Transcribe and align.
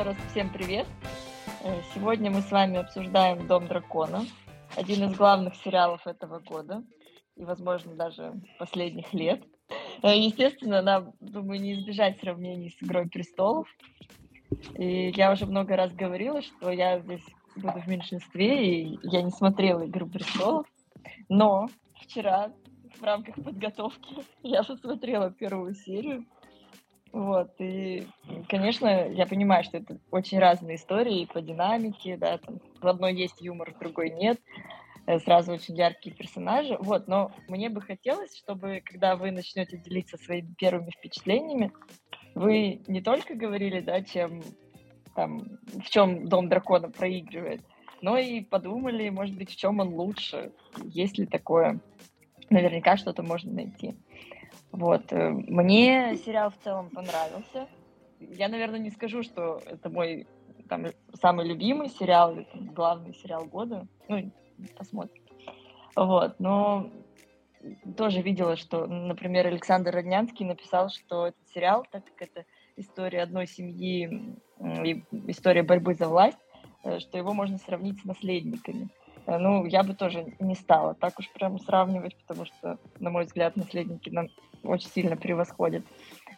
Еще 0.00 0.08
раз 0.08 0.16
всем 0.30 0.48
привет. 0.48 0.86
Э, 1.62 1.78
сегодня 1.94 2.30
мы 2.30 2.40
с 2.40 2.50
вами 2.50 2.78
обсуждаем 2.78 3.46
«Дом 3.46 3.66
дракона», 3.66 4.24
один 4.74 5.06
из 5.06 5.14
главных 5.14 5.54
сериалов 5.56 6.06
этого 6.06 6.38
года 6.38 6.82
и, 7.36 7.44
возможно, 7.44 7.94
даже 7.94 8.32
последних 8.58 9.12
лет. 9.12 9.44
Э, 10.02 10.16
естественно, 10.16 10.80
нам, 10.80 11.12
думаю, 11.20 11.60
не 11.60 11.74
избежать 11.74 12.18
сравнений 12.18 12.70
с 12.70 12.82
«Игрой 12.82 13.10
престолов». 13.10 13.68
И 14.78 15.10
я 15.10 15.32
уже 15.32 15.44
много 15.44 15.76
раз 15.76 15.92
говорила, 15.92 16.40
что 16.40 16.70
я 16.70 16.98
здесь 17.00 17.26
буду 17.54 17.78
в 17.80 17.86
меньшинстве, 17.86 18.84
и 18.84 18.98
я 19.02 19.20
не 19.20 19.30
смотрела 19.30 19.84
«Игру 19.84 20.06
престолов». 20.06 20.66
Но 21.28 21.68
вчера 22.00 22.50
в 22.98 23.02
рамках 23.02 23.34
подготовки 23.34 24.24
я 24.42 24.62
посмотрела 24.62 25.30
первую 25.30 25.74
серию, 25.74 26.24
вот, 27.12 27.50
и, 27.58 28.06
конечно, 28.48 29.08
я 29.08 29.26
понимаю, 29.26 29.64
что 29.64 29.78
это 29.78 29.98
очень 30.10 30.38
разные 30.38 30.76
истории 30.76 31.28
по 31.32 31.40
динамике, 31.40 32.16
да, 32.16 32.38
там 32.38 32.60
в 32.80 32.86
одной 32.86 33.14
есть 33.14 33.40
юмор, 33.40 33.72
в 33.74 33.78
другой 33.78 34.10
нет, 34.10 34.40
э, 35.06 35.18
сразу 35.18 35.52
очень 35.52 35.76
яркие 35.76 36.14
персонажи, 36.14 36.76
вот, 36.78 37.08
но 37.08 37.32
мне 37.48 37.68
бы 37.68 37.80
хотелось, 37.80 38.36
чтобы, 38.36 38.80
когда 38.84 39.16
вы 39.16 39.32
начнете 39.32 39.76
делиться 39.76 40.18
своими 40.18 40.54
первыми 40.56 40.90
впечатлениями, 40.90 41.72
вы 42.36 42.82
не 42.86 43.00
только 43.00 43.34
говорили, 43.34 43.80
да, 43.80 44.02
чем, 44.02 44.42
там, 45.16 45.58
в 45.62 45.90
чем 45.90 46.28
Дом 46.28 46.48
Дракона 46.48 46.90
проигрывает, 46.90 47.60
но 48.02 48.18
и 48.18 48.40
подумали, 48.40 49.08
может 49.08 49.36
быть, 49.36 49.50
в 49.50 49.56
чем 49.56 49.80
он 49.80 49.94
лучше, 49.94 50.52
есть 50.84 51.18
ли 51.18 51.26
такое, 51.26 51.80
наверняка 52.50 52.96
что-то 52.96 53.24
можно 53.24 53.52
найти. 53.52 53.96
Вот. 54.72 55.12
Э, 55.12 55.30
мне 55.30 56.16
сериал 56.16 56.50
в 56.50 56.62
целом 56.62 56.90
понравился. 56.90 57.68
Я, 58.20 58.48
наверное, 58.48 58.80
не 58.80 58.90
скажу, 58.90 59.22
что 59.22 59.60
это 59.66 59.88
мой 59.88 60.26
там, 60.68 60.86
самый 61.20 61.46
любимый 61.46 61.88
сериал 61.88 62.32
или 62.32 62.44
там, 62.44 62.66
главный 62.66 63.14
сериал 63.14 63.44
года. 63.46 63.86
Ну, 64.08 64.30
посмотрим. 64.76 65.22
Вот. 65.96 66.38
Но 66.38 66.90
тоже 67.96 68.22
видела, 68.22 68.56
что, 68.56 68.86
например, 68.86 69.46
Александр 69.46 69.90
Роднянский 69.90 70.46
написал, 70.46 70.88
что 70.88 71.26
этот 71.26 71.48
сериал, 71.48 71.86
так 71.90 72.04
как 72.04 72.28
это 72.28 72.44
история 72.76 73.22
одной 73.22 73.46
семьи 73.46 74.36
и 74.60 75.04
история 75.26 75.62
борьбы 75.62 75.94
за 75.94 76.08
власть, 76.08 76.38
э, 76.84 76.98
что 77.00 77.18
его 77.18 77.34
можно 77.34 77.58
сравнить 77.58 78.00
с 78.00 78.04
наследниками. 78.04 78.88
Ну, 79.38 79.64
я 79.64 79.82
бы 79.82 79.94
тоже 79.94 80.34
не 80.40 80.54
стала 80.54 80.94
так 80.94 81.18
уж 81.18 81.30
прям 81.30 81.58
сравнивать, 81.58 82.16
потому 82.26 82.46
что, 82.46 82.78
на 82.98 83.10
мой 83.10 83.24
взгляд, 83.24 83.56
наследники 83.56 84.10
нам 84.10 84.28
очень 84.62 84.88
сильно 84.88 85.16
превосходят. 85.16 85.84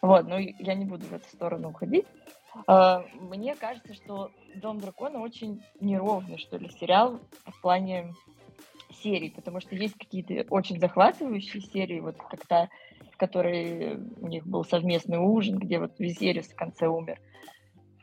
Вот, 0.01 0.27
но 0.27 0.37
я 0.37 0.73
не 0.73 0.85
буду 0.85 1.05
в 1.05 1.13
эту 1.13 1.27
сторону 1.27 1.69
уходить. 1.69 2.05
А, 2.67 3.05
мне 3.19 3.55
кажется, 3.55 3.93
что 3.93 4.31
«Дом 4.55 4.79
дракона» 4.79 5.19
очень 5.19 5.61
неровный, 5.79 6.37
что 6.37 6.57
ли, 6.57 6.69
сериал 6.69 7.19
в 7.45 7.61
плане 7.61 8.13
серий, 9.01 9.31
потому 9.31 9.59
что 9.59 9.75
есть 9.75 9.97
какие-то 9.97 10.45
очень 10.53 10.79
захватывающие 10.79 11.61
серии, 11.61 11.99
вот 11.99 12.15
как 12.17 12.45
та, 12.47 12.69
в 13.11 13.17
которой 13.17 13.97
у 14.19 14.27
них 14.27 14.45
был 14.45 14.63
совместный 14.63 15.17
ужин, 15.17 15.57
где 15.57 15.79
вот 15.79 15.99
Визерис 15.99 16.47
в 16.47 16.55
конце 16.55 16.87
умер, 16.87 17.19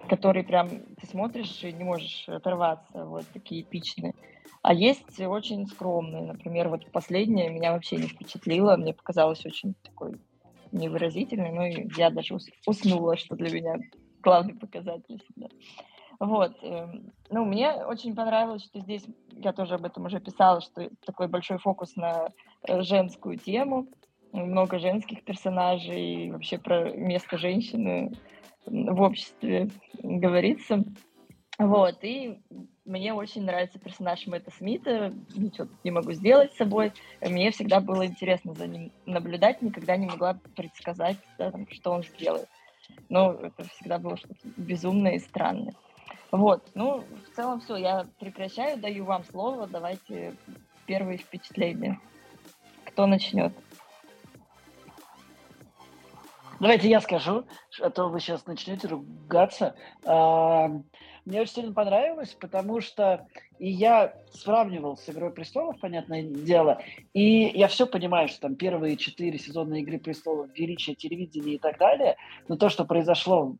который 0.08 0.42
прям 0.42 0.68
ты 0.68 1.06
смотришь 1.06 1.62
и 1.62 1.72
не 1.72 1.84
можешь 1.84 2.28
оторваться, 2.28 3.04
вот 3.04 3.24
такие 3.32 3.62
эпичные. 3.62 4.14
А 4.62 4.74
есть 4.74 5.20
очень 5.20 5.66
скромные. 5.66 6.22
Например, 6.22 6.68
вот 6.68 6.90
последняя 6.92 7.48
меня 7.48 7.72
вообще 7.72 7.96
не 7.96 8.08
впечатлила. 8.08 8.76
Мне 8.76 8.92
показалось 8.92 9.44
очень 9.46 9.74
такой 9.82 10.20
невыразительной. 10.72 11.52
Ну 11.52 11.64
и 11.64 11.88
я 11.96 12.10
даже 12.10 12.36
уснула, 12.66 13.16
что 13.16 13.36
для 13.36 13.50
меня 13.50 13.76
главный 14.22 14.54
показатель 14.54 15.20
всегда. 15.22 15.48
Вот. 16.18 16.52
Эм, 16.62 17.12
ну, 17.30 17.46
мне 17.46 17.72
очень 17.72 18.14
понравилось, 18.14 18.64
что 18.64 18.80
здесь, 18.80 19.04
я 19.30 19.54
тоже 19.54 19.74
об 19.74 19.86
этом 19.86 20.04
уже 20.04 20.20
писала, 20.20 20.60
что 20.60 20.90
такой 21.06 21.28
большой 21.28 21.58
фокус 21.58 21.96
на 21.96 22.28
э, 22.62 22.82
женскую 22.82 23.38
тему, 23.38 23.88
много 24.32 24.78
женских 24.78 25.24
персонажей, 25.24 26.30
вообще 26.30 26.58
про 26.58 26.90
место 26.90 27.38
женщины 27.38 28.12
в 28.66 29.00
обществе 29.00 29.70
говорится. 30.02 30.84
Вот, 31.60 31.98
и 32.04 32.40
мне 32.86 33.12
очень 33.12 33.44
нравится 33.44 33.78
персонаж 33.78 34.26
Мэтта 34.26 34.50
Смита, 34.50 35.12
ничего 35.34 35.68
не 35.84 35.90
могу 35.90 36.12
сделать 36.12 36.54
с 36.54 36.56
собой. 36.56 36.94
Мне 37.20 37.50
всегда 37.50 37.80
было 37.80 38.06
интересно 38.06 38.54
за 38.54 38.66
ним 38.66 38.90
наблюдать, 39.04 39.60
никогда 39.60 39.98
не 39.98 40.06
могла 40.06 40.38
предсказать, 40.56 41.18
да, 41.36 41.50
там, 41.50 41.68
что 41.70 41.90
он 41.92 42.02
сделает. 42.02 42.48
Но 43.10 43.32
это 43.32 43.64
всегда 43.64 43.98
было 43.98 44.16
что-то 44.16 44.38
безумное 44.56 45.16
и 45.16 45.18
странное. 45.18 45.74
Вот, 46.32 46.66
ну, 46.72 47.04
в 47.30 47.36
целом 47.36 47.60
все, 47.60 47.76
я 47.76 48.06
прекращаю, 48.18 48.78
даю 48.78 49.04
вам 49.04 49.22
слово, 49.24 49.66
давайте 49.66 50.34
первые 50.86 51.18
впечатления. 51.18 52.00
Кто 52.86 53.04
начнет? 53.04 53.52
Давайте 56.58 56.88
я 56.88 57.02
скажу, 57.02 57.44
а 57.82 57.90
то 57.90 58.08
вы 58.08 58.18
сейчас 58.20 58.46
начнете 58.46 58.88
ругаться. 58.88 59.74
Мне 61.30 61.42
очень 61.42 61.52
сильно 61.52 61.72
понравилось, 61.72 62.36
потому 62.40 62.80
что 62.80 63.28
и 63.60 63.70
я 63.70 64.14
сравнивал 64.32 64.96
с 64.96 65.08
«Игрой 65.08 65.30
престолов», 65.30 65.78
понятное 65.78 66.24
дело, 66.24 66.82
и 67.14 67.52
я 67.54 67.68
все 67.68 67.86
понимаю, 67.86 68.26
что 68.26 68.40
там 68.40 68.56
первые 68.56 68.96
четыре 68.96 69.38
сезона 69.38 69.74
«Игры 69.74 70.00
престолов», 70.00 70.48
величие 70.56 70.96
телевидения 70.96 71.54
и 71.54 71.58
так 71.58 71.78
далее, 71.78 72.16
но 72.48 72.56
то, 72.56 72.68
что 72.68 72.84
произошло 72.84 73.54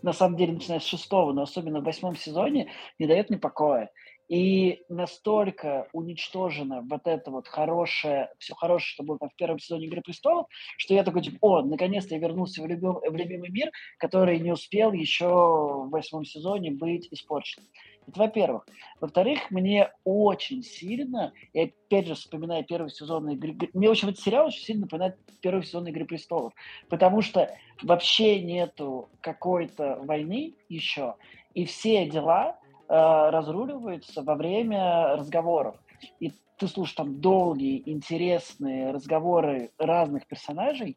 на 0.00 0.12
самом 0.12 0.36
деле, 0.36 0.54
начиная 0.54 0.80
с 0.80 0.86
шестого, 0.86 1.32
но 1.32 1.42
особенно 1.42 1.80
в 1.80 1.84
восьмом 1.84 2.16
сезоне, 2.16 2.70
не 2.98 3.06
дает 3.06 3.28
мне 3.28 3.38
покоя. 3.38 3.90
И 4.28 4.82
настолько 4.88 5.88
уничтожено 5.92 6.82
вот 6.82 7.06
это 7.06 7.30
вот 7.30 7.46
хорошее, 7.46 8.30
все 8.38 8.54
хорошее, 8.54 8.88
что 8.88 9.02
было 9.04 9.18
там 9.18 9.30
в 9.30 9.36
первом 9.36 9.58
сезоне 9.60 9.86
«Игры 9.86 10.02
престолов», 10.02 10.46
что 10.76 10.94
я 10.94 11.04
такой, 11.04 11.22
типа, 11.22 11.38
о, 11.40 11.62
наконец-то 11.62 12.14
я 12.14 12.20
вернулся 12.20 12.62
в, 12.62 12.66
любим, 12.66 12.94
в 12.94 13.14
любимый 13.14 13.50
мир, 13.50 13.70
который 13.98 14.40
не 14.40 14.50
успел 14.50 14.92
еще 14.92 15.26
в 15.28 15.90
восьмом 15.90 16.24
сезоне 16.24 16.72
быть 16.72 17.08
испорчен. 17.12 17.62
Это 18.08 18.20
во-первых. 18.20 18.66
Во-вторых, 19.00 19.50
мне 19.50 19.90
очень 20.04 20.62
сильно, 20.62 21.32
и 21.52 21.60
опять 21.60 22.06
же 22.06 22.14
вспоминая 22.14 22.62
первый 22.62 22.90
сезон 22.90 23.28
игры, 23.30 23.56
мне 23.74 23.90
очень 23.90 24.08
этот 24.08 24.20
сериал 24.20 24.46
очень 24.46 24.62
сильно 24.62 24.82
напоминает 24.82 25.18
первый 25.40 25.64
сезон 25.64 25.86
Игры 25.86 26.04
престолов, 26.04 26.52
потому 26.88 27.22
что 27.22 27.50
вообще 27.82 28.40
нету 28.40 29.08
какой-то 29.20 30.00
войны 30.02 30.54
еще, 30.68 31.14
и 31.54 31.64
все 31.64 32.08
дела 32.08 32.58
Э, 32.88 33.30
разруливаются 33.30 34.22
во 34.22 34.36
время 34.36 35.16
разговоров. 35.16 35.74
И 36.20 36.30
ты 36.56 36.68
слушаешь 36.68 36.94
там 36.94 37.20
долгие, 37.20 37.82
интересные 37.84 38.92
разговоры 38.92 39.72
разных 39.76 40.28
персонажей, 40.28 40.96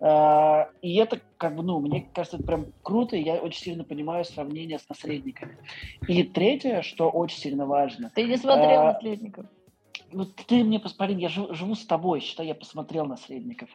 э, 0.00 0.64
и 0.82 0.96
это 0.96 1.20
как 1.36 1.54
бы, 1.54 1.62
ну, 1.62 1.78
мне 1.78 2.08
кажется, 2.12 2.38
это 2.38 2.44
прям 2.44 2.66
круто, 2.82 3.14
и 3.14 3.22
я 3.22 3.36
очень 3.36 3.60
сильно 3.60 3.84
понимаю 3.84 4.24
сравнение 4.24 4.80
с 4.80 4.88
наследниками. 4.88 5.58
И 6.08 6.24
третье, 6.24 6.82
что 6.82 7.08
очень 7.08 7.38
сильно 7.38 7.66
важно. 7.66 8.10
Ты 8.16 8.24
не 8.24 8.36
смотрел 8.36 8.80
э, 8.80 8.84
наследников? 8.92 9.46
Ну, 10.10 10.24
ты 10.24 10.64
мне 10.64 10.80
посмотри, 10.80 11.14
я 11.16 11.28
живу, 11.28 11.54
живу 11.54 11.76
с 11.76 11.86
тобой, 11.86 12.18
считай, 12.18 12.46
я 12.46 12.54
посмотрел 12.54 13.04
«Наследников». 13.04 13.68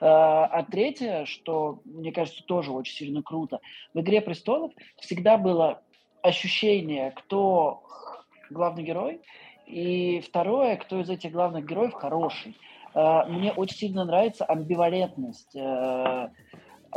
А 0.00 0.62
третье, 0.64 1.24
что, 1.24 1.80
мне 1.86 2.12
кажется, 2.12 2.44
тоже 2.44 2.72
очень 2.72 2.94
сильно 2.94 3.22
круто, 3.22 3.58
в 3.94 4.00
«Игре 4.00 4.20
престолов» 4.20 4.70
всегда 4.98 5.38
было 5.38 5.82
ощущение, 6.22 7.12
кто 7.12 7.82
главный 8.50 8.82
герой, 8.82 9.20
и 9.66 10.20
второе, 10.20 10.76
кто 10.76 11.00
из 11.00 11.10
этих 11.10 11.32
главных 11.32 11.66
героев 11.66 11.94
хороший. 11.94 12.56
Э, 12.94 13.24
мне 13.28 13.52
очень 13.52 13.76
сильно 13.76 14.04
нравится 14.04 14.44
амбивалентность 14.44 15.54
э, 15.54 16.30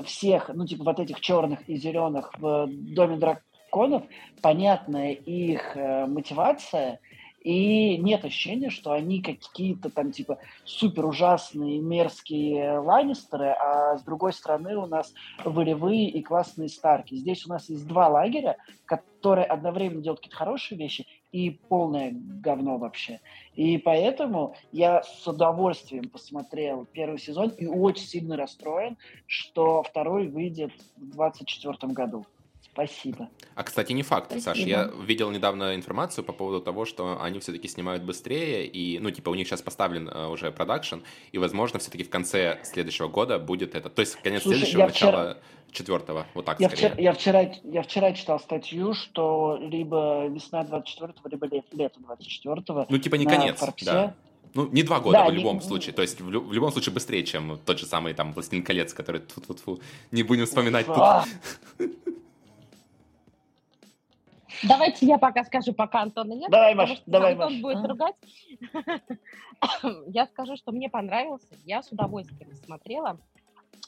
всех, 0.05 0.49
ну, 0.53 0.65
типа, 0.65 0.85
вот 0.85 0.99
этих 0.99 1.19
черных 1.19 1.67
и 1.67 1.75
зеленых 1.75 2.31
в 2.37 2.67
Доме 2.67 3.17
драконов, 3.17 4.03
понятная 4.41 5.11
их 5.11 5.75
э, 5.75 6.05
мотивация– 6.05 6.99
и 7.41 7.97
нет 7.97 8.23
ощущения, 8.23 8.69
что 8.69 8.91
они 8.91 9.21
какие-то 9.21 9.89
там 9.89 10.11
типа 10.11 10.37
супер 10.63 11.05
ужасные, 11.05 11.79
мерзкие 11.79 12.79
Ланнистеры, 12.79 13.49
а 13.49 13.97
с 13.97 14.03
другой 14.03 14.33
стороны 14.33 14.77
у 14.77 14.85
нас 14.85 15.13
волевые 15.43 16.09
и 16.09 16.21
классные 16.21 16.69
Старки. 16.69 17.15
Здесь 17.15 17.45
у 17.45 17.49
нас 17.49 17.69
есть 17.69 17.87
два 17.87 18.07
лагеря, 18.07 18.57
которые 18.85 19.45
одновременно 19.45 20.01
делают 20.01 20.19
какие-то 20.19 20.37
хорошие 20.37 20.77
вещи 20.77 21.07
и 21.31 21.49
полное 21.49 22.11
говно 22.13 22.77
вообще. 22.77 23.21
И 23.55 23.77
поэтому 23.77 24.55
я 24.71 25.01
с 25.03 25.27
удовольствием 25.27 26.09
посмотрел 26.09 26.85
первый 26.85 27.19
сезон 27.19 27.49
и 27.49 27.65
очень 27.65 28.05
сильно 28.05 28.37
расстроен, 28.37 28.97
что 29.27 29.81
второй 29.83 30.27
выйдет 30.27 30.73
в 30.97 31.15
2024 31.15 31.93
году. 31.93 32.25
Спасибо. 32.73 33.29
А, 33.55 33.63
кстати, 33.63 33.91
не 33.91 34.01
факт, 34.03 34.27
Спасибо. 34.31 34.43
Саш. 34.55 34.57
Я 34.59 34.91
видел 35.05 35.29
недавно 35.31 35.75
информацию 35.75 36.23
по 36.23 36.31
поводу 36.33 36.61
того, 36.61 36.85
что 36.85 37.21
они 37.21 37.39
все-таки 37.39 37.67
снимают 37.67 38.03
быстрее, 38.03 38.65
и, 38.65 38.97
ну, 38.99 39.11
типа, 39.11 39.29
у 39.29 39.35
них 39.35 39.47
сейчас 39.47 39.61
поставлен 39.61 40.07
э, 40.07 40.27
уже 40.27 40.51
продакшн, 40.51 40.99
и, 41.33 41.37
возможно, 41.37 41.79
все-таки 41.79 42.03
в 42.05 42.09
конце 42.09 42.59
следующего 42.63 43.07
года 43.09 43.39
будет 43.39 43.75
это. 43.75 43.89
То 43.89 43.99
есть, 43.99 44.15
конец 44.23 44.43
Слушай, 44.43 44.59
следующего, 44.59 44.85
начало 44.87 45.11
вчера- 45.11 45.37
четвертого. 45.73 46.25
Вот 46.33 46.45
так 46.45 46.59
Я 46.61 46.69
скорее. 46.69 46.89
вчера, 46.89 47.01
я, 47.01 47.13
вчера, 47.13 47.51
я 47.63 47.81
вчера 47.81 48.13
читал 48.13 48.39
статью, 48.39 48.93
что 48.93 49.57
либо 49.61 50.27
весна 50.27 50.63
24-го, 50.63 51.29
либо 51.29 51.47
лет, 51.47 51.65
лето 51.73 51.99
24-го. 51.99 52.85
Ну, 52.89 52.97
типа, 52.97 53.15
не 53.15 53.25
конец, 53.25 53.59
Форбсе. 53.59 53.85
да. 53.85 54.15
Ну, 54.53 54.67
не 54.67 54.83
два 54.83 54.99
года 54.99 55.19
Да, 55.19 55.25
в 55.27 55.31
не- 55.31 55.37
любом 55.37 55.61
случае. 55.61 55.93
То 55.93 56.01
есть, 56.01 56.19
в, 56.19 56.29
лю- 56.29 56.41
в 56.41 56.51
любом 56.53 56.71
случае 56.73 56.93
быстрее, 56.93 57.23
чем 57.23 57.57
тот 57.65 57.79
же 57.79 57.85
самый 57.85 58.13
там 58.13 58.33
«Властелин 58.33 58.63
колец», 58.63 58.93
который 58.93 59.21
тьфу-тьфу-тьфу, 59.21 59.79
не 60.11 60.23
будем 60.23 60.45
вспоминать 60.45 60.85
тут. 60.87 60.97
А, 64.63 64.67
Давайте 64.67 65.05
я 65.05 65.17
пока 65.17 65.43
скажу, 65.43 65.73
пока 65.73 66.01
Антона 66.01 66.33
нет. 66.33 66.49
Давай, 66.51 66.75
Маш, 66.75 66.89
что 66.91 67.03
давай, 67.05 67.33
Антон 67.33 67.53
Маш. 67.53 67.61
будет 67.61 67.77
Ага. 67.77 67.87
ругать. 67.87 68.15
Я 70.07 70.25
скажу, 70.27 70.55
что 70.55 70.71
мне 70.71 70.89
понравился. 70.89 71.47
Я 71.65 71.81
с 71.83 71.91
удовольствием 71.91 72.53
смотрела. 72.55 73.19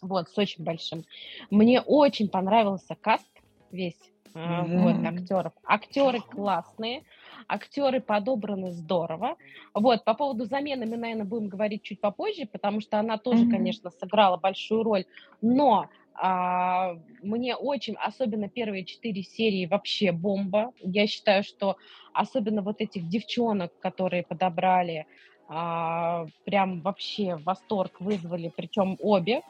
Вот, 0.02 0.30
с 0.30 0.38
очень 0.38 0.64
большим. 0.64 1.04
Мне 1.50 1.82
очень 1.82 2.28
понравился 2.30 2.96
каст 2.96 3.28
весь. 3.72 4.00
а, 4.34 4.64
Вот, 4.66 4.96
актеров. 5.06 5.54
Актеры 5.66 6.20
классные, 6.22 7.04
актеры 7.48 8.02
подобраны 8.02 8.72
здорово. 8.72 9.38
Вот, 9.74 10.04
по 10.06 10.14
поводу 10.14 10.46
замены 10.46 10.86
мы, 10.86 10.98
наверное, 10.98 11.26
будем 11.26 11.48
говорить 11.50 11.84
чуть 11.84 12.00
попозже, 12.02 12.46
потому 12.52 12.82
что 12.82 13.00
она 13.00 13.18
тоже, 13.18 13.46
Мгм. 13.46 13.46
конечно, 13.46 13.90
сыграла 13.90 14.38
большую 14.38 14.84
роль. 14.84 15.06
Но 15.42 15.90
а, 16.16 16.94
мне 17.22 17.56
очень, 17.56 17.96
особенно 17.96 18.50
первые 18.50 18.86
четыре 18.86 19.24
серии, 19.24 19.66
вообще 19.66 20.12
бомба. 20.12 20.72
Я 20.80 21.08
считаю, 21.08 21.44
что 21.44 21.78
особенно 22.14 22.62
вот 22.62 22.76
этих 22.82 23.08
девчонок, 23.08 23.72
которые 23.80 24.24
подобрали, 24.24 25.06
а, 25.48 26.28
прям 26.46 26.82
вообще 26.82 27.36
восторг 27.38 28.00
вызвали, 28.00 28.52
причем 28.56 28.96
обе. 29.00 29.42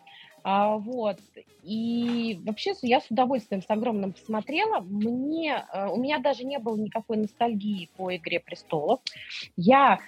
А, 0.44 0.78
вот. 0.78 1.18
И 1.62 2.42
вообще 2.46 2.74
я 2.82 3.00
с 3.00 3.10
удовольствием, 3.10 3.62
с 3.62 3.70
огромным 3.70 4.14
посмотрела. 4.14 4.82
Мне, 4.82 5.66
э, 5.74 5.88
у 5.88 5.98
меня 5.98 6.20
даже 6.20 6.44
не 6.44 6.60
было 6.60 6.76
никакой 6.76 7.18
ностальгии 7.18 7.90
по 7.96 8.14
«Игре 8.16 8.42
престолов». 8.42 9.00
Я 9.56 10.00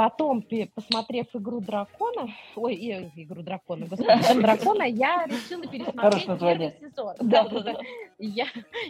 потом, 0.00 0.42
посмотрев 0.74 1.26
«Игру 1.34 1.60
дракона», 1.60 2.28
ой, 2.56 2.74
э, 2.74 3.10
«Игру 3.16 3.42
дракона», 3.42 3.84
господи, 3.84 4.26
«Дом 4.26 4.40
дракона», 4.40 4.84
я 4.84 5.26
решила 5.26 5.66
пересмотреть 5.66 6.24
первый 6.24 6.72
сезон. 6.80 7.14
Да, 7.20 7.48
да, 7.48 7.60
да. 7.60 7.80
Я, 8.18 8.46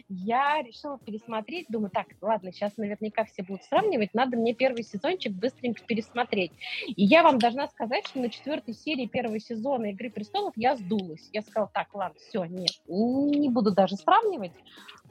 я 0.09 0.62
решила 0.62 1.01
пересмотреть, 1.01 1.67
думаю, 1.69 1.91
так, 1.91 2.07
ладно, 2.21 2.53
сейчас 2.53 2.77
наверняка 2.77 3.25
все 3.25 3.43
будут 3.43 3.65
сравнивать, 3.65 4.15
надо 4.15 4.37
мне 4.37 4.55
первый 4.55 4.85
сезончик 4.85 5.33
быстренько 5.33 5.83
пересмотреть. 5.85 6.53
И 6.87 7.03
я 7.03 7.25
вам 7.25 7.41
должна 7.41 7.67
сказать, 7.67 8.06
что 8.06 8.21
на 8.21 8.29
четвертой 8.29 8.75
серии 8.75 9.06
первого 9.06 9.41
сезона 9.41 9.87
«Игры 9.87 10.11
престолов» 10.11 10.53
я 10.55 10.77
сдулась. 10.77 11.29
Я 11.33 11.43
сказала, 11.43 11.69
так, 11.75 11.93
ладно, 11.93 12.21
все, 12.29 12.45
нет, 12.45 12.71
не 12.87 13.49
буду 13.49 13.73
даже 13.73 13.97
сравнивать. 13.97 14.53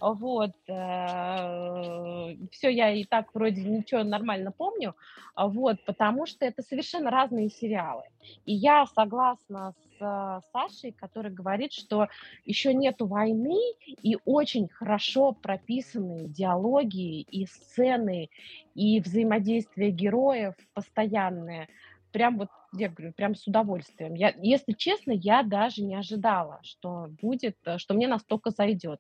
Вот, 0.01 0.51
все, 0.63 2.69
я 2.69 2.91
и 2.91 3.03
так 3.03 3.33
вроде 3.33 3.63
ничего 3.63 4.03
нормально 4.03 4.51
помню, 4.51 4.95
а 5.35 5.47
вот, 5.47 5.83
потому 5.85 6.25
что 6.25 6.45
это 6.45 6.61
совершенно 6.61 7.11
разные 7.11 7.49
сериалы. 7.49 8.03
И 8.45 8.53
я 8.53 8.85
согласна 8.87 9.73
с 9.73 10.01
э, 10.01 10.39
Сашей, 10.51 10.91
который 10.91 11.31
говорит, 11.31 11.73
что 11.73 12.07
еще 12.45 12.73
нету 12.73 13.07
войны, 13.07 13.57
и 13.85 14.17
очень 14.25 14.67
хорошо 14.67 15.31
прописаны 15.31 16.27
диалоги 16.27 17.21
и 17.21 17.45
сцены, 17.45 18.29
и 18.75 18.99
взаимодействие 18.99 19.91
героев 19.91 20.55
постоянное. 20.73 21.67
Прям 22.11 22.37
вот, 22.37 22.49
я 22.73 22.89
говорю, 22.89 23.13
прям 23.13 23.35
с 23.35 23.47
удовольствием. 23.47 24.15
Я, 24.15 24.33
если 24.41 24.73
честно, 24.73 25.11
я 25.11 25.43
даже 25.43 25.83
не 25.83 25.95
ожидала, 25.95 26.59
что 26.63 27.07
будет, 27.21 27.57
э, 27.65 27.77
что 27.77 27.93
мне 27.93 28.07
настолько 28.07 28.51
зайдет. 28.51 28.99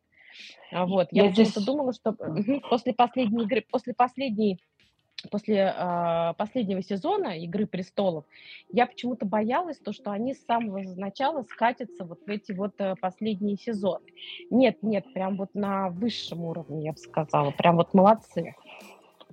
А 0.71 0.85
Вот, 0.85 1.09
я, 1.11 1.25
Я 1.25 1.31
здесь- 1.31 1.53
думала, 1.53 1.93
что 1.93 2.15
после 2.69 2.93
последней 2.93 3.43
игры, 3.43 3.63
после 3.69 3.93
последней 3.93 4.59
после 5.31 5.73
а, 5.75 6.33
последнего 6.33 6.81
сезона 6.81 7.37
Игры 7.37 7.67
престолов 7.67 8.25
я 8.71 8.85
почему-то 8.85 9.25
боялась 9.25 9.77
то, 9.77 9.91
что 9.91 10.11
они 10.11 10.33
с 10.33 10.45
самого 10.45 10.79
начала 10.95 11.43
скатятся 11.43 12.05
вот 12.05 12.19
в 12.25 12.29
эти 12.29 12.51
вот 12.53 12.71
э, 12.77 12.95
последние 12.99 13.57
сезоны. 13.57 14.05
Нет, 14.49 14.77
нет, 14.81 15.11
прям 15.13 15.35
вот 15.35 15.49
на 15.53 15.89
высшем 15.89 16.45
уровне, 16.45 16.85
я 16.85 16.91
бы 16.93 16.97
сказала. 16.97 17.51
Прям 17.51 17.75
вот 17.75 17.93
молодцы. 17.93 18.55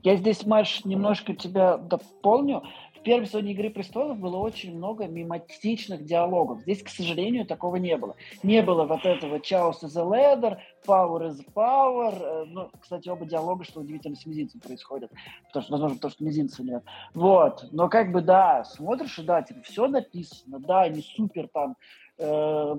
Я 0.03 0.17
здесь, 0.17 0.45
Маш, 0.47 0.85
немножко 0.85 1.35
тебя 1.35 1.77
дополню. 1.77 2.63
Первом 3.07 3.25
сезоне 3.25 3.53
«Игры 3.53 3.71
престолов» 3.71 4.19
было 4.19 4.37
очень 4.39 4.77
много 4.77 5.07
мематичных 5.07 6.05
диалогов. 6.05 6.63
Здесь, 6.63 6.83
к 6.83 6.89
сожалению, 6.89 7.47
такого 7.47 7.77
не 7.77 7.97
было. 7.97 8.17
Не 8.43 8.63
было 8.63 8.85
вот 8.85 9.07
этого 9.07 9.37
«Chaos 9.37 9.85
is 9.85 9.97
a 9.97 10.03
ladder», 10.03 10.59
«Power 10.85 11.31
is 11.31 11.41
power». 11.55 12.19
Э, 12.21 12.45
Ну, 12.49 12.69
кстати, 12.81 13.09
оба 13.09 13.25
диалога, 13.25 13.63
что 13.63 13.79
удивительно, 13.79 14.17
с 14.17 14.27
мизинцем 14.27 14.61
происходят. 14.61 15.13
Потому 15.47 15.63
что, 15.63 15.73
возможно, 15.73 15.97
потому 15.99 16.11
что 16.11 16.25
мизинца 16.25 16.65
нет. 16.65 16.83
Вот. 17.15 17.69
Но 17.71 17.89
как 17.89 18.11
бы, 18.11 18.23
да, 18.23 18.65
смотришь, 18.65 19.21
и 19.21 19.23
да, 19.23 19.41
типа, 19.41 19.63
все 19.63 19.87
написано, 19.87 20.59
да, 20.59 20.89
не 20.89 21.03
супер 21.03 21.47
там 21.47 21.77
э, 22.19 22.75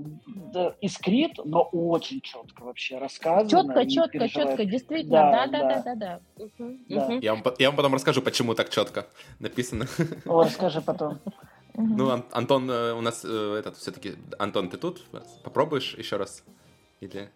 да, 0.53 0.75
искрит, 0.81 1.37
но 1.43 1.63
очень 1.63 2.21
четко 2.21 2.63
вообще 2.63 2.97
рассказано. 2.97 3.49
Четко, 3.49 3.85
четко, 3.89 4.09
переживает. 4.19 4.49
четко, 4.49 4.65
действительно. 4.65 5.11
Да, 5.31 5.47
Да, 5.47 5.47
да, 5.47 5.59
да. 5.59 5.67
да, 5.67 5.95
да, 5.95 5.95
да. 6.37 6.43
Мгм, 6.59 6.79
Да. 6.89 7.13
Я 7.21 7.35
вам, 7.35 7.43
я 7.59 7.67
вам 7.69 7.75
потом 7.77 7.93
расскажу, 7.93 8.21
почему 8.21 8.53
так 8.55 8.69
четко 8.69 9.07
написано. 9.39 9.87
О, 10.25 10.43
расскажи 10.43 10.81
потом. 10.81 11.19
Ну, 11.75 12.09
Ан- 12.09 12.25
Антон, 12.31 12.69
э, 12.71 12.93
у 12.93 13.01
нас 13.01 13.23
э, 13.23 13.55
этот 13.59 13.77
все-таки... 13.77 14.15
Антон, 14.39 14.69
ты 14.69 14.77
тут? 14.77 15.05
Попробуешь 15.43 15.93
еще 15.95 16.17
раз? 16.17 16.43
Или... 17.01 17.29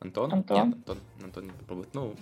Антон? 0.00 0.32
Антон? 0.32 0.56
Нет, 0.56 0.74
Антон, 0.76 0.98
Антон 1.22 1.44
не 1.46 1.52
попробует. 1.52 1.88
Ну, 1.94 2.14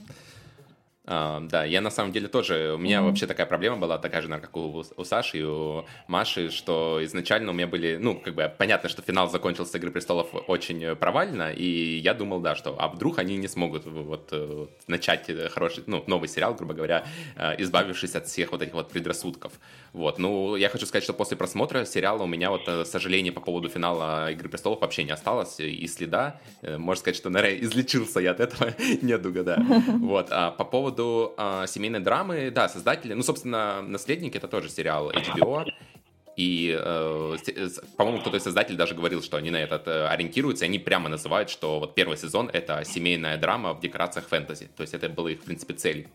а, 1.07 1.41
да, 1.41 1.65
я 1.65 1.81
на 1.81 1.91
самом 1.91 2.13
деле 2.13 2.29
тоже, 2.29 2.73
у 2.75 2.79
меня 2.79 3.01
Мгм. 3.01 3.09
вообще 3.11 3.27
такая 3.27 3.47
проблема 3.47 3.77
была, 3.77 3.99
такая 3.99 4.23
же, 4.23 4.29
наверное, 4.29 4.47
как 4.47 4.57
у, 4.57 4.85
у 4.97 5.05
Саши 5.05 5.39
и 5.39 5.43
у 5.45 5.85
Маши, 6.09 6.51
что 6.51 6.99
изначально 7.03 7.51
у 7.51 7.55
меня 7.55 7.67
были, 7.69 7.97
ну, 7.97 8.19
как 8.19 8.35
бы 8.35 8.53
понятно, 8.59 8.89
что 8.89 9.03
финал 9.03 9.31
закончился 9.31 9.79
«Игры 9.79 9.91
престолов» 9.93 10.29
очень 10.49 10.97
провально, 10.97 11.53
и 11.53 11.99
я 11.99 12.13
думал, 12.15 12.41
да, 12.41 12.57
что, 12.57 12.75
а 12.79 12.89
вдруг 12.89 13.19
они 13.19 13.37
не 13.37 13.49
смогут 13.49 13.87
вот 13.87 14.29
э, 14.33 14.47
вот 14.47 14.71
начать 14.89 15.29
э, 15.31 15.49
хороший, 15.49 15.85
ну, 15.87 16.03
новый 16.07 16.29
сериал, 16.29 16.55
грубо 16.55 16.75
говоря, 16.75 17.05
э, 17.37 17.55
избавившись 17.63 18.17
от 18.17 18.27
всех 18.27 18.51
вот 18.53 18.63
этих 18.63 18.75
вот 18.75 18.91
предрассудков. 18.91 19.53
Вот, 19.93 20.19
ну, 20.19 20.57
я 20.57 20.69
хочу 20.69 20.87
сказать, 20.87 21.05
что 21.05 21.13
после 21.13 21.37
просмотра 21.37 21.85
сериала 21.85 22.25
у 22.25 22.27
меня 22.27 22.51
вот 22.51 22.89
сожаления 22.89 23.33
по 23.33 23.41
поводу 23.41 23.69
финала 23.69 24.31
«Игры 24.33 24.49
престолов» 24.49 24.81
вообще 24.81 25.05
не 25.05 25.13
осталось, 25.13 25.61
и 25.61 25.87
следа. 25.87 26.41
Можно 26.63 27.01
сказать, 27.01 27.17
что, 27.17 27.31
наверное, 27.31 27.61
излечился 27.61 28.21
я 28.21 28.33
от 28.33 28.41
этого 28.41 28.75
недуга, 29.03 29.43
да. 29.45 29.57
Вот, 30.01 30.29
а 30.31 30.51
по 30.51 30.65
поводу 30.65 30.96
а, 31.37 31.67
семейной 31.67 32.01
драмы, 32.01 32.51
да, 32.51 32.69
создатели, 32.69 33.13
ну, 33.15 33.23
собственно, 33.23 33.83
«Наследники»— 33.83 34.37
это 34.39 34.49
тоже 34.49 34.69
сериал 34.69 35.11
HBO, 35.11 35.67
и, 36.37 36.79
э, 36.79 37.37
по-моему, 37.97 38.21
кто-то 38.21 38.37
из 38.37 38.43
создателей 38.43 38.77
даже 38.77 38.95
говорил, 38.95 39.23
что 39.23 39.39
они 39.39 39.51
на 39.51 39.57
этот 39.57 39.89
э, 39.89 40.07
ориентируются, 40.07 40.67
и 40.67 40.69
они 40.69 40.79
прямо 40.79 41.09
называют, 41.09 41.49
что 41.49 41.81
вот 41.81 41.95
первый 41.95 42.19
сезон— 42.19 42.51
это 42.53 42.85
семейная 42.85 43.39
драма 43.39 43.73
в 43.73 43.81
декорациях 43.81 44.29
фэнтези. 44.29 44.69
То 44.77 44.83
есть 44.83 44.93
это 44.93 45.09
было 45.09 45.29
их, 45.29 45.41
в 45.41 45.45
принципе, 45.45 45.73
целью. 45.73 46.09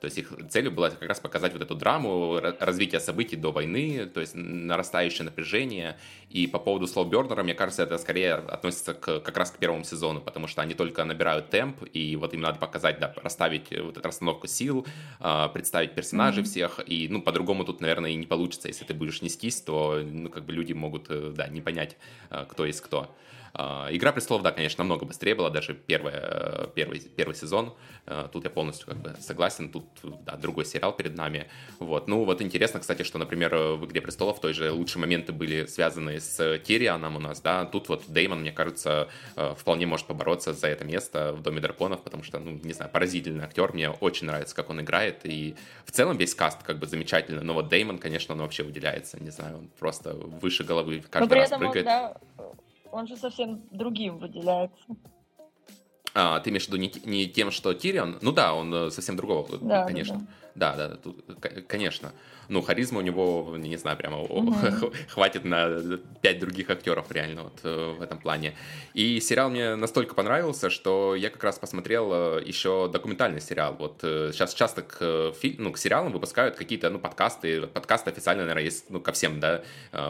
То 0.00 0.04
есть 0.06 0.18
их 0.18 0.32
целью 0.50 0.70
было 0.70 0.90
как 0.90 1.08
раз 1.08 1.20
показать 1.20 1.52
вот 1.52 1.62
эту 1.62 1.74
драму, 1.74 2.38
ра- 2.38 2.56
развитие 2.60 3.00
событий 3.00 3.36
до 3.36 3.52
войны, 3.52 4.06
то 4.06 4.20
есть 4.20 4.34
нарастающее 4.34 5.24
напряжение. 5.24 5.98
И 6.30 6.46
по 6.46 6.58
поводу 6.58 6.86
Слоубернера, 6.86 7.42
мне 7.42 7.54
кажется, 7.54 7.82
это 7.82 7.98
скорее 7.98 8.34
относится 8.34 8.94
к, 8.94 9.20
как 9.20 9.36
раз 9.36 9.50
к 9.50 9.58
первому 9.58 9.84
сезону, 9.84 10.20
потому 10.20 10.46
что 10.46 10.62
они 10.62 10.74
только 10.74 11.04
набирают 11.04 11.50
темп, 11.50 11.84
и 11.92 12.16
вот 12.16 12.34
им 12.34 12.40
надо 12.40 12.58
показать, 12.58 13.00
да, 13.00 13.14
расставить 13.22 13.72
э, 13.72 13.82
вот 13.82 13.96
эту 13.96 14.06
расстановку 14.06 14.46
сил, 14.46 14.86
а, 15.20 15.48
представить 15.48 15.94
персонажей 15.94 16.42
Мгм. 16.42 16.50
всех, 16.50 16.80
и, 16.86 17.08
ну, 17.08 17.22
по-другому 17.22 17.64
тут, 17.64 17.80
наверное, 17.80 18.10
и 18.10 18.14
не 18.14 18.26
получится. 18.26 18.68
Если 18.68 18.84
ты 18.84 18.94
будешь 18.94 19.22
нестись, 19.22 19.60
то, 19.60 20.00
ну, 20.04 20.28
как 20.28 20.44
бы 20.44 20.52
люди 20.52 20.72
могут, 20.74 21.06
э, 21.10 21.32
да, 21.34 21.48
не 21.48 21.60
понять, 21.60 21.96
э, 22.30 22.44
кто 22.48 22.66
есть 22.66 22.80
кто. 22.80 23.14
А, 23.60 23.88
Игра 23.90 24.12
престолов, 24.12 24.44
да, 24.44 24.52
конечно, 24.52 24.84
намного 24.84 25.04
быстрее 25.04 25.34
была, 25.34 25.50
даже 25.50 25.74
первая, 25.74 26.20
э, 26.20 26.66
первый, 26.76 27.00
первый 27.00 27.34
сезон. 27.34 27.74
Э, 28.06 28.28
Тут 28.32 28.44
я 28.44 28.50
полностью 28.50 28.86
как 28.86 28.98
бы 28.98 29.16
согласен, 29.18 29.68
тут 29.70 29.84
да, 30.24 30.36
другой 30.36 30.64
сериал 30.64 30.92
перед 30.92 31.16
нами. 31.16 31.48
Вот. 31.80 32.06
Ну, 32.06 32.22
вот 32.24 32.40
интересно, 32.40 32.78
кстати, 32.78 33.02
что, 33.02 33.18
например, 33.18 33.52
э, 33.52 33.74
в 33.74 33.84
Игре 33.86 34.00
престолов 34.00 34.40
той 34.40 34.52
же 34.52 34.70
лучшие 34.70 35.00
моменты 35.00 35.32
были 35.32 35.66
связаны 35.66 36.20
с 36.20 36.58
Тирианом 36.60 37.16
у 37.16 37.18
нас, 37.18 37.40
да. 37.40 37.64
Тут 37.64 37.88
вот 37.88 38.04
Деймон, 38.06 38.42
мне 38.42 38.52
кажется, 38.52 39.08
вполне 39.56 39.86
может 39.86 40.06
побороться 40.06 40.52
за 40.52 40.68
это 40.68 40.84
место 40.84 41.32
в 41.32 41.42
Доме 41.42 41.60
драконов, 41.60 42.02
потому 42.04 42.22
что, 42.22 42.38
ну, 42.38 42.60
не 42.62 42.72
знаю, 42.72 42.92
поразительный 42.92 43.42
актер, 43.44 43.72
мне 43.72 43.90
очень 43.90 44.28
нравится, 44.28 44.54
как 44.54 44.70
он 44.70 44.82
играет, 44.82 45.22
и 45.24 45.56
в 45.84 45.90
целом 45.90 46.16
весь 46.16 46.34
каст 46.36 46.62
как 46.62 46.78
бы 46.78 46.86
замечательный, 46.86 47.42
но 47.42 47.54
вот 47.54 47.68
Деймон, 47.68 47.98
конечно, 47.98 48.34
он 48.36 48.40
вообще 48.42 48.62
выделяется, 48.62 49.20
не 49.20 49.30
знаю, 49.30 49.58
он 49.58 49.68
просто 49.80 50.14
выше 50.14 50.62
головы 50.62 51.02
каждый 51.10 51.28
при 51.28 51.38
раз 51.38 51.48
этом 51.50 51.66
он, 51.66 51.72
прыгает. 51.72 51.84
да, 52.38 52.54
он 52.92 53.06
же 53.06 53.16
совсем 53.16 53.62
другим 53.70 54.18
выделяется. 54.18 54.84
А, 56.14 56.40
ты 56.40 56.50
имеешь 56.50 56.64
в 56.64 56.68
виду 56.68 56.78
не, 56.78 56.92
не 57.04 57.26
тем, 57.26 57.50
что 57.50 57.74
Тирион? 57.74 58.18
Ну 58.22 58.32
да, 58.32 58.54
он 58.54 58.74
э, 58.74 58.90
совсем 58.90 59.16
другого, 59.16 59.58
да, 59.58 59.84
конечно. 59.84 60.26
Да, 60.54 60.74
да, 60.74 60.88
да, 60.88 60.96
тут, 60.96 61.24
конечно 61.68 62.12
ну, 62.48 62.62
харизма 62.62 62.98
у 62.98 63.02
него, 63.02 63.56
не 63.58 63.76
знаю, 63.76 63.96
прямо 63.96 64.22
mm-hmm. 64.22 64.94
хватит 65.08 65.44
на 65.44 65.98
пять 66.22 66.38
других 66.38 66.70
актеров 66.70 67.10
реально 67.10 67.44
вот 67.44 67.60
э, 67.62 67.94
в 67.98 68.02
этом 68.02 68.18
плане. 68.18 68.54
И 68.94 69.20
сериал 69.20 69.50
мне 69.50 69.76
настолько 69.76 70.14
понравился, 70.14 70.70
что 70.70 71.14
я 71.14 71.30
как 71.30 71.44
раз 71.44 71.58
посмотрел 71.58 72.10
э, 72.12 72.42
еще 72.44 72.88
документальный 72.90 73.40
сериал. 73.40 73.76
Вот 73.78 73.98
сейчас 74.00 74.54
э, 74.54 74.56
часто 74.56 74.82
к, 74.82 75.34
ну, 75.58 75.72
к 75.72 75.78
сериалам 75.78 76.12
выпускают 76.12 76.56
какие-то, 76.56 76.88
ну, 76.90 76.98
подкасты. 76.98 77.66
Подкасты 77.66 78.10
официально, 78.10 78.42
наверное, 78.42 78.64
есть, 78.64 78.86
ну, 78.88 79.00
ко 79.00 79.12
всем, 79.12 79.40
да, 79.40 79.62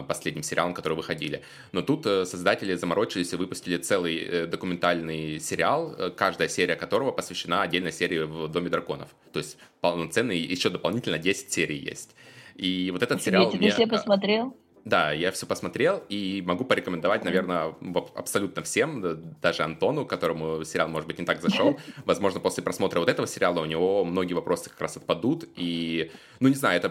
последним 0.07 0.43
сериалам, 0.43 0.73
которые 0.73 0.97
выходили. 0.97 1.43
Но 1.71 1.81
тут 1.81 2.05
создатели 2.05 2.75
заморочились 2.75 3.33
и 3.33 3.35
выпустили 3.35 3.77
целый 3.77 4.47
документальный 4.47 5.39
сериал, 5.39 5.95
каждая 6.15 6.47
серия 6.47 6.75
которого 6.75 7.11
посвящена 7.11 7.61
отдельной 7.61 7.91
серии 7.91 8.19
в 8.19 8.47
Доме 8.47 8.69
драконов. 8.69 9.09
То 9.33 9.39
есть 9.39 9.57
полноценный, 9.81 10.39
еще 10.39 10.69
дополнительно 10.69 11.17
10 11.17 11.51
серий 11.51 11.77
есть. 11.77 12.15
И 12.59 12.91
вот 12.91 13.01
этот 13.01 13.23
сериал... 13.23 13.49
Ты 13.49 13.57
мне... 13.57 13.71
все 13.71 13.87
посмотрел? 13.87 14.53
Да, 14.85 15.11
я 15.11 15.31
все 15.31 15.45
посмотрел 15.45 16.03
и 16.09 16.41
могу 16.45 16.63
порекомендовать, 16.63 17.23
наверное, 17.23 17.75
абсолютно 18.15 18.63
всем, 18.63 19.35
даже 19.41 19.63
Антону, 19.63 20.05
которому 20.05 20.63
сериал, 20.63 20.87
может 20.87 21.07
быть, 21.07 21.19
не 21.19 21.25
так 21.25 21.41
зашел. 21.41 21.77
Возможно, 22.05 22.39
после 22.39 22.63
просмотра 22.63 22.99
вот 22.99 23.09
этого 23.09 23.27
сериала 23.27 23.61
у 23.61 23.65
него 23.65 24.03
многие 24.05 24.33
вопросы 24.33 24.69
как 24.69 24.81
раз 24.81 24.97
отпадут. 24.97 25.45
И, 25.55 26.11
ну, 26.39 26.47
не 26.47 26.55
знаю, 26.55 26.77
это 26.77 26.89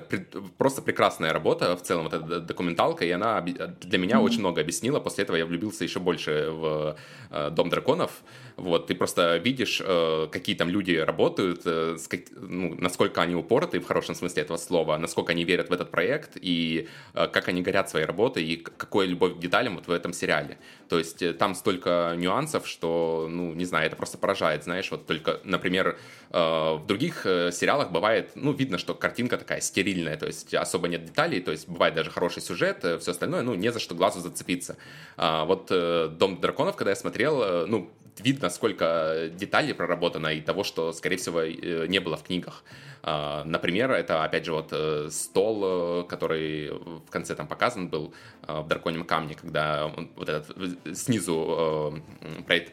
просто 0.58 0.82
прекрасная 0.82 1.32
работа 1.32 1.76
в 1.76 1.82
целом, 1.82 2.04
вот 2.04 2.14
эта 2.14 2.40
документалка, 2.40 3.04
и 3.04 3.10
она 3.10 3.40
для 3.40 3.98
меня 3.98 4.20
очень 4.20 4.40
много 4.40 4.60
объяснила. 4.60 5.00
После 5.00 5.24
этого 5.24 5.36
я 5.36 5.46
влюбился 5.46 5.84
еще 5.84 5.98
больше 5.98 6.50
в 6.50 6.96
э, 7.30 7.50
«Дом 7.50 7.68
драконов». 7.70 8.22
Вот, 8.58 8.88
ты 8.88 8.96
просто 8.96 9.36
видишь, 9.36 9.80
э, 9.84 10.26
какие 10.32 10.56
там 10.56 10.68
люди 10.68 10.96
работают, 10.96 11.62
э, 11.64 11.96
ну, 12.40 12.74
насколько 12.74 13.22
они 13.22 13.36
упорты 13.36 13.78
в 13.78 13.86
хорошем 13.86 14.16
смысле 14.16 14.42
этого 14.42 14.56
слова, 14.56 14.98
насколько 14.98 15.30
они 15.30 15.44
верят 15.44 15.70
в 15.70 15.72
этот 15.72 15.92
проект, 15.92 16.32
и 16.34 16.88
как 17.14 17.48
они 17.48 17.62
горят 17.62 17.88
своей 17.88 18.04
работой, 18.04 18.44
и 18.44 18.56
какой 18.56 19.06
любовь 19.06 19.36
к 19.36 19.38
деталям 19.38 19.76
вот 19.76 19.86
в 19.86 19.92
этом 19.92 20.12
сериале. 20.12 20.58
То 20.88 20.98
есть 20.98 21.38
там 21.38 21.54
столько 21.54 22.14
нюансов, 22.16 22.66
что, 22.66 23.28
ну, 23.30 23.54
не 23.54 23.64
знаю, 23.64 23.86
это 23.86 23.96
просто 23.96 24.18
поражает, 24.18 24.64
знаешь, 24.64 24.90
вот 24.90 25.06
только, 25.06 25.40
например, 25.44 25.96
в 26.30 26.82
других 26.86 27.22
сериалах 27.22 27.92
бывает, 27.92 28.32
ну, 28.34 28.52
видно, 28.52 28.78
что 28.78 28.94
картинка 28.94 29.38
такая 29.38 29.60
стерильная, 29.60 30.16
то 30.16 30.26
есть 30.26 30.52
особо 30.54 30.88
нет 30.88 31.04
деталей, 31.04 31.40
то 31.40 31.52
есть 31.52 31.68
бывает 31.68 31.94
даже 31.94 32.10
хороший 32.10 32.42
сюжет, 32.42 32.78
все 33.00 33.10
остальное, 33.12 33.42
ну, 33.42 33.54
не 33.54 33.70
за 33.70 33.78
что 33.78 33.94
глазу 33.94 34.20
зацепиться. 34.20 34.76
А 35.16 35.44
вот 35.44 35.68
«Дом 35.68 36.40
драконов», 36.40 36.76
когда 36.76 36.90
я 36.90 36.96
смотрел, 36.96 37.66
ну, 37.66 37.90
видно, 38.20 38.50
сколько 38.50 39.30
деталей 39.32 39.74
проработано 39.74 40.28
и 40.28 40.40
того, 40.40 40.64
что, 40.64 40.92
скорее 40.92 41.16
всего, 41.16 41.40
э, 41.40 41.86
не 41.86 41.98
было 42.00 42.16
в 42.16 42.22
книгах. 42.22 42.64
А, 43.02 43.44
например, 43.44 43.90
это, 43.92 44.24
опять 44.24 44.44
же, 44.44 44.52
вот 44.52 44.68
э, 44.72 45.08
стол, 45.10 46.02
э, 46.02 46.04
который 46.08 46.70
в 46.70 47.10
конце 47.10 47.34
там 47.34 47.46
показан 47.46 47.88
был 47.88 48.12
в 48.46 48.66
драконьем 48.66 49.04
камне, 49.04 49.34
когда 49.34 49.86
он 49.86 50.10
вот 50.16 50.28
этот 50.28 50.96
снизу, 50.96 52.02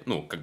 ну, 0.06 0.24
как 0.24 0.40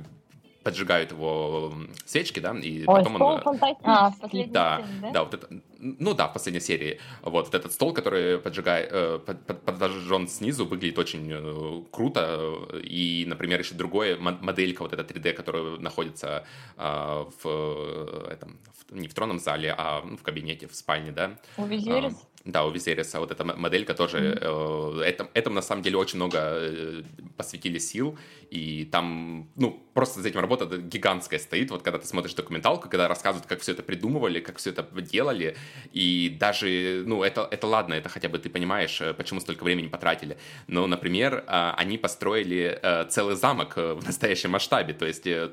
поджигают 0.63 1.11
его 1.11 1.73
свечки, 2.05 2.41
да, 2.41 2.57
и 2.57 2.85
Ой, 2.87 2.99
потом 2.99 3.21
он... 3.21 3.41
А, 3.83 4.11
в 4.11 4.19
последней 4.19 4.53
да, 4.53 4.79
серии, 4.79 5.01
да? 5.01 5.11
Да, 5.11 5.25
вот 5.25 5.35
это, 5.35 5.49
ну 5.83 6.15
да, 6.15 6.29
в 6.29 6.33
последней 6.33 6.61
серии. 6.61 7.01
Вот, 7.23 7.47
вот 7.47 7.55
этот 7.55 7.73
стол, 7.73 7.93
который 7.93 8.39
поджигает, 8.39 8.89
э, 8.93 9.19
под, 9.19 9.47
под, 9.47 9.65
подожжен 9.65 10.29
снизу, 10.29 10.65
выглядит 10.65 10.99
очень 10.99 11.29
э, 11.31 11.83
круто. 11.91 12.69
И, 12.85 13.25
например, 13.27 13.61
еще 13.61 13.75
другое, 13.75 14.17
моделька 14.17 14.83
вот 14.83 14.93
эта 14.93 15.03
3D, 15.03 15.33
которая 15.33 15.79
находится 15.79 16.47
э, 16.77 17.25
в, 17.43 18.29
этом, 18.31 18.61
в, 18.89 18.95
не 18.95 19.09
в 19.09 19.15
тронном 19.15 19.41
зале, 19.41 19.75
а 19.77 20.03
ну, 20.05 20.17
в 20.17 20.23
кабинете, 20.23 20.69
в 20.69 20.75
спальне, 20.75 21.11
да. 21.11 21.39
У 21.57 21.67
Визерис? 21.67 22.15
Да, 22.45 22.65
у 22.65 22.73
Визериса 22.73 23.21
вот 23.21 23.31
эта 23.31 23.45
моделька 23.45 23.95
тоже, 23.95 24.19
mm-hmm. 24.19 25.01
э, 25.01 25.03
этом, 25.05 25.29
этому 25.33 25.55
на 25.55 25.63
самом 25.63 25.83
деле 25.83 25.97
очень 25.97 26.17
много 26.17 26.39
э, 26.41 27.03
посвятили 27.37 27.79
сил, 27.79 28.19
и 28.51 28.85
там, 28.91 29.49
ну, 29.55 29.81
просто 29.95 30.21
за 30.21 30.29
этим 30.29 30.41
работа 30.41 30.67
гигантская 30.77 31.39
стоит, 31.39 31.71
вот 31.71 31.83
когда 31.83 32.01
ты 32.01 32.07
смотришь 32.07 32.35
документалку, 32.35 32.89
когда 32.89 33.07
рассказывают, 33.07 33.47
как 33.47 33.61
все 33.61 33.73
это 33.73 33.85
придумывали, 33.85 34.41
как 34.41 34.59
все 34.59 34.71
это 34.71 34.83
делали, 35.03 35.57
и 35.93 36.37
даже, 36.41 37.05
ну, 37.07 37.23
это, 37.23 37.49
это 37.51 37.67
ладно, 37.67 37.95
это 37.95 38.09
хотя 38.09 38.29
бы 38.29 38.39
ты 38.39 38.49
понимаешь, 38.49 39.01
э, 39.01 39.15
почему 39.15 39.41
столько 39.41 39.65
времени 39.65 39.89
потратили, 39.89 40.37
но, 40.67 40.87
например, 40.87 41.45
э, 41.47 41.73
они 41.77 41.99
построили 41.99 42.79
э, 42.83 43.07
целый 43.09 43.37
замок 43.37 43.75
э, 43.77 43.95
в 43.95 44.05
настоящем 44.05 44.51
масштабе, 44.51 44.95
то 44.95 45.07
есть 45.07 45.27
э, 45.27 45.51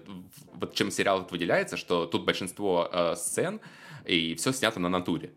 вот 0.53 0.73
чем 0.73 0.91
сериал 0.91 1.27
выделяется, 1.29 1.77
что 1.77 2.05
тут 2.05 2.25
большинство 2.25 2.89
э, 2.91 3.15
сцен, 3.15 3.59
и 4.05 4.35
все 4.35 4.51
снято 4.51 4.79
на 4.79 4.89
натуре. 4.89 5.31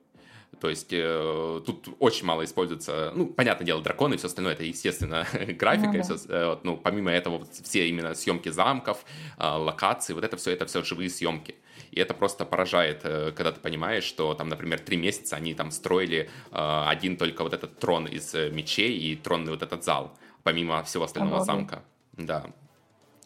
То 0.61 0.69
есть 0.69 0.93
э, 0.93 1.61
тут 1.67 1.89
очень 1.99 2.25
мало 2.25 2.45
используется, 2.45 3.13
ну, 3.17 3.27
понятное 3.27 3.67
дело, 3.67 3.83
драконы 3.83 4.15
и 4.15 4.17
все 4.17 4.29
остальное, 4.29 4.53
это, 4.53 4.63
естественно, 4.63 5.27
графика, 5.33 5.89
ну, 5.89 5.99
да. 5.99 6.03
все, 6.03 6.17
э, 6.29 6.57
ну, 6.63 6.77
помимо 6.77 7.11
этого, 7.11 7.39
вот, 7.39 7.49
все 7.65 7.89
именно 7.89 8.15
съемки 8.15 8.49
замков, 8.49 9.05
э, 9.39 9.45
локаций, 9.45 10.15
вот 10.15 10.23
это 10.23 10.37
все, 10.37 10.53
это 10.53 10.67
все 10.67 10.85
живые 10.85 11.11
съемки. 11.11 11.57
И 11.93 12.01
это 12.01 12.15
просто 12.15 12.45
поражает, 12.45 13.03
э, 13.05 13.33
когда 13.33 13.53
ты 13.53 13.61
понимаешь, 13.61 14.05
что 14.05 14.35
там, 14.35 14.49
например, 14.49 14.81
три 14.81 14.97
месяца 14.97 15.37
они 15.37 15.55
там 15.55 15.71
строили 15.71 16.31
э, 16.51 16.85
один 16.89 17.17
только 17.17 17.43
вот 17.43 17.53
этот 17.53 17.79
трон 17.79 18.07
из 18.07 18.35
э, 18.35 18.51
мечей 18.51 18.97
и 18.99 19.15
тронный 19.15 19.53
вот 19.53 19.63
этот 19.63 19.85
зал, 19.85 20.17
помимо 20.43 20.83
всего 20.83 21.05
остального 21.05 21.45
замка. 21.45 21.85
Да. 22.13 22.47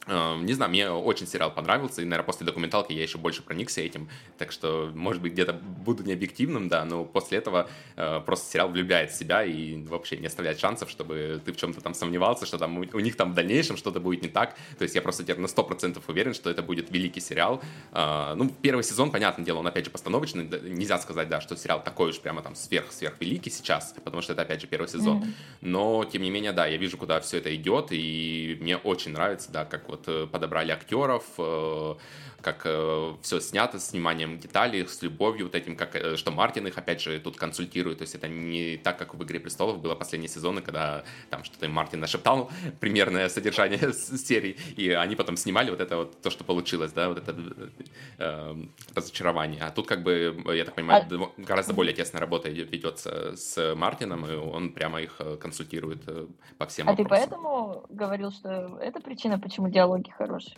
Эм, 0.08 0.46
не 0.46 0.52
знаю, 0.52 0.70
мне 0.70 0.88
очень 0.88 1.26
сериал 1.26 1.52
понравился, 1.52 2.00
и, 2.00 2.04
наверное, 2.04 2.26
после 2.26 2.46
документалки 2.46 2.92
я 2.92 3.02
еще 3.02 3.18
больше 3.18 3.42
проникся 3.42 3.80
этим, 3.80 4.08
так 4.38 4.52
что, 4.52 4.92
может 4.94 5.20
быть, 5.20 5.32
где-то 5.32 5.52
буду 5.52 6.04
необъективным, 6.04 6.68
да, 6.68 6.84
но 6.84 7.04
после 7.04 7.38
этого 7.38 7.68
э, 7.96 8.20
просто 8.24 8.52
сериал 8.52 8.68
влюбляет 8.68 9.10
в 9.10 9.18
себя 9.18 9.44
и 9.44 9.82
вообще 9.82 10.16
не 10.16 10.28
оставляет 10.28 10.60
шансов, 10.60 10.90
чтобы 10.90 11.42
ты 11.44 11.52
в 11.52 11.56
чем-то 11.56 11.80
там 11.80 11.92
сомневался, 11.92 12.46
что 12.46 12.56
там 12.56 12.78
у, 12.78 12.84
у 12.92 13.00
них 13.00 13.16
там 13.16 13.32
в 13.32 13.34
дальнейшем 13.34 13.76
что-то 13.76 13.98
будет 13.98 14.22
не 14.22 14.28
так, 14.28 14.54
то 14.78 14.82
есть 14.82 14.94
я 14.94 15.02
просто 15.02 15.24
теперь 15.24 15.38
на 15.38 15.46
100% 15.46 16.00
уверен, 16.06 16.34
что 16.34 16.50
это 16.50 16.62
будет 16.62 16.92
великий 16.92 17.20
сериал. 17.20 17.60
Э, 17.92 18.34
ну, 18.36 18.48
первый 18.62 18.84
сезон, 18.84 19.10
понятное 19.10 19.44
дело, 19.44 19.58
он, 19.58 19.66
опять 19.66 19.86
же, 19.86 19.90
постановочный, 19.90 20.44
нельзя 20.44 20.98
сказать, 20.98 21.28
да, 21.28 21.40
что 21.40 21.56
сериал 21.56 21.82
такой 21.82 22.10
уж 22.10 22.20
прямо 22.20 22.42
там 22.42 22.54
сверх-сверх 22.54 23.16
великий 23.18 23.50
сейчас, 23.50 23.92
потому 24.04 24.22
что 24.22 24.34
это, 24.34 24.42
опять 24.42 24.60
же, 24.60 24.68
первый 24.68 24.86
сезон, 24.86 25.22
mm-hmm. 25.22 25.32
но, 25.62 26.04
тем 26.04 26.22
не 26.22 26.30
менее, 26.30 26.52
да, 26.52 26.66
я 26.66 26.76
вижу, 26.76 26.96
куда 26.96 27.20
все 27.20 27.38
это 27.38 27.52
идет, 27.56 27.88
и 27.90 28.56
мне 28.60 28.76
очень 28.76 29.10
нравится, 29.10 29.50
да, 29.50 29.64
как 29.64 29.88
вот 29.88 29.95
вот 29.96 30.08
э, 30.08 30.26
подобрали 30.26 30.72
актеров, 30.72 31.24
э, 31.38 31.94
как 32.46 32.62
э, 32.64 33.14
все 33.22 33.40
снято 33.40 33.78
с 33.78 33.92
вниманием 33.92 34.38
деталей, 34.38 34.86
с 34.86 35.02
любовью, 35.02 35.46
вот 35.46 35.56
этим, 35.56 35.76
как, 35.76 36.16
что 36.16 36.30
Мартин 36.30 36.66
их, 36.68 36.78
опять 36.78 37.00
же, 37.00 37.18
тут 37.18 37.36
консультирует, 37.36 37.98
то 37.98 38.02
есть 38.02 38.14
это 38.14 38.28
не 38.28 38.76
так, 38.76 38.96
как 38.98 39.14
в 39.14 39.22
«Игре 39.24 39.40
престолов» 39.40 39.80
было 39.80 39.96
последние 39.96 40.28
сезоны, 40.28 40.62
когда 40.62 41.02
там 41.28 41.42
что-то 41.42 41.68
Мартин 41.68 41.98
нашептал 41.98 42.48
примерное 42.80 43.28
содержание 43.28 43.92
серии, 43.92 44.56
и 44.76 44.90
они 44.90 45.16
потом 45.16 45.36
снимали 45.36 45.70
вот 45.70 45.80
это 45.80 45.96
вот, 45.96 46.22
то, 46.22 46.30
что 46.30 46.44
получилось, 46.44 46.92
да, 46.92 47.08
вот 47.08 47.18
это 47.18 47.36
э, 48.18 48.54
разочарование. 48.94 49.62
А 49.62 49.70
тут 49.70 49.88
как 49.88 50.04
бы, 50.04 50.36
я 50.54 50.64
так 50.64 50.76
понимаю, 50.76 51.04
а... 51.10 51.40
гораздо 51.42 51.74
более 51.74 51.94
тесная 51.94 52.20
работа 52.20 52.48
ведется 52.48 53.34
с 53.36 53.74
Мартином, 53.74 54.24
и 54.24 54.34
он 54.36 54.70
прямо 54.70 55.00
их 55.00 55.20
консультирует 55.40 56.04
по 56.58 56.66
всем 56.66 56.88
а 56.88 56.92
вопросам. 56.92 57.04
ты 57.04 57.08
поэтому 57.08 57.86
говорил, 57.88 58.30
что 58.30 58.78
это 58.80 59.00
причина, 59.00 59.38
почему 59.38 59.68
диалог 59.68 59.86
диалоги 59.86 60.10
хорошие. 60.10 60.56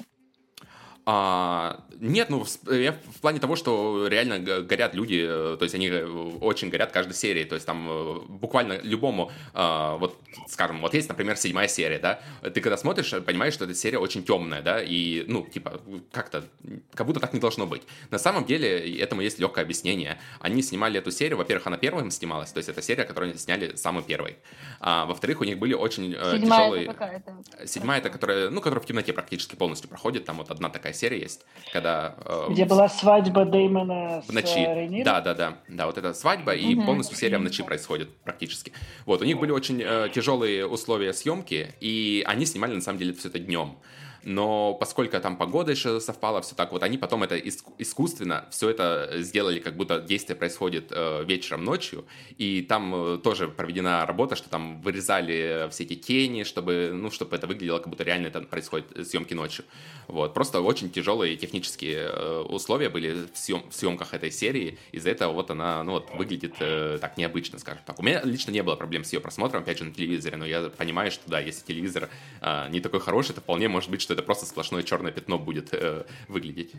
А, 1.10 1.80
нет, 2.00 2.28
ну, 2.28 2.44
я 2.70 2.92
в 2.92 3.20
плане 3.22 3.40
того, 3.40 3.56
что 3.56 4.08
реально 4.08 4.40
горят 4.40 4.94
люди, 4.94 5.24
э, 5.26 5.56
то 5.56 5.62
есть 5.62 5.74
они 5.74 5.88
э, 5.88 6.04
очень 6.04 6.68
горят 6.68 6.92
каждой 6.92 7.14
серии, 7.14 7.44
то 7.44 7.54
есть 7.54 7.66
там 7.66 7.88
э, 7.88 8.20
буквально 8.28 8.78
любому, 8.82 9.32
а, 9.54 9.96
вот, 9.96 10.18
скажем, 10.48 10.82
вот 10.82 10.92
есть, 10.92 11.08
например, 11.08 11.38
седьмая 11.38 11.66
серия, 11.66 11.98
да, 11.98 12.20
ты 12.42 12.60
когда 12.60 12.76
смотришь, 12.76 13.10
понимаешь, 13.24 13.54
что 13.54 13.64
эта 13.64 13.74
серия 13.74 13.98
очень 13.98 14.22
темная, 14.22 14.60
да, 14.60 14.82
и, 14.82 15.24
ну, 15.28 15.46
типа, 15.46 15.80
как-то, 16.12 16.44
как 16.92 17.06
будто 17.06 17.20
так 17.20 17.32
не 17.32 17.40
должно 17.40 17.66
быть. 17.66 17.84
На 18.10 18.18
самом 18.18 18.44
деле, 18.44 18.98
этому 18.98 19.22
есть 19.22 19.38
легкое 19.38 19.64
объяснение. 19.64 20.20
Они 20.40 20.60
снимали 20.60 20.98
эту 20.98 21.10
серию, 21.10 21.38
во-первых, 21.38 21.68
она 21.68 21.78
первым 21.78 22.10
снималась, 22.10 22.52
то 22.52 22.58
есть 22.58 22.68
это 22.68 22.82
серия, 22.82 23.04
которую 23.04 23.30
они 23.30 23.38
сняли 23.38 23.76
самой 23.76 24.02
первой. 24.02 24.36
А, 24.78 25.06
во-вторых, 25.06 25.40
у 25.40 25.44
них 25.44 25.58
были 25.58 25.72
очень 25.72 26.12
седьмая 26.12 26.40
тяжелые... 26.40 26.84
Это 26.84 26.92
какая-то? 26.92 27.66
Седьмая 27.66 28.00
это, 28.00 28.10
которая, 28.10 28.50
ну, 28.50 28.60
которая 28.60 28.84
в 28.84 28.86
темноте 28.86 29.14
практически 29.14 29.56
полностью 29.56 29.88
проходит, 29.88 30.26
там 30.26 30.36
вот 30.36 30.50
одна 30.50 30.68
такая 30.68 30.92
серия 30.98 31.20
есть, 31.20 31.44
когда... 31.72 32.16
Э, 32.24 32.46
Где 32.50 32.64
была 32.64 32.88
свадьба 32.88 33.44
Дэймона 33.44 34.22
в 34.26 34.32
ночи. 34.32 34.58
Рейниром? 34.58 35.04
Да, 35.04 35.20
да, 35.20 35.34
да. 35.34 35.58
Да, 35.68 35.86
вот 35.86 35.98
эта 35.98 36.12
свадьба, 36.14 36.54
и 36.54 36.74
угу. 36.74 36.86
полностью 36.86 37.16
серия 37.16 37.38
в 37.38 37.42
ночи 37.42 37.62
происходит 37.62 38.14
практически. 38.18 38.72
Вот, 39.06 39.22
у 39.22 39.24
них 39.24 39.38
были 39.38 39.50
очень 39.50 39.80
э, 39.82 40.08
тяжелые 40.14 40.66
условия 40.66 41.12
съемки, 41.12 41.74
и 41.80 42.22
они 42.26 42.46
снимали, 42.46 42.74
на 42.74 42.80
самом 42.80 42.98
деле, 42.98 43.12
все 43.12 43.28
это 43.28 43.38
днем. 43.38 43.78
Но 44.24 44.74
поскольку 44.74 45.18
там 45.20 45.36
погода 45.36 45.72
еще 45.72 46.00
совпала, 46.00 46.40
все 46.42 46.54
так 46.54 46.72
вот, 46.72 46.82
они 46.82 46.98
потом 46.98 47.22
это 47.22 47.38
искусственно 47.38 48.46
все 48.50 48.70
это 48.70 49.10
сделали, 49.16 49.60
как 49.60 49.76
будто 49.76 50.00
действие 50.00 50.36
происходит 50.36 50.88
э, 50.90 51.24
вечером, 51.24 51.64
ночью, 51.64 52.04
и 52.36 52.62
там 52.62 52.94
э, 52.94 53.18
тоже 53.18 53.48
проведена 53.48 54.04
работа, 54.06 54.36
что 54.36 54.48
там 54.48 54.80
вырезали 54.82 55.68
все 55.70 55.84
эти 55.84 55.94
тени, 55.94 56.42
чтобы, 56.42 56.90
ну, 56.92 57.10
чтобы 57.10 57.36
это 57.36 57.46
выглядело, 57.46 57.78
как 57.78 57.88
будто 57.88 58.04
реально 58.04 58.28
это 58.28 58.40
происходит 58.42 59.06
съемки 59.06 59.34
ночью. 59.34 59.64
Вот, 60.08 60.34
просто 60.34 60.60
очень 60.60 60.90
тяжелые 60.90 61.36
технические 61.36 62.08
э, 62.10 62.40
условия 62.48 62.88
были 62.88 63.26
в, 63.32 63.36
съем, 63.38 63.62
в 63.68 63.74
съемках 63.74 64.14
этой 64.14 64.30
серии, 64.30 64.78
из-за 64.92 65.10
этого 65.10 65.32
вот 65.32 65.50
она, 65.50 65.82
ну, 65.84 65.92
вот, 65.92 66.10
выглядит 66.14 66.54
э, 66.60 66.98
так 67.00 67.16
необычно, 67.16 67.58
скажем 67.58 67.82
так. 67.84 67.98
У 67.98 68.02
меня 68.02 68.22
лично 68.24 68.50
не 68.50 68.62
было 68.62 68.76
проблем 68.76 69.04
с 69.04 69.12
ее 69.12 69.20
просмотром, 69.20 69.62
опять 69.62 69.78
же, 69.78 69.84
на 69.84 69.92
телевизоре, 69.92 70.36
но 70.36 70.46
я 70.46 70.70
понимаю, 70.70 71.10
что, 71.10 71.28
да, 71.28 71.40
если 71.40 71.64
телевизор 71.64 72.08
э, 72.40 72.68
не 72.70 72.80
такой 72.80 73.00
хороший, 73.00 73.34
то 73.34 73.40
вполне 73.40 73.68
может 73.68 73.90
быть, 73.90 74.00
что 74.08 74.14
это 74.14 74.22
просто 74.22 74.46
сплошное 74.46 74.82
черное 74.84 75.12
пятно 75.12 75.38
будет 75.38 75.74
э, 75.74 76.06
выглядеть 76.28 76.72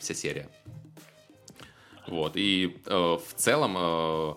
вся 0.00 0.12
серия. 0.12 0.48
Вот, 2.08 2.32
и 2.34 2.76
э, 2.86 2.92
в 2.92 3.34
целом... 3.36 3.76
Э, 3.78 4.34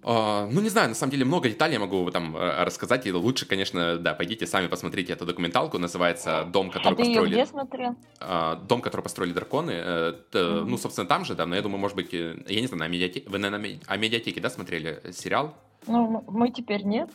Uh, 0.00 0.48
ну, 0.52 0.60
не 0.60 0.68
знаю, 0.68 0.88
на 0.88 0.94
самом 0.94 1.10
деле 1.10 1.24
много 1.24 1.48
деталей 1.48 1.74
я 1.74 1.80
могу 1.80 2.08
там 2.12 2.36
э, 2.36 2.62
рассказать, 2.62 3.04
и 3.06 3.12
лучше, 3.12 3.46
конечно, 3.46 3.98
да, 3.98 4.14
пойдите 4.14 4.46
сами 4.46 4.68
посмотрите 4.68 5.12
эту 5.12 5.26
документалку, 5.26 5.76
называется 5.78 6.44
«Дом, 6.44 6.70
который 6.70 6.94
а 6.94 6.96
построили...» 6.96 7.32
где 7.32 7.44
смотрел? 7.44 7.96
Uh, 8.20 8.64
«Дом, 8.64 8.80
который 8.80 9.02
построили 9.02 9.32
драконы», 9.32 9.72
mm-hmm. 9.72 10.64
ну, 10.64 10.78
собственно, 10.78 11.06
там 11.06 11.24
же, 11.24 11.34
да, 11.34 11.46
но 11.46 11.56
я 11.56 11.62
думаю, 11.62 11.80
может 11.80 11.96
быть, 11.96 12.12
я 12.12 12.60
не 12.60 12.68
знаю, 12.68 12.78
на 12.78 12.88
медиатеке, 12.88 13.28
вы 13.28 13.38
на, 13.38 13.50
на, 13.50 13.58
на 13.58 13.96
медиатеке, 13.96 14.40
да, 14.40 14.50
смотрели 14.50 15.02
сериал? 15.12 15.56
Ну, 15.88 16.24
мы 16.28 16.52
теперь 16.52 16.84
нет. 16.84 17.10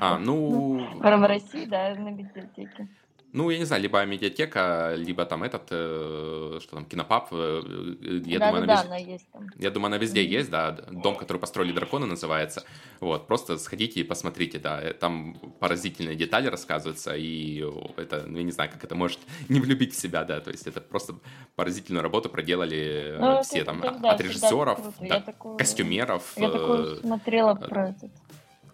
А, 0.00 0.18
ну... 0.18 0.86
В 0.98 1.26
России, 1.26 1.66
да, 1.66 1.94
на 1.94 2.10
медиатеке. 2.10 2.88
Ну, 3.34 3.50
я 3.50 3.58
не 3.58 3.64
знаю, 3.64 3.82
либо 3.82 4.04
медиатека, 4.04 4.94
либо 4.96 5.24
там 5.24 5.42
этот, 5.42 5.66
э, 5.72 6.60
что 6.62 6.76
там, 6.76 6.84
кинопаб. 6.84 7.32
Э, 7.32 7.62
э 8.00 8.22
я 8.26 8.38
да, 8.38 8.46
думаю, 8.46 8.66
да, 8.68 8.80
она, 8.80 8.82
везде, 8.82 8.86
она 8.86 8.96
есть 8.96 9.32
там. 9.32 9.46
Я 9.58 9.70
думаю, 9.70 9.86
она 9.88 9.98
везде 9.98 10.24
есть, 10.24 10.50
да. 10.50 10.70
Дом, 10.70 11.16
который 11.16 11.38
построили 11.38 11.72
драконы, 11.72 12.06
называется. 12.06 12.62
Вот, 13.00 13.26
просто 13.26 13.58
сходите 13.58 13.98
и 13.98 14.04
посмотрите, 14.04 14.60
да. 14.60 14.80
Э, 14.80 14.94
там 14.94 15.34
поразительные 15.58 16.14
детали 16.14 16.46
рассказываются, 16.46 17.16
и 17.16 17.64
это, 17.96 18.22
ну, 18.24 18.38
я 18.38 18.44
не 18.44 18.52
знаю, 18.52 18.70
как 18.70 18.84
это 18.84 18.94
может 18.94 19.18
не 19.48 19.58
влюбить 19.58 19.94
в 19.94 20.00
себя, 20.00 20.22
да. 20.22 20.40
То 20.40 20.52
есть 20.52 20.68
это 20.68 20.80
просто 20.80 21.14
поразительную 21.56 22.04
работу 22.04 22.28
проделали 22.28 23.16
ну, 23.18 23.42
все 23.42 23.64
там, 23.64 23.82
всегда, 23.82 24.12
от 24.12 24.20
режиссеров, 24.20 24.78
до 25.00 25.20
такую, 25.20 25.56
костюмеров. 25.56 26.34
Я 26.36 26.50
такую 26.50 27.00
смотрела 27.00 27.56
про 27.56 27.88
этот 27.88 28.12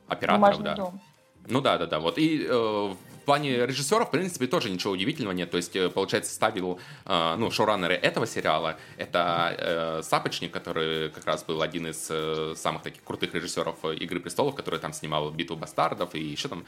операторов, 0.07 0.63
да. 0.63 0.75
Дом. 0.75 1.01
Ну 1.47 1.63
да, 1.63 1.79
да, 1.79 1.87
да. 1.87 1.99
Вот 1.99 2.19
и 2.19 2.47
э, 2.47 2.95
плане 3.31 3.65
режиссера, 3.65 4.05
в 4.05 4.11
принципе, 4.11 4.49
тоже 4.49 4.71
ничего 4.71 4.93
удивительного 4.93 5.33
нет. 5.33 5.53
То 5.53 5.57
есть, 5.57 5.77
э, 5.77 5.89
получается, 5.89 6.35
ставил, 6.35 6.81
э, 7.07 7.37
ну, 7.39 7.53
шоураннеры 7.53 7.95
этого 7.95 8.27
сериала. 8.27 8.77
Это 8.97 9.55
э, 9.57 10.03
Сапочник, 10.03 10.51
который 10.51 11.11
как 11.11 11.25
раз 11.27 11.45
был 11.45 11.63
один 11.63 11.87
из 11.87 12.11
самых 12.59 12.83
таких 12.83 13.05
крутых 13.05 13.33
режиссеров 13.33 13.85
«Игры 13.85 14.19
престолов», 14.19 14.57
который 14.57 14.81
там 14.81 14.93
снимал 14.93 15.31
«Битву 15.31 15.57
бастардов» 15.57 16.17
и 16.17 16.21
еще 16.21 16.49
там 16.49 16.65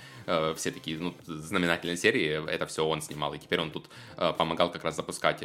все 0.55 0.71
такие, 0.71 0.99
ну, 0.99 1.15
знаменательные 1.27 1.97
серии. 1.97 2.49
Это 2.49 2.67
все 2.67 2.87
он 2.87 3.03
снимал. 3.03 3.35
И 3.35 3.39
теперь 3.39 3.61
он 3.61 3.73
тут 3.73 3.89
помогал 4.39 4.71
как 4.71 4.85
раз 4.85 4.95
запускать 4.95 5.43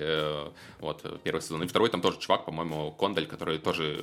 вот 0.80 1.22
первый 1.24 1.42
сезон. 1.42 1.64
И 1.64 1.68
второй 1.68 1.90
там 1.90 2.02
тоже 2.02 2.20
чувак, 2.20 2.46
по-моему, 2.46 2.92
Кондаль, 2.92 3.26
который 3.26 3.58
тоже 3.58 4.00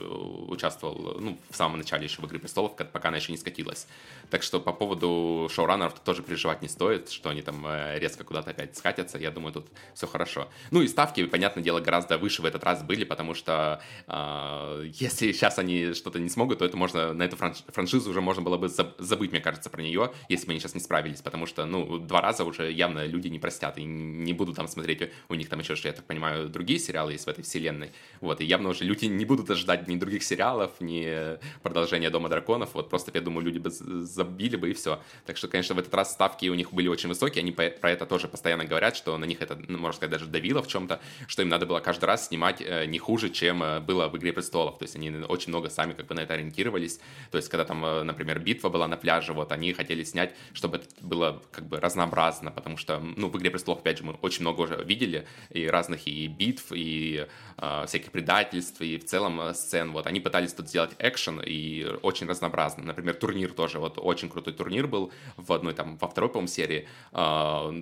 участвовал, 0.49 1.21
ну, 1.21 1.39
в 1.49 1.57
самом 1.57 1.79
начале 1.79 2.07
еще 2.07 2.21
в 2.21 2.25
«Игры 2.25 2.41
престолов», 2.41 2.75
пока 2.75 3.09
она 3.09 3.19
еще 3.19 3.31
не 3.31 3.39
скатилась. 3.39 3.87
Так 4.31 4.43
что 4.43 4.61
по 4.61 4.73
поводу 4.73 5.49
шоураннеров 5.49 6.01
тоже 6.01 6.23
переживать 6.23 6.63
не 6.63 6.69
стоит 6.69 7.04
стоит, 7.05 7.11
что 7.11 7.31
они 7.31 7.43
там 7.43 7.65
э, 7.67 7.99
резко 7.99 8.25
куда-то 8.25 8.51
опять 8.51 8.77
скатятся. 8.77 9.19
Я 9.19 9.31
думаю, 9.31 9.53
тут 9.53 9.67
все 9.95 10.07
хорошо. 10.07 10.49
Ну 10.71 10.83
и 10.83 10.89
ставки, 10.89 11.27
понятное 11.27 11.63
дело, 11.63 11.81
гораздо 11.81 12.19
выше 12.19 12.43
в 12.43 12.45
этот 12.45 12.65
раз 12.65 12.83
были, 12.83 13.05
потому 13.05 13.35
что 13.35 13.81
э, 14.07 14.91
если 14.95 15.33
сейчас 15.33 15.59
они 15.59 15.95
что-то 15.95 16.19
не 16.19 16.29
смогут, 16.29 16.59
то 16.59 16.65
это 16.65 16.77
можно 16.77 17.13
на 17.13 17.25
эту 17.25 17.37
франш- 17.37 17.65
франшизу 17.69 18.11
уже 18.11 18.21
можно 18.21 18.43
было 18.43 18.57
бы 18.57 18.69
забыть, 18.69 19.33
мне 19.33 19.41
кажется, 19.41 19.71
про 19.71 19.83
нее, 19.83 20.13
если 20.29 20.47
бы 20.47 20.53
они 20.53 20.61
сейчас 20.61 20.75
не 20.75 20.81
справились, 20.81 21.21
потому 21.23 21.47
что, 21.47 21.67
ну, 21.67 21.99
два 21.99 22.21
раза 22.21 22.45
уже 22.45 22.71
явно 22.73 23.07
люди 23.07 23.29
не 23.29 23.39
простят 23.39 23.79
и 23.79 23.85
не 23.85 24.33
будут 24.33 24.57
там 24.57 24.69
смотреть, 24.69 25.11
у 25.29 25.35
них 25.35 25.49
там 25.49 25.61
еще, 25.61 25.75
что 25.77 25.89
я 25.89 25.95
так 25.95 26.05
понимаю, 26.05 26.49
другие 26.49 26.79
сериалы 26.79 27.13
есть 27.13 27.27
в 27.27 27.29
этой 27.29 27.43
вселенной, 27.43 27.91
вот, 28.21 28.41
и 28.41 28.45
явно 28.45 28.69
уже 28.71 28.85
люди 28.85 29.07
не 29.07 29.25
будут 29.25 29.51
ожидать 29.51 29.89
ни 29.89 29.97
других 29.97 30.23
сериалов, 30.23 30.71
ни 30.81 31.39
продолжения 31.63 32.11
Дома 32.11 32.29
Драконов, 32.29 32.75
вот, 32.75 32.91
просто, 32.91 33.11
я 33.15 33.21
думаю, 33.21 33.45
люди 33.45 33.59
бы 33.59 33.71
забили 33.71 34.57
бы 34.57 34.71
и 34.71 34.73
все. 34.73 35.01
Так 35.27 35.37
что, 35.37 35.49
конечно, 35.49 35.75
в 35.75 35.79
этот 35.79 35.95
раз 35.95 36.13
ставки 36.13 36.47
у 36.49 36.55
них 36.55 36.73
были 36.73 36.89
очень 36.95 37.09
высокие, 37.09 37.43
они 37.43 37.53
про 37.53 37.91
это 37.91 38.07
тоже 38.07 38.29
постоянно 38.29 38.65
говорят, 38.65 38.97
что 38.97 39.17
на 39.19 39.25
них 39.25 39.43
это, 39.43 39.59
ну, 39.69 39.79
можно 39.79 39.97
сказать, 39.97 40.13
даже 40.13 40.27
давило 40.27 40.63
в 40.63 40.69
чем-то, 40.69 41.01
что 41.27 41.43
им 41.43 41.49
надо 41.49 41.67
было 41.67 41.81
каждый 41.81 42.07
раз 42.07 42.29
снимать 42.29 42.61
э, 42.61 42.87
не 42.87 42.99
хуже, 42.99 43.31
чем 43.31 43.63
э, 43.63 43.81
было 43.81 44.09
в 44.09 44.17
«Игре 44.17 44.33
престолов», 44.33 44.79
то 44.79 44.85
есть 44.85 44.97
они 44.97 45.11
очень 45.29 45.51
много 45.51 45.69
сами 45.71 45.93
как 45.93 46.07
бы 46.07 46.15
на 46.15 46.21
это 46.21 46.35
ориентировались, 46.35 47.01
то 47.31 47.37
есть 47.37 47.49
когда 47.49 47.65
там, 47.65 47.85
э, 47.85 48.03
например, 48.03 48.39
битва 48.39 48.69
была 48.69 48.89
на 48.89 48.97
пляже, 48.97 49.33
вот, 49.33 49.53
они 49.53 49.73
хотели 49.73 50.05
снять, 50.05 50.35
чтобы 50.53 50.79
это 50.79 50.87
было 51.01 51.43
как 51.53 51.67
бы 51.67 51.81
разнообразно, 51.81 52.51
потому 52.51 52.77
что, 52.77 52.99
ну, 52.99 53.29
в 53.29 53.37
«Игре 53.37 53.51
престолов», 53.51 53.81
опять 53.81 53.99
же, 53.99 54.05
мы 54.05 54.15
очень 54.23 54.43
много 54.43 54.63
уже 54.63 54.83
видели, 54.85 55.27
и 55.51 55.67
разных 55.67 56.07
и 56.07 56.27
битв, 56.29 56.73
и 56.73 57.27
э, 57.59 57.85
всяких 57.87 58.11
предательств, 58.11 58.81
и 58.81 58.99
в 58.99 59.05
целом 59.05 59.55
сцен, 59.55 59.93
вот, 59.93 60.07
они 60.07 60.21
пытались 60.21 60.55
тут 60.55 60.69
сделать 60.69 60.93
экшен, 60.99 61.43
и 61.45 61.87
очень 62.03 62.27
разнообразно, 62.27 62.85
например, 62.85 63.15
турнир 63.15 63.53
тоже, 63.53 63.79
вот, 63.79 63.99
очень 63.99 64.29
крутой 64.29 64.55
турнир 64.55 64.87
был 64.87 65.13
в 65.37 65.53
одной 65.53 65.75
там, 65.75 65.97
во 65.99 66.09
второй, 66.09 66.31
по-моему, 66.31 66.49
серии, 66.49 66.74
серии. 66.75 66.89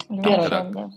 Первый, 0.08 0.48
когда... 0.48 0.64
да. 0.64 0.90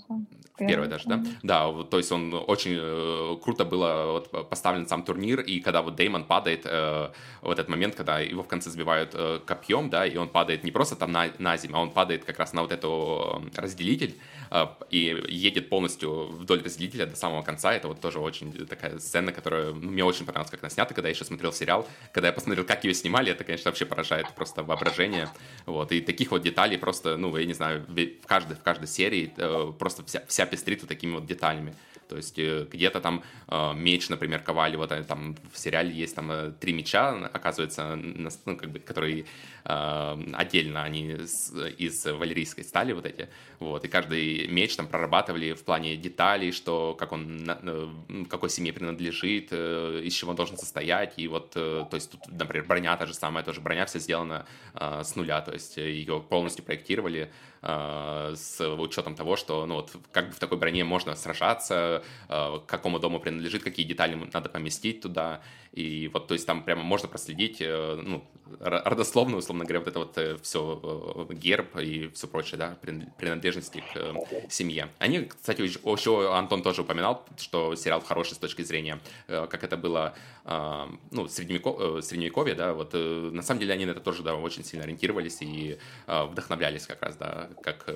Первый 0.58 0.88
даже, 0.88 1.08
да? 1.08 1.24
Да, 1.44 1.68
вот, 1.68 1.90
то 1.90 1.98
есть 1.98 2.12
он 2.12 2.34
очень 2.34 2.78
э, 2.80 3.38
круто 3.44 3.66
было 3.66 4.14
вот, 4.14 4.50
поставлен 4.50 4.88
сам 4.88 5.04
турнир, 5.04 5.42
и 5.42 5.60
когда 5.60 5.82
вот 5.82 5.96
Деймон 5.96 6.24
падает 6.24 6.62
э, 6.64 7.10
в 7.42 7.50
этот 7.50 7.68
момент, 7.68 7.96
когда 7.96 8.20
его 8.20 8.42
в 8.42 8.48
конце 8.48 8.70
сбивают 8.70 9.12
э, 9.14 9.40
копьем, 9.46 9.90
да, 9.90 10.06
и 10.06 10.16
он 10.16 10.30
падает 10.30 10.64
не 10.64 10.72
просто 10.72 10.96
там 10.96 11.12
на, 11.12 11.30
на 11.40 11.58
землю, 11.58 11.78
а 11.78 11.82
он 11.82 11.92
падает 11.92 12.24
как 12.24 12.40
раз 12.40 12.54
на 12.54 12.62
вот 12.62 12.72
эту 12.72 13.42
э, 13.54 13.60
разделитель, 13.62 14.16
э, 14.50 14.66
и 14.90 15.24
едет 15.28 15.68
полностью 15.68 16.28
вдоль 16.28 16.64
разделителя 16.64 17.06
до 17.06 17.18
самого 17.18 17.42
конца. 17.42 17.74
Это 17.74 17.90
вот 17.90 18.00
тоже 18.00 18.20
очень 18.20 18.54
такая 18.66 18.98
сцена, 19.00 19.34
которая 19.34 19.74
ну, 19.74 19.92
мне 19.92 20.06
очень 20.06 20.26
понравилась, 20.26 20.52
как 20.52 20.64
она 20.64 20.70
снята, 20.70 20.94
когда 20.94 21.10
я 21.10 21.14
еще 21.14 21.26
смотрел 21.26 21.52
сериал. 21.52 21.86
Когда 22.14 22.28
я 22.28 22.34
посмотрел, 22.34 22.66
как 22.66 22.86
ее 22.86 22.94
снимали, 22.94 23.30
это, 23.30 23.44
конечно, 23.44 23.70
вообще 23.70 23.86
поражает 23.86 24.28
просто 24.34 24.64
воображение. 24.64 25.30
Вот, 25.66 25.92
и 25.92 26.00
таких 26.00 26.32
вот 26.32 26.44
деталей 26.44 26.78
просто, 26.78 27.18
ну, 27.18 27.36
я 27.36 27.46
не 27.46 27.54
знаю, 27.54 27.85
в 27.88 28.28
каждой, 28.28 28.56
в 28.56 28.64
каждой 28.64 28.88
серии 28.88 29.34
э, 29.38 29.74
просто 29.78 30.04
вся, 30.06 30.24
вся 30.28 30.46
пестрит 30.46 30.82
вот 30.82 30.90
такими 30.90 31.14
вот 31.14 31.26
деталями. 31.26 31.76
То 32.08 32.18
есть 32.18 32.38
э, 32.38 32.68
где-то 32.72 33.02
там 33.02 33.24
э, 33.48 33.74
меч, 33.74 34.10
например, 34.10 34.42
ковали, 34.42 34.76
вот 34.76 34.94
там 35.08 35.36
в 35.52 35.58
сериале 35.58 35.92
есть 35.92 36.16
там 36.16 36.54
три 36.60 36.74
меча, 36.74 37.30
оказывается, 37.34 37.96
ну, 37.96 38.58
как 38.58 38.70
бы, 38.72 38.80
которые 38.80 39.26
отдельно 39.68 40.84
они 40.84 41.18
из 41.80 42.06
валерийской 42.06 42.64
стали 42.64 42.94
вот 42.94 43.08
эти, 43.08 43.30
вот, 43.60 43.84
и 43.84 43.88
каждый 43.88 44.48
меч 44.48 44.76
там 44.76 44.86
прорабатывали 44.86 45.54
в 45.54 45.64
плане 45.64 45.98
деталей, 45.98 46.52
что, 46.52 46.94
как 46.94 47.12
он, 47.12 47.50
какой 48.30 48.52
семье 48.52 48.74
принадлежит, 48.74 49.52
из 49.52 50.14
чего 50.14 50.30
он 50.30 50.36
должен 50.36 50.56
состоять, 50.58 51.16
и 51.18 51.28
вот, 51.28 51.50
то 51.54 51.90
есть 51.94 52.12
тут, 52.12 52.22
например, 52.28 52.68
броня 52.68 52.96
та 52.96 53.08
же 53.08 53.16
самая, 53.16 53.44
тоже 53.44 53.60
броня 53.60 53.88
вся 53.88 53.98
сделана 53.98 54.46
с 54.76 55.16
нуля, 55.16 55.42
то 55.42 55.52
есть 55.52 55.78
ее 55.78 56.24
полностью 56.30 56.64
проектировали, 56.64 57.32
с 57.66 58.76
учетом 58.78 59.16
того, 59.16 59.36
что, 59.36 59.66
ну, 59.66 59.76
вот, 59.76 59.92
как 60.12 60.28
бы 60.28 60.34
в 60.34 60.40
такой 60.40 60.58
броне 60.60 60.84
можно 60.84 61.16
сражаться, 61.16 62.04
к 62.28 62.62
какому 62.68 63.00
дому 63.00 63.20
принадлежит, 63.20 63.64
какие 63.64 63.86
детали 63.86 64.16
надо 64.32 64.50
поместить 64.50 65.02
туда, 65.02 65.42
и 65.76 66.10
вот, 66.14 66.28
то 66.28 66.34
есть 66.34 66.48
там 66.48 66.64
прямо 66.64 66.84
можно 66.84 67.10
проследить, 67.10 67.58
э, 67.60 68.00
ну, 68.02 68.24
родословно, 68.62 69.36
условно 69.36 69.66
говоря, 69.66 69.80
вот 69.80 69.88
это 69.90 70.00
вот 70.00 70.18
э, 70.18 70.38
все, 70.42 71.28
э, 71.30 71.34
герб 71.34 71.76
и 71.78 72.08
все 72.14 72.28
прочее, 72.28 72.58
да, 72.58 72.78
принадлежности 73.18 73.84
к 73.94 74.50
семье. 74.50 74.88
Они, 75.00 75.26
кстати, 75.26 75.62
еще 75.62 76.34
Антон 76.34 76.64
тоже 76.64 76.84
упоминал, 76.84 77.26
что 77.38 77.76
сериал 77.76 78.00
хороший 78.00 78.36
с 78.36 78.38
точки 78.38 78.62
зрения, 78.62 79.02
как 79.28 79.66
это 79.66 79.76
было, 79.76 80.16
ну, 81.12 81.28
средневеков, 81.28 82.06
средневековье, 82.06 82.56
да, 82.56 82.74
вот 82.74 82.94
на 82.94 83.42
самом 83.42 83.60
деле 83.60 83.74
они 83.74 83.86
на 83.86 83.92
это 83.92 84.00
тоже, 84.00 84.24
да, 84.24 84.36
очень 84.36 84.64
сильно 84.64 84.86
ориентировались 84.86 85.42
и 85.42 85.78
вдохновлялись 86.08 86.88
как 86.88 87.02
раз, 87.02 87.18
да, 87.18 87.50
как 87.62 87.90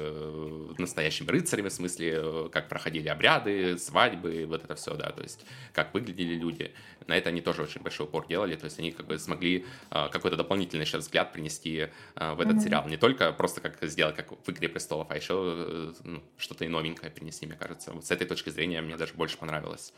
настоящими 0.77 1.29
рыцарями, 1.29 1.69
в 1.69 1.73
смысле, 1.73 2.49
как 2.51 2.67
проходили 2.67 3.07
обряды, 3.07 3.77
свадьбы, 3.77 4.45
вот 4.47 4.65
это 4.65 4.75
все, 4.75 4.95
да, 4.95 5.11
то 5.11 5.23
есть 5.23 5.45
как 5.71 5.93
выглядели 5.93 6.33
люди. 6.35 6.73
На 7.07 7.17
это 7.17 7.29
они 7.29 7.41
тоже 7.41 7.63
очень 7.63 7.81
большой 7.81 8.05
упор 8.05 8.27
делали, 8.27 8.55
то 8.55 8.65
есть 8.65 8.79
они 8.79 8.91
как 8.91 9.07
бы 9.07 9.17
смогли 9.17 9.65
э, 9.91 10.09
какой-то 10.09 10.38
дополнительный 10.38 10.85
сейчас 10.85 11.03
взгляд 11.03 11.31
принести 11.33 11.88
э, 12.15 12.33
в 12.33 12.39
этот 12.41 12.55
mm-hmm. 12.55 12.59
сериал. 12.59 12.88
Не 12.88 12.97
только 12.97 13.31
просто 13.31 13.62
как 13.62 13.77
сделать, 13.83 14.15
как 14.15 14.31
в 14.31 14.49
«Игре 14.49 14.69
престолов», 14.69 15.07
а 15.09 15.15
еще 15.15 15.33
э, 15.35 15.91
ну, 16.03 16.21
что-то 16.38 16.65
и 16.65 16.67
новенькое 16.67 17.12
принесли, 17.12 17.47
мне 17.47 17.57
кажется. 17.57 17.91
Вот 17.93 18.05
с 18.05 18.12
этой 18.12 18.27
точки 18.27 18.49
зрения 18.49 18.81
мне 18.81 18.97
даже 18.97 19.13
больше 19.13 19.38
понравилось. 19.38 19.93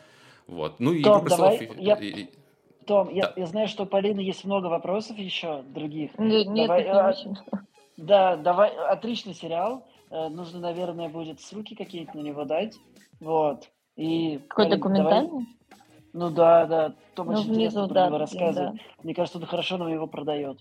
Вот. 0.47 0.79
Ну 0.79 0.93
и 0.93 1.03
Том, 1.03 1.13
«Игру 1.13 1.25
престолов»... 1.25 1.59
Давай, 1.59 1.75
и, 1.75 1.83
я... 1.83 1.95
и, 1.95 2.27
том, 2.85 3.07
да. 3.07 3.13
я, 3.13 3.33
я 3.35 3.45
знаю, 3.45 3.67
что 3.67 3.83
у 3.83 3.85
Полины 3.85 4.19
есть 4.19 4.43
много 4.43 4.67
вопросов 4.67 5.17
еще 5.17 5.61
других. 5.63 6.17
Нет, 6.17 6.47
давай, 6.47 6.83
нет, 6.83 6.93
не 6.93 7.03
очень. 7.03 7.37
Да, 7.97 8.35
давай, 8.35 8.75
отличный 8.75 9.33
сериал. 9.33 9.87
Э, 10.09 10.27
нужно, 10.29 10.59
наверное, 10.59 11.09
будет 11.09 11.39
ссылки 11.39 11.75
какие-то 11.75 12.17
на 12.17 12.21
него 12.21 12.43
дать. 12.45 12.75
Вот. 13.19 13.69
И, 13.95 14.39
Какой 14.49 14.65
Полин, 14.65 14.79
документальный? 14.79 15.29
давай- 15.29 15.45
Ну 16.13 16.29
да, 16.29 16.65
да. 16.65 16.93
Том 17.15 17.27
Ну, 17.27 17.33
очень 17.33 17.53
внизу, 17.53 17.53
интересно 17.53 17.87
про 17.87 17.93
да, 17.93 18.05
него 18.07 18.17
да. 18.17 18.19
рассказывает. 18.19 18.81
Мне 19.03 19.13
кажется, 19.13 19.37
он 19.39 19.45
хорошо 19.45 19.77
нам 19.77 19.87
его 19.87 20.07
продает. 20.07 20.59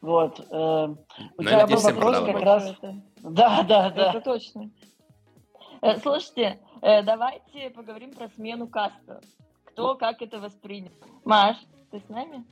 Вот. 0.00 0.38
э, 0.40 0.54
у 0.54 0.96
Ну, 1.42 1.42
тебя 1.42 1.66
был 1.66 1.80
вопрос 1.80 2.20
как 2.20 2.42
раз... 2.42 2.70
Это, 2.70 2.94
Да, 3.22 3.62
да, 3.62 3.90
да. 3.90 4.10
это 4.10 4.20
точно. 4.20 4.70
Э, 5.80 5.96
Слушайте, 5.98 6.60
э, 6.82 7.02
давайте 7.02 7.70
поговорим 7.70 8.12
про 8.12 8.28
смену 8.28 8.68
каста. 8.68 9.20
Кто 9.64 9.94
как 9.94 10.22
это 10.22 10.38
воспринял? 10.38 10.92
Маш, 11.24 11.56
ты 11.90 12.00
с 12.00 12.08
нами? 12.08 12.44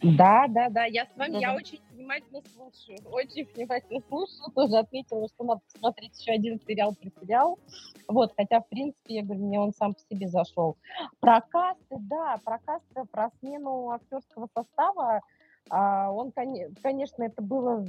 Да, 0.00 0.46
да, 0.48 0.68
да, 0.68 0.84
я 0.84 1.06
с 1.06 1.16
вами, 1.16 1.38
я 1.38 1.48
Да-да. 1.48 1.56
очень 1.56 1.80
внимательно 1.90 2.40
слушаю, 2.54 2.98
очень 3.10 3.48
внимательно 3.54 4.00
слушаю, 4.08 4.52
тоже 4.54 4.76
отметила, 4.76 5.26
что 5.28 5.44
надо 5.44 5.60
посмотреть 5.72 6.18
еще 6.20 6.32
один 6.32 6.60
сериал 6.66 6.94
про 6.94 7.10
сериал, 7.20 7.58
вот, 8.06 8.32
хотя, 8.36 8.60
в 8.60 8.68
принципе, 8.68 9.16
я 9.16 9.22
говорю, 9.24 9.46
мне 9.46 9.60
он 9.60 9.72
сам 9.74 9.94
по 9.94 10.00
себе 10.00 10.28
зашел. 10.28 10.76
Про 11.18 11.40
касты, 11.40 11.96
да, 11.98 12.38
про 12.44 12.58
касты, 12.58 13.04
про 13.10 13.30
смену 13.40 13.90
актерского 13.90 14.48
состава, 14.54 15.20
а, 15.68 16.12
он, 16.12 16.30
коне- 16.30 16.70
конечно, 16.80 17.24
это 17.24 17.42
было, 17.42 17.84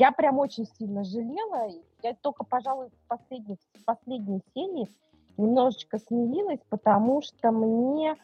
я 0.00 0.10
прям 0.10 0.38
очень 0.38 0.66
сильно 0.78 1.04
жалела, 1.04 1.68
я 2.02 2.14
только, 2.14 2.44
пожалуй, 2.44 2.88
в 2.88 3.08
последней, 3.08 3.56
в 3.74 3.84
последней 3.84 4.40
серии 4.52 4.88
немножечко 5.36 5.98
смирилась, 5.98 6.60
потому 6.68 7.22
что 7.22 7.52
мне 7.52 8.16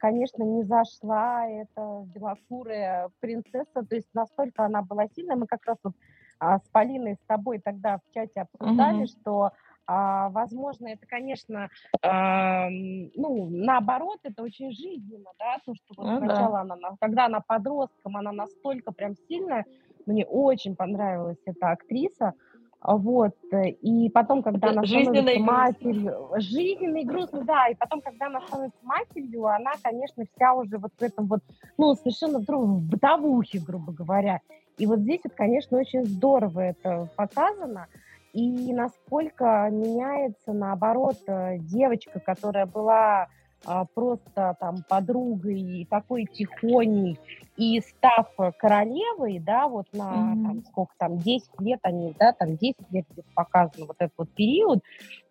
конечно, 0.00 0.42
не 0.42 0.64
зашла 0.64 1.46
эта 1.48 2.02
белокурая 2.06 3.10
принцесса, 3.20 3.84
то 3.88 3.94
есть 3.94 4.08
настолько 4.14 4.64
она 4.64 4.82
была 4.82 5.06
сильная. 5.08 5.36
Мы 5.36 5.46
как 5.46 5.64
раз 5.66 5.78
вот 5.84 5.94
а, 6.38 6.58
с 6.58 6.68
Полиной, 6.70 7.14
с 7.14 7.26
тобой 7.26 7.60
тогда 7.60 7.98
в 7.98 8.12
чате 8.12 8.40
обсуждали, 8.42 9.04
Мгм. 9.04 9.06
что, 9.06 9.52
а, 9.86 10.28
возможно, 10.30 10.88
это, 10.88 11.06
конечно, 11.06 11.68
а, 12.02 12.68
ну, 12.70 13.48
наоборот, 13.50 14.18
это 14.24 14.42
очень 14.42 14.72
жизненно, 14.72 15.30
да, 15.38 15.58
то, 15.64 15.74
что 15.74 15.94
вот 15.96 16.08
Ну 16.08 16.20
да. 16.20 16.34
сначала 16.34 16.60
она, 16.60 16.76
на- 16.76 16.96
когда 17.00 17.26
она 17.26 17.40
подростком, 17.40 18.16
она 18.16 18.32
настолько 18.32 18.92
прям 18.92 19.14
сильная, 19.28 19.64
мне 20.06 20.24
очень 20.26 20.76
понравилась 20.76 21.38
эта 21.46 21.70
актриса, 21.70 22.28
а, 22.28 22.34
вот, 22.86 23.34
э, 23.50 23.70
и 23.70 24.08
потом, 24.10 24.42
когда 24.42 24.68
она 24.68 24.84
становится 24.84 25.40
матерью, 25.40 26.28
жизненно 26.36 26.98
и 26.98 27.04
грустно, 27.04 27.42
да, 27.42 27.66
и 27.66 27.74
потом, 27.74 28.00
когда 28.00 28.26
она 28.26 28.40
становится 28.42 28.78
матерью, 28.84 29.46
она, 29.46 29.72
конечно, 29.82 30.24
вся 30.34 30.54
уже 30.54 30.78
вот 30.78 30.92
в 30.96 31.02
этом 31.02 31.26
вот, 31.26 31.40
ну, 31.76 31.94
совершенно 31.96 32.38
в 32.38 32.44
другом, 32.44 32.76
в 32.76 32.88
бытовухе, 32.88 33.58
грубо 33.58 33.92
говоря. 33.92 34.40
И 34.78 34.86
вот 34.86 35.00
здесь 35.00 35.20
вот, 35.24 35.32
конечно, 35.34 35.78
очень 35.78 36.04
здорово 36.04 36.60
это 36.60 37.08
показано, 37.16 37.88
и 38.32 38.72
насколько 38.72 39.68
меняется, 39.72 40.52
наоборот, 40.52 41.16
э, 41.26 41.58
девочка, 41.58 42.20
которая 42.20 42.66
была 42.66 43.26
просто 43.94 44.56
там 44.60 44.84
подругой 44.88 45.60
и 45.60 45.86
такой 45.86 46.26
тихоней, 46.26 47.18
и 47.56 47.80
став 47.80 48.26
королевой, 48.58 49.38
да, 49.40 49.66
вот 49.68 49.86
на 49.92 50.36
Мгм. 50.36 50.42
там, 50.46 50.62
сколько 50.64 50.92
там, 50.98 51.22
10 51.22 51.50
лет 51.58 51.80
они, 51.82 52.14
да, 52.18 52.32
там 52.32 52.56
10 52.56 52.84
лет 52.90 53.04
где-то 53.12 53.28
показано 53.34 53.86
вот 53.86 53.96
этот 53.98 54.14
вот 54.18 54.28
период, 54.34 54.80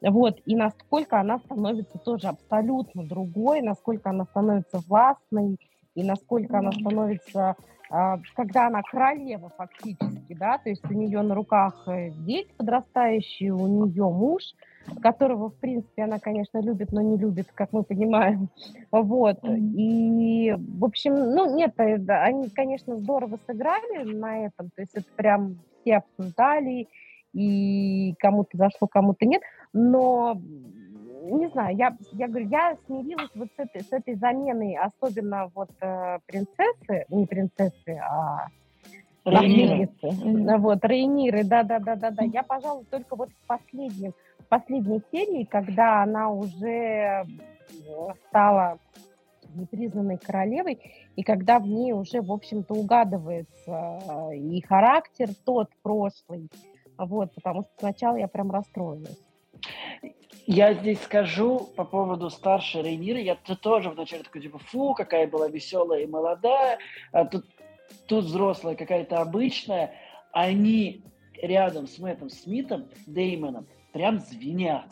вот, 0.02 0.36
и 0.46 0.56
насколько 0.56 1.20
она 1.20 1.40
становится 1.40 1.98
тоже 2.04 2.28
абсолютно 2.28 3.04
другой, 3.04 3.62
насколько 3.62 4.10
она 4.10 4.26
становится 4.26 4.80
властной, 4.88 5.58
и 5.96 6.04
насколько 6.04 6.60
она 6.60 6.72
Мгм. 6.72 6.82
становится, 6.82 7.56
а, 7.90 8.18
когда 8.36 8.68
она 8.68 8.82
королева 8.84 9.50
фактически, 9.56 10.34
да, 10.34 10.58
то 10.58 10.70
есть 10.70 10.84
у 10.90 10.94
нее 10.94 11.22
на 11.22 11.36
руках 11.36 11.84
э, 11.88 12.10
дети 12.12 12.52
подрастающие, 12.58 13.54
у 13.54 13.68
нее 13.88 14.04
муж, 14.10 14.44
которого, 15.02 15.50
в 15.50 15.56
принципе, 15.56 16.04
она, 16.04 16.20
конечно, 16.20 16.60
любит, 16.60 16.92
но 16.92 17.02
не 17.02 17.18
любит, 17.18 17.48
как 17.54 17.74
мы 17.74 17.84
понимаем. 17.84 18.50
Вот. 18.92 19.40
И, 19.44 20.56
в 20.58 20.86
общем, 20.86 21.14
ну, 21.14 21.56
нет, 21.56 21.74
э, 21.78 21.96
они, 22.08 22.50
конечно, 22.50 22.98
здорово 22.98 23.40
сыграли 23.48 24.04
на 24.04 24.46
этом, 24.46 24.70
то 24.76 24.82
есть 24.82 24.96
это 24.96 25.08
прям 25.16 25.60
все 25.82 25.98
обсуждали, 25.98 26.88
и 27.34 28.16
кому-то 28.20 28.58
зашло, 28.58 28.88
кому-то 28.88 29.26
нет, 29.26 29.42
но 29.74 30.40
не 31.24 31.48
знаю, 31.50 31.76
я, 31.76 31.98
я 32.14 32.28
говорю, 32.28 32.48
я 32.48 32.78
смирилась 32.86 33.32
вот 33.36 33.50
с 33.56 33.60
этой, 33.60 33.82
с 33.82 33.92
этой 33.92 34.16
заменой, 34.16 34.78
особенно 34.78 35.52
вот 35.54 35.70
э, 35.82 36.20
принцессы, 36.28 37.06
не 37.10 37.26
принцессы, 37.26 38.00
а 38.02 38.48
Рейниры. 39.26 39.90
наследницы, 40.02 40.26
Мгм. 40.26 40.62
вот, 40.62 40.86
Рейниры, 40.86 41.44
да-да-да-да-да. 41.44 42.24
Я, 42.24 42.44
пожалуй, 42.44 42.86
только 42.90 43.16
вот 43.16 43.30
в 43.30 43.48
последнем, 43.48 44.14
в 44.40 44.48
последней 44.48 45.02
серии, 45.12 45.44
когда 45.44 46.04
она 46.04 46.30
уже 46.30 47.26
стала 48.28 48.78
непризнанной 49.56 50.18
королевой, 50.18 50.80
и 51.16 51.24
когда 51.24 51.60
в 51.60 51.68
ней 51.68 51.94
уже, 51.94 52.22
в 52.22 52.32
общем-то, 52.32 52.74
угадывается 52.74 54.00
э, 54.32 54.36
и 54.36 54.62
характер 54.62 55.30
тот 55.46 55.70
прошлый, 55.82 56.50
вот, 56.98 57.34
потому 57.34 57.64
что 57.64 57.72
сначала 57.80 58.18
я 58.18 58.28
прям 58.28 58.52
расстроилась. 58.52 59.18
Я 60.48 60.74
здесь 60.74 61.02
скажу 61.02 61.72
по 61.76 61.86
поводу 61.86 62.30
старшей 62.30 62.84
Рейниры. 62.84 63.20
Я 63.20 63.36
тоже 63.36 63.90
вначале 63.90 64.24
такой, 64.24 64.42
типа, 64.42 64.60
фу, 64.60 64.94
какая 64.94 65.26
была 65.26 65.48
веселая 65.48 66.02
и 66.02 66.08
молодая. 66.08 66.78
А 67.12 67.26
тут, 67.26 67.46
тут 68.08 68.26
взрослая 68.26 68.76
какая-то 68.76 69.20
обычная. 69.20 69.94
Они 70.32 71.04
рядом 71.42 71.88
с 71.88 71.98
Мэттом 72.00 72.30
Смитом, 72.30 72.86
Деймоном, 73.06 73.68
прям 73.94 74.20
звенят. 74.20 74.90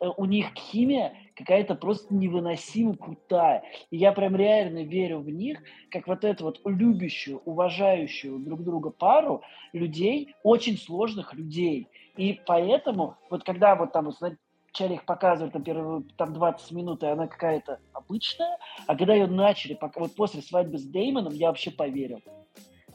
Э, 0.00 0.08
У 0.16 0.24
них 0.24 0.46
химия 0.54 1.14
какая-то 1.34 1.74
просто 1.74 2.14
невыносимо 2.14 2.96
крутая. 2.96 3.62
И 3.90 3.96
я 3.96 4.12
прям 4.12 4.36
реально 4.36 4.84
верю 4.84 5.20
в 5.20 5.30
них, 5.30 5.62
как 5.90 6.06
вот 6.06 6.24
эту 6.24 6.44
вот 6.44 6.60
любящую, 6.64 7.40
уважающую 7.44 8.38
друг 8.38 8.62
друга 8.62 8.90
пару 8.90 9.42
людей, 9.72 10.34
очень 10.42 10.76
сложных 10.76 11.34
людей. 11.34 11.88
И 12.16 12.40
поэтому, 12.46 13.16
вот 13.30 13.44
когда 13.44 13.74
вот 13.74 13.92
там, 13.92 14.10
вначале 14.70 14.96
их 14.96 15.04
показывают 15.04 15.54
на 15.54 15.60
первые 15.60 16.04
там 16.16 16.32
20 16.32 16.70
минут, 16.72 17.02
и 17.02 17.06
она 17.06 17.26
какая-то 17.26 17.80
обычная, 17.92 18.58
а 18.86 18.96
когда 18.96 19.14
ее 19.14 19.26
начали, 19.26 19.74
пока, 19.74 20.00
вот 20.00 20.14
после 20.14 20.42
свадьбы 20.42 20.78
с 20.78 20.84
Деймоном, 20.84 21.32
я 21.32 21.48
вообще 21.48 21.70
поверил. 21.70 22.20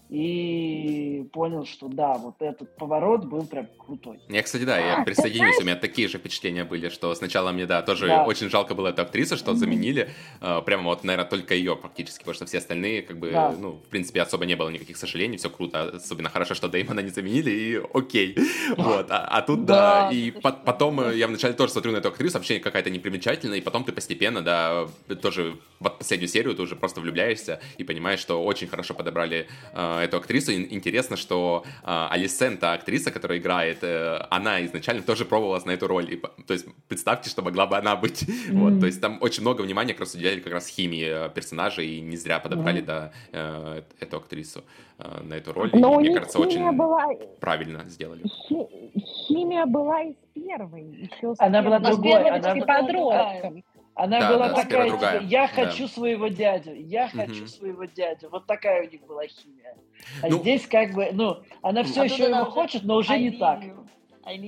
И 0.10 1.28
понял, 1.34 1.66
что 1.66 1.88
да, 1.88 2.14
вот 2.14 2.36
этот 2.40 2.76
поворот 2.76 3.26
был 3.26 3.46
прям 3.48 3.68
крутой. 3.78 4.20
Я, 4.30 4.44
кстати, 4.44 4.64
да, 4.64 4.76
А, 4.76 4.80
я 4.80 4.96
ты 4.98 5.04
присоединюсь, 5.04 5.60
у 5.60 5.64
меня 5.64 5.76
такие 5.76 6.08
же 6.08 6.20
впечатления 6.20 6.64
были, 6.64 6.90
что 6.90 7.14
сначала 7.16 7.52
мне, 7.52 7.66
да, 7.66 7.82
тоже 7.82 8.08
Да. 8.08 8.24
очень 8.24 8.50
жалко 8.50 8.76
было 8.76 8.90
эту 8.90 9.02
актрису, 9.02 9.36
что 9.36 9.56
заменили, 9.56 10.10
э, 10.42 10.62
прямо 10.64 10.84
вот, 10.84 11.04
наверное, 11.04 11.28
только 11.28 11.56
ее 11.56 11.76
практически, 11.76 12.20
потому 12.20 12.36
что 12.36 12.46
все 12.46 12.60
остальные, 12.60 13.02
как 13.02 13.18
бы, 13.18 13.32
Да. 13.32 13.52
ну, 13.60 13.72
в 13.74 13.90
принципе, 13.90 14.22
особо 14.22 14.46
не 14.46 14.56
было 14.56 14.70
никаких 14.70 14.96
сожалений, 14.98 15.38
все 15.38 15.50
круто, 15.50 15.90
особенно 15.96 16.30
хорошо, 16.30 16.54
что 16.54 16.68
Дэймона 16.68 17.00
не 17.00 17.10
заменили, 17.10 17.50
и 17.52 17.82
окей, 17.94 18.36
вот, 18.78 19.08
а, 19.10 19.26
а 19.28 19.42
тут, 19.42 19.66
да, 19.66 19.76
Да, 19.76 20.10
и 20.12 20.32
по- 20.32 20.52
потом 20.52 21.02
э, 21.02 21.16
я 21.18 21.28
вначале 21.28 21.54
тоже 21.56 21.72
смотрю 21.72 21.92
на 21.94 21.98
эту 21.98 22.10
актрису, 22.10 22.38
вообще 22.38 22.60
какая-то 22.60 22.90
непримечательная, 22.92 23.58
и 23.58 23.62
потом 23.62 23.84
ты 23.84 23.92
постепенно, 23.92 24.42
да, 24.42 24.88
тоже 25.22 25.56
в 25.80 25.90
последнюю 25.90 26.28
серию 26.30 26.54
ты 26.56 26.62
уже 26.62 26.76
просто 26.76 27.02
влюбляешься 27.02 27.60
и 27.78 27.84
понимаешь, 27.84 28.20
что 28.20 28.44
очень 28.44 28.68
хорошо 28.68 28.94
подобрали 28.94 29.48
э, 29.74 29.95
эту 30.00 30.18
актрису, 30.18 30.52
интересно, 30.54 31.18
что 31.18 31.64
э, 31.84 32.08
Алисен, 32.10 32.58
та 32.58 32.74
актриса, 32.74 33.12
которая 33.12 33.40
играет, 33.40 33.80
э, 33.84 34.26
она 34.30 34.64
изначально 34.66 35.02
тоже 35.04 35.26
пробовалась 35.26 35.66
на 35.66 35.72
эту 35.72 35.88
роль. 35.88 36.14
И, 36.14 36.18
то 36.18 36.54
есть 36.54 36.66
представьте, 36.88 37.30
что 37.30 37.42
могла 37.42 37.66
бы 37.68 37.78
она 37.78 37.96
быть. 37.96 38.26
Вот, 38.52 38.72
Мгм. 38.72 38.80
то 38.80 38.86
есть 38.86 39.02
там 39.02 39.18
очень 39.22 39.42
много 39.42 39.62
внимания 39.62 39.94
как 39.94 40.02
раз 40.02 40.16
уделяли 40.16 40.40
как 40.40 40.54
раз 40.54 40.68
химии 40.68 41.28
э, 41.28 41.30
персонажей, 41.30 41.88
и 41.88 42.02
не 42.02 42.18
зря 42.18 42.40
подобрали, 42.40 42.78
Мгм. 42.80 42.86
да, 42.88 43.12
э, 43.32 43.82
эту 44.00 44.18
актрису 44.18 44.64
э, 45.00 45.22
на 45.24 45.34
эту 45.36 45.54
роль. 45.54 45.70
Но 45.74 46.00
и, 46.00 46.10
мне 46.10 46.16
кажется, 46.16 46.38
химия 46.38 46.68
очень 46.70 46.78
была, 46.78 47.06
правильно 47.40 47.84
сделали. 47.86 48.24
хи- 48.48 49.00
химия 49.28 49.66
была 49.66 50.02
из 50.04 50.16
первой. 50.34 50.84
Еще 50.84 51.36
с 51.36 51.40
Она 51.40 51.62
была 51.62 51.80
первой, 51.80 51.94
с 51.94 51.98
другой, 51.98 52.30
она 52.30 52.56
была 52.56 52.66
подростком. 52.66 53.64
Она 53.96 54.20
Да, 54.20 54.34
была 54.34 54.50
да, 54.50 54.56
такая, 54.56 54.92
типа, 54.92 55.22
я 55.24 55.48
Да. 55.48 55.48
хочу 55.48 55.88
своего 55.88 56.28
дядю, 56.28 56.74
я 56.76 57.08
Мгм. 57.08 57.22
хочу 57.22 57.48
своего 57.48 57.86
дядю. 57.86 58.30
Вот 58.30 58.46
такая 58.46 58.86
у 58.86 58.92
них 58.92 59.02
была 59.06 59.26
химия. 59.26 59.78
А 60.22 60.30
Ну, 60.30 60.40
здесь 60.40 60.68
как 60.68 60.92
бы, 60.92 61.10
ну, 61.14 61.38
она 61.62 61.84
все 61.84 62.02
А 62.02 62.04
еще 62.04 62.24
его 62.24 62.42
уже 62.42 62.52
хочет, 62.52 62.84
но 62.84 62.98
уже 62.98 63.18
не 63.18 63.32
так. 63.32 63.62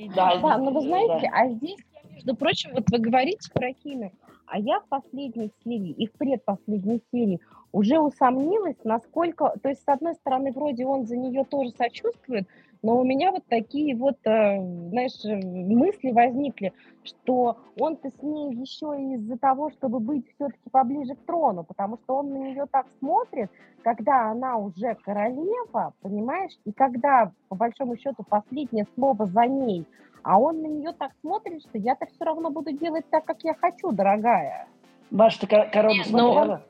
Да, 0.09 0.37
Да, 0.39 0.57
но 0.57 0.71
вы 0.71 0.81
да. 0.81 0.87
знаете, 0.87 1.29
а 1.31 1.47
здесь, 1.47 1.77
между 2.13 2.35
прочим, 2.35 2.71
вот 2.73 2.89
вы 2.91 2.99
говорите 2.99 3.49
про 3.53 3.71
химию, 3.71 4.11
а 4.47 4.59
я 4.59 4.81
в 4.81 4.87
последней 4.89 5.51
серии 5.63 5.91
и 5.91 6.07
в 6.07 6.11
предпоследней 6.13 7.01
серии 7.11 7.39
уже 7.71 7.99
усомнилась, 7.99 8.77
насколько... 8.83 9.53
То 9.61 9.69
есть, 9.69 9.83
с 9.83 9.87
одной 9.87 10.15
стороны, 10.15 10.51
вроде 10.51 10.85
он 10.85 11.05
за 11.05 11.15
нее 11.15 11.45
тоже 11.45 11.71
сочувствует, 11.77 12.47
но 12.81 12.99
у 12.99 13.03
меня 13.03 13.31
вот 13.31 13.43
такие 13.47 13.95
вот, 13.95 14.17
э, 14.25 14.59
знаешь, 14.89 15.23
мысли 15.23 16.11
возникли, 16.11 16.73
что 17.03 17.57
он-то 17.79 18.09
с 18.09 18.21
ней 18.21 18.53
еще 18.55 18.87
из-за 19.15 19.37
того, 19.37 19.71
чтобы 19.71 19.99
быть 19.99 20.25
все-таки 20.35 20.69
поближе 20.71 21.15
к 21.15 21.25
трону, 21.25 21.63
потому 21.63 21.97
что 21.97 22.17
он 22.17 22.31
на 22.31 22.37
нее 22.37 22.65
так 22.71 22.85
смотрит, 22.99 23.49
когда 23.83 24.31
она 24.31 24.57
уже 24.57 24.95
королева, 25.03 25.93
понимаешь, 26.01 26.51
и 26.65 26.71
когда, 26.71 27.31
по 27.49 27.55
большому 27.55 27.97
счету, 27.97 28.23
последнее 28.27 28.85
слово 28.95 29.27
за 29.27 29.45
ней, 29.45 29.85
а 30.23 30.39
он 30.39 30.61
на 30.61 30.67
нее 30.67 30.91
так 30.91 31.13
смотрит, 31.21 31.61
что 31.61 31.77
я-то 31.77 32.05
все 32.05 32.25
равно 32.25 32.49
буду 32.49 32.71
делать 32.71 33.05
так, 33.09 33.23
как 33.25 33.43
я 33.43 33.53
хочу, 33.53 33.91
дорогая. 33.91 34.67
Маш, 35.09 35.37
ты 35.37 35.47
корону 35.47 35.95
Нет, 35.95 36.07
ну, 36.09 36.19
смотрела? 36.19 36.65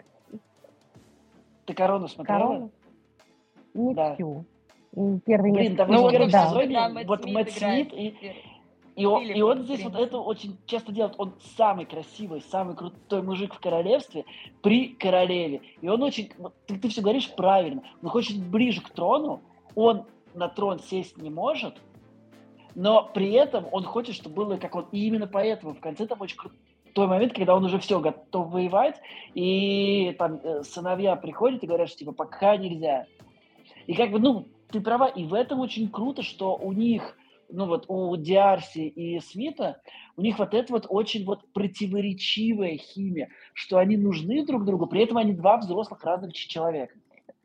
Ты 1.65 1.73
корону 1.73 2.07
смотрела? 2.07 2.39
Корону? 2.39 2.71
Не 3.73 3.93
Да. 3.95 4.13
всю. 4.13 4.45
М, 4.95 5.19
Первый 5.21 5.51
Блин, 5.51 5.63
несколько 5.63 5.85
там 5.85 5.91
Ну 5.91 6.09
первом 6.09 6.29
да. 6.29 6.89
Мэтт 6.89 7.07
вот 7.07 7.23
Смит 7.23 7.33
Мэтт 7.33 7.51
Смит 7.51 7.93
и, 7.93 8.15
и 8.97 9.05
он, 9.05 9.23
и 9.23 9.41
он 9.41 9.63
здесь 9.63 9.83
вот 9.83 9.95
это 9.95 10.17
очень 10.17 10.57
часто 10.65 10.91
делает. 10.91 11.13
Он 11.19 11.33
самый 11.55 11.85
красивый, 11.85 12.41
самый 12.41 12.75
крутой 12.75 13.21
мужик 13.21 13.53
в 13.53 13.59
королевстве 13.59 14.25
при 14.63 14.87
королеве. 14.87 15.61
И 15.81 15.87
он 15.87 16.01
очень, 16.01 16.31
ты, 16.65 16.79
ты 16.79 16.89
все 16.89 17.01
говоришь 17.01 17.31
правильно, 17.35 17.83
он 18.01 18.09
хочет 18.09 18.37
ближе 18.37 18.81
к 18.81 18.89
трону, 18.89 19.41
он 19.75 20.05
на 20.33 20.49
трон 20.49 20.79
сесть 20.79 21.17
не 21.17 21.29
может, 21.29 21.75
но 22.73 23.03
при 23.13 23.31
этом 23.33 23.67
он 23.71 23.83
хочет, 23.83 24.15
чтобы 24.15 24.35
было 24.35 24.57
как 24.57 24.73
он. 24.73 24.87
И 24.91 25.05
именно 25.05 25.27
поэтому 25.27 25.75
в 25.75 25.79
конце 25.79 26.07
там 26.07 26.19
очень 26.21 26.37
крутой 26.37 27.07
момент, 27.07 27.33
когда 27.33 27.55
он 27.55 27.65
уже 27.65 27.77
все 27.77 27.99
готов 27.99 28.49
воевать, 28.49 28.99
и 29.35 30.15
там 30.17 30.39
э, 30.43 30.63
сыновья 30.63 31.15
приходят 31.15 31.61
и 31.61 31.67
говорят, 31.67 31.89
что 31.89 31.99
типа 31.99 32.13
пока 32.13 32.57
нельзя. 32.57 33.05
И 33.85 33.93
как 33.93 34.09
бы, 34.09 34.19
ну, 34.19 34.47
ты 34.71 34.81
права, 34.81 35.07
и 35.07 35.23
в 35.25 35.33
этом 35.33 35.59
очень 35.59 35.89
круто, 35.89 36.23
что 36.23 36.55
у 36.55 36.71
них, 36.73 37.17
ну 37.49 37.65
вот 37.65 37.85
у 37.87 38.15
Диарси 38.17 38.87
и 38.87 39.19
Смита, 39.19 39.81
у 40.17 40.21
них 40.21 40.39
вот 40.39 40.53
это 40.53 40.73
вот 40.73 40.85
очень 40.89 41.25
вот 41.25 41.41
противоречивая 41.53 42.77
химия, 42.77 43.29
что 43.53 43.77
они 43.77 43.97
нужны 43.97 44.45
друг 44.45 44.65
другу, 44.65 44.87
при 44.87 45.03
этом 45.03 45.17
они 45.17 45.33
два 45.33 45.57
взрослых 45.57 46.03
разных 46.03 46.33
человека. 46.33 46.93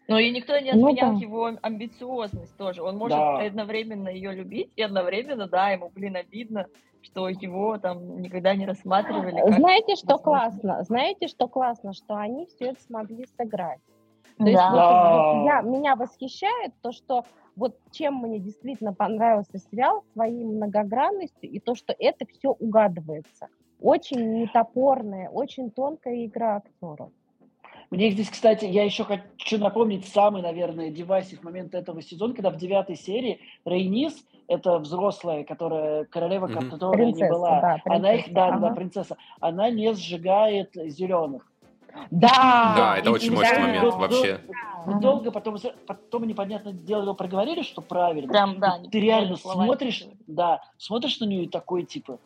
Но 0.09 0.19
и 0.19 0.31
никто 0.31 0.59
не 0.59 0.73
Ну 0.73 0.89
отменял 0.89 1.15
да. 1.15 1.19
его 1.21 1.51
амбициозность 1.63 2.57
тоже. 2.57 2.83
Он 2.83 2.97
может 2.97 3.17
Да. 3.17 3.39
одновременно 3.39 4.09
ее 4.09 4.33
любить 4.35 4.71
и 4.75 4.83
одновременно, 4.83 5.47
да, 5.47 5.71
ему, 5.71 5.91
блин, 5.91 6.17
обидно, 6.17 6.67
что 7.03 7.29
его 7.29 7.79
там 7.79 8.21
никогда 8.21 8.55
не 8.57 8.67
рассматривали. 8.67 9.41
Знаете, 9.55 9.95
что 9.95 10.17
возможно. 10.17 10.25
классно? 10.25 10.83
Знаете, 10.83 11.29
что 11.29 11.47
классно? 11.49 11.93
Что 11.93 12.17
они 12.17 12.47
все 12.47 12.67
это 12.71 12.83
смогли 12.83 13.27
сыграть. 13.39 13.81
То 14.45 14.51
есть 14.51 14.65
Да. 14.65 14.69
вот, 14.69 14.87
Да. 14.89 14.99
вот 15.09 15.25
я, 15.33 15.61
меня 15.63 15.97
восхищает 15.97 16.73
то, 16.83 16.93
что 16.93 17.27
вот 17.57 17.77
чем 17.91 18.17
мне 18.17 18.41
действительно 18.41 18.95
понравился 18.95 19.59
сериал 19.59 20.03
своей 20.13 20.45
многогранностью 20.45 21.51
и 21.51 21.61
то, 21.61 21.75
что 21.75 21.95
это 21.99 22.27
все 22.27 22.51
угадывается. 22.51 23.49
Очень 23.79 24.39
нетопорная, 24.39 25.29
очень 25.31 25.71
тонкая 25.71 26.25
игра 26.27 26.57
актеров. 26.57 27.13
Мне 27.91 28.11
здесь, 28.11 28.31
кстати, 28.31 28.65
я 28.65 28.85
еще 28.85 29.05
хочу 29.05 29.59
напомнить 29.59 30.07
самый, 30.07 30.43
наверное, 30.43 30.91
девайсив 30.91 31.43
момент 31.43 31.75
этого 31.75 32.01
сезона, 32.03 32.35
когда 32.35 32.51
в 32.51 32.57
девятой 32.57 32.97
серии 32.97 33.41
Рейнис, 33.65 34.25
это 34.49 34.79
взрослая, 34.79 35.45
которая 35.45 36.05
королева, 36.07 36.49
Мгм. 36.49 36.71
которая 36.71 37.13
не 37.13 37.23
Принцесса, 37.23 37.25
была, 37.25 37.65
да, 37.65 37.79
она 37.87 38.15
их, 38.15 38.33
да, 38.33 38.51
да, 38.53 38.59
да, 38.61 38.71
ага. 38.71 38.73
принцесса, 38.73 39.17
она 39.41 39.71
не 39.71 39.93
сжигает 39.95 40.71
зеленых. 40.75 41.52
Да, 42.11 42.75
Да, 42.77 42.99
это 42.99 43.11
и- 43.11 43.13
очень 43.13 43.33
и 43.33 43.37
мощный 43.37 43.57
да, 43.57 43.61
момент 43.61 43.91
да, 43.91 43.97
вообще. 43.97 44.41
Мы 44.87 45.01
долго 45.01 45.31
потом, 45.31 45.57
потом 45.87 46.25
непонятное 46.25 46.73
дело 46.73 47.03
его 47.03 47.15
проговорили, 47.15 47.63
что 47.63 47.81
правильно. 47.81 48.29
Прям, 48.29 48.59
да, 48.59 48.81
И 48.83 48.89
ты 48.89 49.01
реально 49.01 49.37
слова 49.37 49.65
смотришь, 49.65 50.05
да, 50.27 50.61
смотришь 50.77 51.21
на 51.21 51.25
нее 51.27 51.45
и 51.45 51.49
такой, 51.49 51.85
типа, 51.85 52.19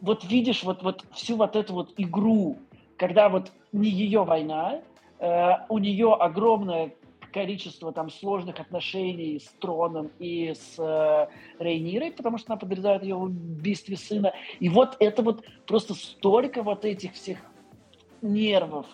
вот 0.00 0.24
видишь 0.24 0.62
вот, 0.64 0.82
вот 0.82 1.04
всю 1.12 1.36
вот 1.36 1.56
эту 1.56 1.72
вот 1.72 1.94
игру, 1.96 2.58
когда 2.98 3.28
вот 3.28 3.52
не 3.72 3.88
ее 3.88 4.24
война, 4.24 4.80
э, 5.18 5.50
у 5.68 5.78
нее 5.78 6.12
огромное 6.14 6.92
количество 7.32 7.92
там 7.92 8.10
сложных 8.10 8.60
отношений 8.60 9.40
с 9.40 9.48
Троном 9.60 10.10
и 10.18 10.54
с 10.54 10.78
э, 10.78 11.26
Рейнирой, 11.58 12.12
потому 12.12 12.38
что 12.38 12.52
она 12.52 12.60
подрезает 12.60 13.02
ее 13.02 13.16
в 13.16 13.22
убийстве 13.22 13.96
сына. 13.96 14.32
И 14.60 14.68
вот 14.68 14.96
это 15.00 15.22
вот 15.22 15.44
просто 15.66 15.94
столько 15.94 16.62
вот 16.62 16.84
этих 16.84 17.14
всех 17.14 17.38
нервов 18.22 18.86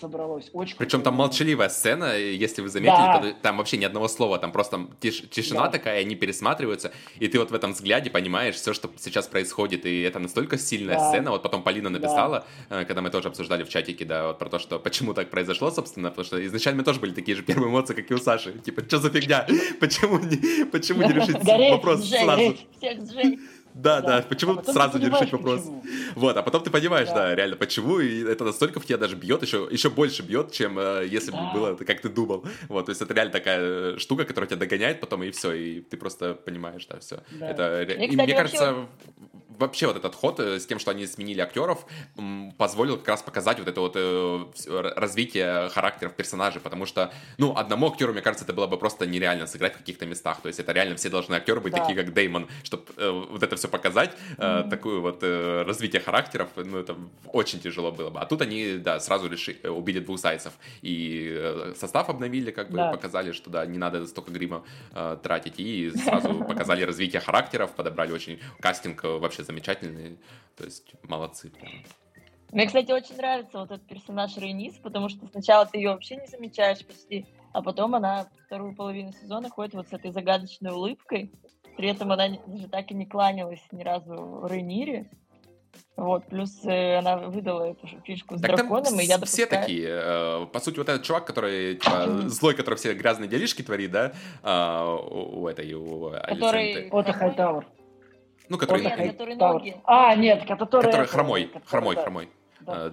собралось. 0.00 0.50
Очень 0.52 0.76
Причем 0.76 1.02
там 1.02 1.14
молчаливая 1.14 1.68
сцена, 1.68 2.16
если 2.16 2.62
вы 2.62 2.68
заметили, 2.68 2.96
Да. 2.96 3.18
то 3.20 3.34
там 3.42 3.56
вообще 3.58 3.76
ни 3.76 3.84
одного 3.84 4.08
слова, 4.08 4.38
там 4.38 4.52
просто 4.52 4.76
тиш- 5.00 5.26
тишина 5.28 5.64
Да. 5.66 5.70
такая, 5.70 6.00
они 6.00 6.14
пересматриваются, 6.14 6.92
и 7.18 7.28
ты 7.28 7.38
вот 7.38 7.50
в 7.50 7.54
этом 7.54 7.72
взгляде 7.72 8.10
понимаешь 8.10 8.54
все, 8.56 8.72
что 8.72 8.90
сейчас 8.98 9.26
происходит, 9.26 9.86
и 9.86 10.02
это 10.02 10.18
настолько 10.18 10.58
сильная 10.58 10.96
Да. 10.98 11.08
сцена. 11.10 11.30
Вот 11.30 11.42
потом 11.42 11.62
Полина 11.62 11.88
написала, 11.90 12.44
э, 12.70 12.84
когда 12.84 13.00
мы 13.02 13.10
тоже 13.10 13.28
обсуждали 13.28 13.62
в 13.64 13.68
чатике, 13.68 14.04
да, 14.04 14.28
вот 14.28 14.38
про 14.38 14.48
то, 14.48 14.58
что 14.58 14.78
почему 14.78 15.14
так 15.14 15.30
произошло, 15.30 15.70
собственно, 15.70 16.10
потому 16.10 16.24
что 16.26 16.46
изначально 16.46 16.84
тоже 16.84 17.00
были 17.00 17.12
такие 17.12 17.36
же 17.36 17.42
первые 17.42 17.70
эмоции, 17.70 17.94
как 17.94 18.10
и 18.10 18.14
у 18.14 18.18
Саши, 18.18 18.52
типа, 18.64 18.82
что 18.86 18.98
за 18.98 19.10
фигня, 19.10 19.46
почему 19.80 20.18
не, 20.18 20.64
почему 20.66 21.02
не 21.02 21.12
решить 21.12 21.36
вопрос 21.42 22.08
сразу? 22.08 22.56
всех 22.78 22.98
сжечь. 23.10 23.38
Да, 23.76 24.00
да, 24.00 24.22
почему 24.28 24.58
А 24.58 24.64
сразу 24.64 24.98
не 24.98 25.06
решить 25.06 25.32
вопрос? 25.32 25.60
почему. 25.60 25.84
Вот, 26.14 26.36
а 26.36 26.42
потом 26.42 26.62
ты 26.62 26.70
понимаешь, 26.70 27.08
да, 27.08 27.14
Да. 27.28 27.34
реально, 27.34 27.56
почему, 27.56 28.00
и 28.00 28.24
это 28.24 28.44
настолько 28.44 28.80
в 28.80 28.86
тебя 28.86 28.96
даже 28.98 29.16
бьет, 29.16 29.42
еще, 29.42 29.68
еще 29.70 29.90
больше 29.90 30.22
бьет, 30.22 30.50
чем 30.52 30.78
э, 30.78 31.06
если 31.06 31.30
бы 31.30 31.36
Да. 31.38 31.50
было, 31.52 31.74
как 31.76 32.00
ты 32.00 32.08
думал. 32.08 32.44
Вот, 32.68 32.86
то 32.86 32.90
есть 32.90 33.02
это 33.02 33.12
реально 33.12 33.32
такая 33.32 33.60
э, 33.60 33.98
штука, 33.98 34.24
которая 34.24 34.48
тебя 34.48 34.58
догоняет 34.60 35.00
потом, 35.00 35.22
и 35.22 35.30
все, 35.30 35.52
и 35.52 35.80
ты 35.82 35.96
просто 35.98 36.34
понимаешь, 36.34 36.86
да, 36.86 36.98
все. 37.00 37.22
Да. 37.32 37.48
Это, 37.50 37.84
Мне, 37.96 38.06
и 38.06 38.08
кстати, 38.08 38.14
мне 38.26 38.34
вообще 38.34 38.56
кажется, 38.58 38.86
вообще 39.58 39.86
вот 39.86 39.96
этот 39.96 40.14
ход 40.14 40.40
э, 40.40 40.58
с 40.58 40.66
тем, 40.66 40.78
что 40.78 40.90
они 40.90 41.06
сменили 41.06 41.40
актеров, 41.40 41.86
позволил 42.58 42.96
как 42.98 43.08
раз 43.08 43.22
показать 43.22 43.58
вот 43.58 43.68
это 43.68 43.80
вот 43.80 43.92
э, 43.96 44.44
развитие 44.96 45.68
характеров 45.70 46.14
персонажей, 46.14 46.60
потому 46.60 46.86
что, 46.86 47.12
ну, 47.38 47.54
одному 47.56 47.88
актеру, 47.90 48.12
мне 48.12 48.22
кажется, 48.22 48.44
это 48.44 48.52
было 48.52 48.66
бы 48.66 48.78
просто 48.78 49.06
нереально 49.06 49.46
сыграть 49.46 49.74
в 49.74 49.78
каких-то 49.78 50.06
местах, 50.06 50.40
то 50.40 50.48
есть 50.48 50.60
это 50.60 50.72
реально 50.72 50.96
все 50.96 51.08
должны 51.10 51.34
актеры 51.34 51.60
быть 51.60 51.72
Да. 51.74 51.80
такие, 51.80 51.96
как 51.96 52.12
Деймон, 52.14 52.48
чтобы 52.62 52.84
вот 53.30 53.42
это 53.42 53.56
все 53.56 53.65
показать, 53.68 54.16
э, 54.38 54.64
такую 54.70 55.00
вот 55.02 55.22
э, 55.22 55.62
развитие 55.62 56.00
характеров, 56.00 56.48
ну, 56.56 56.78
это 56.78 56.96
очень 57.32 57.60
тяжело 57.60 57.92
было 57.92 58.10
бы. 58.10 58.20
А 58.20 58.26
тут 58.26 58.42
они, 58.42 58.76
да, 58.78 59.00
сразу 59.00 59.28
решили, 59.28 59.58
э, 59.62 59.68
убили 59.68 60.00
двух 60.00 60.18
зайцев. 60.18 60.52
И 60.82 61.72
состав 61.76 62.08
обновили, 62.08 62.50
как 62.50 62.70
бы 62.70 62.76
Да. 62.76 62.90
показали, 62.90 63.32
что, 63.32 63.50
да, 63.50 63.66
не 63.66 63.78
надо 63.78 64.06
столько 64.06 64.30
грима 64.30 64.64
э, 64.94 65.16
тратить. 65.22 65.54
И 65.58 65.90
сразу 65.90 66.34
показали 66.48 66.82
развитие 66.82 67.20
характеров, 67.20 67.72
подобрали 67.74 68.12
очень 68.12 68.38
кастинг 68.60 69.04
вообще 69.04 69.42
замечательный. 69.44 70.18
То 70.56 70.64
есть 70.64 70.92
молодцы. 71.02 71.50
прям. 71.50 71.72
Мне, 72.52 72.66
кстати, 72.66 72.92
очень 72.92 73.16
нравится 73.16 73.58
вот 73.58 73.70
этот 73.72 73.86
персонаж 73.86 74.36
Рейнис, 74.36 74.74
потому 74.82 75.08
что 75.08 75.26
сначала 75.26 75.66
ты 75.66 75.78
ее 75.78 75.90
вообще 75.90 76.16
не 76.16 76.26
замечаешь 76.26 76.84
почти, 76.86 77.26
а 77.52 77.60
потом 77.60 77.94
она 77.96 78.28
вторую 78.46 78.74
половину 78.74 79.12
сезона 79.12 79.50
ходит 79.50 79.74
вот 79.74 79.88
с 79.88 79.92
этой 79.92 80.12
загадочной 80.12 80.70
улыбкой. 80.70 81.32
При 81.76 81.88
этом 81.88 82.10
она 82.12 82.28
даже 82.46 82.68
так 82.68 82.90
и 82.90 82.94
не 82.94 83.06
кланялась 83.06 83.62
ни 83.70 83.82
разу 83.82 84.46
Рейнире. 84.48 85.10
Вот, 85.96 86.26
плюс 86.26 86.64
э, 86.64 86.96
она 86.96 87.16
выдала 87.16 87.64
эту 87.64 87.86
же 87.86 88.00
фишку 88.04 88.36
с 88.36 88.40
Так 88.40 88.56
драконом, 88.56 88.98
и 88.98 89.04
я 89.04 89.16
допускаю... 89.16 89.46
все 89.46 89.46
такие. 89.46 89.88
э, 89.88 90.46
По 90.52 90.60
сути, 90.60 90.78
вот 90.78 90.88
этот 90.88 91.02
чувак, 91.04 91.26
который 91.26 91.76
типа, 91.76 92.28
злой, 92.28 92.54
который 92.54 92.76
все 92.76 92.94
грязные 92.94 93.28
делишки 93.28 93.62
творит, 93.62 93.90
да, 93.90 94.12
а, 94.42 94.94
у, 94.94 95.42
у 95.42 95.48
этой, 95.48 95.72
у 95.74 96.10
Который-. 96.10 96.88
Ота 96.90 97.12
Хайтауэр. 97.12 97.66
Ну, 98.48 98.58
который, 98.58 98.82
Нет, 98.82 99.12
который 99.12 99.34
ноги. 99.34 99.76
А, 99.84 100.14
нет, 100.14 100.46
который... 100.46 100.84
который 100.84 101.02
это, 101.02 101.06
хромой, 101.06 101.50
хромой, 101.64 101.96
хромой. 101.96 102.28
да, 102.60 102.86
Э, 102.86 102.90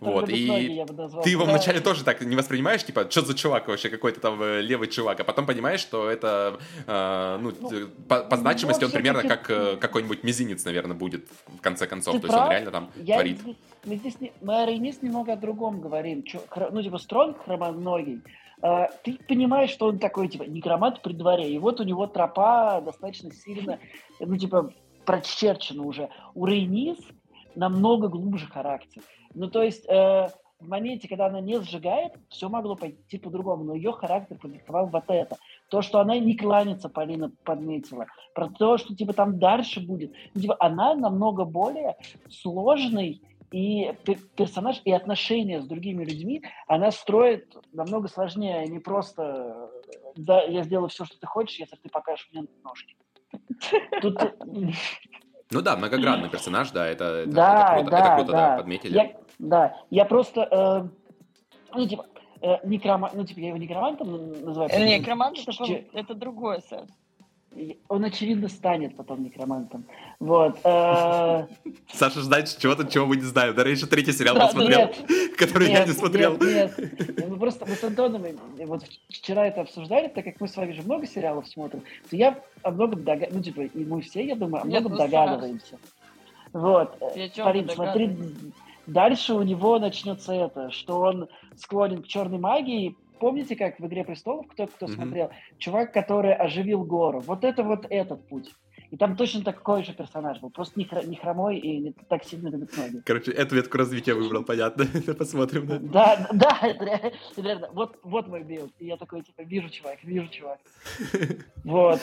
Вот, 0.00 0.28
и 0.28 0.84
ты 1.22 1.30
его 1.30 1.44
вначале 1.44 1.80
тоже 1.80 2.04
так 2.04 2.20
не 2.20 2.36
воспринимаешь, 2.36 2.84
типа, 2.84 3.10
что 3.10 3.22
за 3.22 3.34
чувак 3.34 3.68
вообще, 3.68 3.88
какой-то 3.88 4.20
там 4.20 4.40
э, 4.42 4.60
левый 4.60 4.88
чувак, 4.88 5.20
а 5.20 5.24
потом 5.24 5.46
понимаешь, 5.46 5.80
что 5.80 6.10
это, 6.10 6.58
э, 6.86 7.38
ну, 7.40 7.52
Ну, 7.60 7.70
э, 7.72 7.86
по, 8.08 8.36
значимости 8.36 8.84
он 8.84 8.90
примерно 8.90 9.22
как 9.22 9.46
какой-нибудь 9.80 10.22
мизинец, 10.24 10.64
наверное, 10.64 10.96
будет 10.96 11.28
в 11.46 11.60
конце 11.60 11.86
концов. 11.86 12.20
То 12.20 12.26
есть 12.26 12.38
он 12.38 12.50
реально 12.50 12.70
там 12.70 12.90
творит. 13.04 13.40
мы 13.84 13.96
здесь 13.96 14.16
мы 14.42 14.62
о 14.62 14.66
Рейнис 14.66 15.02
немного 15.02 15.32
о 15.32 15.36
другом 15.36 15.80
говорим. 15.80 16.24
Ну, 16.70 16.82
типа, 16.82 16.98
Стронг 16.98 17.44
хромоногий. 17.44 18.22
А, 18.62 18.88
ты 19.04 19.18
понимаешь, 19.28 19.70
что 19.70 19.86
он 19.86 19.98
такой, 19.98 20.28
типа, 20.28 20.44
некромант 20.44 21.02
при 21.02 21.12
дворе. 21.12 21.50
И 21.52 21.58
вот 21.58 21.80
у 21.80 21.84
него 21.84 22.06
тропа 22.06 22.80
достаточно 22.80 23.30
сильно, 23.32 23.78
ну, 24.20 24.36
типа, 24.36 24.72
прочерчена 25.04 25.82
уже. 25.82 26.08
У 26.34 26.46
Рейнис 26.46 26.98
намного 27.56 28.08
глубже 28.08 28.46
характер. 28.46 29.02
Ну, 29.34 29.50
то 29.50 29.62
есть, 29.62 29.86
э, 29.88 30.28
в 30.58 30.68
моменте, 30.68 31.08
когда 31.08 31.26
она 31.26 31.40
не 31.40 31.60
сжигает, 31.60 32.12
все 32.28 32.48
могло 32.48 32.76
пойти 32.76 33.18
по-другому. 33.18 33.64
Но 33.64 33.74
ее 33.74 33.92
характер 33.92 34.38
продиктовал 34.38 34.86
вот 34.86 35.04
это. 35.08 35.36
То, 35.68 35.82
что 35.82 36.00
она 36.00 36.18
не 36.18 36.36
кланится, 36.36 36.88
Полина 36.88 37.30
подметила. 37.44 38.06
Про 38.34 38.48
то, 38.48 38.78
что, 38.78 38.94
типа, 38.94 39.12
там 39.12 39.38
дальше 39.38 39.80
будет. 39.80 40.12
Ну, 40.34 40.40
типа, 40.40 40.56
она 40.60 40.94
намного 40.94 41.44
более 41.44 41.96
сложный 42.30 43.22
и 43.52 43.92
персонаж, 44.36 44.80
и 44.84 44.92
отношения 44.92 45.60
с 45.60 45.66
другими 45.66 46.04
людьми 46.04 46.42
она 46.66 46.90
строит 46.90 47.56
намного 47.72 48.08
сложнее, 48.08 48.56
а 48.56 48.66
не 48.66 48.80
просто 48.80 49.70
да, 50.16 50.42
я 50.42 50.62
сделаю 50.64 50.88
все, 50.88 51.04
что 51.04 51.18
ты 51.18 51.26
хочешь, 51.26 51.58
если 51.58 51.76
ты 51.76 51.88
покажешь 51.88 52.28
мне 52.32 52.44
ножки. 52.64 52.96
Тут... 54.00 54.18
Ну 55.50 55.62
да, 55.62 55.76
многогранный 55.76 56.28
персонаж, 56.28 56.70
да, 56.70 56.86
это, 56.86 57.04
это, 57.04 57.30
да, 57.30 57.76
это 57.76 57.82
круто, 57.82 57.90
да, 57.90 57.98
это 57.98 58.14
круто 58.16 58.32
да. 58.32 58.50
да, 58.50 58.56
подметили. 58.56 58.94
Я, 58.94 59.12
да, 59.38 59.76
я 59.90 60.04
просто, 60.04 60.40
э, 60.42 60.88
ну, 61.74 61.88
типа, 61.88 62.06
э, 62.40 62.66
некрома... 62.66 63.10
ну, 63.14 63.24
типа, 63.24 63.40
я 63.40 63.48
его 63.48 63.56
некромантом 63.56 64.42
называю. 64.42 64.70
Э, 64.72 64.98
некромант 64.98 65.38
это, 65.38 65.84
это 65.92 66.14
другое, 66.14 66.60
Саш 66.68 66.88
он, 67.88 68.04
очевидно, 68.04 68.48
станет 68.48 68.96
потом 68.96 69.22
некромантом. 69.22 69.84
Вот. 70.20 70.58
Э, 70.64 71.46
Саша 71.92 72.20
ждать 72.20 72.56
чего-то, 72.58 72.84
чего 72.84 73.06
мы 73.06 73.16
не 73.16 73.22
знаем. 73.22 73.54
Да, 73.54 73.62
еще 73.62 73.86
третий 73.86 74.12
сериал 74.12 74.36
посмотрел, 74.36 74.92
который 75.38 75.70
я 75.70 75.84
не 75.84 75.92
смотрел. 75.92 76.36
Нет, 76.38 76.78
нет. 76.78 77.28
Мы 77.28 77.36
просто 77.36 77.66
мы 77.66 77.74
с 77.74 77.84
Антоном 77.84 78.24
вот 78.66 78.84
вчера 79.08 79.46
это 79.46 79.62
обсуждали, 79.62 80.08
так 80.08 80.24
как 80.24 80.40
мы 80.40 80.48
с 80.48 80.56
вами 80.56 80.72
же 80.72 80.82
много 80.82 81.06
сериалов 81.06 81.46
смотрим, 81.48 81.82
то 82.08 82.16
я 82.16 82.42
о 82.62 82.70
многом 82.70 83.04
догадываюсь, 83.04 83.34
ну, 83.34 83.42
типа, 83.42 83.60
и 83.60 83.84
мы 83.84 84.02
все, 84.02 84.24
я 84.24 84.36
думаю, 84.36 84.62
о 84.62 84.66
многом 84.66 84.92
ну, 84.92 84.98
догадываемся. 84.98 85.78
Вот. 86.52 86.98
Парень, 86.98 87.68
смотри, 87.70 88.16
дальше 88.86 89.34
у 89.34 89.42
него 89.42 89.78
начнется 89.78 90.32
это, 90.32 90.70
что 90.70 91.00
он 91.00 91.28
склонен 91.56 92.02
к 92.02 92.06
черной 92.06 92.38
магии, 92.38 92.96
Помните, 93.18 93.56
как 93.56 93.78
в 93.78 93.86
«Игре 93.86 94.04
престолов» 94.04 94.46
кто 94.48 94.66
кто 94.66 94.86
mm-hmm. 94.86 94.94
смотрел? 94.94 95.30
Чувак, 95.58 95.92
который 95.92 96.34
оживил 96.34 96.84
гору. 96.84 97.20
Вот 97.20 97.44
это 97.44 97.62
вот 97.62 97.86
этот 97.88 98.26
путь. 98.28 98.52
И 98.90 98.96
там 98.96 99.16
точно 99.16 99.42
такой 99.42 99.82
же 99.82 99.92
персонаж 99.92 100.40
был. 100.40 100.50
Просто 100.50 100.78
не, 100.78 100.88
не 101.06 101.16
хромой 101.16 101.58
и 101.58 101.78
не 101.78 101.92
так 101.92 102.24
сильно 102.24 102.48
любит 102.48 102.76
ноги. 102.76 103.02
Короче, 103.04 103.32
эту 103.32 103.56
ветку 103.56 103.78
развития 103.78 104.14
выбрал, 104.14 104.44
понятно. 104.44 104.86
Посмотрим. 105.18 105.90
Да, 105.90 106.28
да, 106.32 106.58
это 106.62 106.84
реально. 107.36 107.68
Вот, 107.72 107.98
вот 108.02 108.28
мой 108.28 108.44
build. 108.44 108.72
И 108.78 108.86
я 108.86 108.96
такой, 108.96 109.22
типа, 109.22 109.42
вижу, 109.42 109.68
чувак, 109.70 110.02
вижу, 110.04 110.28
чувак. 110.28 110.58
Вот. 111.64 112.00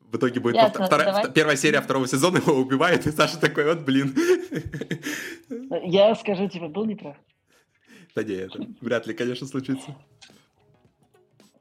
В 0.00 0.16
итоге 0.16 0.40
будет 0.40 0.54
Ясно, 0.54 0.86
вторая, 0.86 1.28
первая 1.28 1.56
серия 1.56 1.80
второго 1.80 2.06
сезона, 2.06 2.38
его 2.38 2.54
убивает, 2.54 3.06
и 3.06 3.10
Саша 3.10 3.40
такой, 3.40 3.64
вот 3.66 3.80
блин. 3.80 4.14
Я 5.82 6.14
скажу, 6.14 6.48
типа, 6.48 6.68
был 6.68 6.84
неправ. 6.84 7.16
Да 8.16 8.22
не, 8.24 8.32
это 8.32 8.58
вряд 8.80 9.06
ли, 9.06 9.12
конечно, 9.12 9.46
случится. 9.46 9.94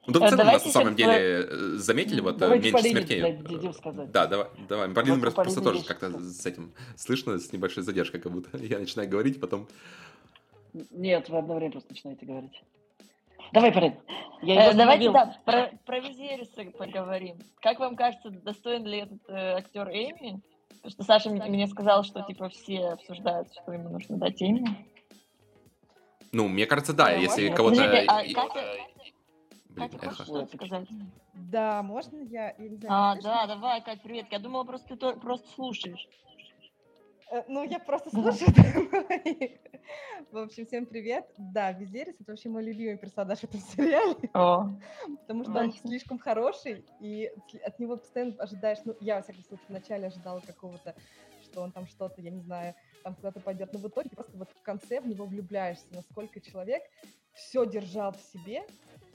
Ну, 0.08 0.20
да, 0.20 0.28
в 0.28 0.30
целом, 0.30 0.46
на 0.46 0.60
самом 0.60 0.96
деле, 0.96 1.13
э, 1.13 1.48
заметили, 1.78 2.22
вот, 2.22 2.41
э, 2.41 2.60
меньше 2.60 2.84
смертей. 2.84 3.39
Да, 4.13 4.28
давай, 4.28 4.48
давай. 4.70 4.89
Полину 4.89 5.20
просто 5.20 5.62
тоже 5.62 5.84
как-то 5.84 6.18
с 6.18 6.46
этим 6.46 6.74
слышно, 6.96 7.39
с 7.39 7.52
небольшой 7.52 7.84
задержкой, 7.84 8.22
как 8.22 8.32
будто 8.32 8.58
я 8.58 8.80
начинаю 8.80 9.10
говорить, 9.10 9.41
потом... 9.41 9.68
Нет, 10.91 11.28
вы 11.30 11.39
одно 11.39 11.56
время 11.56 11.72
просто 11.74 11.91
начинаете 11.91 12.26
говорить. 12.26 12.63
Давай, 13.52 13.72
Полин. 13.72 13.96
Я 14.41 14.72
э, 14.72 14.74
давайте, 14.74 15.12
да, 15.12 15.38
про, 15.44 15.72
про 15.86 16.00
Визериса 16.00 16.65
поговорим. 16.78 17.38
Как 17.62 17.80
вам 17.80 17.96
кажется, 17.96 18.30
достоин 18.30 18.86
ли 18.86 19.00
этот 19.00 19.20
э, 19.28 19.58
актер 19.58 19.89
Эми? 19.89 20.41
Потому 20.70 20.91
что 20.91 21.04
Саша 21.04 21.30
мне 21.30 21.68
сказал, 21.68 22.04
что, 22.04 22.22
типа, 22.22 22.50
все 22.50 22.89
обсуждают, 22.89 23.50
что 23.54 23.74
ему 23.74 23.89
нужно 23.89 24.18
дать 24.18 24.41
Эми. 24.41 24.88
Ну, 26.32 26.48
мне 26.48 26.66
кажется, 26.66 26.94
да, 26.94 27.12
ну, 27.12 27.22
если 27.22 27.50
кого-то... 27.50 27.84
А 28.08 28.24
Катя, 28.24 28.88
Катя 29.76 29.98
хочешь 29.98 30.50
сказать? 30.54 30.88
Да, 31.34 31.84
можно 31.84 32.18
я? 32.18 32.56
я 32.58 32.70
не 32.70 32.76
знаю, 32.78 32.94
а, 32.94 33.22
да, 33.22 33.48
давай, 33.48 33.82
Катя, 33.82 34.02
привет. 34.04 34.28
Я 34.32 34.40
думала, 34.40 34.64
просто 34.64 34.96
ты 34.96 35.14
просто 35.14 35.48
слушаешь. 35.54 36.08
Э, 37.32 37.44
ну, 37.48 37.64
я 37.64 37.80
просто 37.80 38.10
слушаю. 38.10 38.50
В 40.32 40.38
общем, 40.38 40.66
всем 40.66 40.86
привет. 40.86 41.26
Да, 41.38 41.72
Визерис— 41.72 42.16
это 42.20 42.32
вообще 42.32 42.50
мой 42.50 42.64
любимый 42.64 42.98
персонаж 42.98 43.40
в 43.40 43.44
этом 43.44 43.60
сериале. 43.60 44.16
Потому 45.22 45.44
что 45.44 45.60
он 45.60 45.74
слишком 45.74 46.20
хороший, 46.20 46.86
и 47.00 47.32
от 47.64 47.80
него 47.80 47.98
постоянно 47.98 48.36
ожидаешь... 48.40 48.80
Ну, 48.86 48.96
я, 49.00 49.18
во 49.18 49.22
всяком 49.22 49.44
случае, 49.44 49.66
вначале 49.70 50.08
ожидала 50.08 50.40
какого-то, 50.40 50.96
что 51.56 51.62
он 51.62 51.72
там 51.72 51.88
что-то, 51.88 52.22
я 52.22 52.32
не 52.32 52.41
знаю, 52.41 52.76
там 53.02 53.15
куда-то 53.15 53.39
пойдет. 53.39 53.72
Но 53.72 53.80
в 53.80 53.88
итоге 53.88 54.10
просто 54.10 54.38
вот 54.38 54.50
в 54.52 54.62
конце 54.62 55.00
в 55.00 55.08
него 55.08 55.26
влюбляешься, 55.26 55.86
насколько 55.91 56.41
человек 56.41 56.84
все 57.34 57.65
держал 57.65 58.12
в 58.12 58.20
себе. 58.20 58.68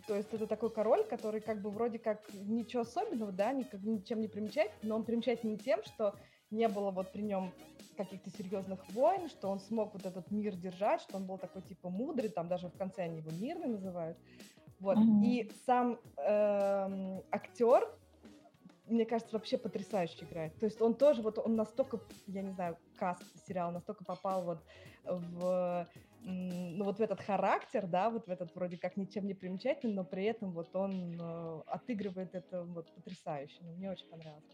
То 0.07 0.17
есть 0.17 0.33
это 0.33 0.47
такой 0.47 0.71
король, 0.71 1.05
который 1.05 1.43
как 1.43 1.61
бы 1.61 1.69
вроде 1.69 1.99
как 1.99 2.23
ничего 2.33 2.83
особенного, 2.83 3.31
да, 3.31 3.53
никак, 3.53 3.83
ничем 3.83 4.23
не 4.23 4.29
примечает, 4.29 4.73
но 4.83 4.97
он 4.97 5.05
примечательный 5.05 5.59
тем, 5.59 5.85
что 5.85 6.15
не 6.51 6.67
было 6.69 6.91
вот 6.91 7.13
при 7.13 7.21
нем 7.21 7.53
каких-то 7.99 8.31
серьезных 8.31 8.81
войн, 8.95 9.29
что 9.29 9.49
он 9.49 9.61
смог 9.61 9.93
вот 9.93 10.07
этот 10.07 10.31
мир 10.31 10.57
держать, 10.57 11.03
что 11.03 11.19
он 11.19 11.27
был 11.27 11.37
такой 11.37 11.61
типа 11.61 11.91
мудрый, 11.91 12.31
там 12.31 12.49
даже 12.49 12.69
в 12.69 12.79
конце 12.79 13.03
они 13.03 13.19
его 13.19 13.31
мирный 13.33 13.69
называют. 13.69 14.17
Вот. 14.79 14.97
Mm-hmm. 14.97 15.25
И 15.27 15.53
сам 15.67 15.99
э, 16.17 17.21
актер, 17.31 17.87
мне 18.91 19.07
кажется, 19.07 19.35
вообще 19.35 19.59
потрясающе 19.59 20.25
играет. 20.25 20.59
То 20.59 20.67
есть 20.67 20.81
он 20.81 20.95
тоже, 20.95 21.23
вот 21.23 21.39
он 21.39 21.57
настолько, 21.57 22.01
я 22.27 22.43
не 22.43 22.53
знаю, 22.53 22.77
каст 22.97 23.23
сериал 23.47 23.71
настолько 23.71 24.05
попал 24.05 24.43
вот 24.43 24.59
в 25.05 25.89
ну, 26.23 26.85
вот 26.85 26.99
в 26.99 27.01
этот 27.01 27.21
характер, 27.21 27.87
да, 27.87 28.11
вот 28.11 28.27
в 28.27 28.31
этот 28.31 28.55
вроде 28.55 28.77
как 28.77 28.97
ничем 28.97 29.27
не 29.27 29.35
примечательный, 29.35 29.95
но 29.95 30.05
при 30.05 30.25
этом 30.25 30.53
вот 30.53 30.75
он 30.77 31.19
э, 31.19 31.63
отыгрывает 31.67 32.35
это 32.35 32.63
вот 32.65 32.93
потрясающе. 32.95 33.57
Ну, 33.63 33.73
мне 33.77 33.91
очень 33.91 34.07
понравилось. 34.09 34.45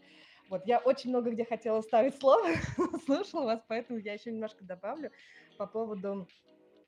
Вот, 0.49 0.65
я 0.65 0.79
очень 0.79 1.09
много 1.09 1.31
где 1.31 1.43
хотела 1.43 1.81
ставить 1.81 2.15
слово, 2.15 2.47
слушала 3.05 3.45
вас, 3.45 3.61
поэтому 3.67 3.99
я 3.99 4.13
еще 4.13 4.31
немножко 4.31 4.63
добавлю 4.63 5.11
по 5.57 5.67
поводу 5.67 6.27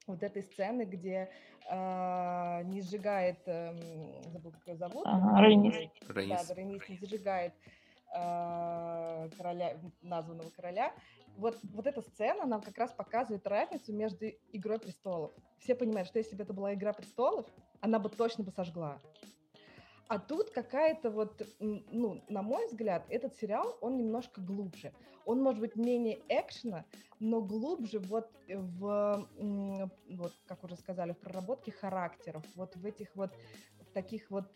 вот 0.09 0.23
этой 0.23 0.43
сцены, 0.43 0.83
где 0.83 1.29
э, 1.69 2.63
не 2.63 2.81
сжигает, 2.81 3.39
э, 3.45 3.73
забыл, 4.31 4.51
как 4.51 4.67
ее 4.67 4.75
зовут. 4.75 5.03
Ага, 5.05 5.41
Рейнис. 5.41 5.91
Да, 6.07 6.43
да, 6.47 6.53
Рейнис 6.53 6.89
не 6.89 6.97
зажигает 6.97 7.53
э, 8.13 9.29
короля, 9.37 9.77
названного 10.01 10.49
короля. 10.49 10.93
Вот, 11.37 11.57
вот 11.63 11.87
эта 11.87 12.01
сцена 12.01 12.45
нам 12.45 12.61
как 12.61 12.77
раз 12.77 12.91
показывает 12.91 13.47
разницу 13.47 13.93
между 13.93 14.25
«Игрой 14.51 14.79
престолов». 14.79 15.31
Все 15.59 15.73
понимают, 15.73 16.09
что 16.09 16.19
если 16.19 16.35
бы 16.35 16.43
это 16.43 16.53
была 16.53 16.73
«Игра 16.73 16.91
престолов», 16.91 17.45
она 17.79 17.99
бы 17.99 18.09
точно 18.09 18.43
бы 18.43 18.51
сожгла. 18.51 18.99
А 20.09 20.17
тут 20.17 20.49
какая-то 20.49 21.11
вот, 21.11 21.39
ну, 21.59 22.23
на 22.29 22.41
мой 22.41 22.65
взгляд, 22.65 23.05
этот 23.09 23.35
сериал, 23.35 23.77
он 23.79 23.95
немножко 23.95 24.41
глубже. 24.41 24.91
Он 25.25 25.43
может 25.43 25.61
быть 25.61 25.75
менее 25.75 26.19
экшена, 26.29 26.85
но 27.19 27.41
глубже 27.41 27.99
вот 27.99 28.27
в, 28.47 29.29
вот, 30.09 30.33
как 30.47 30.63
уже 30.63 30.75
сказали, 30.77 31.11
в 31.11 31.19
проработке 31.19 31.71
характеров, 31.71 32.43
вот 32.55 32.75
в 32.75 32.83
этих 32.87 33.15
вот 33.15 33.29
в 33.79 33.91
таких 33.93 34.31
вот 34.31 34.51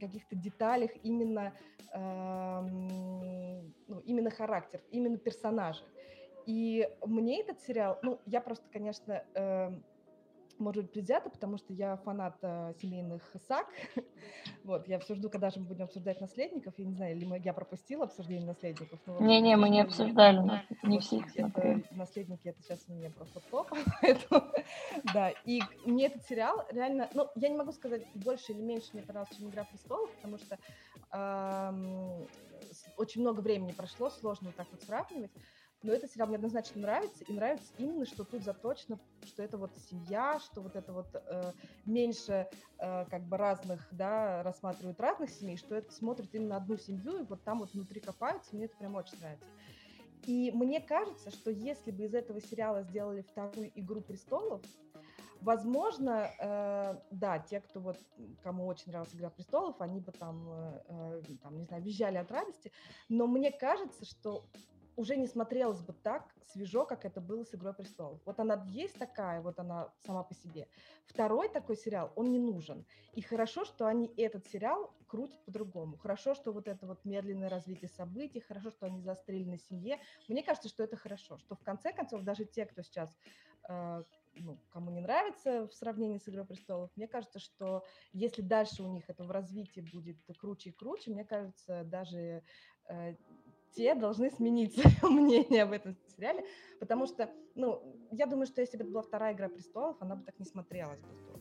каких-то 0.00 0.36
деталях 0.36 0.90
именно, 1.02 1.52
э, 1.92 2.60
ну, 2.62 4.00
именно 4.06 4.30
характер, 4.30 4.80
именно 4.90 5.18
персонажа. 5.18 5.84
И 6.46 6.88
мне 7.04 7.42
этот 7.42 7.60
сериал, 7.60 7.98
ну, 8.02 8.20
я 8.24 8.40
просто, 8.40 8.64
конечно, 8.72 9.22
э, 9.34 9.70
может 10.58 10.84
быть, 10.84 10.92
предвзято, 10.92 11.30
потому 11.30 11.58
что 11.58 11.72
я 11.72 11.96
фанат 11.96 12.36
э, 12.42 12.72
семейных 12.80 13.34
саг. 13.48 13.66
вот, 14.64 14.88
я 14.88 14.98
все 14.98 15.14
жду, 15.14 15.28
когда 15.30 15.50
же 15.50 15.60
мы 15.60 15.66
будем 15.66 15.84
обсуждать 15.84 16.20
наследников. 16.20 16.74
Я 16.76 16.84
не 16.86 16.94
знаю, 16.94 17.16
или 17.16 17.24
мы, 17.24 17.40
я 17.42 17.52
пропустила 17.52 18.04
обсуждение 18.04 18.46
наследников. 18.46 19.00
Не-не, 19.20 19.56
мы 19.56 19.68
не 19.68 19.80
обсуждали, 19.82 20.40
не 20.82 20.98
все 21.00 21.24
это, 21.36 21.82
Наследники, 21.90 22.48
это 22.48 22.62
сейчас 22.62 22.84
у 22.88 22.94
меня 22.94 23.10
просто 23.10 23.40
топ. 23.50 23.70
Поэтому, 24.02 24.52
да, 25.12 25.30
и 25.44 25.60
мне 25.84 26.06
этот 26.06 26.24
сериал 26.24 26.64
реально, 26.70 27.10
ну, 27.14 27.28
я 27.36 27.48
не 27.48 27.56
могу 27.56 27.72
сказать 27.72 28.02
больше 28.14 28.52
или 28.52 28.60
меньше 28.60 28.90
мне 28.92 29.02
понравился, 29.02 29.36
чем 29.36 29.50
«Игра 29.50 29.64
престолов», 29.64 30.14
потому 30.16 30.38
что 30.38 30.58
эм, 31.12 32.28
очень 32.96 33.20
много 33.20 33.40
времени 33.40 33.72
прошло, 33.72 34.10
сложно 34.10 34.48
вот 34.48 34.56
так 34.56 34.68
вот 34.70 34.82
сравнивать. 34.82 35.32
Но 35.84 35.92
этот 35.92 36.10
сериал 36.10 36.28
мне 36.28 36.36
однозначно 36.36 36.80
нравится, 36.80 37.24
и 37.24 37.32
нравится 37.34 37.70
именно, 37.76 38.06
что 38.06 38.24
тут 38.24 38.42
заточено, 38.42 38.98
что 39.26 39.42
это 39.42 39.58
вот 39.58 39.70
семья, 39.90 40.40
что 40.40 40.62
вот 40.62 40.76
это 40.76 40.94
вот 40.94 41.08
э, 41.14 41.52
меньше 41.84 42.48
э, 42.78 43.04
как 43.04 43.22
бы 43.24 43.36
разных, 43.36 43.86
да, 43.90 44.42
рассматривают 44.42 44.98
разных 44.98 45.28
семей, 45.28 45.58
что 45.58 45.74
это 45.74 45.92
смотрит 45.92 46.34
именно 46.34 46.56
одну 46.56 46.78
семью, 46.78 47.18
и 47.18 47.24
вот 47.24 47.44
там 47.44 47.58
вот 47.58 47.74
внутри 47.74 48.00
копаются, 48.00 48.56
мне 48.56 48.64
это 48.64 48.76
прям 48.78 48.94
очень 48.94 49.18
нравится. 49.20 49.46
И 50.24 50.50
мне 50.54 50.80
кажется, 50.80 51.30
что 51.30 51.50
если 51.50 51.90
бы 51.90 52.04
из 52.04 52.14
этого 52.14 52.40
сериала 52.40 52.82
сделали 52.82 53.20
вторую 53.20 53.70
«Игру 53.74 54.00
престолов», 54.00 54.62
Возможно, 55.44 56.30
э, 56.38 56.96
да, 57.10 57.38
те, 57.38 57.60
кто 57.60 57.78
вот, 57.78 57.98
кому 58.42 58.66
очень 58.66 58.84
нравилась 58.86 59.14
«Игра 59.14 59.28
престолов», 59.28 59.78
они 59.82 60.00
бы 60.00 60.10
там, 60.10 60.48
э, 60.48 60.80
э 60.88 61.22
там, 61.42 61.58
не 61.58 61.66
знаю, 61.66 61.82
визжали 61.82 62.16
от 62.16 62.32
радости, 62.32 62.72
но 63.10 63.26
мне 63.26 63.52
кажется, 63.52 64.06
что 64.06 64.46
уже 64.96 65.16
не 65.16 65.26
смотрелась 65.26 65.80
бы 65.82 65.92
так 65.92 66.34
свежо, 66.46 66.86
как 66.86 67.04
это 67.04 67.20
было 67.20 67.44
с 67.44 67.54
«Игрой 67.54 67.74
престолов». 67.74 68.20
Вот 68.24 68.38
она 68.38 68.64
есть 68.68 68.98
такая, 68.98 69.40
вот 69.40 69.58
она 69.58 69.92
сама 69.98 70.22
по 70.22 70.34
себе. 70.34 70.68
Второй 71.06 71.48
такой 71.48 71.76
сериал, 71.76 72.12
он 72.16 72.30
не 72.30 72.38
нужен. 72.38 72.86
И 73.12 73.20
хорошо, 73.20 73.64
что 73.64 73.86
они 73.86 74.12
этот 74.16 74.46
сериал 74.46 74.94
крутят 75.06 75.44
по-другому. 75.44 75.96
Хорошо, 75.96 76.34
что 76.34 76.52
вот 76.52 76.68
это 76.68 76.86
вот 76.86 77.04
медленное 77.04 77.48
развитие 77.48 77.88
событий, 77.88 78.40
хорошо, 78.40 78.70
что 78.70 78.86
они 78.86 79.00
застрели 79.00 79.44
на 79.44 79.58
семье. 79.58 80.00
Мне 80.28 80.42
кажется, 80.42 80.68
что 80.68 80.82
это 80.82 80.96
хорошо, 80.96 81.38
что 81.38 81.54
в 81.54 81.62
конце 81.62 81.92
концов 81.92 82.22
даже 82.22 82.44
те, 82.44 82.66
кто 82.66 82.82
сейчас 82.82 83.16
э, 83.68 84.02
ну, 84.36 84.58
кому 84.70 84.90
не 84.90 85.00
нравится 85.00 85.66
в 85.68 85.74
сравнении 85.74 86.18
с 86.18 86.28
«Игрой 86.28 86.44
престолов», 86.44 86.90
мне 86.96 87.06
кажется, 87.06 87.38
что 87.38 87.84
если 88.12 88.42
дальше 88.42 88.82
у 88.82 88.88
них 88.88 89.04
это 89.08 89.24
в 89.24 89.30
развитии 89.30 89.80
будет 89.92 90.16
круче 90.38 90.70
и 90.70 90.72
круче, 90.72 91.10
мне 91.10 91.24
кажется, 91.24 91.84
даже 91.84 92.42
э, 92.88 93.14
те 93.74 93.94
должны 93.94 94.30
сменить 94.30 94.74
свое 94.98 95.14
мнение 95.14 95.62
об 95.62 95.72
этом 95.72 95.96
сериале, 96.16 96.44
потому 96.80 97.06
что, 97.06 97.30
ну, 97.54 97.82
я 98.10 98.26
думаю, 98.26 98.46
что 98.46 98.60
если 98.60 98.76
бы 98.76 98.84
это 98.84 98.92
была 98.92 99.02
вторая 99.02 99.34
«Игра 99.34 99.48
престолов», 99.48 99.96
она 100.00 100.16
бы 100.16 100.24
так 100.24 100.38
не 100.38 100.46
смотрелась 100.46 101.00
бы 101.00 101.33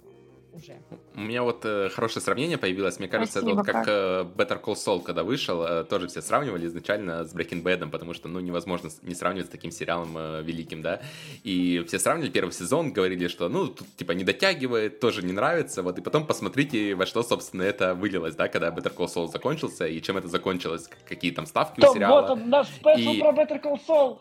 уже. 0.54 0.82
У 1.16 1.22
меня 1.22 1.44
вот 1.44 1.66
э, 1.66 1.90
хорошее 1.90 2.24
сравнение 2.24 2.58
появилось. 2.58 3.00
Мне 3.00 3.08
кажется, 3.08 3.40
Спасибо, 3.40 3.62
это 3.62 3.74
вот 3.74 3.86
как 3.86 3.88
э, 3.88 4.26
Better 4.36 4.62
Call 4.62 4.76
Saul, 4.76 5.02
когда 5.02 5.24
вышел, 5.24 5.64
э, 5.64 5.84
тоже 5.84 6.08
все 6.08 6.22
сравнивали 6.22 6.68
изначально 6.68 7.26
с 7.26 7.36
Breaking 7.36 7.64
Bad, 7.64 7.90
потому 7.90 8.14
что, 8.14 8.28
ну, 8.28 8.40
невозможно 8.40 8.90
не 9.02 9.16
сравнивать 9.16 9.48
с 9.48 9.52
таким 9.52 9.72
сериалом 9.72 10.18
э, 10.18 10.42
великим, 10.44 10.82
да. 10.82 11.02
И 11.44 11.84
все 11.88 12.00
сравнивали 12.00 12.32
первый 12.32 12.52
сезон, 12.52 12.94
говорили, 12.94 13.28
что, 13.28 13.50
ну, 13.50 13.68
тут, 13.68 13.88
типа, 13.96 14.14
не 14.14 14.24
дотягивает, 14.24 15.00
тоже 15.00 15.24
не 15.24 15.34
нравится, 15.34 15.84
вот, 15.84 15.98
и 16.00 16.02
потом 16.02 16.26
посмотрите, 16.26 16.96
во 16.96 17.06
что, 17.06 17.24
собственно, 17.24 17.64
это 17.64 17.96
вылилось, 17.96 18.36
да, 18.36 18.48
когда 18.48 18.70
Better 18.70 18.94
Call 18.96 19.08
Saul 19.08 19.28
закончился, 19.28 19.88
и 19.88 20.02
чем 20.02 20.18
это 20.18 20.28
закончилось, 20.28 20.90
какие 21.08 21.32
там 21.32 21.46
ставки 21.46 21.80
Том, 21.80 21.92
у 21.92 21.94
сериала. 21.94 22.22
Вот 22.22 22.30
он, 22.32 22.50
наш 22.50 22.68
спешл 22.68 23.12
и... 23.12 23.20
про 23.20 23.32
Better 23.32 23.62
Call 23.62 23.80
Saul. 23.88 24.20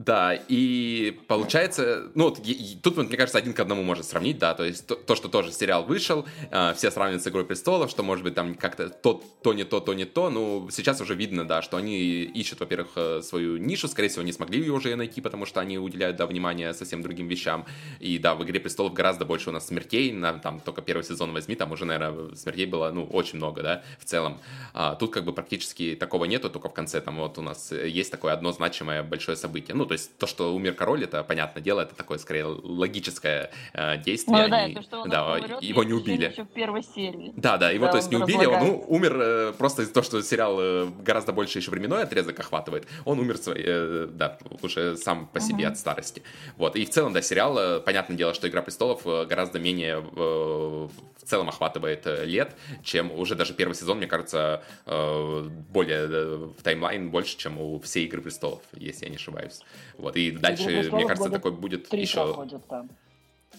Да, 0.00 0.32
и 0.48 1.14
получается, 1.28 2.10
ну, 2.14 2.30
вот, 2.30 2.40
тут, 2.82 2.96
мне 2.96 3.18
кажется, 3.18 3.36
один 3.36 3.52
к 3.52 3.60
одному 3.60 3.82
можно 3.82 4.02
сравнить, 4.02 4.38
да, 4.38 4.54
то 4.54 4.64
есть 4.64 4.86
то, 4.86 4.94
то 4.94 5.14
что 5.14 5.28
тоже 5.28 5.52
сериал 5.52 5.84
вышел, 5.84 6.24
э, 6.50 6.72
все 6.74 6.90
сравнивают 6.90 7.22
с 7.22 7.28
«Игрой 7.28 7.44
престолов», 7.44 7.90
что, 7.90 8.02
может 8.02 8.24
быть, 8.24 8.34
там 8.34 8.54
как-то 8.54 8.88
то, 8.88 9.22
то 9.42 9.52
не 9.52 9.64
то, 9.64 9.78
то 9.80 9.92
не 9.92 10.06
то, 10.06 10.30
ну, 10.30 10.70
сейчас 10.70 11.02
уже 11.02 11.14
видно, 11.14 11.46
да, 11.46 11.60
что 11.60 11.76
они 11.76 12.22
ищут, 12.22 12.60
во-первых, 12.60 12.88
э, 12.96 13.20
свою 13.20 13.58
нишу, 13.58 13.88
скорее 13.88 14.08
всего, 14.08 14.22
не 14.22 14.32
смогли 14.32 14.60
ее 14.60 14.72
уже 14.72 14.96
найти, 14.96 15.20
потому 15.20 15.44
что 15.44 15.60
они 15.60 15.76
уделяют, 15.76 16.16
да, 16.16 16.26
внимание 16.26 16.72
совсем 16.72 17.02
другим 17.02 17.28
вещам, 17.28 17.66
и, 17.98 18.16
да, 18.18 18.34
в 18.34 18.42
«Игре 18.42 18.58
престолов» 18.58 18.94
гораздо 18.94 19.26
больше 19.26 19.50
у 19.50 19.52
нас 19.52 19.66
смертей, 19.66 20.12
на, 20.12 20.32
там, 20.38 20.60
только 20.60 20.80
первый 20.80 21.02
сезон 21.02 21.34
возьми, 21.34 21.56
там 21.56 21.72
уже, 21.72 21.84
наверное, 21.84 22.34
смертей 22.36 22.64
было, 22.64 22.90
ну, 22.90 23.04
очень 23.04 23.36
много, 23.36 23.62
да, 23.62 23.82
в 23.98 24.06
целом. 24.06 24.38
А, 24.72 24.94
тут, 24.94 25.12
как 25.12 25.26
бы, 25.26 25.34
практически 25.34 25.94
такого 25.94 26.24
нету, 26.24 26.48
только 26.48 26.70
в 26.70 26.72
конце, 26.72 27.02
там, 27.02 27.18
вот 27.18 27.36
у 27.36 27.42
нас 27.42 27.70
есть 27.70 28.10
такое 28.10 28.32
одно 28.32 28.50
значимое 28.52 29.02
большое 29.02 29.36
событие, 29.36 29.76
ну, 29.76 29.89
то 29.90 29.94
есть 29.94 30.16
то, 30.18 30.28
что 30.28 30.54
умер 30.54 30.74
король, 30.74 31.02
это, 31.02 31.24
понятное 31.24 31.60
дело, 31.60 31.80
это 31.80 31.96
такое, 31.96 32.18
скорее, 32.18 32.44
логическое 32.44 33.50
э, 33.72 33.98
действие. 33.98 34.44
Ну, 34.44 34.48
да, 34.48 34.56
Они, 34.58 34.74
то, 34.76 34.82
что 34.82 35.00
он 35.00 35.10
да, 35.10 35.34
умрет, 35.34 35.60
его 35.60 35.82
не 35.82 35.92
убили. 35.92 36.30
Еще 36.30 36.44
в 36.44 36.48
первой 36.50 36.84
серии. 36.84 37.32
Да, 37.34 37.56
да, 37.56 37.72
его, 37.72 37.86
да, 37.86 37.90
то 37.90 37.96
есть, 37.96 38.08
не 38.08 38.16
убили, 38.16 38.46
он 38.46 38.64
ну, 38.64 38.84
умер 38.86 39.16
э, 39.20 39.52
просто 39.58 39.82
из-за 39.82 39.92
того, 39.92 40.04
что 40.04 40.22
сериал 40.22 40.60
э, 40.60 40.90
гораздо 41.02 41.32
больше 41.32 41.58
еще 41.58 41.72
временной 41.72 42.04
отрезок 42.04 42.38
охватывает, 42.38 42.86
он 43.04 43.18
умер, 43.18 43.38
э, 43.46 44.08
да, 44.12 44.38
уже 44.62 44.96
сам 44.96 45.26
по 45.26 45.40
себе 45.40 45.64
uh-huh. 45.64 45.72
от 45.72 45.78
старости. 45.78 46.22
Вот, 46.56 46.76
и 46.76 46.84
в 46.84 46.90
целом, 46.90 47.12
да, 47.12 47.20
сериал, 47.20 47.58
э, 47.58 47.80
понятное 47.80 48.16
дело, 48.16 48.32
что 48.32 48.48
«Игра 48.48 48.62
престолов» 48.62 49.04
э, 49.06 49.26
гораздо 49.26 49.58
менее 49.58 50.04
э, 50.14 50.88
целом 51.30 51.48
охватывает 51.48 52.06
э, 52.06 52.24
лет, 52.24 52.56
чем 52.82 53.10
уже 53.10 53.34
даже 53.34 53.54
первый 53.54 53.74
сезон, 53.74 53.98
мне 53.98 54.06
кажется, 54.06 54.62
э, 54.86 55.48
более 55.70 56.06
э, 56.06 56.36
в 56.58 56.62
таймлайн 56.62 57.10
больше, 57.10 57.36
чем 57.38 57.58
у 57.58 57.78
всей 57.80 58.06
«Игры 58.06 58.20
престолов», 58.20 58.62
если 58.74 59.04
я 59.06 59.10
не 59.10 59.16
ошибаюсь. 59.16 59.60
Вот, 59.96 60.16
и 60.16 60.30
дальше, 60.30 60.90
мне 60.92 61.06
кажется, 61.06 61.30
такой 61.30 61.52
будет 61.52 61.92
еще... 61.92 62.46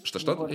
Что-что? 0.03 0.49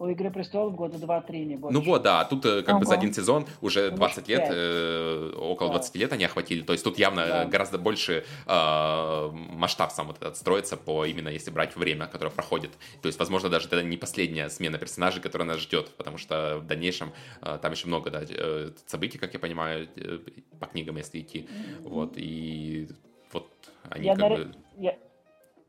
У 0.00 0.06
«Игры 0.06 0.30
престолов» 0.30 0.76
года 0.76 0.96
2-3, 0.96 1.44
не 1.44 1.56
больше. 1.56 1.76
Ну 1.76 1.84
вот, 1.84 2.02
да, 2.02 2.24
тут 2.24 2.44
как 2.44 2.68
ага. 2.68 2.78
бы 2.78 2.86
за 2.86 2.94
один 2.94 3.12
сезон 3.12 3.46
уже 3.60 3.90
20 3.90 4.28
лет, 4.28 4.48
э, 4.48 5.32
около 5.36 5.70
да. 5.70 5.78
20 5.78 5.96
лет 5.96 6.12
они 6.12 6.24
охватили, 6.24 6.62
то 6.62 6.72
есть 6.72 6.84
тут 6.84 7.00
явно 7.00 7.26
да. 7.26 7.44
гораздо 7.46 7.78
больше 7.78 8.24
э, 8.46 9.30
масштаб 9.32 9.90
сам 9.90 10.06
вот 10.06 10.18
этот 10.18 10.36
строится 10.36 10.76
по 10.76 11.04
именно 11.04 11.28
если 11.28 11.50
брать 11.50 11.74
время, 11.74 12.06
которое 12.06 12.30
проходит. 12.30 12.70
То 13.02 13.08
есть, 13.08 13.18
возможно, 13.18 13.48
даже 13.48 13.66
это 13.66 13.82
не 13.82 13.96
последняя 13.96 14.48
смена 14.50 14.78
персонажей, 14.78 15.20
которая 15.20 15.48
нас 15.48 15.58
ждет, 15.58 15.90
потому 15.96 16.16
что 16.16 16.58
в 16.58 16.66
дальнейшем 16.66 17.12
э, 17.42 17.58
там 17.60 17.72
еще 17.72 17.88
много 17.88 18.10
да, 18.10 18.20
э, 18.22 18.70
событий, 18.86 19.18
как 19.18 19.34
я 19.34 19.40
понимаю, 19.40 19.88
э, 19.96 20.18
по 20.60 20.66
книгам, 20.66 20.96
если 20.98 21.18
идти. 21.18 21.40
Mm-hmm. 21.40 21.88
Вот, 21.88 22.12
и 22.16 22.88
вот 23.32 23.50
они 23.90 24.06
я 24.06 24.14
как 24.14 24.30
на... 24.30 24.36
бы... 24.36 24.54
Я... 24.76 24.96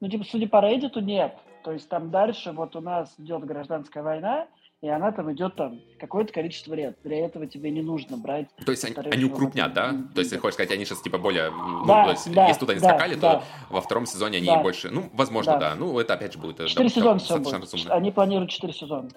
Ну, 0.02 0.08
типа, 0.08 0.24
судя 0.24 0.48
по 0.48 0.58
Reddit, 0.58 1.02
нет. 1.02 1.34
То 1.64 1.72
есть 1.72 1.90
там 1.90 2.10
дальше 2.10 2.52
вот 2.52 2.76
у 2.76 2.82
нас 2.82 3.14
идет 3.18 3.46
гражданская 3.46 4.04
война, 4.04 4.48
и 4.82 4.88
она 4.88 5.12
там 5.12 5.32
идет 5.34 5.56
там 5.56 5.82
какое-то 6.00 6.32
количество 6.32 6.74
лет. 6.74 6.98
Для 7.04 7.26
этого 7.26 7.46
тебе 7.48 7.70
не 7.70 7.82
нужно 7.82 8.16
брать... 8.16 8.48
То 8.66 8.72
есть 8.72 8.86
они, 8.86 8.96
они 9.10 9.26
укрупнят, 9.26 9.74
да? 9.74 9.94
То 10.14 10.22
есть 10.22 10.32
ты 10.32 10.38
хочешь 10.38 10.54
сказать, 10.54 10.72
они 10.72 10.86
сейчас 10.86 11.02
типа 11.02 11.18
более... 11.18 11.52
Ну, 11.52 11.86
да, 11.86 12.06
то 12.06 12.12
есть, 12.12 12.34
да, 12.34 12.48
если 12.48 12.62
тут 12.62 12.70
они 12.70 12.80
да, 12.80 12.90
скакали, 12.90 13.16
да. 13.16 13.36
то 13.36 13.44
во 13.70 13.82
втором 13.82 14.06
сезоне 14.06 14.38
они 14.38 14.48
да. 14.48 14.62
больше... 14.62 14.90
Ну, 14.90 15.10
возможно, 15.14 15.54
да. 15.54 15.72
да. 15.72 15.76
Ну, 15.76 16.00
это 16.00 16.14
опять 16.14 16.34
же 16.34 16.40
будет... 16.40 16.62
Э, 16.62 16.68
четыре 16.68 16.88
да, 16.88 16.96
сезона 16.96 17.20
все 17.20 17.40
будет. 17.40 17.90
Они 17.90 18.12
планируют 18.12 18.52
четыре 18.52 18.72
сезона. 18.72 19.10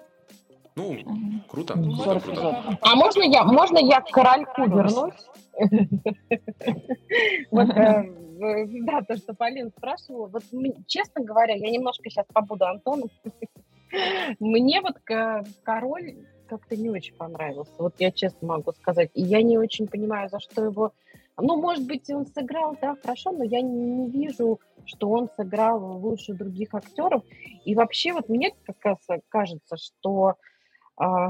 Ну, 0.75 0.97
круто. 1.47 1.75
круто, 1.75 2.19
круто. 2.19 2.77
А 2.81 2.95
можно 2.95 3.23
я, 3.23 3.45
можно 3.45 3.77
я 3.77 4.01
к 4.01 4.09
корольку 4.09 4.65
вернусь? 4.65 5.13
Э, 8.43 8.65
да, 8.85 9.01
то, 9.01 9.17
что 9.17 9.33
Полин 9.33 9.71
спрашивала. 9.71 10.27
Вот, 10.27 10.43
честно 10.87 11.23
говоря, 11.23 11.55
я 11.55 11.69
немножко 11.69 12.09
сейчас 12.09 12.25
побуду 12.33 12.65
Антоном. 12.65 13.09
Мне 14.39 14.81
вот 14.81 14.97
король 15.63 16.15
как-то 16.47 16.75
не 16.75 16.89
очень 16.89 17.15
понравился. 17.15 17.73
Вот 17.77 17.95
я 17.99 18.11
честно 18.11 18.47
могу 18.47 18.71
сказать. 18.73 19.11
И 19.13 19.21
я 19.21 19.41
не 19.41 19.57
очень 19.57 19.87
понимаю, 19.87 20.29
за 20.29 20.39
что 20.39 20.63
его... 20.63 20.91
Ну, 21.37 21.59
может 21.59 21.87
быть, 21.87 22.09
он 22.11 22.27
сыграл, 22.27 22.77
да, 22.79 22.95
хорошо, 23.01 23.31
но 23.31 23.43
я 23.43 23.61
не 23.61 24.07
вижу, 24.09 24.59
что 24.85 25.09
он 25.09 25.29
сыграл 25.35 25.97
лучше 25.97 26.33
других 26.33 26.75
актеров. 26.75 27.23
И 27.65 27.73
вообще 27.73 28.13
вот 28.13 28.29
мне 28.29 28.51
как 28.65 28.77
раз 28.83 28.99
кажется, 29.29 29.77
что 29.77 30.35
а, 30.95 31.29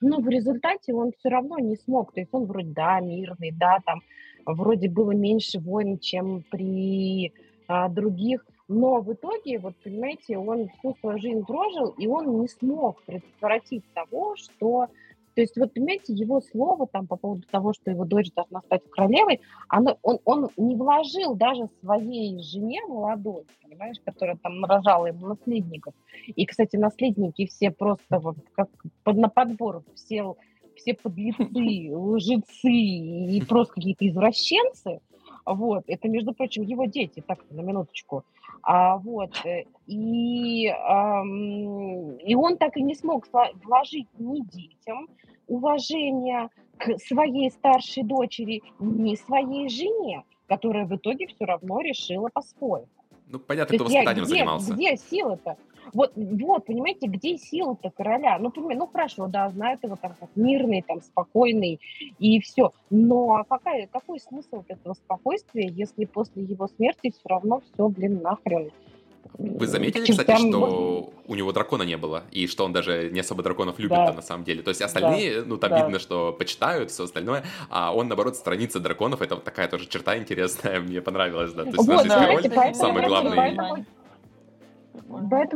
ну, 0.00 0.20
в 0.20 0.28
результате 0.28 0.94
он 0.94 1.12
все 1.18 1.30
равно 1.30 1.58
не 1.58 1.76
смог. 1.76 2.12
То 2.12 2.20
есть 2.20 2.32
он 2.32 2.44
вроде, 2.46 2.70
да, 2.70 3.00
мирный, 3.00 3.50
да, 3.50 3.78
там 3.84 4.02
вроде 4.46 4.88
было 4.88 5.12
меньше 5.12 5.60
войн, 5.60 5.98
чем 5.98 6.44
при 6.50 7.32
а, 7.68 7.88
других, 7.88 8.44
но 8.68 9.00
в 9.00 9.12
итоге, 9.12 9.58
вот 9.58 9.74
понимаете, 9.82 10.38
он 10.38 10.68
всю 10.78 10.94
свою 11.00 11.18
жизнь 11.18 11.44
прожил, 11.44 11.88
и 11.98 12.06
он 12.06 12.40
не 12.40 12.48
смог 12.48 13.02
предотвратить 13.02 13.84
того, 13.94 14.36
что 14.36 14.88
то 15.34 15.40
есть, 15.40 15.56
вот, 15.56 15.74
понимаете, 15.74 16.12
его 16.12 16.40
слово 16.40 16.86
там 16.86 17.06
по 17.08 17.16
поводу 17.16 17.42
того, 17.50 17.72
что 17.72 17.90
его 17.90 18.04
дочь 18.04 18.30
должна 18.32 18.60
стать 18.62 18.82
королевой, 18.90 19.40
оно, 19.68 19.98
он, 20.02 20.20
он 20.24 20.50
не 20.56 20.76
вложил 20.76 21.34
даже 21.34 21.68
своей 21.80 22.40
жене 22.40 22.80
молодой, 22.86 23.44
понимаешь, 23.62 23.96
которая 24.04 24.36
там 24.36 24.64
рожала 24.64 25.06
ему 25.06 25.26
наследников. 25.26 25.92
И, 26.26 26.46
кстати, 26.46 26.76
наследники 26.76 27.46
все 27.46 27.72
просто 27.72 28.20
вот 28.20 28.36
как 28.54 28.68
под, 29.02 29.16
на 29.16 29.28
подбор, 29.28 29.82
все, 29.96 30.36
все 30.76 30.94
подлецы, 30.94 31.44
лжецы 31.96 32.70
и 32.70 33.42
просто 33.46 33.74
какие-то 33.74 34.08
извращенцы. 34.08 35.00
Вот, 35.46 35.84
это, 35.88 36.08
между 36.08 36.32
прочим, 36.32 36.62
его 36.62 36.86
дети, 36.86 37.22
так 37.26 37.38
на 37.50 37.60
минуточку. 37.60 38.24
А, 38.62 38.96
вот, 38.96 39.30
э, 39.44 39.64
и, 39.86 40.68
эм, 40.68 42.16
и 42.16 42.34
он 42.34 42.56
так 42.56 42.76
и 42.78 42.82
не 42.82 42.94
смог 42.94 43.28
вложить 43.62 44.08
ни 44.18 44.40
детям 44.40 45.08
уважения 45.46 46.48
к 46.78 46.98
своей 46.98 47.50
старшей 47.50 48.04
дочери, 48.04 48.62
ни 48.78 49.16
своей 49.16 49.68
жене, 49.68 50.24
которая 50.46 50.86
в 50.86 50.96
итоге 50.96 51.26
все 51.26 51.44
равно 51.44 51.80
решила 51.80 52.30
по-своему. 52.32 52.88
Ну, 53.28 53.38
понятно, 53.38 53.76
кто 53.76 53.84
воспитанием 53.84 54.24
где, 54.24 54.34
занимался. 54.34 54.74
Где 54.74 54.96
сила-то? 54.96 55.56
Вот, 55.92 56.12
вот, 56.14 56.66
понимаете, 56.66 57.06
где 57.06 57.36
сила-то 57.36 57.90
короля? 57.90 58.38
Ну, 58.38 58.50
понимаете, 58.50 58.80
ну 58.80 58.86
хорошо, 58.86 59.26
да, 59.26 59.50
знают 59.50 59.82
его 59.82 59.96
там 59.96 60.14
как 60.18 60.30
мирный, 60.34 60.82
там, 60.82 61.02
спокойный 61.02 61.80
и 62.18 62.40
все. 62.40 62.72
Но 62.90 63.44
какая, 63.48 63.86
какой 63.86 64.20
смысл 64.20 64.60
от 64.60 64.70
этого 64.70 64.94
спокойствия, 64.94 65.68
если 65.68 66.04
после 66.04 66.42
его 66.42 66.68
смерти 66.68 67.10
все 67.10 67.28
равно 67.28 67.60
все, 67.60 67.88
блин, 67.88 68.22
нахрен? 68.22 68.70
Вы 69.38 69.66
заметили, 69.66 70.04
кстати, 70.10 70.36
что 70.36 71.12
у 71.26 71.34
него 71.34 71.52
дракона 71.52 71.82
не 71.82 71.96
было, 71.96 72.24
и 72.30 72.46
что 72.46 72.64
он 72.64 72.72
даже 72.72 73.10
не 73.10 73.20
особо 73.20 73.42
драконов 73.42 73.78
любит 73.78 73.96
да. 73.96 74.12
на 74.12 74.22
самом 74.22 74.44
деле. 74.44 74.62
То 74.62 74.68
есть 74.68 74.82
остальные, 74.82 75.40
да. 75.40 75.46
ну 75.46 75.56
там 75.56 75.70
да. 75.70 75.82
видно, 75.82 75.98
что 75.98 76.32
почитают, 76.32 76.90
все 76.90 77.04
остальное, 77.04 77.44
а 77.68 77.94
он, 77.94 78.08
наоборот, 78.08 78.36
страница 78.36 78.80
драконов, 78.80 79.22
это 79.22 79.34
вот 79.36 79.44
такая 79.44 79.66
тоже 79.68 79.86
черта 79.86 80.16
интересная, 80.18 80.80
мне 80.82 81.00
понравилась, 81.00 81.52
да. 81.52 81.64
То 81.64 81.70
есть 81.70 81.86
вот, 81.86 82.06
да, 82.06 82.26
король, 82.26 82.74
самый 82.74 83.06
главный... 83.06 83.36
поэтому 83.36 83.84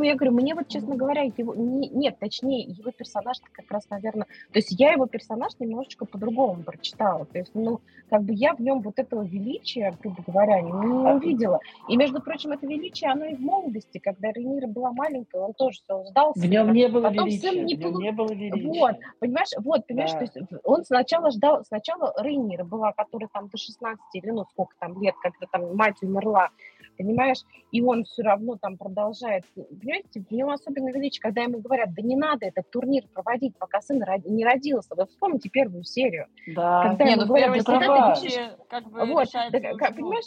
я 0.03 0.15
говорю, 0.15 0.33
мне 0.33 0.55
вот, 0.55 0.69
честно 0.69 0.97
говоря, 0.97 1.23
его... 1.23 1.55
Не, 1.55 1.89
нет, 1.89 2.19
точнее, 2.19 2.63
его 2.65 2.91
персонаж 2.91 3.39
как 3.53 3.71
раз, 3.71 3.89
наверное... 3.91 4.27
То 4.53 4.59
есть 4.59 4.73
я 4.79 4.93
его 4.93 5.07
персонаж 5.07 5.53
немножечко 5.59 6.05
по-другому 6.05 6.63
прочитала. 6.63 7.25
То 7.27 7.39
есть, 7.39 7.55
ну, 7.55 7.81
как 8.11 8.23
бы 8.23 8.33
я 8.33 8.55
в 8.55 8.61
нем 8.61 8.81
вот 8.81 8.99
этого 8.99 9.23
величия, 9.23 9.97
грубо 10.01 10.23
говоря, 10.27 10.61
не, 10.61 10.71
не 10.71 11.13
увидела. 11.15 11.61
И, 11.89 11.97
между 11.97 12.21
прочим, 12.21 12.53
это 12.53 12.67
величие, 12.67 13.11
оно 13.11 13.27
и 13.27 13.35
в 13.35 13.41
молодости, 13.41 13.99
когда 13.99 14.33
Рейнира 14.33 14.67
была 14.67 14.93
маленькая, 14.93 15.41
он 15.43 15.55
тоже 15.55 15.79
все 15.83 16.05
сдался. 16.05 16.41
В 16.41 16.47
нем 16.47 16.73
не 16.73 16.89
было 16.89 17.09
Потом 17.09 17.27
величия, 17.27 17.51
сын 17.51 17.65
не, 17.65 17.75
в 17.75 17.79
нем 17.79 17.99
не 17.99 18.13
было 18.13 18.33
величия. 18.33 18.81
Вот, 18.81 18.97
понимаешь, 19.21 19.51
вот, 19.59 19.87
понимаешь, 19.87 20.13
да. 20.13 20.19
то 20.19 20.25
есть 20.25 20.37
он 20.65 20.85
сначала 20.85 21.31
ждал, 21.31 21.65
сначала 21.65 22.15
Рейнира 22.19 22.65
была, 22.65 22.93
которая 22.93 23.29
там 23.33 23.49
до 23.49 23.57
16 23.57 23.99
или, 24.15 24.31
ну, 24.31 24.45
сколько 24.51 24.75
там 24.79 25.01
лет, 25.01 25.15
когда 25.23 25.47
там 25.51 25.77
мать 25.77 25.97
умерла, 26.03 26.51
понимаешь, 26.99 27.39
и 27.73 27.81
он 27.81 28.05
все 28.05 28.23
равно 28.23 28.57
там 28.57 28.77
продолжает, 28.77 29.45
понимаете, 29.55 30.25
в 30.29 30.31
нем 30.33 30.51
особенно 30.51 30.91
величие, 30.91 31.23
когда 31.23 31.43
ему 31.43 31.61
говорят, 31.61 31.95
да 31.95 32.03
не 32.03 32.17
надо 32.17 32.47
этот 32.47 32.71
турнир 32.71 33.05
проводить, 33.15 33.57
пока 33.57 33.81
сын 33.81 34.03
не 34.27 34.45
родился, 34.45 34.95
вы 34.95 35.07
вспомните 35.07 35.49
первую 35.49 35.85
серию, 35.85 36.27
да. 36.49 36.83
когда 36.83 37.05
не, 37.05 37.13
ему 37.13 37.23
ну, 37.23 37.29
говорят, 37.29 37.53
да 37.53 37.65
куда 37.65 38.15
ты 38.15 38.27
бежишь, 38.27 38.39
как 38.69 38.91
бы 38.91 39.07
вот, 39.07 39.29
да, 39.33 39.91
понимаешь, 39.91 40.27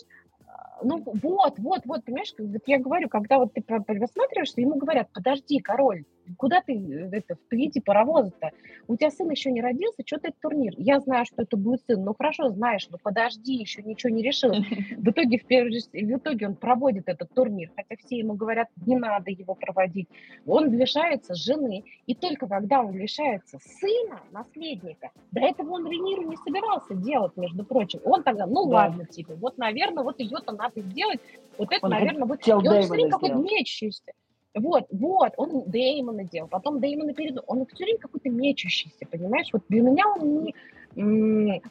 ну 0.83 1.03
вот, 1.05 1.59
вот, 1.59 1.81
вот, 1.85 2.05
понимаешь, 2.05 2.33
вот 2.37 2.61
я 2.65 2.79
говорю, 2.79 3.09
когда 3.09 3.37
вот 3.37 3.53
ты 3.53 3.61
посматриваешься, 3.61 4.61
ему 4.61 4.75
говорят, 4.75 5.09
подожди, 5.13 5.59
король, 5.59 6.05
куда 6.37 6.61
ты 6.61 6.73
э, 6.73 7.09
это, 7.11 7.35
впереди 7.35 7.79
паровоза-то? 7.79 8.51
У 8.87 8.95
тебя 8.95 9.11
сын 9.11 9.29
еще 9.29 9.51
не 9.51 9.61
родился, 9.61 10.03
что 10.05 10.17
ты 10.17 10.29
этот 10.29 10.39
турнир? 10.41 10.73
Я 10.77 10.99
знаю, 10.99 11.25
что 11.25 11.41
это 11.43 11.57
будет 11.57 11.81
сын, 11.87 12.03
ну 12.03 12.13
хорошо, 12.13 12.49
знаешь, 12.49 12.87
ну 12.89 12.97
подожди, 13.01 13.53
еще 13.53 13.81
ничего 13.81 14.13
не 14.13 14.23
решил. 14.23 14.51
В 14.97 15.09
итоге, 15.09 15.37
в, 15.37 15.43
в 15.43 16.17
итоге 16.17 16.47
он 16.47 16.55
проводит 16.55 17.07
этот 17.07 17.33
турнир, 17.33 17.71
хотя 17.75 17.95
все 18.03 18.17
ему 18.17 18.33
говорят, 18.33 18.67
не 18.85 18.97
надо 18.97 19.31
его 19.31 19.55
проводить. 19.55 20.07
Он 20.45 20.71
лишается 20.71 21.33
жены, 21.35 21.83
и 22.05 22.15
только 22.15 22.47
когда 22.47 22.81
он 22.81 22.93
лишается 22.93 23.59
сына, 23.59 24.21
наследника, 24.31 25.11
до 25.31 25.41
этого 25.41 25.71
он 25.71 25.87
Рениру 25.87 26.23
не 26.23 26.37
собирался 26.37 26.95
делать, 26.95 27.35
между 27.37 27.63
прочим. 27.63 27.99
Он 28.03 28.23
тогда, 28.23 28.45
ну 28.45 28.65
да. 28.67 28.75
ладно, 28.75 29.05
типа, 29.05 29.35
вот, 29.35 29.57
наверное, 29.57 30.03
вот 30.03 30.19
ее-то 30.19 30.53
надо 30.53 30.81
сделать, 30.81 31.19
вот 31.57 31.71
это, 31.71 31.85
он 31.85 31.91
наверное, 31.91 32.25
будет... 32.25 32.47
И 32.47 32.51
он 32.51 32.63
все 32.63 32.87
время 32.89 33.11
какой-то 33.11 33.35
мечущийся. 33.35 34.11
Вот, 34.53 34.85
вот, 34.91 35.33
он 35.37 35.63
Дэймона 35.67 36.25
делал, 36.25 36.49
потом 36.49 36.81
Дэймона 36.81 37.13
перед... 37.13 37.37
Он 37.47 37.65
все 37.67 37.85
время 37.85 37.99
какой-то 37.99 38.29
мечущийся, 38.29 39.05
понимаешь? 39.09 39.47
Вот 39.53 39.63
для 39.69 39.81
меня 39.81 40.05
он 40.07 40.43
не... 40.43 40.55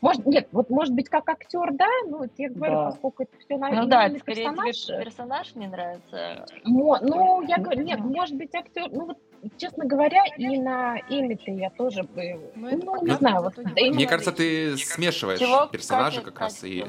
Может, 0.01 0.25
нет, 0.25 0.49
вот 0.51 0.71
может 0.71 0.95
быть 0.95 1.11
как 1.11 1.29
актер, 1.29 1.73
да, 1.75 1.87
ну, 2.07 2.25
я 2.39 2.49
говорю, 2.49 2.73
да. 2.73 2.85
поскольку 2.87 3.25
это 3.25 3.33
все 3.39 3.59
на 3.59 3.69
Ну 3.71 3.87
да, 3.87 4.07
это 4.07 4.19
скорее 4.19 4.45
персонаж, 4.45 4.77
тебе 4.77 5.05
персонаж 5.05 5.55
не 5.57 5.67
нравится. 5.67 6.47
Мо, 6.65 6.99
ну, 7.03 7.43
я 7.43 7.59
говорю, 7.59 7.83
нет, 7.83 8.01
может 8.01 8.37
быть 8.37 8.55
актер, 8.55 8.91
ну 8.91 9.07
вот 9.09 9.19
честно 9.59 9.85
говоря, 9.85 10.23
и 10.39 10.59
на 10.59 10.99
Эми-то 11.11 11.51
я 11.51 11.69
тоже 11.69 12.05
бы, 12.05 12.51
ну, 12.55 12.71
ну 12.83 13.05
не 13.05 13.13
знаю, 13.13 13.43
вот. 13.43 13.59
Мне 13.59 14.07
кажется, 14.07 14.33
ты 14.33 14.75
смешиваешь 14.79 15.39
Чего? 15.39 15.67
персонажа 15.67 16.23
как 16.23 16.41
раз 16.41 16.65
и 16.65 16.87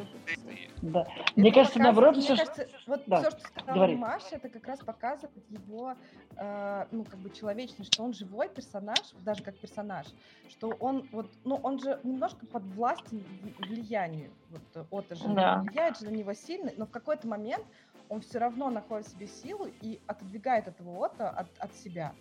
да. 0.82 1.06
Мне 1.36 1.52
кажется, 1.52 1.80
наоборот, 1.80 2.18
все, 2.18 2.36
кажется, 2.36 2.68
вот 2.88 3.04
да. 3.06 3.22
все, 3.22 3.32
что 3.32 3.40
сказала 3.42 3.76
Говори. 3.76 3.96
Маша, 3.96 4.36
это 4.36 4.50
как 4.50 4.68
раз 4.68 4.80
показывает 4.80 5.50
его, 5.50 5.96
э, 6.38 6.86
ну, 6.92 7.04
как 7.04 7.20
бы 7.20 7.30
человечность, 7.30 7.94
что 7.94 8.04
он 8.04 8.14
живой 8.14 8.50
персонаж, 8.50 9.00
даже 9.24 9.44
как 9.44 9.58
персонаж, 9.58 10.08
что 10.50 10.70
он 10.80 11.08
вот, 11.12 11.30
ну, 11.44 11.56
он 11.56 11.80
же 11.80 12.00
немножко 12.04 12.46
под 12.46 12.64
властью 12.64 13.24
влиянию, 13.60 14.32
вот, 14.50 14.88
Ота 14.90 15.16
же 15.16 15.28
да. 15.30 15.62
влияет 15.62 16.00
же 16.00 16.06
на 16.06 16.10
него 16.10 16.34
сильно, 16.34 16.72
но 16.78 16.86
в 16.86 16.92
какой-то 16.92 17.28
момент 17.28 17.66
он 18.10 18.22
все 18.22 18.40
равно 18.40 18.70
находит 18.70 19.08
в 19.08 19.12
себе 19.12 19.28
силу 19.28 19.68
и 19.82 20.00
отодвигает 20.08 20.68
этого 20.68 21.06
Ота 21.06 21.30
от, 21.30 21.48
от 21.60 21.74
себя 21.76 22.14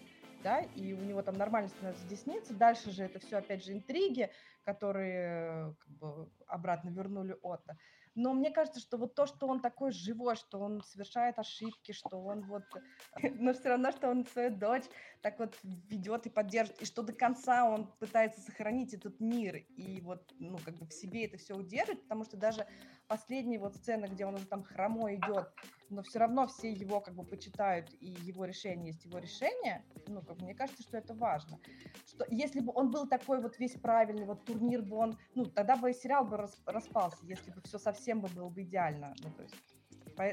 да, 0.42 0.60
и 0.60 0.92
у 0.92 1.00
него 1.00 1.22
там 1.22 1.36
нормально 1.36 1.68
становится 1.68 2.06
десница. 2.08 2.54
Дальше 2.54 2.90
же 2.90 3.04
это 3.04 3.18
все, 3.18 3.36
опять 3.36 3.64
же, 3.64 3.72
интриги, 3.72 4.30
которые 4.64 5.74
как 5.78 5.90
бы 5.98 6.30
обратно 6.46 6.90
вернули 6.90 7.36
Отто. 7.42 7.76
Но 8.14 8.34
мне 8.34 8.50
кажется, 8.50 8.80
что 8.80 8.98
вот 8.98 9.14
то, 9.14 9.26
что 9.26 9.46
он 9.46 9.60
такой 9.60 9.92
живой, 9.92 10.36
что 10.36 10.58
он 10.58 10.82
совершает 10.82 11.38
ошибки, 11.38 11.92
что 11.92 12.18
он 12.18 12.42
вот... 12.42 12.64
Но 13.22 13.52
все 13.52 13.70
равно, 13.70 13.92
что 13.92 14.08
он 14.08 14.26
свою 14.26 14.50
дочь 14.50 14.84
так 15.22 15.38
вот 15.38 15.56
ведет 15.62 16.26
и 16.26 16.30
поддерживает, 16.30 16.82
и 16.82 16.86
что 16.86 17.02
до 17.02 17.12
конца 17.12 17.68
он 17.68 17.86
пытается 17.98 18.40
сохранить 18.40 18.94
этот 18.94 19.20
мир 19.20 19.56
и 19.56 20.00
вот, 20.00 20.32
ну, 20.38 20.58
как 20.64 20.76
бы 20.76 20.86
в 20.86 20.92
себе 20.92 21.26
это 21.26 21.36
все 21.36 21.54
удерживать, 21.54 22.02
потому 22.02 22.24
что 22.24 22.36
даже 22.36 22.66
последняя 23.10 23.58
вот 23.58 23.74
сцена, 23.74 24.06
где 24.06 24.24
он 24.24 24.36
там 24.46 24.62
хромой 24.62 25.16
идет, 25.16 25.52
но 25.88 26.00
все 26.04 26.20
равно 26.20 26.46
все 26.46 26.70
его 26.70 27.00
как 27.00 27.14
бы 27.16 27.24
почитают, 27.24 27.92
и 28.00 28.06
его 28.06 28.44
решение 28.44 28.92
есть 28.92 29.04
его 29.04 29.18
решение, 29.18 29.84
ну, 30.06 30.22
как 30.22 30.40
мне 30.40 30.54
кажется, 30.54 30.84
что 30.84 30.96
это 30.96 31.12
важно. 31.14 31.58
Что 32.06 32.24
если 32.30 32.60
бы 32.60 32.72
он 32.72 32.92
был 32.92 33.08
такой 33.08 33.42
вот 33.42 33.58
весь 33.58 33.74
правильный, 33.74 34.26
вот 34.26 34.44
турнир 34.44 34.82
бы 34.82 34.96
он, 34.96 35.18
ну, 35.34 35.44
тогда 35.44 35.74
бы 35.74 35.92
сериал 35.92 36.24
бы 36.24 36.36
распался, 36.66 37.18
если 37.26 37.50
бы 37.50 37.60
все 37.62 37.80
совсем 37.80 38.20
бы 38.20 38.28
было 38.28 38.48
бы 38.48 38.62
идеально, 38.62 39.12
ну, 39.24 39.30
то 39.32 39.42
есть 39.42 39.79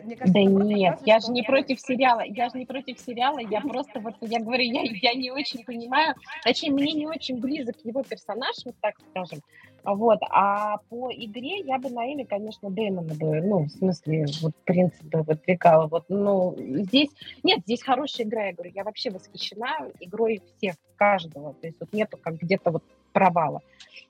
мне 0.04 0.16
кажется, 0.16 0.34
да 0.34 0.44
нет, 0.44 1.00
я 1.06 1.20
же 1.20 1.32
не 1.32 1.44
против 1.44 1.80
сериала, 1.80 2.22
я 2.26 2.50
же 2.50 2.58
не 2.58 2.66
против 2.66 3.00
сериала, 3.00 3.40
я 3.40 3.62
просто 3.62 4.00
вот, 4.00 4.16
я 4.22 4.40
говорю, 4.40 4.64
я, 4.64 4.82
я 4.84 5.14
не 5.14 5.32
очень 5.32 5.64
понимаю, 5.64 6.16
точнее, 6.44 6.72
мне 6.72 6.94
не 6.94 7.08
очень 7.08 7.40
близок 7.40 7.76
его 7.84 8.04
персонаж, 8.04 8.56
вот 8.66 8.76
так 8.82 8.96
скажем, 9.10 9.40
вот, 9.84 10.20
а 10.30 10.78
по 10.90 11.10
игре 11.12 11.60
я 11.62 11.80
бы 11.80 11.90
на 11.90 12.06
имя, 12.12 12.26
конечно, 12.26 12.70
Дэймона 12.70 13.14
бы, 13.16 13.42
ну, 13.42 13.60
в 13.64 13.70
смысле, 13.70 14.26
вот, 14.42 14.54
принцип 14.66 15.04
бы 15.06 15.24
выдвигала, 15.24 15.88
вот, 15.88 16.06
ну, 16.10 16.56
здесь, 16.58 17.10
нет, 17.44 17.60
здесь 17.62 17.82
хорошая 17.82 18.26
игра, 18.28 18.48
я 18.48 18.54
говорю, 18.54 18.72
я 18.76 18.84
вообще 18.84 19.10
восхищена 19.10 19.90
игрой 20.00 20.42
всех, 20.58 20.76
каждого, 20.98 21.54
то 21.54 21.68
есть 21.68 21.80
вот 21.80 21.94
нету 21.94 22.18
как 22.18 22.38
где-то 22.38 22.72
вот 22.72 22.84
провала, 23.14 23.62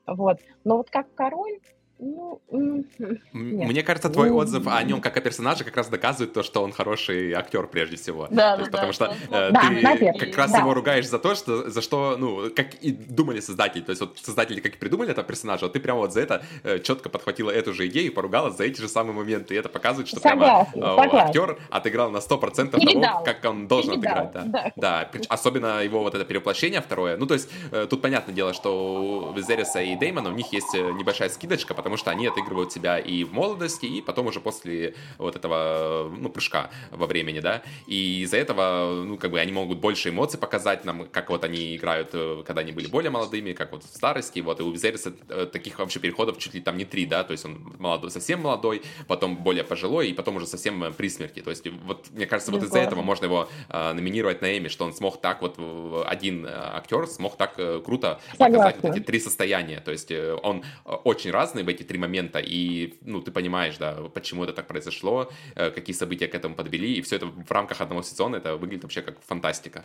вот, 0.06 0.40
но 0.64 0.78
вот 0.78 0.90
как 0.90 1.14
король, 1.14 1.60
ну, 2.00 2.42
Мне 3.32 3.84
кажется, 3.84 4.10
твой 4.10 4.30
отзыв 4.30 4.68
о 4.68 4.84
нем 4.84 5.02
как 5.02 5.18
о 5.18 5.22
персонаже 5.22 5.64
как 5.64 5.76
раз 5.78 5.88
доказывает 5.88 6.34
то, 6.34 6.44
что 6.44 6.64
он 6.64 6.72
хороший 6.72 7.34
актер 7.34 7.68
прежде 7.68 7.98
всего. 7.98 8.28
Да, 8.30 8.56
то 8.56 8.62
есть, 8.62 8.72
да, 8.72 8.78
потому 8.78 8.94
да, 8.94 8.94
что 8.94 9.36
э, 9.36 9.52
да, 9.52 9.62
ты 9.62 9.82
наверное, 9.82 10.20
как 10.20 10.38
раз 10.38 10.52
да. 10.52 10.60
его 10.60 10.74
ругаешь 10.74 11.08
за 11.08 11.20
то, 11.20 11.36
что 11.36 11.70
за 11.70 11.82
что, 11.82 12.16
ну, 12.18 12.50
как 12.56 12.76
и 12.76 12.92
думали 12.92 13.40
создатели. 13.40 13.82
То 13.82 13.92
есть 13.92 14.02
вот 14.02 14.20
создатели 14.20 14.60
как 14.60 14.76
и 14.76 14.78
придумали 14.78 15.12
этого 15.12 15.26
персонажа, 15.26 15.66
вот 15.66 15.74
ты 15.74 15.80
прямо 15.80 16.00
вот 16.00 16.14
за 16.14 16.22
это 16.22 16.44
э, 16.64 16.80
четко 16.80 17.10
подхватила 17.10 17.50
эту 17.50 17.74
же 17.74 17.88
идею 17.88 18.08
и 18.08 18.10
поругала 18.10 18.52
за 18.52 18.64
эти 18.64 18.80
же 18.80 18.88
самые 18.88 19.16
моменты. 19.16 19.56
И 19.56 19.58
это 19.58 19.70
показывает, 19.70 20.08
что 20.08 20.20
согласна, 20.20 20.72
прямо 20.72 21.04
э, 21.04 21.18
актер 21.18 21.60
отыграл 21.70 22.12
на 22.12 22.18
100% 22.18 22.70
того, 22.70 22.84
видал. 22.84 23.24
как 23.24 23.44
он 23.46 23.68
должен 23.68 24.00
не 24.00 24.06
отыграть. 24.06 24.32
Да. 24.32 24.44
Да. 24.44 24.72
да, 24.76 25.12
особенно 25.30 25.84
его 25.84 26.02
вот 26.02 26.16
это 26.16 26.26
перевоплощение 26.26 26.82
второе. 26.82 27.18
Ну, 27.18 27.26
то 27.26 27.34
есть 27.34 27.50
э, 27.72 27.88
тут 27.90 28.02
понятное 28.02 28.36
дело, 28.36 28.54
что 28.54 29.30
у 29.30 29.34
Визериса 29.34 29.82
и 29.82 29.96
Деймона 29.96 30.30
у 30.30 30.34
них 30.34 30.52
есть 30.54 30.74
э, 30.76 30.92
небольшая 30.92 31.30
скидочка, 31.30 31.74
потому 31.74 31.87
что 31.96 32.12
они 32.12 32.28
отыгрывают 32.28 32.74
себя 32.74 33.00
и 33.00 33.24
в 33.24 33.32
молодости, 33.32 33.86
и 33.86 34.02
потом 34.02 34.28
уже 34.28 34.42
после 34.42 34.96
вот 35.18 35.36
этого, 35.36 36.12
ну, 36.18 36.30
прыжка 36.30 36.70
во 36.92 37.06
времени, 37.06 37.40
да, 37.40 37.62
и 37.86 38.22
из-за 38.24 38.38
этого, 38.38 39.04
ну, 39.06 39.18
как 39.18 39.32
бы 39.32 39.40
они 39.40 39.52
могут 39.52 39.78
больше 39.78 40.10
эмоций 40.10 40.40
показать 40.40 40.84
нам, 40.84 41.08
как 41.08 41.30
вот 41.30 41.44
они 41.44 41.76
играют, 41.76 42.10
э, 42.14 42.44
когда 42.46 42.62
они 42.62 42.72
были 42.72 42.88
более 42.88 43.12
молодыми, 43.12 43.54
как 43.54 43.72
вот 43.72 43.84
в 43.84 43.96
старости, 43.96 44.40
вот, 44.40 44.60
и 44.60 44.64
у 44.64 44.72
Визериса 44.72 45.14
э, 45.30 45.48
таких 45.52 45.80
вообще 45.80 46.00
переходов 46.00 46.38
чуть 46.38 46.54
ли 46.54 46.62
там 46.62 46.78
не 46.78 46.86
три, 46.86 47.06
да, 47.06 47.24
то 47.24 47.32
есть 47.32 47.46
он 47.46 47.76
молодой, 47.80 48.12
совсем 48.12 48.42
молодой, 48.42 48.82
потом 49.08 49.38
более 49.38 49.64
пожилой, 49.64 50.10
и 50.10 50.14
потом 50.14 50.38
уже 50.38 50.48
совсем 50.48 50.84
э, 50.84 50.92
при 50.92 51.10
смерти, 51.10 51.42
то 51.42 51.52
есть 51.52 51.68
вот, 51.86 52.08
мне 52.12 52.26
кажется, 52.26 52.52
вот 52.52 52.64
из-за 52.64 52.80
этого 52.80 53.02
можно 53.02 53.26
его 53.26 53.48
э, 53.70 53.94
номинировать 53.94 54.42
на 54.42 54.58
Эми, 54.58 54.68
что 54.68 54.86
он 54.86 54.94
смог 54.94 55.22
так 55.22 55.42
вот, 55.42 55.60
один 56.06 56.48
актер 56.48 57.08
смог 57.08 57.38
так 57.38 57.56
круто 57.86 58.20
показать 58.38 58.78
вот 58.82 58.96
эти 58.96 59.04
три 59.04 59.20
состояния, 59.20 59.80
то 59.80 59.92
есть 59.92 60.12
он 60.44 60.64
очень 60.86 61.32
разный 61.32 61.64
в 61.64 61.70
эти 61.78 61.88
три 61.88 61.98
момента, 61.98 62.40
и, 62.40 62.94
ну, 63.02 63.22
ты 63.22 63.32
понимаешь, 63.32 63.78
да, 63.78 63.96
почему 64.14 64.44
это 64.44 64.54
так 64.54 64.68
произошло, 64.68 65.30
э, 65.56 65.72
какие 65.72 65.96
события 65.96 66.28
к 66.28 66.36
этому 66.36 66.56
подвели, 66.56 66.94
и 66.94 67.02
все 67.02 67.16
это 67.18 67.28
в 67.28 67.52
рамках 67.52 67.82
одного 67.82 68.02
сезона, 68.02 68.38
это 68.38 68.58
выглядит 68.58 68.84
вообще 68.84 69.02
как 69.02 69.22
фантастика. 69.22 69.84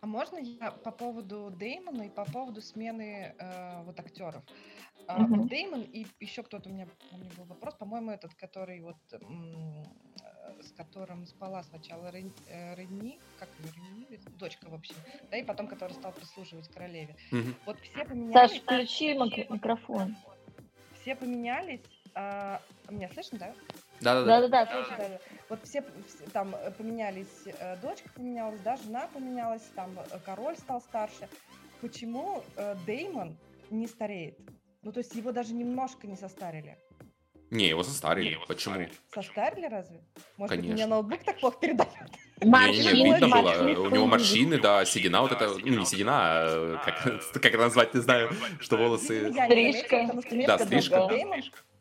А 0.00 0.06
можно 0.06 0.38
я 0.38 0.70
по 0.70 0.90
поводу 0.92 1.52
Деймона 1.58 2.04
и 2.04 2.08
по 2.08 2.24
поводу 2.24 2.62
смены 2.62 3.34
э, 3.38 3.82
вот 3.84 4.00
актеров? 4.00 4.42
Mm-hmm. 5.08 5.48
Деймон 5.48 5.82
и 5.82 6.06
еще 6.20 6.42
кто-то 6.42 6.68
у 6.68 6.72
меня, 6.72 6.86
у 7.12 7.18
меня 7.18 7.30
был 7.36 7.44
вопрос, 7.44 7.74
по-моему, 7.74 8.12
этот, 8.12 8.32
который 8.34 8.80
вот 8.80 8.96
м- 9.12 9.84
с 10.62 10.72
которым 10.72 11.26
спала 11.26 11.62
сначала 11.62 12.10
Рен, 12.10 12.32
э, 12.48 12.74
Ренни, 12.76 13.18
как 13.38 13.48
ее 13.58 13.72
Ренни, 13.76 14.20
дочка 14.38 14.68
в 14.68 14.74
общем, 14.74 14.94
да, 15.30 15.38
и 15.38 15.44
потом, 15.44 15.66
который 15.66 15.92
стал 15.92 16.12
прислуживать 16.12 16.68
королеве. 16.68 17.16
Mm-hmm. 17.32 17.54
Вот 17.66 17.80
все 17.80 18.04
поменялись. 18.04 18.52
Саш, 18.52 18.60
включи 18.60 19.14
микрофон 19.14 20.16
все 21.00 21.14
поменялись. 21.14 21.80
А, 22.14 22.60
меня 22.88 23.08
слышно, 23.08 23.38
да? 23.38 23.54
Да, 24.00 24.24
да, 24.24 24.40
да, 24.40 24.48
да, 24.48 24.66
слышно. 24.66 24.96
Да, 24.98 25.18
Вот 25.48 25.64
все, 25.64 25.82
все 25.82 26.26
там 26.32 26.54
э, 26.54 26.70
поменялись, 26.70 27.26
э, 27.46 27.76
дочка 27.76 28.08
поменялась, 28.14 28.60
да, 28.60 28.76
жена 28.76 29.08
поменялась, 29.12 29.62
там 29.74 29.96
э, 29.98 30.18
король 30.24 30.56
стал 30.56 30.80
старше. 30.80 31.28
Почему 31.80 32.42
э, 32.56 32.76
Деймон 32.86 33.36
не 33.70 33.86
стареет? 33.86 34.38
Ну, 34.82 34.92
то 34.92 34.98
есть 34.98 35.14
его 35.14 35.32
даже 35.32 35.52
немножко 35.52 36.06
не 36.06 36.16
состарили. 36.16 36.78
Не, 37.50 37.68
его 37.68 37.82
состарили. 37.82 38.26
Не, 38.26 38.32
его 38.32 38.44
Почему? 38.46 38.76
Состарили 39.12 39.66
разве? 39.66 40.00
Может, 40.36 40.50
Конечно. 40.50 40.72
у 40.72 40.74
меня 40.76 40.86
ноутбук 40.86 41.24
так 41.24 41.40
плохо 41.40 41.58
передает? 41.60 41.90
Морщины, 42.42 42.92
не, 42.92 43.02
не, 43.02 43.12
видно 43.12 43.28
было. 43.28 43.86
У 43.86 43.90
него 43.90 44.06
морщины, 44.06 44.58
да, 44.60 44.84
седина 44.84 45.20
вот 45.20 45.32
это, 45.32 45.48
ну 45.48 45.80
не 45.80 45.84
седина, 45.84 46.12
а 46.14 46.82
как, 46.84 47.32
как 47.32 47.44
это 47.44 47.58
назвать, 47.58 47.92
не 47.92 48.00
знаю, 48.00 48.30
что 48.60 48.76
волосы... 48.76 49.32
Стрижка. 49.32 50.10
Да, 50.46 50.58
стрижка. 50.58 51.08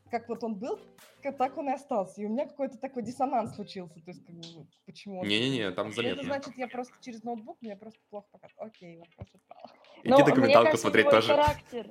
Как 0.09 0.27
вот 0.27 0.43
он 0.43 0.55
был, 0.55 0.79
так 1.21 1.57
он 1.57 1.69
и 1.69 1.73
остался. 1.73 2.21
И 2.21 2.25
у 2.25 2.29
меня 2.29 2.47
какой-то 2.47 2.77
такой 2.77 3.03
диссонанс 3.03 3.55
случился. 3.55 3.95
То 4.01 4.11
есть, 4.11 4.25
как 4.25 4.35
бы, 4.35 4.67
почему... 4.87 5.23
Не-не-не, 5.23 5.71
там 5.71 5.93
заметно. 5.93 6.21
Это 6.21 6.25
значит, 6.25 6.57
я 6.57 6.67
просто 6.67 6.93
через 7.01 7.23
ноутбук, 7.23 7.57
мне 7.61 7.75
просто 7.75 7.99
плохо 8.09 8.27
показывает. 8.31 8.73
Окей, 8.73 8.97
вопрос 8.97 9.27
отпал. 9.33 9.71
Иди 10.03 10.09
ну, 10.09 10.25
документалку 10.25 10.77
смотреть 10.77 11.09
тоже. 11.09 11.27
Характер. 11.27 11.87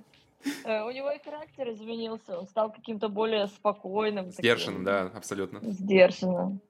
Э, 0.64 0.82
у 0.84 0.90
него 0.90 1.10
и 1.10 1.22
характер 1.22 1.70
изменился, 1.70 2.38
он 2.38 2.46
стал 2.46 2.72
каким-то 2.72 3.08
более 3.08 3.48
спокойным. 3.48 4.30
Сдержанным, 4.30 4.84
да, 4.84 5.02
абсолютно. 5.14 5.60
Сдержанным. 5.62 6.60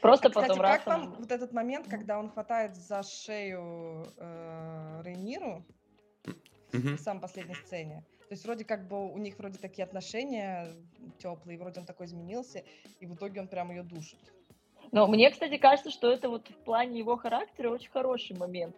Просто 0.00 0.28
а, 0.28 0.30
потом 0.30 0.50
кстати, 0.50 0.60
раз... 0.60 0.76
как 0.78 0.86
вам 0.86 1.14
вот 1.18 1.30
этот 1.30 1.52
момент, 1.52 1.88
когда 1.88 2.18
он 2.18 2.30
хватает 2.30 2.76
за 2.76 3.02
шею 3.02 4.06
э, 4.16 5.02
Рейниру 5.04 5.64
mm-hmm. 6.72 6.96
в 6.96 7.00
самой 7.00 7.20
последней 7.20 7.54
сцене? 7.54 8.04
То 8.28 8.34
есть 8.34 8.44
вроде 8.44 8.64
как 8.64 8.86
бы 8.86 9.10
у 9.10 9.18
них 9.18 9.38
вроде 9.38 9.58
такие 9.58 9.84
отношения 9.84 10.68
теплые, 11.18 11.58
вроде 11.58 11.80
он 11.80 11.86
такой 11.86 12.06
изменился, 12.06 12.62
и 13.00 13.06
в 13.06 13.14
итоге 13.14 13.40
он 13.40 13.48
прям 13.48 13.70
ее 13.70 13.82
душит. 13.82 14.18
Но 14.92 15.06
мне, 15.06 15.30
кстати, 15.30 15.56
кажется, 15.56 15.90
что 15.90 16.10
это 16.10 16.28
вот 16.28 16.48
в 16.48 16.64
плане 16.64 16.98
его 16.98 17.16
характера 17.16 17.70
очень 17.70 17.90
хороший 17.90 18.36
момент. 18.36 18.76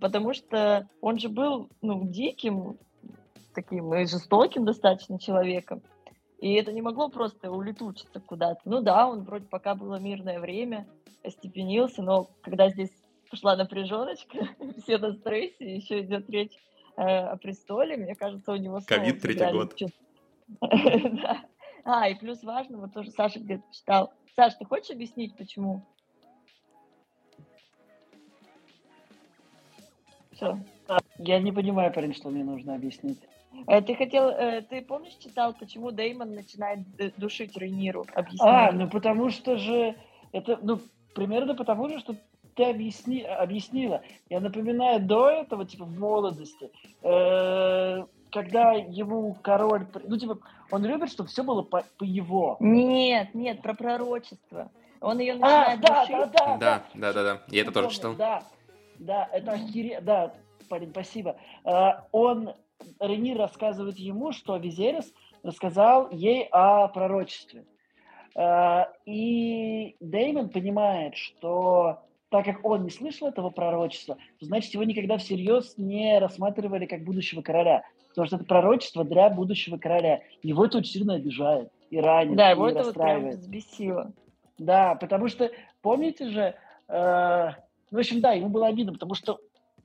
Потому 0.00 0.34
что 0.34 0.88
он 1.00 1.18
же 1.18 1.28
был, 1.28 1.70
ну, 1.80 2.04
диким, 2.04 2.78
таким 3.54 3.92
и 3.94 4.06
жестоким 4.06 4.64
достаточно 4.64 5.18
человеком. 5.18 5.82
И 6.38 6.54
это 6.54 6.72
не 6.72 6.82
могло 6.82 7.08
просто 7.08 7.50
улетучиться 7.50 8.20
куда-то. 8.20 8.60
Ну 8.64 8.80
да, 8.80 9.08
он 9.08 9.24
вроде 9.24 9.46
пока 9.46 9.74
было 9.74 9.96
мирное 9.96 10.38
время, 10.38 10.86
остепенился, 11.24 12.02
но 12.02 12.30
когда 12.42 12.70
здесь 12.70 12.92
пошла 13.30 13.56
напряженочка, 13.56 14.48
все 14.82 14.98
на 14.98 15.12
стрессе, 15.12 15.76
еще 15.76 16.00
идет 16.00 16.30
речь 16.30 16.56
э, 16.96 17.02
о 17.02 17.36
престоле, 17.36 17.96
мне 17.96 18.14
кажется, 18.14 18.52
у 18.52 18.56
него 18.56 18.80
Ковид 18.86 19.20
третий 19.20 19.52
год. 19.52 19.74
А, 21.90 22.06
и 22.06 22.14
плюс 22.16 22.42
важно, 22.42 22.76
вот 22.78 22.92
тоже 22.92 23.10
Саша 23.12 23.40
где-то 23.40 23.62
читал. 23.72 24.12
Саш, 24.36 24.54
ты 24.56 24.66
хочешь 24.66 24.90
объяснить, 24.90 25.34
почему? 25.36 25.86
Все. 30.32 30.58
Я 31.16 31.40
не 31.40 31.50
понимаю, 31.50 31.92
парень, 31.94 32.12
что 32.12 32.28
мне 32.28 32.44
нужно 32.44 32.74
объяснить. 32.74 33.18
Э, 33.66 33.80
ты 33.82 33.94
хотел, 33.94 34.28
э, 34.28 34.62
ты 34.62 34.82
помнишь, 34.82 35.14
читал, 35.14 35.54
почему 35.54 35.90
Деймон 35.90 36.34
начинает 36.34 36.80
душить 37.16 37.56
Рейниру? 37.56 38.06
Объясни. 38.14 38.48
А, 38.48 38.72
ну 38.72 38.88
потому 38.88 39.30
что 39.30 39.56
же, 39.56 39.96
это, 40.32 40.58
ну, 40.62 40.80
примерно 41.14 41.54
потому 41.54 41.88
же, 41.88 41.98
что 41.98 42.16
ты 42.54 42.64
объясни, 42.64 43.22
объяснила. 43.22 44.02
Я 44.28 44.40
напоминаю, 44.40 45.00
до 45.00 45.28
этого, 45.28 45.64
типа, 45.64 45.84
в 45.84 45.98
молодости, 45.98 46.70
э, 47.02 48.04
когда 48.30 48.72
ему 48.72 49.36
король, 49.42 49.86
ну, 50.04 50.16
типа, 50.16 50.38
он 50.70 50.84
любит, 50.84 51.10
чтобы 51.10 51.28
все 51.28 51.42
было 51.42 51.62
по, 51.62 51.84
по 51.98 52.04
его. 52.04 52.56
Нет, 52.60 53.34
нет, 53.34 53.62
про 53.62 53.74
пророчество. 53.74 54.70
Он 55.00 55.18
ее 55.18 55.34
а, 55.34 55.36
начинает 55.36 55.78
а, 55.78 55.86
да, 55.86 56.00
душить. 56.00 56.16
Да, 56.16 56.26
да, 56.26 56.58
да, 56.58 56.82
да, 56.94 57.12
да, 57.12 57.22
да. 57.22 57.42
Я 57.48 57.62
это 57.62 57.72
тоже 57.72 57.90
читал. 57.90 58.14
Да, 58.14 58.42
да, 58.98 59.28
это 59.32 59.52
охере... 59.52 60.00
Да, 60.00 60.34
парень, 60.68 60.90
спасибо. 60.90 61.36
Uh, 61.64 62.00
он 62.12 62.52
Рени 63.00 63.34
рассказывает 63.34 63.98
ему, 63.98 64.32
что 64.32 64.56
Визерис 64.56 65.12
рассказал 65.42 66.10
ей 66.10 66.48
о 66.50 66.88
пророчестве. 66.88 67.64
Э, 68.36 68.84
и 69.06 69.96
Деймон 70.00 70.48
понимает, 70.50 71.16
что 71.16 72.00
так 72.30 72.44
как 72.44 72.64
он 72.64 72.84
не 72.84 72.90
слышал 72.90 73.28
этого 73.28 73.50
пророчества, 73.50 74.18
значит 74.40 74.74
его 74.74 74.84
никогда 74.84 75.16
всерьез 75.16 75.74
не 75.78 76.18
рассматривали 76.18 76.86
как 76.86 77.02
будущего 77.04 77.42
короля. 77.42 77.84
Потому 78.10 78.26
что 78.26 78.36
это 78.36 78.44
пророчество 78.44 79.04
для 79.04 79.30
будущего 79.30 79.78
короля. 79.78 80.20
Его 80.42 80.66
это 80.66 80.78
очень 80.78 80.92
сильно 80.92 81.14
обижает 81.14 81.70
и 81.90 82.00
ранит, 82.00 82.36
да, 82.36 82.50
его 82.50 82.68
это 82.68 82.84
вот 82.84 82.94
прям 82.94 83.30
взбесило. 83.30 84.12
Да, 84.58 84.96
потому 84.96 85.28
что, 85.28 85.50
помните 85.82 86.28
же, 86.28 86.54
э, 86.88 87.50
ну, 87.90 87.96
в 87.96 88.00
общем, 88.00 88.20
да, 88.20 88.32
ему 88.32 88.48
было 88.48 88.66
обидно, 88.66 88.92
потому 88.92 89.14
что 89.14 89.38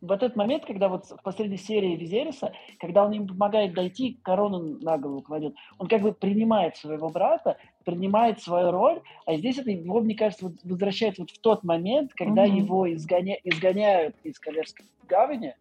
в 0.03 0.11
этот 0.11 0.35
момент, 0.35 0.65
когда 0.65 0.89
вот 0.89 1.05
в 1.05 1.23
последней 1.23 1.57
серии 1.57 1.95
Визериса, 1.95 2.51
когда 2.77 3.05
он 3.05 3.13
им 3.13 3.25
помогает 3.25 3.73
дойти, 3.73 4.19
корону 4.21 4.77
на 4.81 4.97
голову 4.97 5.21
кладет, 5.21 5.55
он 5.77 5.87
как 5.87 6.01
бы 6.01 6.11
принимает 6.11 6.75
своего 6.75 7.07
брата, 7.07 7.55
принимает 7.85 8.41
свою 8.41 8.71
роль, 8.71 9.01
а 9.25 9.37
здесь 9.37 9.57
это 9.59 9.71
его, 9.71 10.01
мне 10.01 10.15
кажется, 10.15 10.45
вот 10.47 10.55
возвращает 10.65 11.17
вот 11.19 11.31
в 11.31 11.39
тот 11.39 11.63
момент, 11.63 12.11
когда 12.15 12.45
mm-hmm. 12.45 12.57
его 12.57 12.93
изгоня... 12.93 13.37
изгоняют 13.45 14.17
из 14.23 14.39
Калерской 14.39 14.85
гавани, 15.07 15.55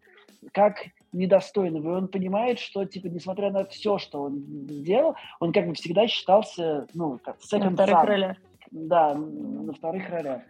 как 0.53 0.86
недостойного. 1.12 1.90
И 1.90 1.97
он 1.99 2.09
понимает, 2.09 2.59
что, 2.59 2.84
типа, 2.84 3.07
несмотря 3.07 3.53
на 3.53 3.64
все, 3.66 3.99
что 3.99 4.22
он 4.22 4.40
сделал, 4.68 5.14
он 5.38 5.53
как 5.53 5.68
бы 5.68 5.74
всегда 5.74 6.09
считался, 6.09 6.88
ну, 6.95 7.20
как 7.22 7.36
second 7.36 7.70
На 7.70 7.70
вторых 7.70 8.05
ролях. 8.05 8.36
Да, 8.72 9.14
на 9.14 9.72
вторых 9.72 10.11
ролях. 10.11 10.43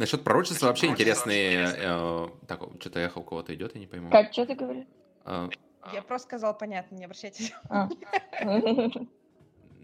Насчет 0.00 0.24
пророчества 0.24 0.68
вообще 0.68 0.86
интересные... 0.86 1.74
Э, 1.76 2.28
так, 2.48 2.62
что-то 2.80 3.00
эхо 3.00 3.18
у 3.18 3.22
кого-то 3.22 3.54
идет, 3.54 3.74
я 3.74 3.80
не 3.82 3.86
пойму. 3.86 4.10
Как, 4.10 4.32
что 4.32 4.46
ты 4.46 4.54
говоришь? 4.54 4.86
Э, 5.26 5.50
я 5.92 6.00
просто 6.00 6.26
сказал 6.26 6.56
понятно, 6.56 6.96
не 6.96 7.04
обращайтесь. 7.04 7.52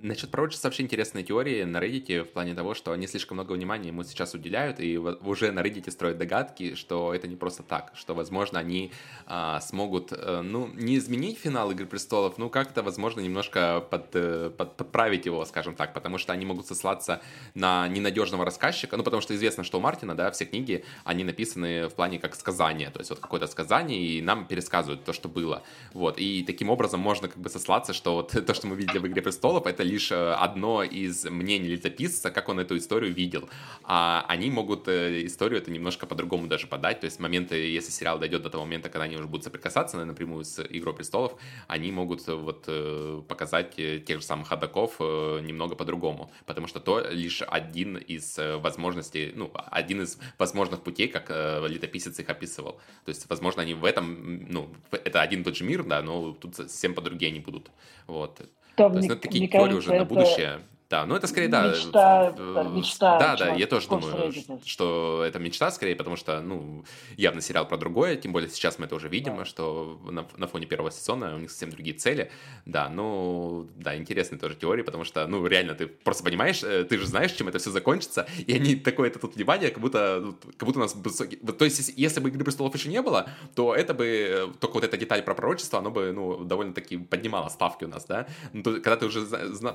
Насчет 0.06 0.30
пророчества 0.30 0.68
вообще 0.68 0.84
интересные 0.84 1.24
теории 1.24 1.64
на 1.64 1.78
Reddit 1.78 2.22
в 2.22 2.28
плане 2.28 2.54
того, 2.54 2.74
что 2.74 2.92
они 2.92 3.08
слишком 3.08 3.38
много 3.38 3.52
внимания 3.52 3.88
ему 3.88 4.04
сейчас 4.04 4.34
уделяют, 4.34 4.78
и 4.78 4.96
уже 4.96 5.50
на 5.50 5.60
Reddit 5.60 5.90
строят 5.90 6.16
догадки, 6.16 6.76
что 6.76 7.12
это 7.12 7.26
не 7.26 7.34
просто 7.34 7.64
так, 7.64 7.90
что, 7.96 8.14
возможно, 8.14 8.60
они 8.60 8.92
а, 9.26 9.60
смогут, 9.60 10.12
а, 10.12 10.42
ну, 10.42 10.68
не 10.74 10.98
изменить 10.98 11.40
финал 11.40 11.72
Игры 11.72 11.86
Престолов, 11.86 12.38
ну, 12.38 12.50
как-то, 12.50 12.84
возможно, 12.84 13.18
немножко 13.18 13.80
под, 13.80 14.14
э, 14.14 14.50
под, 14.56 14.76
подправить 14.76 15.26
его, 15.26 15.44
скажем 15.44 15.74
так, 15.74 15.92
потому 15.92 16.18
что 16.18 16.32
они 16.32 16.46
могут 16.46 16.68
сослаться 16.68 17.20
на 17.54 17.88
ненадежного 17.88 18.44
рассказчика, 18.44 18.96
ну, 18.96 19.02
потому 19.02 19.22
что 19.22 19.34
известно, 19.34 19.64
что 19.64 19.78
у 19.78 19.80
Мартина, 19.80 20.14
да, 20.14 20.30
все 20.30 20.44
книги, 20.44 20.84
они 21.02 21.24
написаны 21.24 21.88
в 21.88 21.94
плане 21.94 22.20
как 22.20 22.36
сказания, 22.36 22.90
то 22.90 23.00
есть 23.00 23.10
вот 23.10 23.18
какое-то 23.18 23.48
сказание, 23.48 23.98
и 23.98 24.22
нам 24.22 24.46
пересказывают 24.46 25.02
то, 25.02 25.12
что 25.12 25.28
было, 25.28 25.64
вот, 25.92 26.16
и 26.16 26.44
таким 26.44 26.70
образом 26.70 27.00
можно 27.00 27.26
как 27.26 27.38
бы 27.38 27.48
сослаться, 27.48 27.92
что 27.92 28.14
вот 28.14 28.30
то, 28.46 28.54
что 28.54 28.68
мы 28.68 28.76
видели 28.76 28.98
в 28.98 29.06
Игре 29.08 29.20
Престолов, 29.20 29.66
это 29.66 29.82
лишь 29.82 29.95
э, 30.10 30.32
одно 30.32 30.82
из 30.82 31.24
мнений 31.24 31.68
летописца, 31.68 32.30
как 32.30 32.48
он 32.48 32.60
эту 32.60 32.76
историю 32.76 33.12
видел. 33.12 33.48
А 33.84 34.24
они 34.28 34.50
могут 34.50 34.88
э, 34.88 35.26
историю 35.26 35.60
это 35.60 35.70
немножко 35.70 36.06
по-другому 36.06 36.46
даже 36.46 36.66
подать. 36.66 37.00
То 37.00 37.06
есть 37.06 37.20
моменты, 37.20 37.54
если 37.54 37.90
сериал 37.90 38.18
дойдет 38.18 38.42
до 38.42 38.50
того 38.50 38.64
момента, 38.64 38.88
когда 38.88 39.04
они 39.04 39.16
уже 39.16 39.26
будут 39.26 39.44
соприкасаться 39.44 40.04
напрямую 40.04 40.44
с 40.44 40.60
Игрой 40.70 40.94
престолов, 40.94 41.34
они 41.68 41.92
могут 41.92 42.28
э, 42.28 42.34
вот 42.34 43.26
показать 43.26 43.76
тех 43.76 44.20
же 44.20 44.24
самых 44.24 44.48
ходаков 44.48 45.00
немного 45.00 45.74
по-другому. 45.76 46.30
Потому 46.46 46.66
что 46.66 46.80
то 46.80 47.00
лишь 47.00 47.42
один 47.42 47.96
из 47.96 48.38
возможностей, 48.38 49.32
ну, 49.34 49.50
один 49.70 50.02
из 50.02 50.18
возможных 50.38 50.82
путей, 50.82 51.08
как 51.08 51.30
летописец 51.68 52.18
их 52.18 52.28
описывал. 52.28 52.72
То 53.04 53.10
есть, 53.10 53.28
возможно, 53.28 53.62
они 53.62 53.74
в 53.74 53.84
этом, 53.84 54.46
ну, 54.48 54.68
это 54.90 55.20
один 55.22 55.42
и 55.42 55.44
тот 55.44 55.56
же 55.56 55.64
мир, 55.64 55.84
да, 55.84 56.02
но 56.02 56.32
тут 56.32 56.56
совсем 56.56 56.94
по-другие 56.94 57.30
они 57.30 57.40
будут. 57.40 57.70
Вот. 58.06 58.40
Там, 58.76 58.92
То 58.92 58.98
есть, 58.98 59.08
ну, 59.08 59.16
такие 59.16 59.48
теории 59.48 59.74
уже 59.74 59.94
на 59.94 60.04
будущее. 60.04 60.60
Да, 60.88 61.04
ну 61.04 61.16
это 61.16 61.26
скорее, 61.26 61.48
да. 61.48 61.68
Мечта, 61.68 62.32
мечта 62.70 63.18
да, 63.18 63.36
да, 63.36 63.54
я 63.54 63.66
тоже 63.66 63.88
думаю, 63.88 64.32
что 64.64 65.24
это 65.26 65.40
мечта 65.40 65.70
скорее, 65.72 65.96
потому 65.96 66.14
что, 66.14 66.40
ну, 66.40 66.84
явно 67.16 67.40
сериал 67.40 67.66
про 67.66 67.76
другое, 67.76 68.16
тем 68.16 68.32
более 68.32 68.48
сейчас 68.48 68.78
мы 68.78 68.86
это 68.86 68.94
уже 68.94 69.08
видим, 69.08 69.36
да. 69.36 69.44
что 69.44 70.00
на, 70.04 70.26
на 70.36 70.46
фоне 70.46 70.66
первого 70.66 70.92
сезона 70.92 71.34
у 71.34 71.38
них 71.38 71.50
совсем 71.50 71.70
другие 71.70 71.96
цели. 71.96 72.30
Да, 72.66 72.88
ну, 72.88 73.66
да, 73.76 73.96
интересные 73.96 74.38
тоже 74.38 74.54
теории, 74.54 74.82
потому 74.82 75.02
что, 75.02 75.26
ну, 75.26 75.44
реально, 75.46 75.74
ты 75.74 75.88
просто 75.88 76.22
понимаешь, 76.22 76.62
э, 76.62 76.84
ты 76.84 76.98
же 76.98 77.06
знаешь, 77.06 77.32
чем 77.32 77.48
это 77.48 77.58
все 77.58 77.70
закончится, 77.70 78.28
и 78.46 78.54
они 78.54 78.76
такое-то 78.76 79.18
тут 79.18 79.34
внимание, 79.34 79.70
как 79.70 79.80
будто, 79.80 80.20
ну, 80.22 80.36
как 80.56 80.66
будто 80.66 80.78
у 80.78 80.82
нас 80.82 80.94
высокий... 80.94 81.36
То 81.36 81.64
есть, 81.64 81.92
если 81.96 82.20
бы 82.20 82.28
Игры 82.28 82.44
Престолов 82.44 82.74
еще 82.74 82.88
не 82.88 83.02
было, 83.02 83.28
то 83.56 83.74
это 83.74 83.92
бы, 83.92 84.06
э, 84.06 84.46
только 84.60 84.74
вот 84.74 84.84
эта 84.84 84.96
деталь 84.96 85.22
про 85.22 85.34
пророчество, 85.34 85.80
оно 85.80 85.90
бы, 85.90 86.12
ну, 86.12 86.44
довольно-таки 86.44 86.96
поднимало 86.96 87.48
ставки 87.48 87.84
у 87.84 87.88
нас, 87.88 88.04
да. 88.04 88.28
Ну, 88.52 88.62
то, 88.62 88.74
когда 88.74 88.96
ты 88.96 89.06
уже 89.06 89.26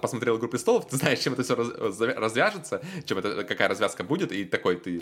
посмотрел 0.02 0.38
Игру 0.38 0.48
Престолов, 0.48 0.88
ты 0.88 1.01
знаешь, 1.02 1.20
чем 1.20 1.34
это 1.34 1.44
все 1.44 1.56
раз, 1.56 1.70
развяжется, 2.00 2.82
чем 3.06 3.18
это, 3.18 3.44
какая 3.44 3.68
развязка 3.68 4.04
будет, 4.04 4.32
и 4.32 4.46
такой 4.46 4.78
ты 4.78 5.02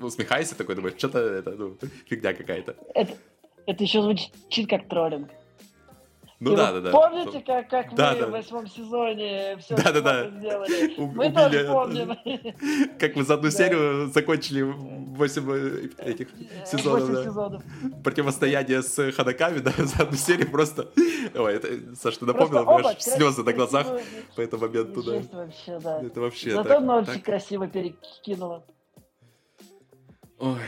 усмехаешься, 0.00 0.56
такой 0.56 0.74
думаешь, 0.74 0.98
что-то 0.98 1.18
это, 1.18 1.50
ну, 1.52 1.76
фигня 2.06 2.34
какая-то. 2.34 2.76
Это, 2.94 3.16
это 3.66 3.82
еще 3.82 4.02
звучит 4.02 4.68
как 4.68 4.88
троллинг. 4.88 5.30
Ну 6.40 6.56
да, 6.56 6.72
да, 6.72 6.80
да. 6.80 6.90
Помните, 6.90 7.42
как, 7.46 7.68
как 7.68 7.94
да, 7.94 8.12
мы 8.14 8.20
да. 8.20 8.26
в 8.26 8.30
восьмом 8.30 8.66
сезоне 8.66 9.58
все 9.58 9.76
да, 9.76 9.92
да, 9.92 10.00
да. 10.00 10.30
сделали? 10.30 10.94
Мы 10.96 11.26
Убили 11.26 11.34
тоже 11.34 11.66
помним. 11.66 12.94
Как 12.98 13.14
мы 13.14 13.24
за 13.24 13.34
одну 13.34 13.50
серию 13.50 14.06
закончили 14.06 14.62
8 14.62 15.50
э, 15.52 15.88
этих 15.98 16.28
сезонов. 16.64 17.02
8 17.02 17.14
да. 17.14 17.24
сезонов. 17.24 17.62
Противостояние 18.02 18.82
с 18.82 19.12
ходаками, 19.12 19.58
да, 19.58 19.70
за 19.76 20.02
одну 20.02 20.16
серию 20.16 20.50
просто... 20.50 20.88
Ой, 21.34 21.54
это, 21.54 21.94
Саша, 21.94 22.20
ты 22.20 22.24
напомнил, 22.24 22.66
у 22.66 22.78
меня 22.78 22.94
слезы 22.98 23.42
на 23.42 23.52
глазах 23.52 23.86
по 24.34 24.40
этому 24.40 24.66
моменту, 24.66 25.02
да. 25.02 25.20
вообще, 25.32 25.78
да. 25.78 26.00
Это 26.02 26.20
вообще 26.22 26.52
Зато 26.52 26.80
так, 26.80 27.08
очень 27.08 27.20
красиво 27.20 27.68
перекинуло. 27.68 28.64
Ой. 30.38 30.58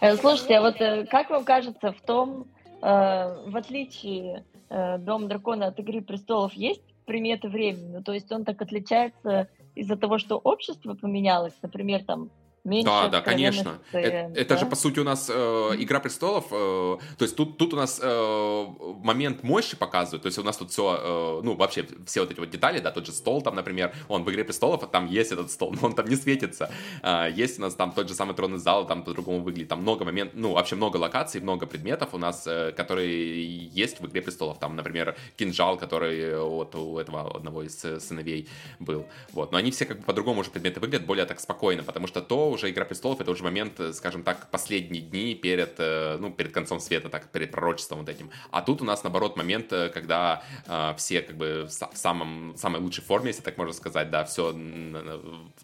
Э, 0.00 0.16
слушайте, 0.16 0.56
а 0.56 0.62
вот 0.62 0.80
э, 0.80 1.04
как 1.10 1.28
вам 1.28 1.44
кажется, 1.44 1.92
в 1.92 2.00
том, 2.00 2.46
в 2.80 3.56
отличие 3.56 4.44
Дом 4.70 5.28
дракона 5.28 5.66
от 5.66 5.78
Игры 5.78 6.00
престолов, 6.00 6.52
есть 6.54 6.82
приметы 7.04 7.48
времени? 7.48 7.96
Ну, 7.96 8.02
то 8.02 8.12
есть 8.12 8.30
он 8.32 8.44
так 8.44 8.62
отличается 8.62 9.48
из-за 9.74 9.96
того, 9.96 10.18
что 10.18 10.36
общество 10.38 10.94
поменялось, 10.94 11.56
например, 11.62 12.04
там 12.04 12.30
Меньше 12.64 12.90
да, 12.90 13.08
да, 13.08 13.20
конечно. 13.22 13.78
Это, 13.90 14.28
да? 14.34 14.40
это 14.40 14.58
же, 14.58 14.66
по 14.66 14.76
сути, 14.76 15.00
у 15.00 15.04
нас 15.04 15.30
э, 15.32 15.70
Игра 15.78 15.98
престолов, 15.98 16.46
э, 16.50 16.98
то 17.16 17.24
есть 17.24 17.34
тут, 17.34 17.56
тут 17.56 17.72
у 17.72 17.76
нас 17.76 17.98
э, 18.02 18.66
момент 19.02 19.42
мощи 19.42 19.76
показывают, 19.76 20.22
то 20.22 20.26
есть 20.26 20.38
у 20.38 20.42
нас 20.42 20.58
тут 20.58 20.70
все, 20.70 21.38
э, 21.40 21.40
ну, 21.42 21.54
вообще, 21.54 21.86
все 22.04 22.20
вот 22.20 22.30
эти 22.30 22.38
вот 22.38 22.50
детали, 22.50 22.78
да, 22.80 22.90
тот 22.90 23.06
же 23.06 23.12
стол 23.12 23.40
там, 23.40 23.54
например, 23.54 23.94
он 24.08 24.24
в 24.24 24.30
Игре 24.30 24.44
престолов, 24.44 24.82
а 24.82 24.86
там 24.86 25.06
есть 25.06 25.32
этот 25.32 25.50
стол, 25.50 25.72
но 25.80 25.88
он 25.88 25.94
там 25.94 26.06
не 26.06 26.16
светится. 26.16 26.70
Э, 27.02 27.30
есть 27.34 27.58
у 27.58 27.62
нас 27.62 27.74
там 27.74 27.92
тот 27.92 28.08
же 28.08 28.14
самый 28.14 28.34
тронный 28.34 28.58
зал, 28.58 28.86
там 28.86 29.04
по-другому 29.04 29.42
выглядит, 29.42 29.68
там 29.68 29.80
много 29.80 30.04
моментов, 30.04 30.38
ну, 30.38 30.52
вообще 30.52 30.76
много 30.76 30.98
локаций, 30.98 31.40
много 31.40 31.64
предметов 31.64 32.10
у 32.12 32.18
нас, 32.18 32.46
э, 32.46 32.72
которые 32.72 33.56
есть 33.56 34.00
в 34.00 34.06
Игре 34.06 34.20
престолов. 34.20 34.58
Там, 34.58 34.76
например, 34.76 35.16
кинжал, 35.36 35.78
который 35.78 36.38
вот 36.38 36.74
у 36.74 36.98
этого 36.98 37.36
одного 37.36 37.62
из 37.62 37.78
сыновей 37.78 38.48
был. 38.78 39.06
Вот, 39.32 39.52
но 39.52 39.58
они 39.58 39.70
все 39.70 39.86
как 39.86 40.00
бы 40.00 40.04
по-другому 40.04 40.40
уже 40.40 40.50
предметы 40.50 40.80
выглядят, 40.80 41.06
более 41.06 41.24
так 41.24 41.40
спокойно, 41.40 41.82
потому 41.82 42.06
что 42.06 42.20
то 42.20 42.49
уже 42.50 42.70
«Игра 42.70 42.84
престолов»— 42.84 43.20
это 43.22 43.30
уже 43.30 43.42
момент, 43.42 43.80
э, 43.80 43.92
скажем 43.92 44.22
так, 44.22 44.50
последние 44.50 45.02
дни 45.02 45.34
перед, 45.34 45.74
э, 45.78 46.16
ну, 46.20 46.30
перед 46.30 46.52
концом 46.52 46.80
света, 46.80 47.08
так, 47.08 47.30
перед 47.30 47.50
пророчеством 47.50 48.00
вот 48.00 48.08
этим. 48.08 48.30
А 48.50 48.62
тут 48.62 48.82
у 48.82 48.84
нас, 48.84 49.02
наоборот, 49.04 49.36
момент, 49.36 49.72
э, 49.72 49.88
когда 49.88 50.42
э, 50.66 50.94
все 50.96 51.22
как 51.22 51.36
бы 51.36 51.68
в 51.68 51.96
самом, 51.96 52.56
самой 52.56 52.80
лучшей 52.80 53.04
форме, 53.04 53.28
если 53.28 53.42
так 53.42 53.56
можно 53.58 53.74
сказать, 53.74 54.10
да, 54.10 54.24
все 54.24 54.54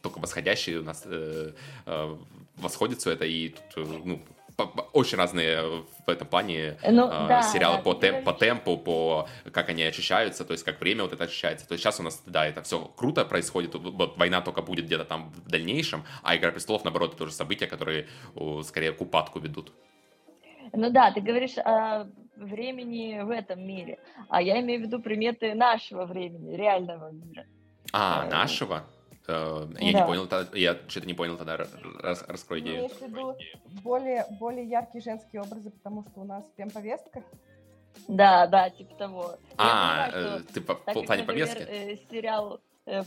только 0.03 0.19
восходящее 0.19 0.81
у 0.81 0.85
нас 0.85 1.03
э, 1.07 1.53
э, 1.87 2.17
восходит 2.57 3.01
все 3.01 3.11
это, 3.13 3.25
и 3.25 3.55
тут, 3.75 4.05
ну, 4.05 4.23
очень 4.93 5.19
разные 5.19 5.85
в 6.07 6.09
этом 6.09 6.27
плане 6.27 6.79
ну, 6.83 7.07
э, 7.07 7.29
да, 7.29 7.43
сериалы 7.43 7.77
да, 7.77 7.83
по, 7.83 7.95
темп, 7.95 8.25
по 8.25 8.33
темпу, 8.33 8.79
по 8.79 9.29
как 9.53 9.69
они 9.69 9.83
ощущаются, 9.83 10.45
то 10.45 10.53
есть 10.53 10.65
как 10.65 10.81
время 10.81 11.03
вот 11.03 11.13
это 11.13 11.25
ощущается. 11.25 11.69
То 11.69 11.73
есть 11.73 11.83
сейчас 11.83 12.01
у 12.01 12.03
нас, 12.03 12.23
да, 12.27 12.47
это 12.47 12.63
все 12.63 12.91
круто 12.97 13.25
происходит, 13.25 13.75
вот 13.75 14.17
война 14.17 14.41
только 14.41 14.63
будет 14.63 14.87
где-то 14.87 15.05
там 15.05 15.31
в 15.31 15.51
дальнейшем, 15.51 16.05
а 16.23 16.37
Игра 16.37 16.51
престолов, 16.53 16.85
наоборот, 16.85 17.15
это 17.15 17.25
уже 17.25 17.33
события, 17.33 17.67
которые 17.67 18.07
скорее 18.65 18.93
к 18.93 19.01
упадку 19.01 19.41
ведут. 19.41 19.73
Ну 20.73 20.91
да, 20.91 21.13
ты 21.13 21.21
говоришь 21.21 21.57
о 21.59 22.07
времени 22.37 23.21
в 23.23 23.31
этом 23.31 23.67
мире, 23.67 23.99
а 24.29 24.43
я 24.43 24.61
имею 24.61 24.81
в 24.81 24.85
виду 24.85 25.01
приметы 25.01 25.55
нашего 25.55 26.05
времени, 26.05 26.55
реального 26.55 27.11
мира. 27.11 27.47
А, 27.93 28.27
э, 28.27 28.31
нашего? 28.31 28.85
Э, 29.29 29.67
я 29.81 29.93
да. 29.93 30.01
не 30.01 30.07
понял, 30.07 30.29
я 30.55 30.77
что-то 30.89 31.07
не 31.07 31.15
понял 31.15 31.37
тогда, 31.37 31.57
рас, 31.57 32.25
раскрой 32.29 32.61
идею. 32.61 32.83
Я 32.83 32.89
в 32.89 33.01
виду 33.01 33.35
более, 33.83 34.27
более 34.39 34.69
яркие 34.69 35.03
женские 35.03 35.43
образы, 35.43 35.71
потому 35.71 36.05
что 36.05 36.21
у 36.21 36.25
нас 36.25 36.45
пем-повестка. 36.57 37.23
Да, 38.09 38.47
да, 38.47 38.71
типа 38.71 38.95
того. 38.97 39.39
А, 39.57 40.11
понимаю, 40.11 40.39
э, 40.39 40.53
ты 40.53 40.61
по, 40.61 40.75
по 40.75 41.03
плане 41.03 41.25
повестки? 41.25 41.63
Э, 41.63 41.97
сериал 42.11 42.61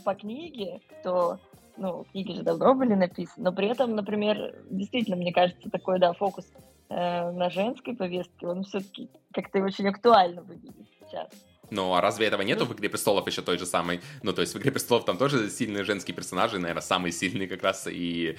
по 0.04 0.14
книге, 0.14 0.80
то, 1.02 1.38
ну, 1.78 2.04
книги 2.12 2.32
же 2.32 2.42
давно 2.42 2.74
были 2.74 2.94
написаны, 2.94 3.44
но 3.44 3.52
при 3.52 3.68
этом, 3.68 3.96
например, 3.96 4.54
действительно, 4.68 5.16
мне 5.16 5.32
кажется, 5.32 5.70
такой, 5.70 5.98
да, 5.98 6.12
фокус 6.12 6.46
на 6.90 7.48
женской 7.48 7.96
повестке, 7.96 8.46
он 8.46 8.64
все-таки 8.64 9.08
как-то 9.32 9.62
очень 9.62 9.88
актуально 9.88 10.42
выглядит 10.42 10.86
сейчас. 11.00 11.30
Ну, 11.70 11.94
а 11.94 12.00
разве 12.00 12.26
этого 12.26 12.42
нету 12.42 12.66
в 12.66 12.72
«Игре 12.72 12.88
престолов» 12.88 13.26
еще 13.26 13.42
той 13.42 13.58
же 13.58 13.66
самой? 13.66 14.00
Ну, 14.22 14.32
то 14.32 14.40
есть 14.40 14.54
в 14.54 14.58
«Игре 14.58 14.72
престолов» 14.72 15.04
там 15.04 15.18
тоже 15.18 15.50
сильные 15.50 15.84
женские 15.84 16.14
персонажи, 16.14 16.58
наверное, 16.58 16.82
самые 16.82 17.12
сильные 17.12 17.48
как 17.48 17.62
раз, 17.62 17.86
и... 17.90 18.36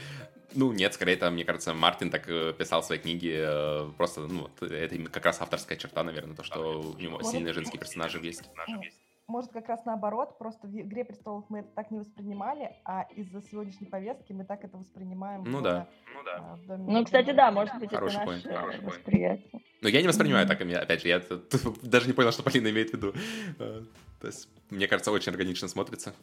Ну, 0.54 0.74
нет, 0.74 0.94
скорее, 0.94 1.14
это, 1.14 1.32
мне 1.32 1.46
кажется, 1.46 1.74
Мартин 1.74 2.10
так 2.10 2.28
э, 2.28 2.54
писал 2.58 2.84
свои 2.84 3.00
книги, 3.00 3.34
э, 3.34 3.90
просто, 3.98 4.22
ну, 4.22 4.50
это 4.60 4.98
как 5.10 5.26
раз 5.26 5.40
авторская 5.40 5.78
черта, 5.78 6.04
наверное, 6.04 6.36
то, 6.36 6.44
что 6.44 6.82
у 6.82 7.00
него 7.00 7.24
сильные 7.24 7.54
женские 7.54 7.80
персонажи 7.80 8.20
есть 8.22 8.44
может, 9.32 9.52
как 9.52 9.68
раз 9.70 9.84
наоборот, 9.86 10.38
просто 10.38 10.68
в 10.68 10.80
«Игре 10.80 11.06
престолов» 11.06 11.46
мы 11.50 11.60
это 11.60 11.70
так 11.70 11.90
не 11.90 12.00
воспринимали, 12.00 12.76
а 12.86 13.08
из-за 13.16 13.42
сегодняшней 13.42 13.88
повестки 13.88 14.34
мы 14.34 14.46
так 14.46 14.64
это 14.64 14.78
воспринимаем. 14.78 15.44
Ну 15.46 15.62
да. 15.62 15.88
Ну, 16.14 16.24
да. 16.24 16.58
А, 16.70 16.78
ну, 16.78 17.04
кстати, 17.06 17.32
да, 17.32 17.52
может 17.52 17.80
быть, 17.80 17.90
Хороший 17.92 18.22
это 18.22 18.32
наше 18.32 18.78
point. 18.78 18.86
восприятие. 18.86 19.62
Но 19.82 19.90
я 19.90 20.02
не 20.02 20.08
воспринимаю 20.08 20.48
так, 20.48 20.62
опять 20.62 21.02
же, 21.02 21.08
я 21.08 21.22
даже 21.82 22.08
не 22.08 22.14
понял, 22.14 22.32
что 22.32 22.44
Полина 22.44 22.70
имеет 22.70 22.92
в 22.92 22.94
виду. 22.94 23.14
А, 23.60 23.84
то 24.20 24.28
есть, 24.28 24.50
мне 24.70 24.88
кажется, 24.88 25.12
очень 25.12 25.32
органично 25.32 25.68
смотрится. 25.68 26.14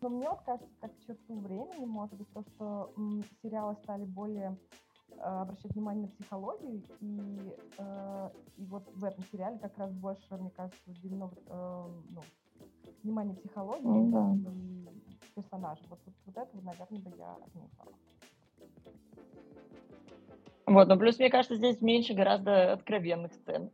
Но 0.00 0.08
мне 0.10 0.28
вот 0.28 0.40
кажется, 0.42 0.68
как 0.80 0.92
черту 1.06 1.40
времени, 1.40 1.84
может 1.84 2.14
быть, 2.14 2.32
то, 2.32 2.42
что 2.42 2.92
м, 2.96 3.24
сериалы 3.42 3.74
стали 3.82 4.04
более 4.04 4.56
э, 5.10 5.14
обращать 5.20 5.72
внимание 5.72 6.02
на 6.02 6.08
психологию, 6.08 6.82
и, 7.00 7.56
э, 7.78 8.30
и 8.58 8.64
вот 8.66 8.84
в 8.94 9.04
этом 9.04 9.24
сериале 9.32 9.58
как 9.58 9.76
раз 9.76 9.90
больше, 9.92 10.36
мне 10.36 10.50
кажется, 10.50 10.78
уделено 10.86 11.32
э, 11.46 11.86
ну, 12.10 12.22
внимание 13.02 13.34
психологии 13.36 13.82
ну, 13.82 14.10
да. 14.10 14.50
и 14.50 15.40
персонажа. 15.40 15.80
Вот, 15.88 15.98
вот, 16.04 16.14
вот 16.26 16.36
это, 16.36 16.56
наверное, 16.62 16.98
бы 17.00 17.16
я 17.16 17.32
отметила. 17.32 17.92
Вот, 20.66 20.88
но 20.88 20.96
плюс, 20.98 21.18
мне 21.18 21.30
кажется, 21.30 21.56
здесь 21.56 21.80
меньше 21.80 22.12
гораздо 22.12 22.72
откровенных 22.74 23.32
сцен, 23.32 23.70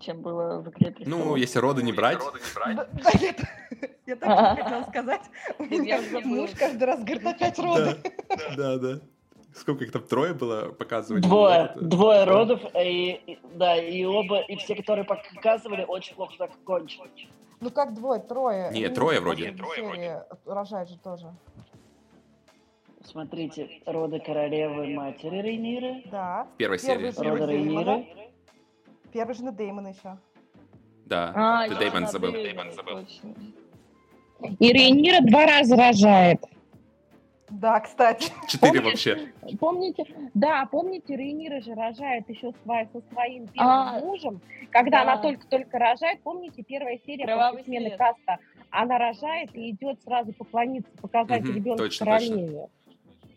чем 0.00 0.20
было 0.20 0.60
в 0.60 0.68
«Игре 0.68 0.90
престолов». 0.90 1.26
Ну, 1.26 1.36
если 1.36 1.58
роды 1.58 1.82
не 1.82 1.92
брать. 1.92 2.18
Я 4.06 4.16
так 4.16 4.58
хотела 4.58 4.82
сказать. 4.82 5.22
Муж 6.24 6.50
каждый 6.58 6.84
раз 6.84 7.00
говорит, 7.02 7.26
опять 7.26 7.58
роды. 7.58 7.96
Да, 8.56 8.76
да. 8.76 9.00
Сколько 9.54 9.84
их 9.84 9.92
там 9.92 10.02
трое 10.02 10.34
было 10.34 10.72
показывали? 10.72 11.22
Двое, 11.22 11.72
двое 11.80 12.24
родов, 12.24 12.60
и, 12.74 13.38
да, 13.54 13.76
и 13.76 14.04
оба, 14.04 14.40
и 14.40 14.56
все, 14.56 14.74
которые 14.74 15.04
показывали, 15.04 15.84
очень 15.84 16.16
плохо 16.16 16.34
так 16.38 16.50
кончились. 16.64 17.28
Ну 17.64 17.70
как 17.70 17.94
двое, 17.94 18.20
трое? 18.20 18.70
Нет, 18.72 18.90
ну, 18.90 18.94
трое 18.94 19.20
вроде. 19.20 19.50
Трое 19.52 19.82
вроде. 19.82 20.22
Рожает 20.44 20.90
же 20.90 20.98
тоже. 20.98 21.32
Смотрите, 23.02 23.80
роды 23.86 24.20
королевы 24.20 24.88
матери 24.88 25.40
Рейниры. 25.40 26.02
Да. 26.10 26.46
В 26.54 26.58
первой 26.58 26.78
серии. 26.78 27.10
Роды 27.16 27.46
Рейниры. 27.52 28.06
Первый 29.12 29.34
жена 29.34 29.50
Деймона 29.50 29.88
еще. 29.88 30.18
Да, 31.06 31.32
а, 31.34 31.68
ты 31.68 31.76
Деймон 31.76 32.06
забыл. 32.06 32.32
Деймон 32.32 32.70
забыл. 32.72 32.98
И 34.58 34.72
Рейнира 34.72 35.24
два 35.26 35.46
раза 35.46 35.74
рожает. 35.74 36.44
Да, 37.50 37.80
кстати. 37.80 38.32
Четыре 38.48 38.80
вообще. 38.80 39.32
Помните, 39.60 40.04
да, 40.32 40.66
помните, 40.70 41.14
Рейнира 41.16 41.60
же 41.60 41.74
рожает 41.74 42.28
еще 42.28 42.52
свои, 42.62 42.86
со 42.92 43.00
своим 43.12 43.46
первым 43.48 43.70
а, 43.70 43.98
мужем, 44.00 44.40
когда 44.70 45.04
да. 45.04 45.12
она 45.12 45.22
только-только 45.22 45.78
рожает, 45.78 46.20
помните, 46.22 46.62
первая 46.62 46.98
серия 47.04 47.24
Кровавый 47.24 47.58
после 47.58 47.72
смены 47.72 47.88
свет. 47.88 47.98
каста, 47.98 48.38
она 48.70 48.98
рожает 48.98 49.54
и 49.54 49.70
идет 49.70 50.02
сразу 50.04 50.32
поклониться, 50.32 50.90
показать 51.00 51.42
угу, 51.42 51.52
ребенка 51.52 51.88
королеве. 51.98 52.68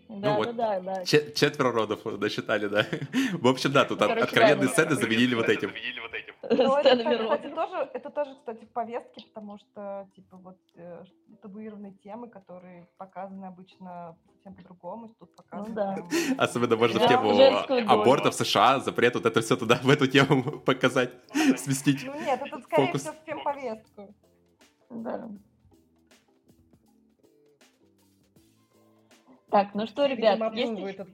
Ну 0.10 0.20
да, 0.22 0.30
ну, 0.30 0.38
вот 0.38 0.56
да, 0.56 0.80
да, 0.80 0.96
да. 0.96 1.06
Четверо 1.06 1.72
родов 1.72 2.00
досчитали, 2.18 2.68
да. 2.68 2.86
В 3.34 3.48
общем, 3.48 3.74
да, 3.74 3.84
тут 3.84 4.00
Короче, 4.00 4.22
откровенные 4.22 4.68
да, 4.68 4.72
сцены 4.74 4.96
заменили 4.96 5.36
вот 5.36 5.50
этим. 5.50 5.70
Заменили 5.70 6.00
вот 6.00 6.14
этим. 6.14 6.27
Ну, 6.50 6.78
это, 6.78 6.98
кстати, 6.98 7.48
тоже, 7.50 7.90
это 7.94 8.10
тоже, 8.10 8.36
кстати, 8.36 8.66
в 8.66 8.72
повестке, 8.72 9.26
потому 9.34 9.58
что, 9.58 10.08
типа, 10.16 10.38
вот 10.38 10.58
э, 10.76 11.04
табуированные 11.42 11.94
темы, 11.94 12.30
которые 12.30 12.88
показаны 12.98 13.46
обычно 13.46 14.16
совсем 14.26 14.54
по-другому, 14.56 15.10
тут 15.20 15.36
показаны... 15.36 15.70
Ну, 15.70 15.76
да. 15.76 15.94
Прям... 15.94 16.10
Особенно 16.38 16.76
можно 16.76 17.00
в 17.00 17.08
тему 17.08 17.32
абортов 17.90 18.34
в 18.36 18.38
США, 18.38 18.80
запрет, 18.80 19.16
вот 19.16 19.26
это 19.26 19.42
все 19.42 19.58
туда, 19.58 19.80
в 19.82 19.90
эту 19.90 20.08
тему 20.08 20.60
показать, 20.66 21.12
сместить 21.58 22.06
Ну 22.06 22.14
нет, 22.14 22.40
это, 22.42 22.60
скорее 22.62 22.94
всего, 22.94 23.14
в 23.14 23.26
фемповестку. 23.26 24.16
Да. 24.90 25.30
Так, 29.50 29.74
ну 29.74 29.88
что, 29.88 30.06
ребят, 30.06 30.54
есть... 30.54 30.74
Этот... 30.80 31.10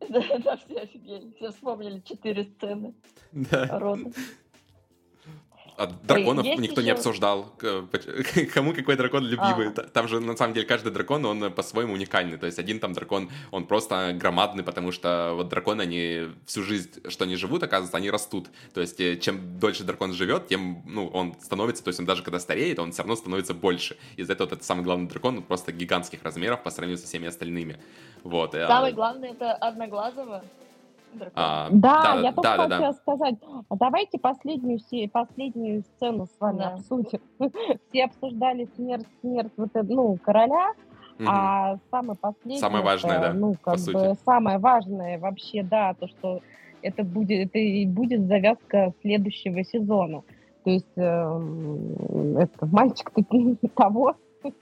да, 0.08 0.38
да, 0.38 0.56
все 0.56 0.80
офигели. 0.80 1.32
Все 1.36 1.50
вспомнили 1.50 2.00
четыре 2.00 2.44
сцены. 2.44 2.94
Да. 3.32 3.78
Рода. 3.78 4.10
А 5.80 5.86
драконов 5.86 6.44
Ой, 6.44 6.58
никто 6.58 6.82
еще... 6.82 6.82
не 6.82 6.90
обсуждал. 6.90 7.54
Кому 8.54 8.74
какой 8.74 8.96
дракон 8.96 9.24
любимый? 9.24 9.68
А. 9.68 9.82
Там 9.82 10.08
же, 10.08 10.20
на 10.20 10.36
самом 10.36 10.52
деле, 10.52 10.66
каждый 10.66 10.92
дракон, 10.92 11.24
он 11.24 11.50
по-своему 11.52 11.94
уникальный. 11.94 12.36
То 12.36 12.44
есть 12.44 12.58
один 12.58 12.80
там 12.80 12.92
дракон, 12.92 13.30
он 13.50 13.64
просто 13.64 14.12
громадный, 14.14 14.62
потому 14.62 14.92
что 14.92 15.32
вот 15.34 15.48
драконы, 15.48 15.80
они 15.80 16.28
всю 16.44 16.64
жизнь, 16.64 16.90
что 17.08 17.24
они 17.24 17.36
живут, 17.36 17.62
оказывается, 17.62 17.96
они 17.96 18.10
растут. 18.10 18.48
То 18.74 18.82
есть 18.82 19.00
э, 19.00 19.16
чем 19.16 19.58
дольше 19.58 19.84
дракон 19.84 20.12
живет, 20.12 20.48
тем, 20.48 20.82
ну, 20.84 21.06
он 21.06 21.34
становится, 21.40 21.82
то 21.82 21.88
есть 21.88 21.98
он 21.98 22.04
даже 22.04 22.22
когда 22.22 22.40
стареет, 22.40 22.78
он 22.78 22.92
все 22.92 23.00
равно 23.00 23.16
становится 23.16 23.54
больше. 23.54 23.96
Из-за 24.16 24.34
этого 24.34 24.48
вот 24.48 24.52
этот 24.52 24.66
самый 24.66 24.82
главный 24.84 25.08
дракон, 25.08 25.38
он 25.38 25.42
просто 25.42 25.72
гигантских 25.72 26.22
размеров 26.22 26.62
по 26.62 26.70
сравнению 26.70 26.98
со 26.98 27.06
всеми 27.06 27.26
остальными. 27.26 27.78
Вот. 28.22 28.54
Э, 28.54 28.66
Самый 28.66 28.92
главный 28.92 29.30
это 29.30 29.54
одноглазого. 29.54 30.44
А, 31.34 31.68
да, 31.70 32.14
да, 32.14 32.20
я 32.20 32.32
только 32.32 32.42
да, 32.42 32.56
хотела 32.56 32.80
да. 32.80 32.92
сказать, 32.92 33.34
а 33.68 33.76
давайте 33.76 34.18
последнюю, 34.18 34.80
последнюю 35.10 35.82
сцену 35.82 36.26
с 36.26 36.40
вами 36.40 36.58
да. 36.58 36.74
обсудим. 36.74 37.20
Все 37.88 38.04
обсуждали 38.04 38.68
смерть, 38.76 39.06
смерть 39.20 39.52
вот, 39.56 39.70
ну, 39.74 40.16
короля, 40.22 40.72
Угу. 41.18 41.28
А 41.28 41.76
самое 41.90 42.18
последнее... 42.18 42.60
Самое 42.60 42.82
важное, 42.82 43.18
это, 43.18 43.28
да, 43.28 43.34
ну, 43.34 43.54
как 43.60 43.74
бы 43.74 43.80
сути. 43.80 44.18
самое 44.24 44.56
важное 44.56 45.18
вообще, 45.18 45.62
да, 45.62 45.92
то, 45.92 46.08
что 46.08 46.40
это 46.80 47.04
будет, 47.04 47.48
это 47.48 47.58
и 47.58 47.84
будет 47.84 48.26
завязка 48.26 48.94
следующего 49.02 49.62
сезона. 49.64 50.22
То 50.64 50.70
есть 50.70 50.96
э, 50.96 51.40
это 52.38 52.66
мальчик 52.66 53.12
того, 53.76 54.14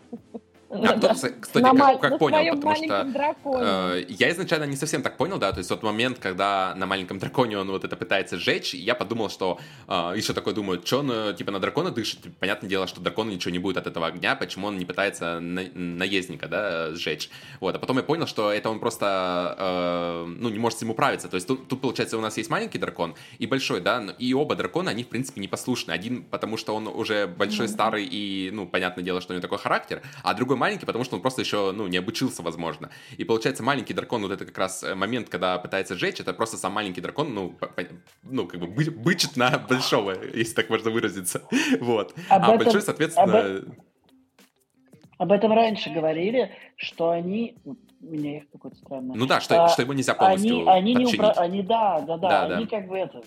да, 0.70 0.96
кто, 0.96 1.14
кстати, 1.14 1.62
на 1.62 1.74
как, 1.74 2.00
как 2.00 2.18
понял, 2.18 2.54
потому 2.56 2.76
что 2.76 3.06
э, 3.44 4.04
я 4.08 4.30
изначально 4.30 4.64
не 4.64 4.76
совсем 4.76 5.02
так 5.02 5.16
понял, 5.16 5.38
да, 5.38 5.50
то 5.52 5.58
есть 5.58 5.68
тот 5.68 5.82
момент, 5.82 6.18
когда 6.18 6.74
на 6.76 6.84
маленьком 6.86 7.18
драконе 7.18 7.58
он 7.58 7.70
вот 7.70 7.84
это 7.84 7.96
пытается 7.96 8.36
сжечь, 8.36 8.74
я 8.74 8.94
подумал, 8.94 9.30
что 9.30 9.58
э, 9.86 10.12
еще 10.14 10.34
такой 10.34 10.52
думаю, 10.52 10.82
что 10.84 10.98
он 10.98 11.10
э, 11.10 11.34
типа 11.34 11.52
на 11.52 11.58
дракона 11.58 11.90
дышит, 11.90 12.20
понятное 12.38 12.68
дело, 12.68 12.86
что 12.86 13.00
дракону 13.00 13.30
ничего 13.30 13.50
не 13.50 13.58
будет 13.58 13.78
от 13.78 13.86
этого 13.86 14.06
огня, 14.06 14.36
почему 14.36 14.66
он 14.66 14.76
не 14.76 14.84
пытается 14.84 15.40
на, 15.40 15.62
наездника, 15.74 16.48
да, 16.48 16.94
сжечь, 16.94 17.30
вот, 17.60 17.74
а 17.74 17.78
потом 17.78 17.96
я 17.96 18.02
понял, 18.02 18.26
что 18.26 18.52
это 18.52 18.68
он 18.68 18.78
просто, 18.78 19.56
э, 19.58 20.24
ну, 20.26 20.50
не 20.50 20.58
может 20.58 20.78
с 20.78 20.82
ним 20.82 20.90
управиться, 20.90 21.28
то 21.28 21.36
есть 21.36 21.46
тут, 21.48 21.66
тут, 21.68 21.80
получается, 21.80 22.18
у 22.18 22.20
нас 22.20 22.36
есть 22.36 22.50
маленький 22.50 22.78
дракон 22.78 23.14
и 23.38 23.46
большой, 23.46 23.80
да, 23.80 24.04
и 24.18 24.34
оба 24.34 24.54
дракона, 24.54 24.90
они, 24.90 25.02
в 25.02 25.08
принципе, 25.08 25.40
не 25.40 25.48
послушны, 25.48 25.92
один, 25.92 26.24
потому 26.24 26.58
что 26.58 26.74
он 26.74 26.88
уже 26.88 27.26
большой, 27.26 27.66
mm-hmm. 27.66 27.70
старый 27.70 28.04
и, 28.04 28.50
ну, 28.52 28.66
понятное 28.66 29.02
дело, 29.02 29.22
что 29.22 29.32
у 29.32 29.34
него 29.34 29.40
такой 29.40 29.58
характер, 29.58 30.02
а 30.22 30.34
другой 30.34 30.57
маленький, 30.58 30.86
потому 30.86 31.04
что 31.04 31.16
он 31.16 31.22
просто 31.22 31.42
еще, 31.42 31.72
ну, 31.72 31.86
не 31.86 31.96
обучился, 31.96 32.42
возможно. 32.42 32.90
И 33.16 33.24
получается, 33.24 33.62
маленький 33.62 33.94
дракон, 33.94 34.22
вот 34.22 34.32
это 34.32 34.44
как 34.44 34.58
раз 34.58 34.82
э, 34.82 34.94
момент, 34.94 35.28
когда 35.28 35.58
пытается 35.58 35.96
сжечь, 35.96 36.20
это 36.20 36.32
просто 36.34 36.56
сам 36.56 36.72
маленький 36.72 37.00
дракон, 37.00 37.34
ну, 37.34 37.58
ну 38.22 38.46
как 38.46 38.60
бы 38.60 38.66
бы 38.66 38.90
бычит 38.90 39.36
на 39.36 39.58
большого, 39.58 40.14
если 40.34 40.54
так 40.54 40.70
можно 40.70 40.90
выразиться. 40.90 41.42
Вот. 41.80 42.12
Об 42.28 42.42
а 42.42 42.54
этом, 42.54 42.58
большой, 42.58 42.82
соответственно... 42.82 43.38
Об, 43.38 43.64
об 45.18 45.32
этом 45.32 45.52
раньше 45.52 45.90
говорили, 45.90 46.50
что 46.76 47.10
они 47.10 47.56
меня 48.00 48.38
их 48.38 48.50
какой-то 48.50 48.76
странный. 48.76 49.16
Ну 49.16 49.26
да, 49.26 49.40
что, 49.40 49.64
а, 49.64 49.68
что 49.68 49.82
его 49.82 49.92
нельзя 49.92 50.14
полностью 50.14 50.68
они, 50.68 50.94
они 50.94 51.04
не 51.04 51.06
упра... 51.06 51.32
Они, 51.32 51.62
да, 51.62 52.00
да, 52.00 52.16
да, 52.16 52.28
да 52.28 52.56
они 52.56 52.64
да. 52.66 52.76
как 52.78 52.88
бы 52.88 52.96
это, 52.96 53.22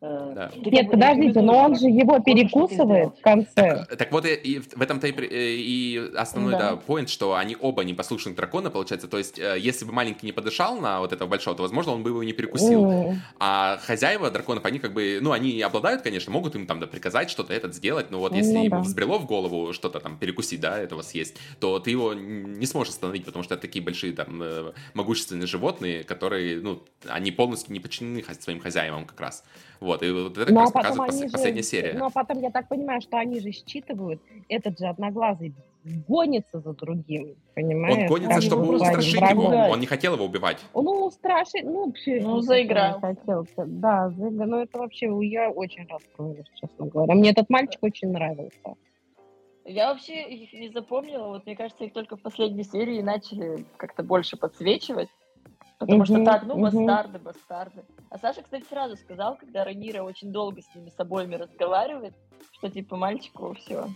да. 0.00 0.50
Нет, 0.56 0.90
подождите, 0.90 1.40
но 1.40 1.64
он 1.64 1.76
же 1.76 1.86
его 1.86 2.18
перекусывает 2.20 3.16
в 3.16 3.20
конце. 3.20 3.86
Так, 3.88 3.96
так 3.96 4.12
вот, 4.12 4.24
и, 4.26 4.34
и 4.34 4.58
в 4.58 4.80
этом-то 4.80 5.06
и, 5.08 5.12
и 5.12 6.10
основной 6.16 6.52
да. 6.52 6.72
да, 6.72 6.82
point, 6.86 7.08
что 7.08 7.34
они 7.34 7.56
оба 7.60 7.84
не 7.84 7.94
послушны 7.94 8.34
дракона, 8.34 8.70
получается. 8.70 9.08
То 9.08 9.18
есть, 9.18 9.38
э, 9.38 9.56
если 9.58 9.84
бы 9.84 9.92
маленький 9.92 10.26
не 10.26 10.32
подышал 10.32 10.78
на 10.78 11.00
вот 11.00 11.12
этого 11.12 11.28
большого, 11.28 11.56
то, 11.56 11.62
возможно, 11.62 11.92
он 11.92 12.02
бы 12.02 12.10
его 12.10 12.22
не 12.22 12.32
перекусил. 12.32 12.84
Mm. 12.84 13.14
А 13.38 13.78
хозяева 13.78 14.30
драконов, 14.30 14.64
они 14.64 14.78
как 14.78 14.92
бы, 14.92 15.18
ну, 15.20 15.32
они 15.32 15.60
обладают, 15.62 16.02
конечно, 16.02 16.32
могут 16.32 16.54
им 16.54 16.66
там 16.66 16.80
да, 16.80 16.86
приказать 16.86 17.30
что-то 17.30 17.52
этот 17.52 17.74
сделать, 17.74 18.10
но 18.10 18.20
вот 18.20 18.34
если 18.34 18.54
ну, 18.54 18.64
ему 18.64 18.76
да. 18.76 18.82
взбрело 18.82 19.18
в 19.18 19.26
голову 19.26 19.72
что-то 19.72 20.00
там 20.00 20.16
перекусить, 20.18 20.60
да, 20.60 20.78
этого 20.78 21.02
съесть, 21.02 21.36
то 21.60 21.78
ты 21.80 21.90
его 21.90 22.14
не 22.14 22.66
сможешь 22.66 22.92
остановить, 22.92 23.24
потому 23.24 23.42
что 23.42 23.54
это 23.54 23.62
такие 23.62 23.84
большие 23.84 24.12
там 24.12 24.40
э, 24.42 24.72
могущественные 24.94 25.46
животные, 25.46 26.04
которые, 26.04 26.60
ну, 26.60 26.82
они 27.06 27.30
полностью 27.32 27.72
не 27.72 27.80
подчинены 27.80 28.24
своим 28.40 28.60
хозяевам 28.60 29.04
как 29.04 29.20
раз. 29.20 29.44
Вот, 29.80 30.02
и 30.02 30.10
вот 30.10 30.36
это 30.36 30.52
ну, 30.52 30.62
а 30.62 30.70
показывает 30.70 31.12
пос- 31.12 31.24
же, 31.24 31.30
последняя 31.30 31.62
серия. 31.62 31.94
Ну, 31.96 32.06
а 32.06 32.10
потом 32.10 32.40
я 32.40 32.50
так 32.50 32.68
понимаю, 32.68 33.00
что 33.00 33.18
они 33.18 33.40
же 33.40 33.52
считывают, 33.52 34.20
этот 34.48 34.78
же 34.78 34.86
одноглазый 34.86 35.54
гонится 36.06 36.60
за 36.60 36.72
другим, 36.74 37.36
понимаешь? 37.54 38.02
Он 38.02 38.06
гонится, 38.06 38.34
как 38.34 38.42
чтобы 38.42 38.74
устрашить 38.74 39.14
его, 39.14 39.48
он 39.70 39.80
не 39.80 39.86
хотел 39.86 40.14
его 40.14 40.24
убивать. 40.24 40.58
Ну, 40.74 41.06
устрашить, 41.06 41.64
ну, 41.64 41.86
вообще... 41.86 42.20
Ну, 42.20 42.40
заиграл. 42.40 43.00
Хотел, 43.00 43.46
да, 43.56 44.10
заиграл, 44.10 44.48
но 44.48 44.62
это 44.62 44.78
вообще, 44.78 45.06
я 45.26 45.50
очень 45.50 45.86
расстроилась, 45.88 46.46
честно 46.54 46.86
говоря. 46.86 47.14
Мне 47.14 47.30
этот 47.30 47.48
мальчик 47.48 47.82
очень 47.82 48.08
нравился. 48.08 48.74
Я 49.64 49.92
вообще 49.92 50.22
их 50.22 50.52
не 50.54 50.70
запомнила, 50.70 51.28
вот 51.28 51.44
мне 51.46 51.54
кажется, 51.54 51.84
их 51.84 51.92
только 51.92 52.16
в 52.16 52.22
последней 52.22 52.64
серии 52.64 53.02
начали 53.02 53.66
как-то 53.76 54.02
больше 54.02 54.36
подсвечивать. 54.36 55.08
Потому 55.78 56.04
что 56.04 56.24
так, 56.24 56.42
ну, 56.44 56.58
бастарды, 56.60 57.18
бастарды. 57.18 57.84
А 58.10 58.18
Саша, 58.18 58.42
кстати, 58.42 58.64
сразу 58.68 58.96
сказал, 58.96 59.36
когда 59.36 59.64
Ранира 59.64 60.02
очень 60.02 60.32
долго 60.32 60.60
с 60.60 60.74
ними 60.74 60.90
с 60.90 60.98
обоими 60.98 61.36
разговаривает, 61.36 62.14
что 62.52 62.68
типа 62.68 62.96
мальчику 62.96 63.54
все, 63.54 63.86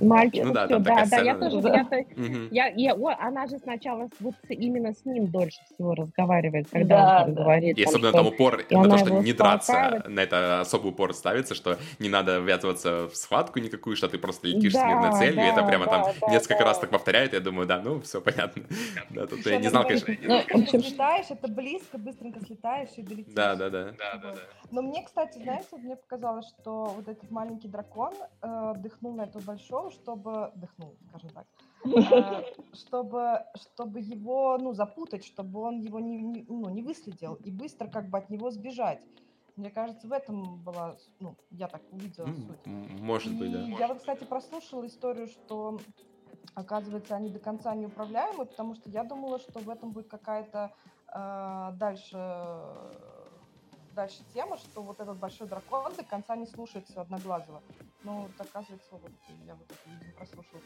Мальчик, 0.00 0.44
ну, 0.44 0.52
да, 0.52 0.66
все, 0.66 0.78
да, 0.78 1.04
да, 1.06 1.16
я 1.18 1.34
тоже, 1.36 1.60
да. 1.60 1.86
я, 1.90 2.66
я, 2.66 2.66
я, 2.68 2.94
о, 2.94 3.14
она 3.18 3.46
же 3.46 3.58
сначала 3.58 4.08
вот 4.20 4.34
именно 4.48 4.92
с 4.92 5.04
ним 5.04 5.28
дольше 5.28 5.58
всего 5.72 5.94
разговаривает, 5.94 6.68
когда 6.70 6.96
да, 6.96 7.24
он 7.24 7.34
да. 7.34 7.42
говорит. 7.42 7.78
И 7.78 7.82
особенно 7.82 8.12
там 8.12 8.26
упор 8.26 8.64
на 8.70 8.88
то, 8.88 8.98
что 8.98 9.10
не 9.20 9.32
драться, 9.32 10.04
на 10.06 10.20
это 10.20 10.60
особый 10.60 10.90
упор 10.90 11.14
ставится, 11.14 11.54
что 11.54 11.78
не 11.98 12.08
надо 12.08 12.38
ввязываться 12.38 13.08
в 13.08 13.16
схватку 13.16 13.58
никакую, 13.58 13.96
что 13.96 14.08
ты 14.08 14.18
просто 14.18 14.48
летишь 14.48 14.72
да, 14.72 14.80
с 14.80 14.84
мирной 14.84 15.18
целью, 15.18 15.42
это 15.42 15.62
прямо 15.64 15.84
да, 15.86 15.90
там 15.90 16.14
да, 16.20 16.28
несколько 16.28 16.60
да. 16.60 16.64
раз 16.64 16.78
так 16.78 16.90
повторяет, 16.90 17.32
я 17.32 17.40
думаю, 17.40 17.66
да, 17.66 17.80
ну, 17.80 18.00
все 18.00 18.20
понятно. 18.20 18.62
Да, 19.10 19.26
тут 19.26 19.44
я 19.46 19.58
не 19.58 19.68
знал, 19.68 19.84
конечно. 19.84 20.14
Ну, 20.22 20.66
слетаешь, 20.66 21.26
это 21.30 21.48
близко, 21.48 21.98
быстренько 21.98 22.40
слетаешь 22.40 22.90
и 22.96 23.02
долетишь. 23.02 23.34
Да, 23.34 23.54
да, 23.54 23.70
да. 23.70 23.94
Но 24.70 24.82
мне, 24.82 25.02
кстати, 25.02 25.38
знаете, 25.38 25.76
мне 25.76 25.96
показалось, 25.96 26.46
что 26.48 26.86
вот 26.96 27.08
этот 27.08 27.30
маленький 27.30 27.68
дракон 27.68 28.12
э, 28.42 28.74
дыхнул 28.76 29.14
на 29.14 29.22
эту 29.22 29.38
большую 29.40 29.67
шоу, 29.68 29.90
чтобы... 29.90 30.52
Дыхнул, 30.56 30.96
скажем 31.08 31.30
так. 31.30 31.46
Э, 31.84 32.42
чтобы, 32.72 33.44
чтобы 33.54 34.00
его, 34.00 34.58
ну, 34.58 34.72
запутать, 34.72 35.24
чтобы 35.24 35.60
он 35.60 35.78
его 35.78 36.00
не, 36.00 36.18
не, 36.18 36.44
ну, 36.48 36.68
не 36.70 36.82
выследил 36.82 37.34
и 37.34 37.52
быстро 37.52 37.86
как 37.86 38.08
бы 38.08 38.18
от 38.18 38.30
него 38.30 38.50
сбежать. 38.50 39.00
Мне 39.56 39.70
кажется, 39.70 40.08
в 40.08 40.12
этом 40.12 40.60
была, 40.62 40.96
ну, 41.20 41.36
я 41.50 41.68
так 41.68 41.82
увидела 41.92 42.26
суть. 42.26 42.66
Может 42.66 43.36
быть, 43.38 43.52
да. 43.52 43.60
Я 43.60 43.88
вот, 43.88 43.98
кстати, 43.98 44.24
прослушала 44.24 44.86
историю, 44.86 45.28
что, 45.28 45.78
оказывается, 46.54 47.14
они 47.14 47.30
до 47.30 47.38
конца 47.38 47.74
не 47.74 47.86
управляемы, 47.86 48.44
потому 48.44 48.74
что 48.74 48.90
я 48.90 49.04
думала, 49.04 49.38
что 49.38 49.60
в 49.60 49.68
этом 49.68 49.90
будет 49.90 50.08
какая-то 50.08 50.72
э, 51.12 51.70
дальше 51.76 52.16
дальше 53.98 54.22
тема, 54.32 54.56
что 54.56 54.80
вот 54.82 55.00
этот 55.00 55.18
большой 55.18 55.48
дракон 55.48 55.92
до 55.96 56.04
конца 56.04 56.36
не 56.36 56.46
слушается 56.46 57.00
Одноглазого. 57.00 57.60
Ну, 58.04 58.28
оказывается, 58.38 58.90
вот 58.92 59.10
я 59.46 59.54
вот 59.54 59.66
это, 59.66 59.78
видимо, 59.86 60.12
прослушала. 60.16 60.60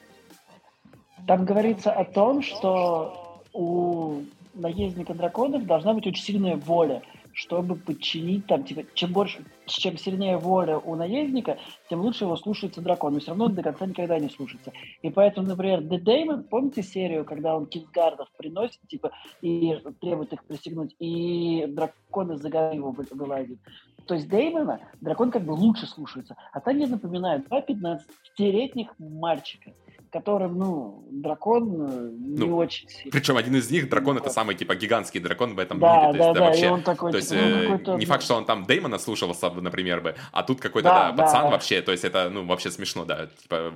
Там 1.27 1.45
говорится 1.45 1.93
о 1.93 2.05
том, 2.05 2.43
что 2.43 3.43
у 3.53 4.23
наездника 4.55 5.15
драконов 5.15 5.67
должна 5.67 5.95
быть 5.95 6.07
очень 6.07 6.23
сильная 6.23 6.57
воля 6.57 7.03
чтобы 7.33 7.77
подчинить 7.77 8.47
там, 8.47 8.65
типа, 8.65 8.85
чем 8.95 9.13
больше, 9.13 9.45
чем 9.67 9.97
сильнее 9.97 10.37
воля 10.37 10.79
у 10.79 10.95
наездника, 10.95 11.59
тем 11.89 12.01
лучше 12.01 12.25
его 12.25 12.37
слушается 12.37 12.81
дракон, 12.81 13.15
но 13.15 13.21
все 13.21 13.29
равно 13.29 13.49
до 13.49 13.63
конца 13.63 13.87
никогда 13.87 14.19
не 14.19 14.29
слушается. 14.29 14.73
И 15.01 15.11
поэтому, 15.11 15.49
например, 15.49 15.81
Д 15.83 15.99
Деймон, 15.99 16.45
помните 16.45 16.83
серию, 16.83 17.25
когда 17.25 17.57
он 17.57 17.67
Кингардов 17.67 18.29
приносит, 18.37 18.81
типа, 18.89 19.13
и 19.41 19.79
требует 20.01 20.33
их 20.33 20.45
присягнуть, 20.45 20.95
и 20.99 21.67
дракон 21.69 22.33
из-за 22.33 22.49
его 22.49 22.95
вылазит. 23.11 23.59
То 24.07 24.15
есть 24.15 24.29
Деймона 24.29 24.81
дракон 25.01 25.31
как 25.31 25.45
бы 25.45 25.53
лучше 25.53 25.87
слушается. 25.87 26.37
А 26.53 26.61
там 26.61 26.79
я 26.79 26.87
напоминаю, 26.87 27.43
два 27.43 27.61
15-летних 27.61 28.89
мальчика 28.99 29.73
которым, 30.13 30.59
ну, 30.59 31.09
дракон 31.11 31.89
э, 31.89 32.11
не 32.13 32.45
ну, 32.45 32.57
очень 32.59 32.87
сильный. 32.87 33.11
Причем 33.11 33.39
один 33.39 33.57
из 33.57 33.71
них, 33.71 33.89
дракон, 33.89 34.19
это 34.19 34.29
самый, 34.29 34.55
типа, 34.55 34.75
гигантский 34.75 35.21
дракон 35.21 35.55
в 35.55 35.59
этом 35.59 35.81
да, 35.81 36.09
мире. 36.09 36.13
То 36.13 36.19
да, 36.19 36.25
есть, 36.25 36.35
да, 36.35 36.41
да, 36.41 36.47
вообще, 36.47 36.67
и 36.67 36.69
он 36.69 36.83
такой, 36.83 37.11
то 37.13 37.17
есть, 37.17 37.31
типа, 37.31 37.81
ну, 37.87 37.97
не 37.97 38.05
факт, 38.05 38.23
что 38.23 38.35
он 38.35 38.45
там 38.45 38.65
Деймона 38.65 38.99
слушался, 38.99 39.51
например, 39.51 40.03
бы, 40.03 40.15
а 40.31 40.43
тут 40.43 40.61
какой-то, 40.61 40.91
да, 40.91 41.13
да, 41.13 41.23
пацан 41.23 41.45
да. 41.45 41.51
вообще, 41.51 41.81
то 41.81 41.93
есть, 41.93 42.05
это, 42.05 42.29
ну, 42.29 42.45
вообще 42.45 42.71
смешно, 42.71 43.07
да. 43.07 43.29
Типа, 43.29 43.73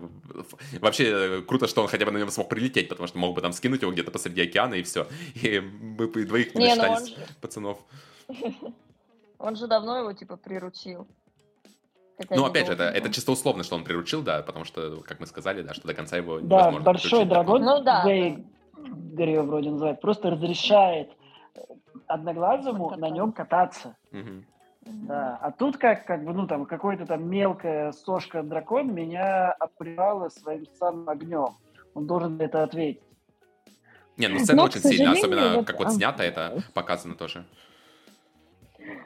вообще 0.81 1.43
круто, 1.49 1.67
что 1.67 1.81
он 1.81 1.89
хотя 1.89 2.05
бы 2.05 2.11
на 2.11 2.19
нем 2.19 2.29
смог 2.29 2.51
прилететь, 2.51 2.91
потому 2.91 3.07
что 3.07 3.19
мог 3.19 3.35
бы 3.35 3.41
там 3.41 3.53
скинуть 3.53 3.81
его 3.81 3.91
где-то 3.91 4.11
посреди 4.11 4.43
океана, 4.43 4.75
и 4.75 4.83
все. 4.83 5.07
И 5.37 5.61
мы 5.61 6.07
бы 6.07 6.25
двоих 6.27 6.55
не, 6.55 6.67
не 6.67 6.75
ну, 6.75 7.07
же... 7.07 7.15
пацанов. 7.41 7.79
Он 9.47 9.55
же 9.55 9.69
давно 9.69 9.99
его, 9.99 10.13
типа, 10.13 10.37
приручил. 10.37 11.07
Хотя 12.19 12.35
ну, 12.35 12.45
опять 12.45 12.67
же, 12.67 12.73
это, 12.73 12.85
это 12.85 13.13
чисто 13.13 13.31
условно, 13.31 13.63
что 13.63 13.77
он 13.77 13.85
приручил, 13.85 14.23
да, 14.23 14.43
потому 14.43 14.65
что, 14.65 15.03
как 15.07 15.21
мы 15.21 15.27
сказали, 15.27 15.63
да, 15.63 15.73
что 15.73 15.87
до 15.87 15.95
конца 15.95 16.17
его 16.17 16.41
да, 16.41 16.57
невозможно 16.57 16.81
большой 16.81 17.25
дракон, 17.27 17.63
ну, 17.63 17.81
да. 17.81 18.03
Гэй 18.05 18.45
вроде 19.39 19.71
называют, 19.71 20.01
просто 20.01 20.31
разрешает 20.31 21.13
одноглазому 22.09 22.97
на 22.97 23.09
нем 23.09 23.31
кататься. 23.31 23.95
Угу. 24.11 24.45
Да, 25.07 25.39
а 25.41 25.53
тут 25.53 25.77
как, 25.77 26.07
как 26.07 26.25
бы, 26.25 26.33
ну, 26.33 26.49
там, 26.49 26.67
какой-то 26.67 27.07
там 27.07 27.31
мелкая 27.31 27.93
сошка 27.93 28.43
дракон 28.43 28.93
меня 28.93 29.53
опревала 29.53 30.29
своим 30.29 30.67
самым 30.77 31.09
огнем. 31.09 31.51
Он 31.95 32.07
должен 32.09 32.41
это 32.41 32.65
ответить. 32.65 33.03
Не, 34.17 34.27
ну 34.27 34.41
сцена 34.41 34.63
Но, 34.63 34.65
очень 34.65 34.81
сильная, 34.81 35.13
особенно 35.13 35.55
вот, 35.59 35.67
как 35.69 35.79
вот 35.79 35.89
а, 35.89 35.91
снято 35.91 36.25
это 36.25 36.65
показано 36.75 37.15
тоже. 37.15 37.45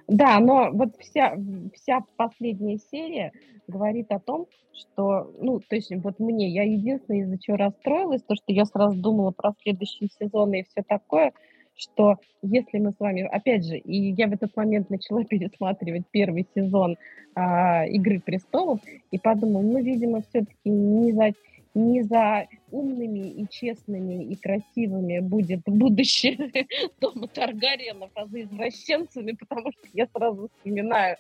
Да, 0.06 0.40
но 0.40 0.70
вот 0.72 0.96
вся, 0.98 1.36
вся 1.74 2.04
последняя 2.16 2.78
серия 2.90 3.32
говорит 3.68 4.10
о 4.10 4.18
том, 4.18 4.46
что, 4.72 5.30
ну, 5.40 5.60
то 5.60 5.76
есть 5.76 5.92
вот 6.02 6.18
мне, 6.18 6.48
я 6.48 6.64
единственное, 6.64 7.20
из-за 7.20 7.38
чего 7.38 7.56
расстроилась, 7.56 8.22
то, 8.22 8.34
что 8.34 8.52
я 8.52 8.64
сразу 8.64 8.96
думала 8.96 9.30
про 9.30 9.52
следующий 9.62 10.08
сезон 10.18 10.52
и 10.54 10.64
все 10.64 10.82
такое, 10.82 11.32
что 11.76 12.16
если 12.42 12.78
мы 12.78 12.92
с 12.92 12.98
вами, 12.98 13.22
опять 13.22 13.66
же, 13.66 13.78
и 13.78 14.12
я 14.12 14.28
в 14.28 14.32
этот 14.32 14.56
момент 14.56 14.90
начала 14.90 15.24
пересматривать 15.28 16.04
первый 16.10 16.46
сезон 16.54 16.96
а, 17.34 17.86
«Игры 17.86 18.20
престолов» 18.20 18.80
и 19.10 19.18
подумала, 19.18 19.62
ну, 19.62 19.82
видимо, 19.82 20.22
все-таки 20.22 20.68
не, 20.68 21.12
за, 21.12 21.32
не 21.74 22.02
за 22.02 22.48
умными 22.70 23.30
и 23.30 23.46
честными 23.48 24.24
и 24.24 24.34
красивыми 24.34 25.20
будет 25.20 25.62
будущее 25.66 26.50
дома 27.00 27.28
Таргариенов, 27.28 28.10
а 28.14 28.26
за 28.26 28.42
извращенцами, 28.42 29.32
потому 29.32 29.70
что 29.72 29.88
я 29.92 30.06
сразу 30.08 30.48
вспоминаю 30.48 31.16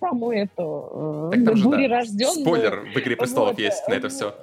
саму 0.00 0.32
эту 0.32 1.30
так 1.32 1.44
там 1.44 1.62
бурерожденную. 1.62 2.36
Да, 2.36 2.42
спойлер 2.42 2.80
в 2.94 2.98
«Игре 2.98 3.16
престолов» 3.16 3.50
вот, 3.50 3.58
есть 3.58 3.86
на 3.88 3.94
это 3.94 4.08
все. 4.08 4.34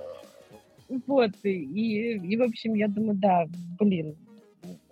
Вот, 1.07 1.31
и, 1.43 2.13
и, 2.13 2.37
в 2.37 2.43
общем, 2.43 2.73
я 2.73 2.87
думаю, 2.87 3.15
да, 3.15 3.45
блин, 3.79 4.15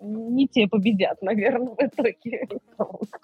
не 0.00 0.46
те 0.46 0.66
победят, 0.68 1.20
наверное, 1.22 1.74
в 1.74 1.80
итоге. 1.80 2.48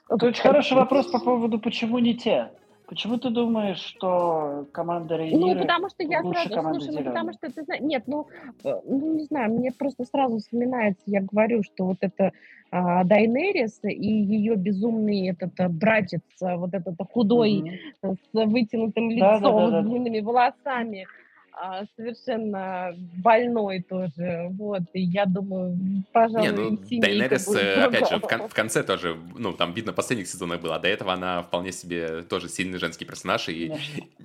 Тут 0.09 0.23
очень 0.23 0.43
хороший 0.43 0.77
вопрос 0.77 1.07
по 1.07 1.21
поводу, 1.21 1.59
почему 1.59 1.99
не 1.99 2.15
те. 2.15 2.51
Почему 2.87 3.19
ты 3.19 3.31
думаешь, 3.31 3.79
что 3.79 4.67
команда 4.73 5.17
Рейнира 5.17 5.55
Ну, 5.55 5.61
потому 5.61 5.89
что 5.89 6.03
я 6.03 6.23
сразу, 6.23 6.81
слушай, 6.81 6.93
ну, 6.93 7.05
потому 7.05 7.33
что, 7.33 7.51
ты 7.51 7.63
знаешь, 7.63 7.83
нет, 7.83 8.05
ну, 8.07 8.27
э, 8.63 8.81
ну, 8.85 9.15
не 9.15 9.25
знаю, 9.25 9.55
мне 9.55 9.73
просто 9.73 10.05
сразу 10.05 10.39
вспоминается, 10.39 11.03
я 11.07 11.23
говорю, 11.23 11.63
что 11.63 11.87
вот 11.87 11.97
это 12.01 12.33
а, 12.71 13.05
Дайнерис 13.05 13.79
и 13.85 14.07
ее 14.07 14.57
безумный 14.57 15.29
этот 15.29 15.59
э, 15.59 15.69
братец, 15.69 16.23
э, 16.43 16.57
вот 16.57 16.75
этот 16.75 16.97
худой, 17.11 17.79
mm-hmm. 18.03 18.17
с 18.17 18.47
вытянутым 18.47 19.11
лицом, 19.11 19.41
да, 19.43 19.51
да, 19.51 19.71
да, 19.71 19.83
с 19.83 19.87
длинными 19.87 20.21
волосами, 20.21 21.07
а, 21.57 21.85
совершенно 21.97 22.95
больной 23.23 23.81
тоже, 23.83 24.49
вот, 24.51 24.83
и 24.93 25.03
я 25.03 25.25
думаю, 25.25 25.79
пожалуй, 26.13 26.51
Не, 26.51 26.53
ну, 26.53 26.79
Дайнерис, 27.01 27.49
опять 27.49 28.09
же, 28.09 28.19
в, 28.19 28.23
кон- 28.23 28.49
в 28.49 28.55
конце 28.55 28.83
тоже, 28.83 29.17
ну, 29.37 29.53
там 29.53 29.73
видно, 29.73 29.93
в 29.93 29.95
последних 29.95 30.27
сезонах 30.27 30.61
было, 30.61 30.77
а 30.77 30.79
до 30.81 30.89
этого 30.89 31.13
она 31.13 31.43
вполне 31.43 31.71
себе 31.71 32.23
тоже 32.23 32.49
сильный 32.49 32.79
женский 32.79 33.05
персонаж, 33.05 33.49
и 33.49 33.73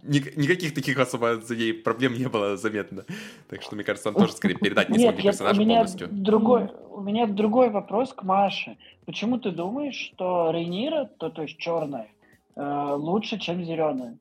ни- 0.03 0.39
никаких 0.39 0.73
таких 0.73 0.97
особо 0.97 1.39
за 1.39 1.55
ней 1.55 1.73
проблем 1.73 2.13
не 2.13 2.27
было 2.27 2.57
заметно, 2.57 3.05
так 3.47 3.61
что, 3.61 3.75
мне 3.75 3.84
кажется, 3.84 4.09
он 4.09 4.15
тоже 4.15 4.34
скорее 4.34 4.55
передать 4.55 4.89
не 4.89 4.97
Нет, 4.97 5.13
смог 5.13 5.23
персонаж 5.23 5.57
полностью. 5.57 6.07
Другой, 6.11 6.69
у 6.89 7.01
меня 7.01 7.27
другой 7.27 7.69
вопрос 7.69 8.11
к 8.13 8.23
Маше. 8.23 8.77
Почему 9.05 9.39
ты 9.39 9.51
думаешь, 9.51 9.95
что 9.95 10.51
Рейнира, 10.51 11.05
то, 11.05 11.30
то 11.30 11.43
есть 11.43 11.57
черная, 11.57 12.07
э, 12.55 12.93
лучше, 12.95 13.38
чем 13.38 13.63
зеленая? 13.63 14.17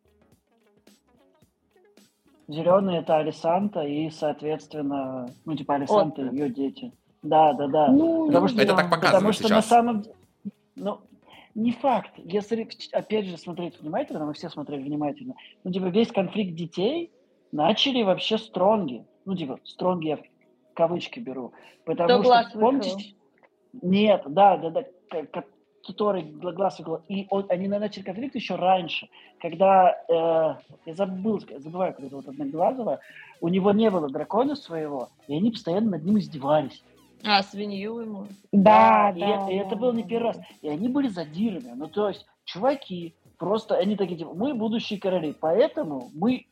Зеленые 2.48 3.00
это 3.00 3.18
Алисанта 3.18 3.82
и, 3.82 4.10
соответственно, 4.10 5.28
ну, 5.44 5.54
типа 5.54 5.74
Алисанта 5.74 6.22
и 6.22 6.34
ее 6.34 6.48
дети. 6.48 6.92
Да, 7.22 7.52
да, 7.52 7.66
да. 7.66 7.88
Ну, 7.88 8.26
потому 8.26 8.48
что, 8.48 8.62
это 8.62 8.74
так 8.74 8.90
показывают 8.90 9.12
Потому 9.12 9.32
что 9.32 9.42
сейчас. 9.44 9.56
на 9.56 9.62
самом 9.62 10.04
ну, 10.76 11.00
не 11.54 11.72
факт. 11.72 12.12
Если, 12.16 12.68
опять 12.92 13.26
же, 13.26 13.36
смотреть 13.36 13.80
внимательно, 13.80 14.24
мы 14.24 14.32
все 14.32 14.48
смотрели 14.48 14.82
внимательно, 14.82 15.34
ну, 15.64 15.72
типа, 15.72 15.86
весь 15.86 16.10
конфликт 16.12 16.54
детей 16.54 17.12
начали 17.52 18.02
вообще 18.02 18.38
стронги. 18.38 19.04
Ну, 19.24 19.36
типа, 19.36 19.58
стронги 19.64 20.08
я 20.08 20.16
в 20.16 20.22
кавычки 20.74 21.20
беру. 21.20 21.52
Потому 21.84 22.20
Кто 22.20 22.42
что, 22.42 22.58
помните... 22.58 23.14
Нет, 23.82 24.22
да, 24.26 24.56
да, 24.56 24.70
да, 24.70 24.84
в 25.92 26.52
глаз. 26.52 26.80
И 27.08 27.26
он, 27.30 27.46
они 27.48 27.68
начали 27.68 28.02
конфликт 28.02 28.34
еще 28.34 28.56
раньше, 28.56 29.08
когда, 29.40 29.96
э, 30.08 30.54
я 30.86 30.94
забыл, 30.94 31.40
забываю, 31.56 31.94
когда 31.94 32.16
вот 32.16 32.28
Одноглазого, 32.28 33.00
у 33.40 33.48
него 33.48 33.72
не 33.72 33.90
было 33.90 34.08
дракона 34.08 34.56
своего, 34.56 35.08
и 35.26 35.36
они 35.36 35.50
постоянно 35.50 35.92
над 35.92 36.04
ним 36.04 36.18
издевались. 36.18 36.82
А, 37.24 37.42
свинью 37.42 37.98
ему. 37.98 38.26
Да, 38.52 39.12
да. 39.12 39.16
И, 39.16 39.20
да, 39.20 39.50
и 39.50 39.56
это 39.56 39.76
был 39.76 39.92
не 39.92 40.04
первый 40.04 40.28
раз. 40.28 40.40
И 40.62 40.68
они 40.68 40.88
были 40.88 41.08
задирами. 41.08 41.72
Ну, 41.74 41.88
то 41.88 42.08
есть, 42.08 42.26
чуваки, 42.44 43.14
просто 43.38 43.76
они 43.76 43.96
такие, 43.96 44.18
типа, 44.18 44.34
мы 44.34 44.54
будущие 44.54 45.00
короли, 45.00 45.34
поэтому 45.38 46.10
мы 46.14 46.46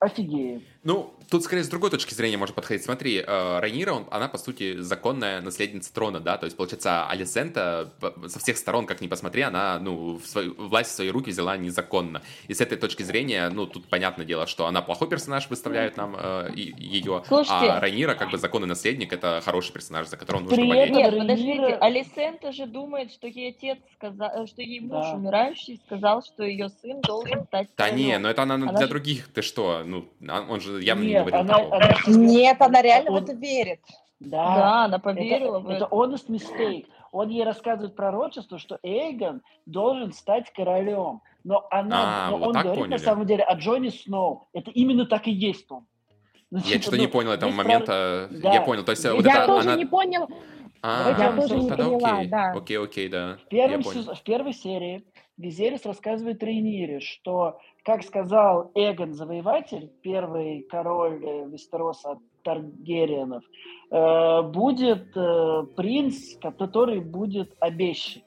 офигеем. 0.00 0.62
Ну, 0.88 1.12
тут 1.28 1.44
скорее 1.44 1.62
с 1.64 1.68
другой 1.68 1.90
точки 1.90 2.14
зрения 2.14 2.38
можно 2.38 2.54
подходить. 2.54 2.82
Смотри, 2.82 3.18
э, 3.18 3.58
Райнира, 3.60 3.92
он, 3.92 4.06
она, 4.10 4.28
по 4.28 4.38
сути, 4.38 4.80
законная 4.80 5.42
наследница 5.42 5.92
трона, 5.92 6.20
да, 6.20 6.38
то 6.38 6.46
есть, 6.46 6.56
получается, 6.56 7.06
Алисента 7.06 7.92
со 8.26 8.38
всех 8.38 8.56
сторон, 8.56 8.86
как 8.86 9.02
ни 9.02 9.06
посмотри, 9.06 9.42
она, 9.42 9.78
ну, 9.78 10.16
в 10.16 10.26
свою, 10.26 10.54
власть 10.54 10.90
в 10.90 10.94
свои 10.94 11.10
руки 11.10 11.30
взяла 11.30 11.58
незаконно. 11.58 12.22
И 12.46 12.54
с 12.54 12.62
этой 12.62 12.78
точки 12.78 13.02
зрения, 13.02 13.50
ну, 13.50 13.66
тут 13.66 13.86
понятное 13.88 14.24
дело, 14.24 14.46
что 14.46 14.66
она 14.66 14.80
плохой 14.80 15.08
персонаж, 15.08 15.50
выставляют 15.50 15.98
нам 15.98 16.16
э, 16.18 16.52
ее, 16.54 17.22
Слушайте, 17.26 17.70
а 17.70 17.80
Райнира, 17.80 18.14
как 18.14 18.30
бы, 18.30 18.38
законный 18.38 18.68
наследник, 18.68 19.12
это 19.12 19.42
хороший 19.44 19.72
персонаж, 19.72 20.08
за 20.08 20.16
которого 20.16 20.44
нужно 20.44 20.66
болеть. 20.66 20.90
Нет, 20.90 21.18
подождите, 21.18 21.76
Алисента 21.80 22.52
же 22.52 22.66
думает, 22.66 23.12
что 23.12 23.26
ей 23.26 23.50
отец 23.50 23.78
сказал, 23.94 24.46
что 24.46 24.62
ей 24.62 24.80
муж 24.80 25.04
да. 25.04 25.14
умирающий 25.14 25.80
сказал, 25.84 26.22
что 26.22 26.44
ее 26.44 26.70
сын 26.80 27.00
должен 27.02 27.44
стать 27.44 27.68
Да 27.76 27.90
не, 27.90 28.18
но 28.18 28.30
это 28.30 28.42
она, 28.42 28.54
она 28.54 28.72
для 28.72 28.86
же... 28.86 28.88
других, 28.88 29.28
ты 29.28 29.42
что, 29.42 29.82
ну, 29.84 30.08
он 30.26 30.60
же 30.60 30.77
явно 30.80 31.02
Нет, 31.02 31.08
не 31.08 31.18
говорил 31.18 31.40
она, 31.40 31.56
она, 31.56 31.94
Нет, 32.06 32.56
она 32.60 32.82
реально 32.82 33.10
он... 33.12 33.20
в 33.20 33.24
это 33.24 33.32
верит. 33.34 33.80
Да, 34.20 34.54
да 34.56 34.84
она 34.84 34.98
поверила. 34.98 35.60
Это, 35.60 35.72
это 35.72 35.84
honest 35.86 36.28
mistake. 36.28 36.86
Он 37.12 37.28
ей 37.28 37.44
рассказывает 37.44 37.96
пророчество, 37.96 38.58
что 38.58 38.78
Эйгон 38.82 39.42
должен 39.66 40.12
стать 40.12 40.52
королем. 40.52 41.22
Но, 41.44 41.66
она, 41.70 42.26
а, 42.26 42.30
но 42.30 42.38
вот 42.38 42.48
он 42.48 42.52
говорит 42.52 42.74
поняли. 42.74 42.90
на 42.90 42.98
самом 42.98 43.26
деле 43.26 43.44
о 43.44 43.54
Джонни 43.54 43.88
Сноу. 43.88 44.48
Это 44.52 44.70
именно 44.70 45.06
так 45.06 45.26
и 45.26 45.30
есть 45.30 45.70
он. 45.70 45.86
Ну, 46.50 46.60
я 46.64 46.80
что-то 46.80 46.96
ну, 46.96 47.02
не 47.02 47.08
понял 47.08 47.32
этого 47.32 47.50
момента. 47.50 48.28
Да. 48.30 48.54
Я 48.54 48.62
понял. 48.62 48.82
То 48.82 48.92
есть, 48.92 49.04
я 49.04 49.14
вот 49.14 49.22
я 49.22 49.44
это, 49.44 49.46
тоже 49.46 49.68
она... 49.68 49.76
не 49.76 49.84
понял. 49.84 50.26
А, 50.80 51.14
я 51.18 51.32
тоже 51.32 51.56
не 51.56 51.68
поняла, 51.68 52.16
окей. 52.18 52.28
да. 52.28 52.52
Окей, 52.52 52.78
окей, 52.78 53.08
да. 53.08 53.38
В, 53.44 53.48
первом, 53.48 53.82
в 53.82 54.22
первой 54.22 54.52
серии 54.54 55.04
Визерис 55.38 55.86
рассказывает 55.86 56.42
Рейнире, 56.42 57.00
что 57.00 57.58
как 57.84 58.02
сказал 58.02 58.70
Эгон 58.74 59.14
Завоеватель, 59.14 59.90
первый 60.02 60.62
король 60.62 61.24
э, 61.24 61.48
Вестероса 61.48 62.18
Таргериенов, 62.42 63.44
э, 63.90 64.42
будет 64.42 65.16
э, 65.16 65.62
принц, 65.76 66.36
который 66.40 67.00
будет 67.00 67.54
обещан. 67.60 68.22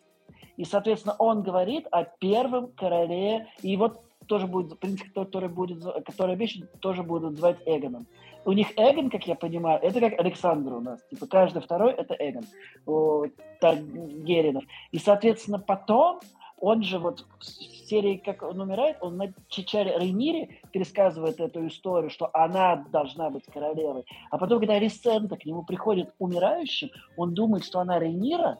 И, 0.56 0.64
соответственно, 0.64 1.16
он 1.20 1.44
говорит 1.44 1.86
о 1.92 2.06
первом 2.06 2.72
короле, 2.72 3.48
и 3.62 3.76
вот 3.76 4.00
тоже 4.28 4.48
будет 4.48 4.80
принц, 4.80 5.02
который 5.14 5.50
будет, 5.50 5.84
который 6.06 6.36
обещан, 6.36 6.70
тоже 6.80 7.04
будут 7.04 7.36
звать 7.36 7.58
Эгоном. 7.66 8.08
У 8.46 8.54
них 8.54 8.70
Эгон, 8.78 9.10
как 9.10 9.28
я 9.28 9.36
понимаю, 9.36 9.80
это 9.84 10.00
как 10.00 10.18
Александр 10.18 10.74
у 10.74 10.80
нас. 10.80 11.04
Типа 11.10 11.28
каждый 11.28 11.62
второй 11.62 11.92
это 11.92 12.16
Эгон 12.18 12.46
у 12.86 13.26
Таргеринов. 13.60 14.64
И, 14.92 14.98
соответственно, 14.98 15.60
потом 15.60 16.22
он 16.62 16.84
же 16.84 17.00
вот 17.00 17.26
в 17.40 17.44
серии, 17.44 18.18
как 18.18 18.44
он 18.44 18.62
умирает, 18.62 18.98
он 19.02 19.18
на 19.18 19.34
Чичаре 19.50 19.98
Рейнире 19.98 20.62
пересказывает 20.72 21.40
эту 21.40 21.68
историю, 21.68 22.10
что 22.10 22.30
она 22.34 22.86
должна 22.92 23.30
быть 23.30 23.46
королевой. 23.46 24.06
А 24.30 24.38
потом, 24.38 24.60
когда 24.60 24.80
Ресента 24.80 25.36
к 25.36 25.46
нему 25.46 25.64
приходит 25.64 26.14
умирающим, 26.20 26.90
он 27.18 27.34
думает, 27.34 27.66
что 27.66 27.80
она 27.80 28.00
Рейнира, 28.00 28.60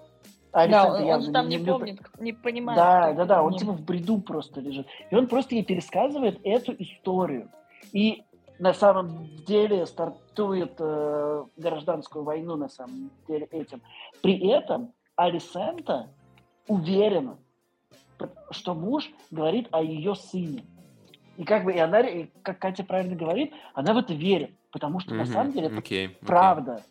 а 0.52 0.68
да, 0.68 0.94
он, 0.94 1.04
он 1.04 1.22
же 1.22 1.32
там 1.32 1.48
не, 1.48 1.56
не 1.56 1.66
помнит, 1.66 2.00
не 2.20 2.34
понимает. 2.34 2.78
Да, 2.78 3.14
да, 3.14 3.26
да, 3.26 3.44
он 3.44 3.56
типа 3.56 3.72
в 3.72 3.82
бреду 3.86 4.20
просто 4.20 4.60
лежит. 4.60 4.86
И 5.10 5.16
он 5.16 5.28
просто 5.28 5.56
ей 5.56 5.64
пересказывает 5.64 6.42
эту 6.44 6.74
историю. 6.78 7.50
И 7.94 8.24
на 8.60 8.74
самом 8.74 9.30
деле 9.48 9.86
стартует 9.86 10.74
э, 10.80 11.46
гражданскую 11.56 12.26
войну 12.26 12.58
на 12.58 12.68
самом 12.68 13.12
деле 13.30 13.46
этим. 13.52 13.82
При 14.22 14.46
этом 14.50 14.92
Алисента 15.16 16.10
уверена, 16.68 17.38
что 18.52 18.74
муж 18.74 19.10
говорит 19.30 19.68
о 19.72 19.82
ее 19.82 20.16
сыне. 20.16 20.64
И 21.38 21.44
как 21.44 21.64
бы 21.64 21.74
и 21.74 21.78
она, 21.78 22.02
и, 22.02 22.28
как 22.44 22.60
Катя 22.60 22.84
правильно 22.84 23.16
говорит, 23.16 23.54
она 23.74 23.94
в 23.94 23.98
это 23.98 24.14
верит, 24.14 24.52
потому 24.72 25.00
что 25.00 25.14
mm-hmm. 25.14 25.18
на 25.18 25.26
самом 25.26 25.52
деле 25.54 25.68
это 25.68 25.78
okay, 25.78 26.16
okay. 26.22 26.84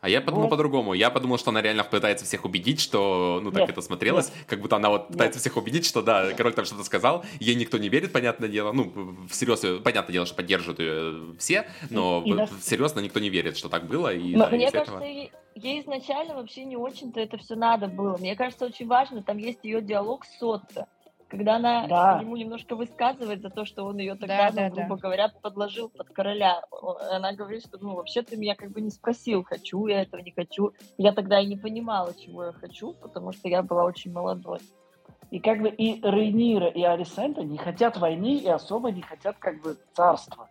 А 0.00 0.08
я 0.08 0.20
подумал 0.20 0.44
вот. 0.44 0.50
по-другому. 0.50 0.94
Я 0.94 1.10
подумал, 1.10 1.38
что 1.38 1.50
она 1.50 1.62
реально 1.62 1.82
пытается 1.82 2.24
всех 2.24 2.44
убедить, 2.44 2.80
что, 2.80 3.40
ну, 3.42 3.50
так 3.50 3.62
нет, 3.62 3.70
это 3.70 3.80
смотрелось, 3.80 4.28
нет. 4.28 4.44
как 4.46 4.60
будто 4.60 4.76
она 4.76 4.90
вот 4.90 5.08
пытается 5.08 5.38
нет. 5.38 5.40
всех 5.40 5.56
убедить, 5.56 5.86
что, 5.86 6.02
да, 6.02 6.32
король 6.32 6.52
там 6.52 6.64
что-то 6.64 6.84
сказал, 6.84 7.24
ей 7.40 7.54
никто 7.54 7.78
не 7.78 7.88
верит, 7.88 8.12
понятное 8.12 8.48
дело, 8.48 8.72
ну, 8.72 9.16
всерьез, 9.28 9.64
понятное 9.82 10.12
дело, 10.12 10.26
что 10.26 10.34
поддерживают 10.36 10.78
ее 10.80 11.36
все, 11.38 11.66
но 11.90 12.22
и, 12.24 12.30
и 12.30 12.46
серьезно 12.62 13.00
никто 13.00 13.20
не 13.20 13.30
верит, 13.30 13.56
что 13.56 13.68
так 13.68 13.86
было, 13.86 14.12
и, 14.12 14.34
да, 14.34 14.48
Мне 14.48 14.70
кажется, 14.70 14.96
этого... 14.96 15.30
ей 15.54 15.80
изначально 15.80 16.34
вообще 16.34 16.64
не 16.64 16.76
очень-то 16.76 17.18
это 17.18 17.38
все 17.38 17.54
надо 17.54 17.88
было. 17.88 18.16
Мне 18.18 18.36
кажется, 18.36 18.66
очень 18.66 18.86
важно, 18.86 19.22
там 19.22 19.38
есть 19.38 19.60
ее 19.64 19.80
диалог 19.80 20.24
с 20.24 20.38
Сотто, 20.38 20.86
когда 21.28 21.56
она 21.56 21.86
да. 21.88 22.18
ему 22.20 22.36
немножко 22.36 22.76
высказывает 22.76 23.42
за 23.42 23.50
то, 23.50 23.64
что 23.64 23.84
он 23.84 23.98
ее 23.98 24.14
тогда, 24.14 24.50
да, 24.50 24.68
ну, 24.68 24.74
да, 24.74 24.82
грубо 24.82 24.96
да. 24.96 25.02
говоря, 25.02 25.28
подложил 25.42 25.88
под 25.88 26.10
короля. 26.10 26.62
Она 27.10 27.32
говорит, 27.32 27.62
что, 27.66 27.78
ну, 27.80 27.94
вообще 27.94 28.22
ты 28.22 28.36
меня 28.36 28.54
как 28.54 28.70
бы 28.70 28.80
не 28.80 28.90
спросил, 28.90 29.42
хочу 29.42 29.86
я 29.86 30.02
этого, 30.02 30.20
не 30.20 30.30
хочу. 30.30 30.72
Я 30.98 31.12
тогда 31.12 31.40
и 31.40 31.46
не 31.46 31.56
понимала, 31.56 32.14
чего 32.14 32.44
я 32.44 32.52
хочу, 32.52 32.92
потому 32.94 33.32
что 33.32 33.48
я 33.48 33.62
была 33.62 33.84
очень 33.84 34.12
молодой. 34.12 34.60
И 35.32 35.40
как 35.40 35.60
бы 35.60 35.68
и 35.68 36.00
Рейнира, 36.00 36.68
и 36.68 36.82
Алисента 36.82 37.42
не 37.42 37.58
хотят 37.58 37.96
войны 37.96 38.36
и 38.36 38.48
особо 38.48 38.92
не 38.92 39.02
хотят 39.02 39.36
как 39.38 39.60
бы 39.60 39.76
царства. 39.94 40.48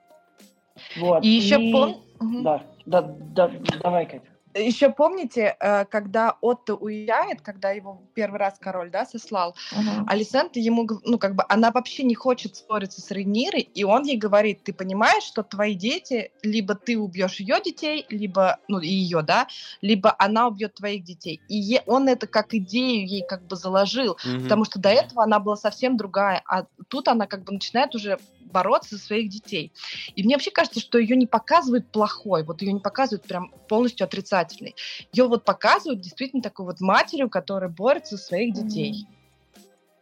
Вот. 0.98 1.24
И, 1.24 1.28
и... 1.28 1.42
еще 1.42 1.58
пом... 1.72 2.44
Да, 2.44 2.64
да, 2.86 3.02
да, 3.02 3.52
давай, 3.82 4.06
Катя. 4.06 4.35
Еще 4.60 4.90
помните, 4.90 5.56
э, 5.60 5.86
когда 5.86 6.38
Отто 6.42 6.76
уезжает, 6.76 7.42
когда 7.42 7.72
его 7.72 8.02
первый 8.14 8.40
раз 8.40 8.56
король, 8.60 8.90
да, 8.90 9.06
сослал, 9.06 9.56
uh-huh. 9.74 10.06
Алисента 10.08 10.60
ему, 10.60 10.88
ну, 11.04 11.18
как 11.18 11.36
бы, 11.36 11.44
она 11.50 11.72
вообще 11.72 12.04
не 12.04 12.16
хочет 12.16 12.56
ссориться 12.56 13.02
с 13.02 13.12
Рейнирой, 13.12 13.62
и 13.62 13.84
он 13.84 14.04
ей 14.04 14.18
говорит, 14.18 14.64
ты 14.64 14.74
понимаешь, 14.74 15.24
что 15.24 15.44
твои 15.44 15.76
дети, 15.76 16.32
либо 16.42 16.76
ты 16.76 16.98
убьешь 16.98 17.40
ее 17.40 17.60
детей, 17.64 18.06
либо, 18.10 18.60
ну, 18.68 18.80
и 18.80 18.88
ее, 18.88 19.22
да, 19.22 19.48
либо 19.82 20.16
она 20.18 20.48
убьет 20.48 20.76
твоих 20.76 21.04
детей. 21.04 21.42
И 21.50 21.58
е- 21.58 21.84
он 21.86 22.08
это 22.08 22.28
как 22.28 22.54
идею 22.54 23.06
ей 23.06 23.26
как 23.28 23.46
бы 23.46 23.56
заложил, 23.56 24.14
uh-huh. 24.14 24.44
потому 24.44 24.66
что 24.66 24.80
до 24.80 24.90
этого 24.90 25.24
она 25.24 25.40
была 25.40 25.58
совсем 25.58 25.98
другая, 25.98 26.42
а 26.48 26.66
тут 26.88 27.08
она 27.08 27.28
как 27.28 27.44
бы 27.44 27.54
начинает 27.54 27.94
уже 27.96 28.20
бороться 28.56 28.96
за 28.96 29.02
своих 29.02 29.30
детей. 29.30 29.74
И 30.16 30.24
мне 30.24 30.36
вообще 30.36 30.50
кажется, 30.50 30.80
что 30.80 30.98
ее 30.98 31.18
не 31.18 31.28
показывают 31.28 31.92
плохой, 31.92 32.44
вот 32.44 32.62
ее 32.62 32.72
не 32.72 32.80
показывают 32.80 33.28
прям 33.28 33.52
полностью 33.68 34.06
отрицательной. 34.06 34.76
Ее 35.12 35.28
вот 35.28 35.44
показывают 35.44 36.00
действительно 36.00 36.42
такой 36.42 36.66
вот 36.66 36.80
матерью, 36.80 37.30
которая 37.30 37.70
борется 37.70 38.16
за 38.16 38.24
своих 38.24 38.54
детей. 38.54 39.06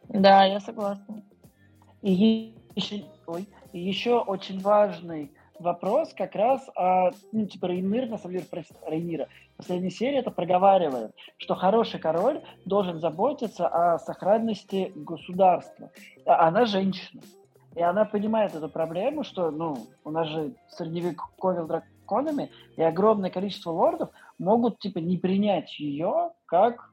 Да, 0.08 0.44
я 0.44 0.60
согласна. 0.60 1.24
И 2.02 2.54
еще, 2.76 3.04
ой, 3.26 3.48
еще 3.72 4.20
очень 4.20 4.60
важный 4.60 5.32
вопрос 5.58 6.12
как 6.14 6.34
раз 6.36 6.68
о, 6.76 7.10
ну, 7.32 7.46
типа, 7.46 7.66
Рейнир, 7.66 8.08
на 8.08 8.18
самом 8.18 8.34
деле, 8.34 8.46
про 8.46 8.62
Рейнира. 8.86 9.28
В 9.54 9.56
последней 9.58 9.90
серии 9.90 10.18
это 10.18 10.30
проговаривает, 10.30 11.12
что 11.38 11.54
хороший 11.54 11.98
король 11.98 12.42
должен 12.64 13.00
заботиться 13.00 13.66
о 13.66 13.98
сохранности 13.98 14.92
государства. 14.94 15.90
А 16.26 16.48
она 16.48 16.66
женщина. 16.66 17.22
И 17.74 17.82
она 17.82 18.04
понимает 18.04 18.54
эту 18.54 18.68
проблему, 18.68 19.24
что, 19.24 19.50
ну, 19.50 19.76
у 20.04 20.10
нас 20.10 20.28
же 20.28 20.54
средневековье 20.68 21.64
драконами, 21.64 22.50
и 22.76 22.82
огромное 22.82 23.30
количество 23.30 23.70
лордов 23.70 24.10
могут, 24.38 24.78
типа, 24.78 24.98
не 24.98 25.16
принять 25.16 25.78
ее 25.80 26.30
как, 26.46 26.90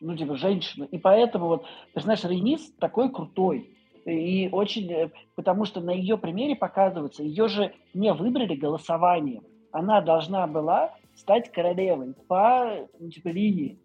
ну, 0.00 0.16
типа, 0.16 0.36
женщину. 0.36 0.84
И 0.86 0.98
поэтому 0.98 1.46
вот 1.46 1.64
персонаж 1.94 2.24
Рейнис 2.24 2.72
такой 2.78 3.10
крутой. 3.10 3.74
И 4.04 4.48
очень, 4.50 4.92
э, 4.92 5.10
потому 5.36 5.64
что 5.64 5.80
на 5.80 5.92
ее 5.92 6.18
примере 6.18 6.56
показывается, 6.56 7.22
ее 7.22 7.48
же 7.48 7.72
не 7.94 8.12
выбрали 8.12 8.56
голосованием. 8.56 9.44
Она 9.70 10.00
должна 10.00 10.46
была 10.46 10.92
стать 11.14 11.50
королевой 11.52 12.14
по, 12.26 12.88
ну, 12.98 13.08
типа, 13.08 13.28
линии. 13.28 13.78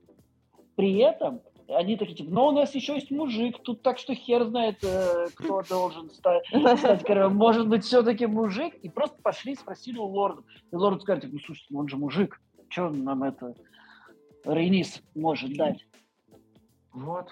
При 0.75 0.97
этом 0.97 1.41
они 1.69 1.97
такие, 1.97 2.15
типа, 2.15 2.31
но 2.31 2.47
у 2.47 2.51
нас 2.51 2.73
еще 2.75 2.95
есть 2.95 3.11
мужик, 3.11 3.59
тут 3.61 3.81
так 3.81 3.97
что 3.97 4.13
хер 4.15 4.45
знает, 4.45 4.77
э, 4.83 5.27
кто 5.35 5.61
должен 5.69 6.09
стать, 6.11 6.45
стать 6.77 7.03
королем. 7.03 7.35
Может 7.35 7.67
быть, 7.67 7.83
все-таки 7.83 8.25
мужик? 8.25 8.75
И 8.75 8.89
просто 8.89 9.21
пошли, 9.21 9.55
спросили 9.55 9.97
у 9.97 10.05
лорда. 10.05 10.43
И 10.71 10.75
лорд 10.75 11.01
скажет, 11.01 11.31
ну, 11.31 11.39
слушайте, 11.39 11.75
он 11.75 11.87
же 11.87 11.97
мужик, 11.97 12.41
что 12.69 12.89
нам 12.89 13.23
это 13.23 13.53
Рейнис 14.45 15.01
может 15.13 15.55
дать? 15.55 15.85
Вот 16.93 17.31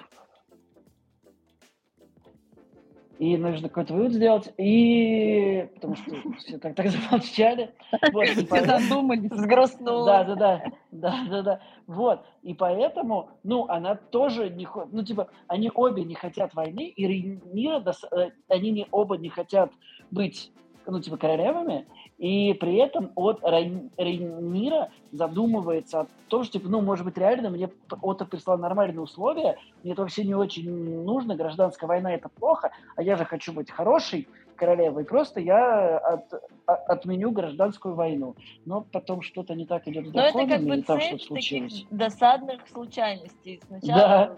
и 3.19 3.37
нужно 3.37 3.69
какой-то 3.69 3.93
вывод 3.93 4.13
сделать, 4.13 4.53
и 4.57 5.69
потому 5.75 5.95
что 5.95 6.11
все 6.37 6.57
так, 6.57 6.75
так 6.75 6.89
замолчали. 6.89 7.73
Вот, 8.11 8.27
все 8.27 8.65
задумались, 8.65 9.31
сгрустнуло. 9.31 10.05
Да, 10.05 10.23
да, 10.23 10.35
да, 10.35 10.63
да, 10.99 11.25
да, 11.29 11.41
да. 11.41 11.59
Вот, 11.87 12.25
и 12.43 12.53
поэтому, 12.53 13.29
ну, 13.43 13.67
она 13.67 13.95
тоже 13.95 14.49
не 14.49 14.65
хочет, 14.65 14.93
ну, 14.93 15.03
типа, 15.03 15.29
они 15.47 15.71
обе 15.73 16.03
не 16.03 16.15
хотят 16.15 16.53
войны, 16.53 16.87
и 16.87 17.07
Рейнира, 17.07 17.83
э, 18.11 18.29
они 18.47 18.71
не 18.71 18.87
оба 18.91 19.17
не 19.17 19.29
хотят 19.29 19.71
быть, 20.11 20.51
ну, 20.87 20.99
типа, 20.99 21.17
королевами, 21.17 21.87
и 22.17 22.53
при 22.53 22.75
этом 22.75 23.11
от 23.15 23.41
Рейнира 23.43 24.89
задумывается 25.11 26.01
о 26.01 26.07
том, 26.29 26.43
что, 26.43 26.53
типа, 26.53 26.69
ну, 26.69 26.81
может 26.81 27.05
быть, 27.05 27.17
реально 27.17 27.49
мне 27.49 27.69
Отто 28.01 28.25
прислал 28.25 28.57
нормальные 28.57 29.01
условия, 29.01 29.57
мне 29.83 29.93
это 29.93 30.01
вообще 30.01 30.23
не 30.23 30.35
очень 30.35 31.03
нужно, 31.03 31.35
гражданская 31.35 31.87
война– 31.87 32.13
это 32.15 32.29
плохо, 32.29 32.71
а 32.95 33.03
я 33.03 33.15
же 33.15 33.25
хочу 33.25 33.51
быть 33.53 33.71
хорошей 33.71 34.27
королевой, 34.55 35.05
просто 35.05 35.39
я 35.39 35.97
от, 35.97 36.33
от, 36.65 36.89
отменю 36.89 37.31
гражданскую 37.31 37.95
войну. 37.95 38.35
Но 38.65 38.81
потом 38.81 39.21
что-то 39.21 39.55
не 39.55 39.65
так 39.65 39.87
идет 39.87 40.07
с 40.07 40.13
Но 40.13 40.21
это 40.21 40.47
как 40.47 40.63
бы 40.63 40.81
там 40.81 40.99
что 40.99 41.19
случилось. 41.19 41.85
досадных 41.91 42.67
случайностей. 42.67 43.61
Сначала 43.67 44.37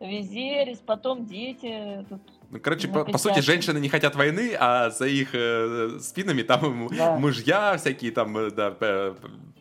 да. 0.00 0.06
Визерис, 0.06 0.78
потом 0.78 1.26
дети, 1.26 2.04
тут 2.08 2.22
короче, 2.58 2.88
по, 2.88 3.04
по 3.04 3.18
сути, 3.18 3.40
женщины 3.40 3.78
не 3.78 3.88
хотят 3.88 4.16
войны, 4.16 4.54
а 4.58 4.90
за 4.90 5.06
их 5.06 5.30
э, 5.34 5.98
спинами 6.00 6.42
там 6.42 6.88
да. 6.88 7.16
мужья 7.16 7.76
всякие 7.76 8.10
там, 8.10 8.36
э, 8.36 8.50
да, 8.50 8.70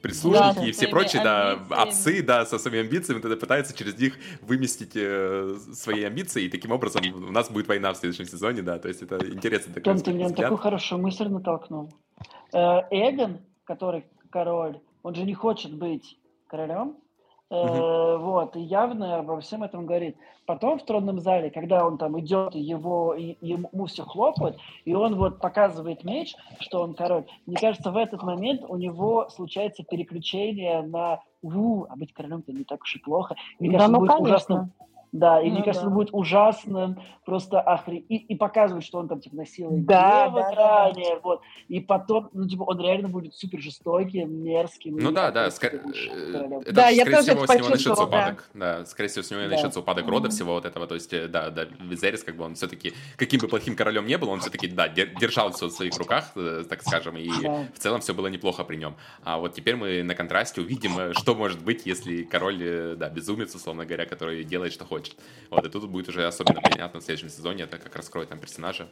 прислужники 0.02 0.56
да, 0.56 0.66
и 0.66 0.72
все 0.72 0.88
прочие, 0.88 1.24
да, 1.24 1.60
отцы, 1.70 2.24
да, 2.24 2.46
со 2.46 2.58
своими 2.58 2.80
амбициями, 2.86 3.22
тогда 3.22 3.38
пытаются 3.38 3.76
через 3.76 3.98
них 3.98 4.18
выместить 4.42 4.94
э, 4.96 5.56
свои 5.74 6.04
амбиции, 6.04 6.46
и 6.46 6.50
таким 6.50 6.72
образом 6.72 7.02
у 7.14 7.32
нас 7.32 7.50
будет 7.50 7.68
война 7.68 7.94
в 7.94 7.98
следующем 7.98 8.26
сезоне, 8.26 8.62
да, 8.62 8.80
то 8.80 8.88
есть 8.88 9.02
это 9.02 9.18
интересно. 9.28 9.74
Такой 9.74 9.94
Том, 9.94 10.02
ты 10.02 10.12
мне 10.12 10.30
такую 10.30 10.58
хорошую 10.58 11.02
мысль 11.02 11.28
натолкнул. 11.28 11.94
Э, 12.54 12.82
Эгон, 12.90 13.40
который 13.66 14.06
король, 14.30 14.80
он 15.04 15.16
же 15.16 15.24
не 15.24 15.34
хочет 15.34 15.74
быть 15.74 16.18
королем, 16.48 16.98
Э, 17.52 18.18
вот, 18.18 18.56
и 18.56 18.62
явно 18.62 19.20
обо 19.20 19.40
всем 19.40 19.64
этом 19.64 19.88
говорит. 19.88 20.16
Потом 20.46 20.78
в 20.78 20.84
тронном 20.84 21.20
зале, 21.20 21.50
когда 21.50 21.86
он 21.86 21.98
там 21.98 22.20
идет, 22.20 22.54
его, 22.54 23.16
и, 23.16 23.38
ему 23.42 23.86
все 23.88 24.04
хлопают, 24.04 24.58
и 24.86 24.94
он 24.94 25.16
вот 25.16 25.40
показывает 25.40 26.04
меч, 26.04 26.36
что 26.60 26.82
он 26.82 26.94
король, 26.94 27.26
мне 27.48 27.58
кажется, 27.58 27.92
в 27.92 27.98
этот 27.98 28.22
момент 28.22 28.64
у 28.68 28.76
него 28.78 29.30
случается 29.30 29.84
переключение 29.84 30.82
на 30.84 31.22
«У, 31.42 31.86
а 31.90 31.96
быть 31.96 32.14
королем-то 32.14 32.52
не 32.52 32.64
так 32.64 32.82
уж 32.84 32.96
и 32.96 33.00
плохо». 33.00 33.36
Мне 33.60 33.72
да, 33.72 33.78
кажется, 33.78 33.94
ну, 33.94 34.00
будет 34.00 34.12
конечно. 34.12 34.36
ужасно 34.36 34.70
да, 35.12 35.42
и 35.42 35.48
ну, 35.48 35.56
мне 35.56 35.64
кажется, 35.64 35.88
да. 35.88 35.94
будет 35.94 36.10
ужасным, 36.12 37.02
просто 37.26 37.60
охре... 37.60 37.98
И, 37.98 38.18
и 38.18 38.36
показывать, 38.36 38.86
что 38.86 39.00
он 39.00 39.08
там, 39.08 39.20
типа, 39.20 39.38
насилует 39.38 39.86
да, 39.86 40.30
да, 40.30 40.52
ранее, 40.52 41.16
да. 41.16 41.22
вот. 41.24 41.42
И 41.68 41.80
потом, 41.80 42.30
ну, 42.34 42.48
типа, 42.48 42.64
он 42.64 42.80
реально 42.80 43.10
будет 43.10 43.34
супер 43.34 43.60
жестоким, 43.60 44.44
мерзким. 44.44 44.98
Ну 44.98 45.12
да, 45.12 45.32
да, 45.32 45.50
ск... 45.50 45.64
Э, 45.64 45.80
это, 46.62 46.74
да, 46.74 46.92
скорее 46.92 47.22
всего, 47.22 47.48
с 47.48 47.56
него 47.56 47.70
начнется 47.70 48.04
упадок. 48.04 48.50
Да. 48.54 48.78
да, 48.80 48.86
скорее 48.86 49.10
всего, 49.10 49.24
с 49.24 49.32
него 49.32 49.42
да. 49.42 49.48
начнется 49.48 49.80
упадок 49.80 50.08
рода 50.08 50.28
mm-hmm. 50.28 50.32
всего 50.32 50.54
вот 50.54 50.66
этого, 50.66 50.86
то 50.86 50.94
есть, 50.94 51.12
э, 51.12 51.28
да, 51.28 51.50
да, 51.50 51.66
Визерис, 51.80 52.24
как 52.24 52.36
бы 52.36 52.44
он 52.44 52.54
все-таки, 52.54 52.94
каким 53.16 53.40
бы 53.40 53.48
плохим 53.48 53.76
королем 53.76 54.06
не 54.06 54.18
был, 54.18 54.30
он 54.30 54.42
все-таки, 54.42 54.68
да, 54.68 54.88
держал 54.88 55.52
все 55.54 55.68
в 55.68 55.72
своих 55.72 55.98
руках, 55.98 56.32
э, 56.36 56.66
так 56.70 56.84
скажем, 56.84 57.18
и 57.18 57.30
да. 57.42 57.66
в 57.74 57.80
целом 57.80 58.02
все 58.02 58.14
было 58.14 58.28
неплохо 58.28 58.64
при 58.64 58.76
нем. 58.76 58.96
А 59.24 59.40
вот 59.40 59.54
теперь 59.54 59.76
мы 59.76 60.04
на 60.04 60.14
контрасте 60.14 60.62
увидим, 60.62 61.14
что 61.16 61.34
может 61.34 61.64
быть, 61.64 61.88
если 61.88 62.22
король, 62.24 62.96
да, 62.96 63.10
безумец, 63.10 63.56
условно 63.56 63.86
говоря, 63.86 64.06
который 64.06 64.44
делает, 64.44 64.72
что 64.72 64.86
хочет. 64.86 64.99
Вот, 65.50 65.66
и 65.66 65.70
тут 65.70 65.90
будет 65.90 66.10
уже 66.10 66.26
особенно 66.26 66.62
понятно 66.62 67.00
в 67.00 67.04
следующем 67.04 67.30
сезоне, 67.30 67.64
это 67.64 67.78
как 67.78 67.96
раскроет 67.96 68.30
там 68.30 68.40
персонажа. 68.40 68.88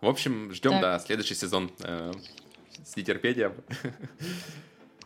В 0.00 0.08
общем, 0.08 0.52
ждем, 0.52 0.72
так. 0.72 0.80
да, 0.80 0.98
следующий 0.98 1.34
сезон 1.34 1.70
э, 1.80 2.12
с 2.84 2.96
нетерпением. 2.96 3.54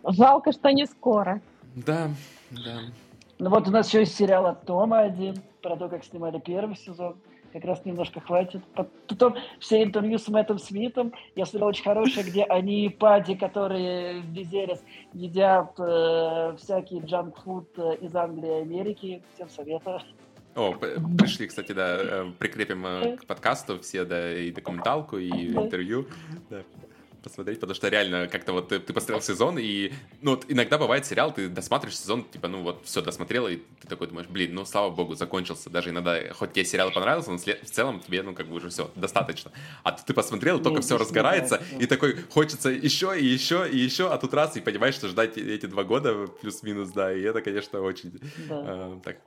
Жалко, 0.07 0.53
что 0.53 0.71
не 0.73 0.87
скоро. 0.87 1.41
Да, 1.75 2.11
да. 2.51 2.81
Ну 3.39 3.51
вот 3.51 3.69
у 3.69 3.71
нас 3.71 3.89
еще 3.89 4.01
есть 4.01 4.17
сериал 4.17 4.47
от 4.47 4.67
Тома 4.67 5.01
один, 5.01 5.37
про 5.63 5.77
то, 5.77 5.89
как 5.89 6.05
снимали 6.05 6.41
первый 6.41 6.77
сезон. 6.77 7.17
Как 7.53 7.65
раз 7.65 7.85
немножко 7.85 8.21
хватит. 8.21 8.63
Потом 8.75 9.35
все 9.59 9.83
интервью 9.83 10.19
с 10.19 10.29
Мэттом 10.29 10.59
Смитом. 10.59 11.13
Я 11.35 11.47
смотрел 11.47 11.69
очень 11.69 11.85
хорошее, 11.85 12.25
где 12.27 12.45
они 12.45 12.89
пади, 12.89 13.35
которые 13.35 14.21
в 14.21 14.27
Визерис 14.27 14.83
едят 15.13 15.73
э, 15.79 16.57
всякий 16.59 17.01
джанк-фуд 17.01 17.69
э, 17.79 17.97
из 18.03 18.15
Англии 18.15 18.59
и 18.59 18.63
Америки. 18.63 19.23
Всем 19.35 19.49
советую. 19.49 20.01
О, 20.55 20.73
пришли, 20.73 21.47
кстати, 21.47 21.73
да, 21.73 21.97
э, 21.99 22.33
прикрепим 22.39 22.87
э, 22.87 23.17
к 23.17 23.27
подкасту 23.27 23.81
все, 23.81 24.05
да, 24.05 24.33
и 24.33 24.51
документалку, 24.51 25.19
и 25.19 25.31
интервью. 25.55 26.07
Да 26.51 26.63
посмотреть, 27.23 27.61
потому 27.61 27.75
что 27.75 27.89
реально 27.89 28.29
как-то 28.29 28.53
вот 28.53 28.69
ты, 28.69 28.79
ты 28.79 28.93
посмотрел 28.93 29.21
сезон, 29.21 29.59
и, 29.59 29.93
ну, 30.23 30.33
вот 30.33 30.45
иногда 30.49 30.79
бывает 30.79 31.07
сериал, 31.07 31.33
ты 31.33 31.49
досматриваешь 31.49 31.99
сезон, 31.99 32.25
типа, 32.25 32.49
ну, 32.49 32.63
вот, 32.63 32.85
все 32.85 33.03
досмотрел, 33.03 33.49
и 33.49 33.57
ты 33.57 33.89
такой 33.89 34.09
думаешь, 34.09 34.29
блин, 34.29 34.55
ну, 34.55 34.65
слава 34.65 34.91
богу, 34.91 35.15
закончился. 35.15 35.71
Даже 35.71 35.91
иногда, 35.91 36.21
хоть 36.33 36.53
тебе 36.53 36.65
сериал 36.65 36.91
понравился, 36.91 37.31
но 37.31 37.39
в 37.39 37.71
целом 37.71 38.01
тебе, 38.01 38.23
ну, 38.23 38.35
как 38.35 38.47
бы 38.49 38.57
уже 38.57 38.69
все, 38.69 38.91
достаточно. 38.95 39.53
А 39.83 39.93
ты 39.93 40.15
посмотрел, 40.15 40.61
только 40.61 40.81
все 40.83 40.99
разгорается, 40.99 41.63
и 41.79 41.87
такой, 41.87 42.17
хочется 42.31 42.71
еще, 42.71 43.19
и 43.19 43.25
еще, 43.25 43.69
и 43.71 43.77
еще, 43.77 44.13
а 44.13 44.19
тут 44.19 44.35
раз, 44.35 44.57
и 44.57 44.61
понимаешь, 44.61 44.95
что 44.95 45.09
ждать 45.09 45.37
эти 45.39 45.67
два 45.67 45.85
года 45.85 46.27
плюс-минус, 46.27 46.91
да, 46.91 47.13
и 47.13 47.21
это, 47.23 47.41
конечно, 47.43 47.81
очень 47.81 48.19
да. 48.49 48.65
э, 48.67 49.01
так 49.05 49.19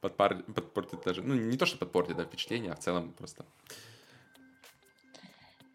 подпар... 0.00 0.42
подпортит 0.54 1.02
даже, 1.04 1.22
ну, 1.22 1.34
не 1.34 1.56
то, 1.56 1.64
что 1.64 1.78
подпортит, 1.78 2.16
да, 2.16 2.24
впечатление, 2.24 2.72
а 2.72 2.76
в 2.76 2.80
целом 2.80 3.12
просто 3.12 3.44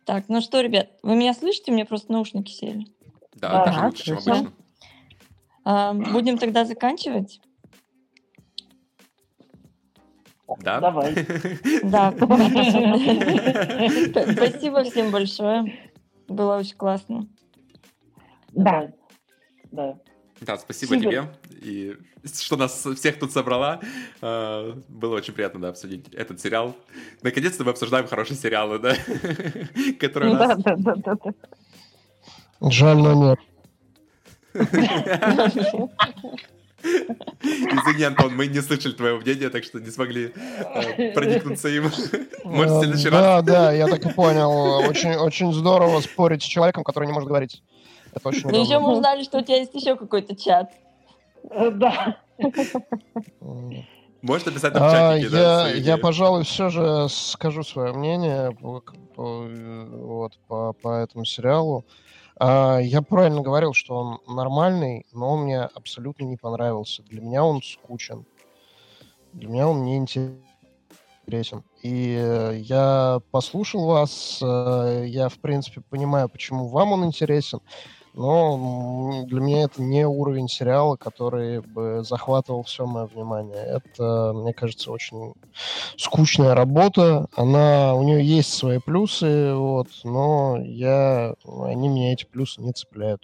так, 0.07 0.29
ну 0.29 0.39
что, 0.39 0.61
ребят, 0.61 0.87
вы 1.03 1.17
меня 1.17 1.33
слышите? 1.33 1.73
Мне 1.73 1.83
просто 1.83 2.13
наушники 2.13 2.49
сели. 2.49 2.85
Да, 3.35 3.49
да 3.49 3.65
даже 3.65 3.85
лучше, 3.85 4.05
чем 4.05 4.17
обычно. 4.17 4.53
А, 5.65 5.93
будем 5.93 6.37
тогда 6.37 6.63
заканчивать? 6.63 7.41
Да. 10.59 10.79
Давай. 10.79 11.13
Да. 11.83 12.11
Спасибо 14.31 14.85
всем 14.85 15.11
большое. 15.11 15.77
Было 16.29 16.57
очень 16.57 16.77
классно. 16.77 17.27
Да. 18.53 18.89
Да. 19.71 19.99
Да, 20.39 20.57
спасибо 20.57 20.95
тебе. 20.95 21.25
И 21.61 21.95
что 22.23 22.57
нас 22.57 22.85
всех 22.95 23.19
тут 23.19 23.31
собрала. 23.31 23.79
А, 24.21 24.77
было 24.87 25.15
очень 25.15 25.33
приятно, 25.33 25.59
да, 25.59 25.69
обсудить 25.69 26.13
этот 26.13 26.39
сериал. 26.39 26.75
Наконец-то 27.21 27.63
мы 27.63 27.71
обсуждаем 27.71 28.07
хорошие 28.07 28.37
сериалы, 28.37 28.79
да? 28.79 28.95
Которые 29.99 30.33
нас... 30.33 30.57
Да, 30.57 30.75
да, 30.77 30.95
да, 30.95 31.15
да. 31.23 32.69
Жаль, 32.69 32.97
но 32.97 33.13
нет. 33.13 33.39
Извини, 36.83 38.03
Антон, 38.03 38.35
мы 38.35 38.47
не 38.47 38.61
слышали 38.61 38.93
твоего 38.93 39.19
мнения, 39.19 39.49
так 39.49 39.63
что 39.63 39.79
не 39.79 39.89
смогли 39.89 40.33
э, 40.35 41.11
проникнуться 41.13 41.69
им. 41.69 41.83
Может, 42.43 42.71
в 42.71 42.79
следующий 42.79 43.09
раз? 43.09 43.21
Да, 43.21 43.41
да, 43.41 43.71
я 43.71 43.87
так 43.87 44.05
и 44.05 44.09
понял. 44.09 44.87
Очень, 44.87 45.15
очень 45.15 45.53
здорово 45.53 46.01
спорить 46.01 46.43
с 46.43 46.45
человеком, 46.45 46.83
который 46.83 47.05
не 47.05 47.13
может 47.13 47.27
говорить. 47.27 47.61
Это 48.13 48.29
очень 48.29 48.47
Ну, 48.49 48.61
еще 48.63 48.79
мы 48.79 48.93
узнали, 48.93 49.23
что 49.23 49.39
у 49.39 49.41
тебя 49.41 49.57
есть 49.57 49.73
еще 49.75 49.95
какой-то 49.95 50.35
чат. 50.35 50.71
Э, 51.49 51.71
да. 51.71 52.17
Можешь 54.21 54.45
написать 54.45 54.73
в 54.73 54.77
чатике, 54.77 55.29
да? 55.29 55.69
Я, 55.69 55.97
пожалуй, 55.97 56.43
все 56.43 56.69
же 56.69 57.07
скажу 57.09 57.63
свое 57.63 57.93
мнение 57.93 58.55
вот, 58.59 60.37
по, 60.47 60.73
по 60.73 60.89
этому 60.95 61.25
сериалу. 61.25 61.85
А, 62.39 62.79
я 62.79 63.01
правильно 63.01 63.41
говорил, 63.41 63.73
что 63.73 63.95
он 63.95 64.35
нормальный, 64.35 65.05
но 65.11 65.33
он 65.33 65.43
мне 65.43 65.61
абсолютно 65.61 66.23
не 66.25 66.37
понравился. 66.37 67.03
Для 67.03 67.21
меня 67.21 67.43
он 67.43 67.61
скучен. 67.61 68.25
Для 69.33 69.49
меня 69.49 69.67
он 69.67 69.83
не 69.83 69.97
интересен. 69.97 71.63
И 71.81 72.15
э, 72.19 72.57
я 72.59 73.21
послушал 73.31 73.85
вас, 73.85 74.39
э, 74.41 75.05
я, 75.07 75.29
в 75.29 75.39
принципе, 75.39 75.81
понимаю, 75.81 76.29
почему 76.29 76.67
вам 76.67 76.93
он 76.93 77.05
интересен 77.05 77.59
но 78.17 79.23
для 79.27 79.39
меня 79.39 79.63
это 79.63 79.81
не 79.81 80.05
уровень 80.07 80.49
сериала, 80.49 80.95
который 80.95 81.61
бы 81.61 82.03
захватывал 82.03 82.63
все 82.63 82.87
мое 82.87 83.05
внимание. 83.05 83.55
Это, 83.55 84.33
мне 84.33 84.53
кажется, 84.53 84.91
очень 84.91 85.33
скучная 85.97 86.55
работа. 86.55 87.27
Она, 87.35 87.93
у 87.93 88.01
нее 88.01 88.25
есть 88.25 88.53
свои 88.53 88.79
плюсы, 88.79 89.53
вот, 89.53 89.87
но 90.03 90.57
я, 90.59 91.35
они 91.45 91.89
меня 91.89 92.13
эти 92.13 92.25
плюсы 92.25 92.59
не 92.59 92.73
цепляют. 92.73 93.21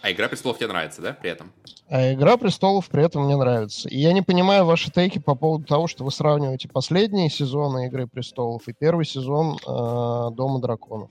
А 0.00 0.12
«Игра 0.12 0.28
престолов» 0.28 0.58
тебе 0.58 0.68
нравится, 0.68 1.02
да, 1.02 1.12
при 1.12 1.30
этом? 1.30 1.52
А 1.88 2.12
«Игра 2.12 2.36
престолов» 2.36 2.88
при 2.88 3.04
этом 3.04 3.24
мне 3.24 3.36
нравится. 3.36 3.88
И 3.88 3.98
я 3.98 4.12
не 4.12 4.22
понимаю 4.22 4.64
ваши 4.64 4.90
тейки 4.90 5.18
по 5.18 5.34
поводу 5.34 5.64
того, 5.64 5.86
что 5.86 6.04
вы 6.04 6.10
сравниваете 6.10 6.68
последние 6.68 7.30
сезоны 7.30 7.86
«Игры 7.86 8.06
престолов» 8.06 8.68
и 8.68 8.72
первый 8.72 9.04
сезон 9.04 9.56
э, 9.56 10.34
«Дома 10.34 10.60
драконов». 10.60 11.10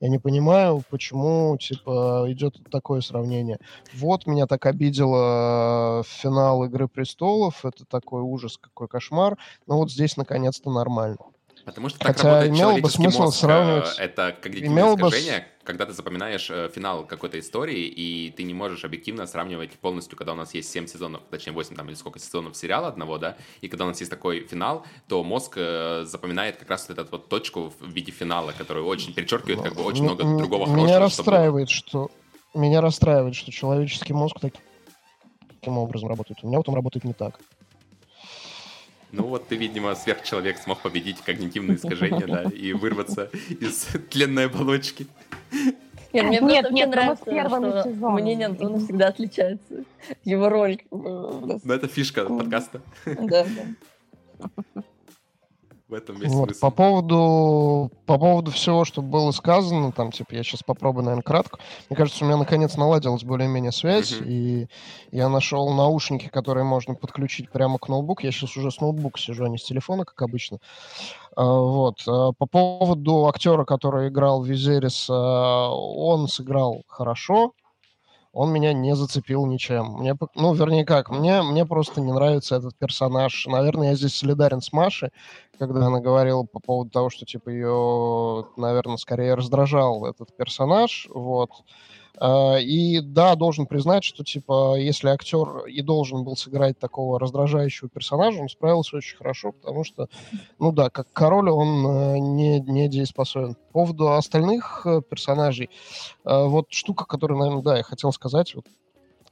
Я 0.00 0.08
не 0.08 0.18
понимаю, 0.18 0.82
почему, 0.90 1.56
типа, 1.58 2.26
идет 2.28 2.56
такое 2.70 3.00
сравнение. 3.00 3.58
Вот 3.94 4.26
меня 4.26 4.46
так 4.46 4.66
обидело 4.66 6.02
финал 6.06 6.64
«Игры 6.64 6.88
престолов», 6.88 7.64
это 7.64 7.84
такой 7.84 8.22
ужас, 8.22 8.58
какой 8.58 8.88
кошмар, 8.88 9.38
но 9.66 9.78
вот 9.78 9.90
здесь 9.90 10.16
наконец-то 10.16 10.70
нормально. 10.70 11.18
Потому 11.64 11.88
что 11.88 11.98
так 11.98 12.16
Хотя 12.16 12.28
работает 12.28 12.52
имело 12.52 12.78
бы 12.78 12.90
смысл 12.90 13.22
мозг. 13.22 13.38
Э, 13.38 13.40
сравнивать... 13.40 13.98
Это 13.98 14.36
когнитивное 14.40 14.94
искажение, 14.94 15.38
бы... 15.40 15.44
когда 15.66 15.84
ты 15.84 15.92
запоминаешь 15.92 16.48
э, 16.50 16.70
финал 16.74 17.04
какой-то 17.04 17.38
истории, 17.38 17.84
и 17.84 18.30
ты 18.30 18.44
не 18.44 18.54
можешь 18.54 18.84
объективно 18.84 19.26
сравнивать 19.26 19.72
полностью, 19.72 20.16
когда 20.16 20.32
у 20.32 20.36
нас 20.36 20.54
есть 20.54 20.70
7 20.70 20.86
сезонов, 20.86 21.22
точнее 21.30 21.52
8 21.52 21.76
там 21.76 21.88
или 21.88 21.94
сколько 21.94 22.18
сезонов 22.18 22.56
сериала 22.56 22.88
одного, 22.88 23.18
да, 23.18 23.36
и 23.60 23.68
когда 23.68 23.84
у 23.84 23.88
нас 23.88 23.98
есть 24.00 24.10
такой 24.10 24.46
финал, 24.46 24.86
то 25.08 25.22
мозг 25.22 25.54
э, 25.56 26.04
запоминает 26.04 26.56
как 26.56 26.70
раз 26.70 26.88
вот 26.88 26.98
эту 26.98 27.10
вот 27.10 27.28
точку 27.28 27.72
в 27.80 27.88
виде 27.90 28.12
финала, 28.12 28.52
которую 28.56 28.86
очень 28.86 29.12
перечеркивает 29.12 29.62
как 29.62 29.74
бы 29.74 29.82
очень 29.82 30.04
много 30.04 30.22
другого 30.22 30.66
хорошего. 30.66 30.86
Меня 30.86 30.98
расстраивает, 31.00 31.68
что 31.68 32.10
меня 32.54 32.80
расстраивает, 32.80 33.34
что 33.34 33.50
человеческий 33.50 34.12
мозг 34.12 34.36
таким 34.40 35.78
образом 35.78 36.08
работает. 36.08 36.38
У 36.42 36.46
меня 36.46 36.58
вот 36.58 36.68
он 36.68 36.74
работает 36.74 37.04
не 37.04 37.12
так. 37.12 37.40
Ну 39.16 39.28
вот 39.28 39.48
ты, 39.48 39.56
видимо, 39.56 39.94
сверхчеловек 39.94 40.58
смог 40.58 40.80
победить 40.80 41.20
когнитивные 41.22 41.76
искажения, 41.78 42.26
да, 42.26 42.42
и 42.42 42.72
вырваться 42.72 43.30
из 43.48 43.88
тленной 44.10 44.46
оболочки. 44.46 45.06
Нет, 46.12 46.24
мне 46.24 46.40
нет, 46.40 46.70
нет, 46.70 46.88
нравится, 46.90 47.24
что 47.24 47.82
сезоном. 47.84 48.14
мнение 48.14 48.46
Антона 48.46 48.78
всегда 48.78 49.08
отличается. 49.08 49.84
Его 50.24 50.48
роль. 50.48 50.78
Ну, 50.90 51.60
это 51.68 51.88
фишка 51.88 52.24
подкаста. 52.24 52.80
Да, 53.04 53.44
да 53.44 54.82
в 55.88 55.94
этом 55.94 56.16
весь 56.16 56.32
вот, 56.32 56.50
смысл. 56.50 56.60
По 56.60 56.70
поводу, 56.70 57.92
по 58.06 58.18
поводу 58.18 58.50
всего, 58.50 58.84
что 58.84 59.02
было 59.02 59.30
сказано, 59.30 59.92
там, 59.92 60.10
типа, 60.10 60.34
я 60.34 60.42
сейчас 60.42 60.62
попробую, 60.62 61.04
наверное, 61.04 61.22
кратко. 61.22 61.58
Мне 61.88 61.96
кажется, 61.96 62.24
у 62.24 62.26
меня 62.26 62.36
наконец 62.36 62.76
наладилась 62.76 63.22
более-менее 63.22 63.72
связь, 63.72 64.12
uh-huh. 64.12 64.24
и 64.26 64.68
я 65.12 65.28
нашел 65.28 65.70
наушники, 65.72 66.28
которые 66.28 66.64
можно 66.64 66.94
подключить 66.94 67.50
прямо 67.50 67.78
к 67.78 67.88
ноутбуку. 67.88 68.22
Я 68.24 68.32
сейчас 68.32 68.56
уже 68.56 68.70
с 68.70 68.80
ноутбука 68.80 69.20
сижу, 69.20 69.44
а 69.44 69.48
не 69.48 69.58
с 69.58 69.64
телефона, 69.64 70.04
как 70.04 70.20
обычно. 70.22 70.58
А, 71.36 71.44
вот. 71.44 72.02
А, 72.08 72.32
по 72.32 72.46
поводу 72.46 73.28
актера, 73.28 73.64
который 73.64 74.08
играл 74.08 74.42
Визерис, 74.42 75.08
он 75.08 76.26
сыграл 76.28 76.82
хорошо, 76.88 77.52
он 78.36 78.52
меня 78.52 78.74
не 78.74 78.94
зацепил 78.94 79.46
ничем. 79.46 79.94
Мне, 79.94 80.14
ну, 80.34 80.52
вернее 80.52 80.84
как, 80.84 81.08
мне, 81.08 81.40
мне 81.40 81.64
просто 81.64 82.02
не 82.02 82.12
нравится 82.12 82.56
этот 82.56 82.76
персонаж. 82.76 83.46
Наверное, 83.46 83.88
я 83.90 83.94
здесь 83.94 84.14
солидарен 84.14 84.60
с 84.60 84.74
Машей, 84.74 85.08
когда 85.58 85.86
она 85.86 86.00
говорила 86.00 86.42
по 86.42 86.60
поводу 86.60 86.90
того, 86.90 87.08
что, 87.08 87.24
типа, 87.24 87.48
ее, 87.48 88.44
наверное, 88.58 88.98
скорее 88.98 89.36
раздражал 89.36 90.04
этот 90.04 90.36
персонаж, 90.36 91.08
вот. 91.14 91.50
А, 92.18 92.56
и 92.56 93.00
да, 93.00 93.34
должен 93.34 93.66
признать, 93.66 94.04
что 94.04 94.24
типа, 94.24 94.76
если 94.78 95.08
актер 95.08 95.66
и 95.66 95.82
должен 95.82 96.24
был 96.24 96.36
сыграть 96.36 96.78
такого 96.78 97.20
раздражающего 97.20 97.88
персонажа, 97.88 98.40
он 98.40 98.48
справился 98.48 98.96
очень 98.96 99.16
хорошо, 99.16 99.52
потому 99.52 99.84
что, 99.84 100.08
ну 100.58 100.72
да, 100.72 100.88
как 100.90 101.12
король 101.12 101.50
он 101.50 101.86
э, 101.86 102.18
не, 102.18 102.60
не 102.60 102.88
дееспособен. 102.88 103.54
По 103.54 103.72
поводу 103.80 104.12
остальных 104.12 104.86
э, 104.86 105.02
персонажей, 105.02 105.68
э, 106.24 106.44
вот 106.46 106.66
штука, 106.70 107.04
которую, 107.04 107.38
наверное, 107.38 107.62
да, 107.62 107.76
я 107.76 107.82
хотел 107.82 108.12
сказать, 108.12 108.54
вот 108.54 108.64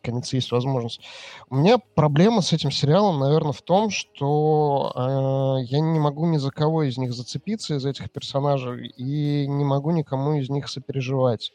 наконец 0.05 0.33
есть 0.35 0.53
возможность. 0.53 1.01
У 1.49 1.57
меня 1.57 1.79
проблема 1.95 2.43
с 2.43 2.53
этим 2.53 2.71
сериалом, 2.71 3.19
наверное, 3.21 3.53
в 3.53 3.63
том, 3.63 3.89
что 3.89 4.93
э, 4.95 5.65
я 5.65 5.81
не 5.81 5.99
могу 5.99 6.27
ни 6.27 6.37
за 6.37 6.51
кого 6.51 6.83
из 6.83 6.99
них 6.99 7.15
зацепиться, 7.15 7.77
из 7.77 7.87
этих 7.87 8.11
персонажей, 8.11 8.89
и 8.89 9.47
не 9.47 9.65
могу 9.65 9.93
никому 9.93 10.35
из 10.35 10.51
них 10.51 10.69
сопереживать. 10.69 11.53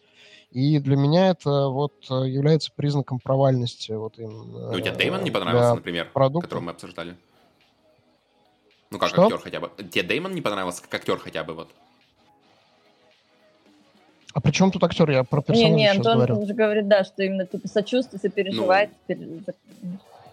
И 0.51 0.79
для 0.79 0.95
меня 0.95 1.29
это 1.29 1.67
вот 1.67 1.93
э, 2.09 2.27
является 2.27 2.71
признаком 2.75 3.19
провальности. 3.19 3.91
Вот 3.91 4.17
именно, 4.17 4.71
ну, 4.71 4.77
у 4.77 4.79
тебя 4.79 4.95
Деймон 4.95 5.23
не 5.23 5.29
понравился, 5.29 5.75
например, 5.75 6.09
продукта. 6.11 6.47
которого 6.47 6.65
мы 6.65 6.71
обсуждали? 6.71 7.15
Ну, 8.89 8.97
как 8.97 9.09
Что? 9.09 9.25
актер 9.25 9.37
хотя 9.37 9.59
бы. 9.59 9.69
Тебе 9.91 10.03
Деймон 10.03 10.33
не 10.33 10.41
понравился 10.41 10.81
как 10.81 10.95
актер 10.95 11.19
хотя 11.19 11.43
бы 11.43 11.53
вот? 11.53 11.69
А 14.33 14.41
при 14.41 14.51
чем 14.51 14.71
тут 14.71 14.83
актер? 14.83 15.09
Я 15.11 15.23
про 15.23 15.41
персонажа 15.41 15.71
Не, 15.71 15.81
не, 15.81 15.87
Антон 15.87 16.15
говорю. 16.15 16.39
уже 16.39 16.53
говорит, 16.55 16.87
да, 16.87 17.03
что 17.03 17.21
именно 17.21 17.45
типа 17.45 17.67
сочувствие, 17.67 18.19
сопереживать. 18.19 18.89
Ну, 19.07 19.41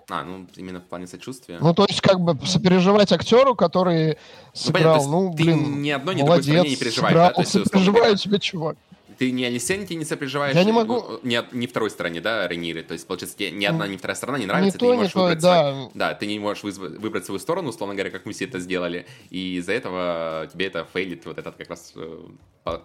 а, 0.09 0.23
ну, 0.23 0.47
именно 0.57 0.81
в 0.81 0.85
плане 0.85 1.07
сочувствия. 1.07 1.59
Ну, 1.61 1.75
то 1.75 1.85
есть, 1.87 2.01
как 2.01 2.21
бы 2.21 2.39
сопереживать 2.47 3.11
актеру, 3.13 3.55
который 3.55 4.19
сыграл, 4.53 5.05
ну, 5.05 5.23
ну 5.23 5.33
блин, 5.33 5.65
ты 5.65 5.71
ни 5.71 5.91
одно, 5.91 6.13
ни 6.13 6.23
молодец, 6.23 6.47
другой 6.47 6.71
не 6.71 6.77
переживаешь. 6.77 7.13
Сыграл, 7.13 7.29
да? 7.29 7.35
То 7.35 7.41
есть, 7.41 7.53
сопереживаю 7.67 8.17
тебе, 8.17 8.39
чувак 8.39 8.77
ты 9.19 9.31
ни 9.31 9.45
Алисенти 9.45 9.95
не 9.95 10.05
сопереживаешь, 10.05 10.55
я 10.55 10.65
не 10.65 10.73
могу... 10.73 11.21
Ни, 11.23 11.39
ни 11.53 11.67
второй 11.67 11.91
стороне, 11.91 12.21
да, 12.21 12.47
Рейниры. 12.47 12.83
То 12.83 12.93
есть, 12.93 13.07
получается, 13.07 13.37
тебе 13.37 13.51
ни 13.51 13.65
одна, 13.65 13.87
ни 13.87 13.97
вторая 13.97 14.17
сторона 14.17 14.39
не 14.39 14.47
нравится, 14.47 14.67
не 14.67 14.73
ты 14.73 14.79
то, 14.79 14.87
не 14.87 14.97
можешь 14.97 15.15
не 15.15 15.21
выбрать 15.21 15.41
то, 15.41 15.47
свой... 15.47 15.91
да. 15.95 16.09
да, 16.11 16.15
ты 16.15 16.27
не 16.27 16.39
можешь 16.39 16.63
выбрать 16.63 17.25
свою 17.25 17.39
сторону, 17.39 17.71
условно 17.71 17.95
говоря, 17.95 18.11
как 18.11 18.27
мы 18.27 18.33
все 18.33 18.45
это 18.45 18.59
сделали, 18.59 19.07
и 19.31 19.57
из-за 19.57 19.73
этого 19.73 20.49
тебе 20.53 20.67
это 20.67 20.87
фейлит 20.93 21.25
вот 21.27 21.39
этот 21.39 21.57
как 21.57 21.71
раз 21.71 21.93
э, 21.97 22.79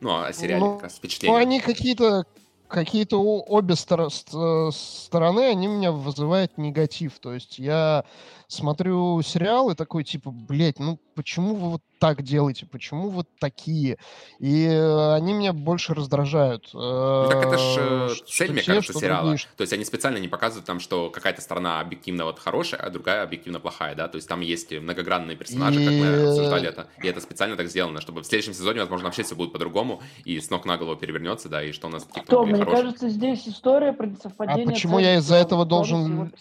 ну, 0.00 0.20
а 0.20 0.32
сериале 0.32 0.64
ну, 0.64 0.74
как 0.74 0.84
раз 0.84 0.96
впечатление. 0.96 1.36
Ну, 1.36 1.42
они 1.42 1.60
какие-то 1.60 2.26
какие-то 2.68 3.22
обе 3.22 3.76
стор- 3.76 4.10
стороны, 4.10 5.40
они 5.40 5.66
меня 5.66 5.92
вызывают 5.92 6.56
негатив. 6.58 7.18
То 7.20 7.34
есть 7.34 7.58
я 7.58 8.04
смотрю 8.52 9.20
сериал 9.22 9.70
и 9.70 9.74
такой, 9.74 10.04
типа, 10.04 10.30
блядь, 10.30 10.78
ну 10.78 10.98
почему 11.14 11.54
вы 11.54 11.70
вот 11.70 11.82
так 11.98 12.22
делаете, 12.22 12.66
почему 12.66 13.10
вот 13.10 13.28
такие? 13.38 13.98
И 14.40 14.66
э, 14.66 15.14
они 15.14 15.32
меня 15.34 15.52
больше 15.52 15.94
раздражают. 15.94 16.70
Ну, 16.72 17.28
так 17.28 17.46
это 17.46 17.58
же 17.58 18.08
э, 18.10 18.14
цель, 18.26 18.52
мне 18.52 18.62
те, 18.62 18.74
кажется, 18.74 18.92
сериала. 18.92 19.28
Другие. 19.28 19.46
То 19.56 19.60
есть 19.62 19.72
они 19.72 19.84
специально 19.84 20.18
не 20.18 20.28
показывают 20.28 20.66
там, 20.66 20.80
что 20.80 21.10
какая-то 21.10 21.40
сторона 21.40 21.80
объективно 21.80 22.24
вот 22.24 22.38
хорошая, 22.38 22.80
а 22.80 22.90
другая 22.90 23.22
объективно 23.22 23.60
плохая, 23.60 23.94
да? 23.94 24.08
То 24.08 24.16
есть 24.16 24.28
там 24.28 24.40
есть 24.40 24.72
многогранные 24.72 25.36
персонажи, 25.36 25.80
и... 25.80 25.84
как 25.84 25.94
мы 25.94 26.28
обсуждали 26.30 26.68
это. 26.68 26.88
И 27.02 27.06
это 27.06 27.20
специально 27.20 27.56
так 27.56 27.68
сделано, 27.68 28.00
чтобы 28.00 28.22
в 28.22 28.26
следующем 28.26 28.54
сезоне, 28.54 28.80
возможно, 28.80 29.06
вообще 29.06 29.22
все 29.22 29.36
будет 29.36 29.52
по-другому, 29.52 30.02
и 30.24 30.40
с 30.40 30.50
ног 30.50 30.64
на 30.64 30.76
голову 30.76 30.96
перевернется, 30.96 31.48
да, 31.48 31.62
и 31.62 31.72
что 31.72 31.86
у 31.86 31.90
нас 31.90 32.04
Кто? 32.04 32.44
Мне 32.44 32.56
хороший. 32.56 32.76
кажется, 32.76 33.08
здесь 33.08 33.46
история 33.46 33.92
про 33.92 34.08
совпадение... 34.20 34.66
А 34.66 34.70
почему 34.70 34.98
я 34.98 35.16
из-за 35.16 35.36
этого 35.36 35.64
должен... 35.64 36.32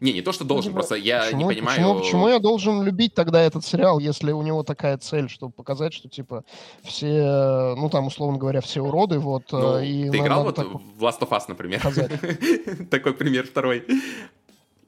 Не, 0.00 0.12
не 0.14 0.22
то, 0.22 0.32
что 0.32 0.44
должен, 0.44 0.72
просто 0.72 0.94
я 0.94 1.24
почему, 1.24 1.50
не 1.50 1.56
понимаю... 1.56 1.76
Почему, 1.76 2.00
почему 2.00 2.28
я 2.28 2.38
должен 2.38 2.82
любить 2.82 3.14
тогда 3.14 3.42
этот 3.42 3.64
сериал, 3.64 3.98
если 3.98 4.32
у 4.32 4.42
него 4.42 4.62
такая 4.62 4.96
цель, 4.96 5.28
чтобы 5.28 5.52
показать, 5.52 5.92
что, 5.92 6.08
типа, 6.08 6.44
все, 6.82 7.74
ну, 7.76 7.90
там, 7.90 8.06
условно 8.06 8.38
говоря, 8.38 8.62
все 8.62 8.80
уроды, 8.80 9.18
вот, 9.18 9.44
ну, 9.52 9.78
и... 9.78 10.08
Ты 10.10 10.18
играл 10.18 10.44
вот 10.44 10.56
так... 10.56 10.68
в 10.68 11.04
Last 11.04 11.20
of 11.20 11.28
Us, 11.28 11.42
например? 11.48 11.80
Такой 12.90 13.12
пример 13.12 13.46
второй. 13.46 13.84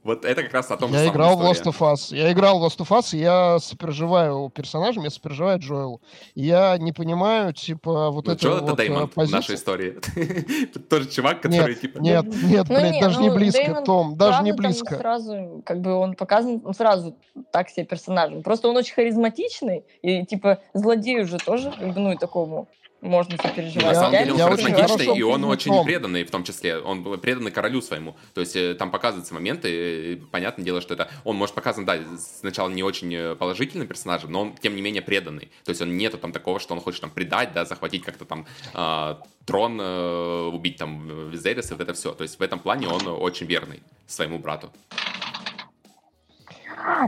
Вот 0.05 0.24
это 0.24 0.43
как 0.43 0.53
раз 0.53 0.70
о 0.70 0.77
том 0.77 0.93
я 0.93 0.99
же 0.99 1.09
играл 1.09 1.37
в 1.37 1.43
Last 1.43 1.65
of 1.65 1.79
Us. 1.79 2.15
Я 2.15 2.33
играл 2.33 2.59
в 2.59 2.65
Last 2.65 2.79
of 2.79 2.89
Us, 2.89 3.16
и 3.16 3.20
я 3.20 3.59
сопереживаю 3.61 4.51
персонажем, 4.51 5.05
я 5.05 5.11
сопереживаю 5.11 5.61
Джоэлу. 5.61 6.01
Я 6.35 6.77
не 6.79 6.93
понимаю, 6.93 7.53
типа, 7.53 8.11
вот 8.11 8.27
ну, 8.27 8.33
это 8.33 8.43
Джоэл 8.43 8.61
вот 8.61 8.65
это 8.65 8.77
Дэймон 8.77 9.11
в 9.15 9.31
нашей 9.31 9.55
истории. 9.55 10.01
Тот 10.89 11.03
же 11.03 11.09
чувак, 11.09 11.43
который, 11.43 11.74
нет, 11.74 11.81
типа... 11.81 11.99
Нет, 11.99 12.24
нет, 12.43 12.66
ну, 12.69 12.74
блядь, 12.74 13.01
даже 13.01 13.20
не 13.20 13.29
ну, 13.29 13.35
близко, 13.37 13.83
Том, 13.85 14.16
даже 14.16 14.43
не 14.43 14.53
близко. 14.53 14.97
сразу, 14.97 15.62
как 15.65 15.81
бы, 15.81 15.93
он 15.95 16.15
показан 16.15 16.62
сразу 16.74 17.16
так 17.53 17.69
себе 17.69 17.87
персонажем. 17.87 18.43
Просто 18.43 18.69
он 18.69 18.77
очень 18.77 18.95
харизматичный, 18.95 19.85
и, 20.03 20.27
типа, 20.27 20.59
злодею 20.74 21.27
же 21.27 21.39
тоже, 21.39 21.70
как 21.70 21.95
бы, 21.95 22.01
ну, 22.01 22.12
и 22.12 22.16
такому 22.16 22.69
можно 23.03 23.37
сопереживать. 23.37 23.85
На 23.85 23.95
самом 23.95 24.12
деле 24.12 24.33
он 24.33 24.41
харизматичный, 24.41 25.19
и 25.19 25.23
он 25.23 25.45
очень 25.45 25.85
преданный 25.85 26.24
в 26.24 26.31
том 26.31 26.45
числе. 26.45 26.79
Он 26.79 27.20
преданный 27.20 27.51
королю 27.51 27.83
своему. 27.83 28.16
То 28.33 28.41
есть 28.41 28.57
э, 28.57 28.74
там 28.74 28.91
показываются 28.91 29.35
моменты, 29.35 30.23
понятное 30.31 30.65
дело, 30.65 30.81
что 30.81 30.95
это... 30.95 31.11
Он 31.24 31.37
может 31.37 31.55
показан, 31.55 31.85
да, 31.85 31.99
сначала 32.19 32.69
не 32.69 32.83
очень 32.83 33.12
э, 33.15 33.35
положительный 33.35 33.87
персонаж, 33.87 34.23
но 34.23 34.43
он, 34.43 34.55
тем 34.57 34.77
не 34.77 34.83
менее, 34.83 35.03
преданный. 35.03 35.51
То 35.65 35.70
есть 35.70 35.83
он 35.83 35.97
нету 35.97 36.16
там 36.16 36.33
такого, 36.33 36.61
что 36.61 36.74
он 36.74 36.81
хочет 36.81 37.01
там 37.01 37.11
предать, 37.11 37.53
да, 37.53 37.65
захватить 37.65 38.05
как-то 38.05 38.24
там 38.24 38.47
э, 38.73 39.16
трон, 39.47 39.81
э, 39.81 40.51
убить 40.53 40.77
там 40.77 41.29
Визерис, 41.31 41.70
и 41.70 41.74
вот 41.74 41.81
это 41.81 41.95
все. 41.95 42.12
То 42.12 42.23
есть 42.23 42.39
в 42.39 42.43
этом 42.43 42.61
плане 42.61 42.89
он 42.89 43.07
очень 43.09 43.47
верный 43.47 43.83
своему 44.07 44.39
брату. 44.39 44.70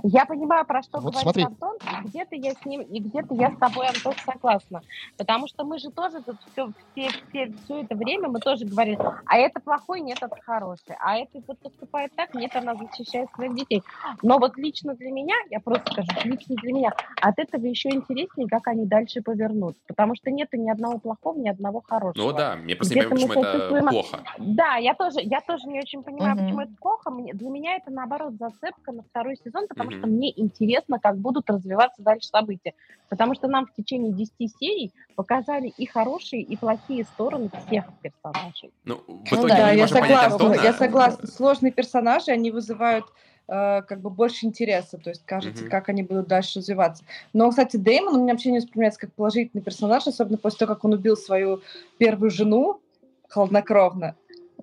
Я 0.02 0.26
понимаю, 0.26 0.64
про 0.64 0.82
что 0.82 1.01
вот 1.01 1.12
говорит 1.12 1.22
смотри. 1.22 1.44
Антон, 1.44 1.76
и 1.76 2.09
где-то 2.09 2.36
я 2.36 2.52
с 2.52 2.64
ним, 2.64 2.82
и 2.82 3.01
где-то 3.01 3.34
я 3.34 3.51
с 3.51 3.56
тобой, 3.56 3.86
Антон, 3.86 4.14
согласна. 4.24 4.82
Потому 5.16 5.48
что 5.48 5.64
мы 5.64 5.78
же 5.78 5.90
тоже 5.90 6.22
тут 6.22 6.36
все, 6.52 6.70
все, 6.92 7.09
все, 7.28 7.52
все 7.64 7.82
это 7.82 7.94
время 7.94 8.28
мы 8.28 8.40
тоже 8.40 8.64
говорили, 8.64 8.98
а 9.26 9.36
это 9.36 9.60
плохой, 9.60 10.01
нет, 10.01 10.18
это 10.20 10.36
хороший. 10.42 10.96
А 11.01 11.16
это 11.16 11.40
вот 11.46 11.59
поступает 11.59 12.12
так, 12.14 12.34
нет, 12.34 12.55
она 12.55 12.74
защищает 12.74 13.28
своих 13.34 13.55
детей. 13.55 13.82
Но 14.22 14.38
вот 14.38 14.56
лично 14.56 14.94
для 14.94 15.10
меня, 15.10 15.34
я 15.51 15.60
просто 15.60 15.90
скажу, 15.90 16.10
лично 16.24 16.55
для 16.56 16.72
меня, 16.72 16.92
от 17.20 17.38
этого 17.38 17.64
еще 17.64 17.90
интереснее, 17.90 18.48
как 18.48 18.68
они 18.68 18.86
дальше 18.86 19.22
повернут. 19.22 19.76
Потому 19.86 20.14
что 20.14 20.30
нет 20.30 20.48
ни 20.52 20.70
одного 20.70 20.98
плохого, 20.98 21.38
ни 21.38 21.48
одного 21.48 21.82
хорошего. 21.86 22.26
Ну 22.26 22.32
да, 22.32 22.56
мне 22.56 22.76
просто 22.76 22.94
не 22.94 23.02
понимаю, 23.02 23.28
почему 23.28 23.76
это 23.76 23.88
плохо. 23.88 24.24
Да, 24.38 24.76
я 24.76 24.94
тоже, 24.94 25.20
я 25.22 25.40
тоже 25.40 25.66
не 25.68 25.78
очень 25.80 26.02
понимаю, 26.02 26.34
угу. 26.34 26.44
почему 26.44 26.60
это 26.60 26.72
плохо. 26.80 27.10
Мне, 27.10 27.32
для 27.32 27.51
меня 27.51 27.76
это, 27.76 27.90
наоборот, 27.90 28.34
зацепка 28.34 28.92
на 28.92 29.02
второй 29.02 29.36
сезон, 29.36 29.64
сезон, 29.65 29.69
потому 29.69 29.91
mm-hmm. 29.91 29.99
что 29.99 30.07
мне 30.07 30.41
интересно, 30.41 30.99
как 30.99 31.16
будут 31.19 31.49
развиваться 31.51 32.03
дальше 32.03 32.28
события. 32.28 32.74
Потому 33.09 33.35
что 33.35 33.49
нам 33.49 33.66
в 33.66 33.74
течение 33.74 34.12
10 34.12 34.32
серий 34.59 34.93
показали 35.15 35.73
и 35.77 35.86
хорошие, 35.86 36.43
и 36.43 36.57
плохие 36.57 37.05
стороны 37.05 37.51
всех 37.66 37.85
персонажей. 38.03 38.73
Ну, 38.85 38.97
в 38.97 39.09
ну 39.09 39.23
итоге 39.24 39.43
ну, 39.43 39.49
да, 39.49 39.70
я 39.70 39.89
согласна, 39.89 40.55
я 40.62 40.73
согласна. 40.73 41.27
Сложные 41.27 41.73
персонажи, 41.73 42.31
они 42.31 42.51
вызывают 42.51 43.05
э, 43.49 43.82
как 43.82 44.01
бы 44.01 44.11
больше 44.11 44.47
интереса, 44.47 44.99
то 44.99 45.11
есть 45.11 45.24
кажется, 45.24 45.65
mm-hmm. 45.65 45.70
как 45.70 45.89
они 45.89 46.03
будут 46.03 46.28
дальше 46.28 46.59
развиваться. 46.59 47.05
Но, 47.32 47.51
кстати, 47.51 47.77
Дэймон 47.77 48.16
у 48.16 48.23
меня 48.23 48.32
вообще 48.32 48.51
не 48.51 48.59
воспринимается 48.59 49.01
как 49.01 49.12
положительный 49.12 49.62
персонаж, 49.62 50.07
особенно 50.07 50.39
после 50.39 50.61
того, 50.61 50.74
как 50.74 50.85
он 50.85 50.95
убил 50.95 51.16
свою 51.16 51.61
первую 51.99 52.31
жену 52.31 52.81
хладнокровно. 53.28 54.16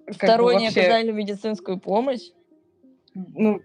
Второй 0.07 0.57
не 0.57 0.65
вообще... 0.65 0.82
оказали 0.82 1.11
медицинскую 1.11 1.80
помощь. 1.80 2.32
Ну, 3.14 3.61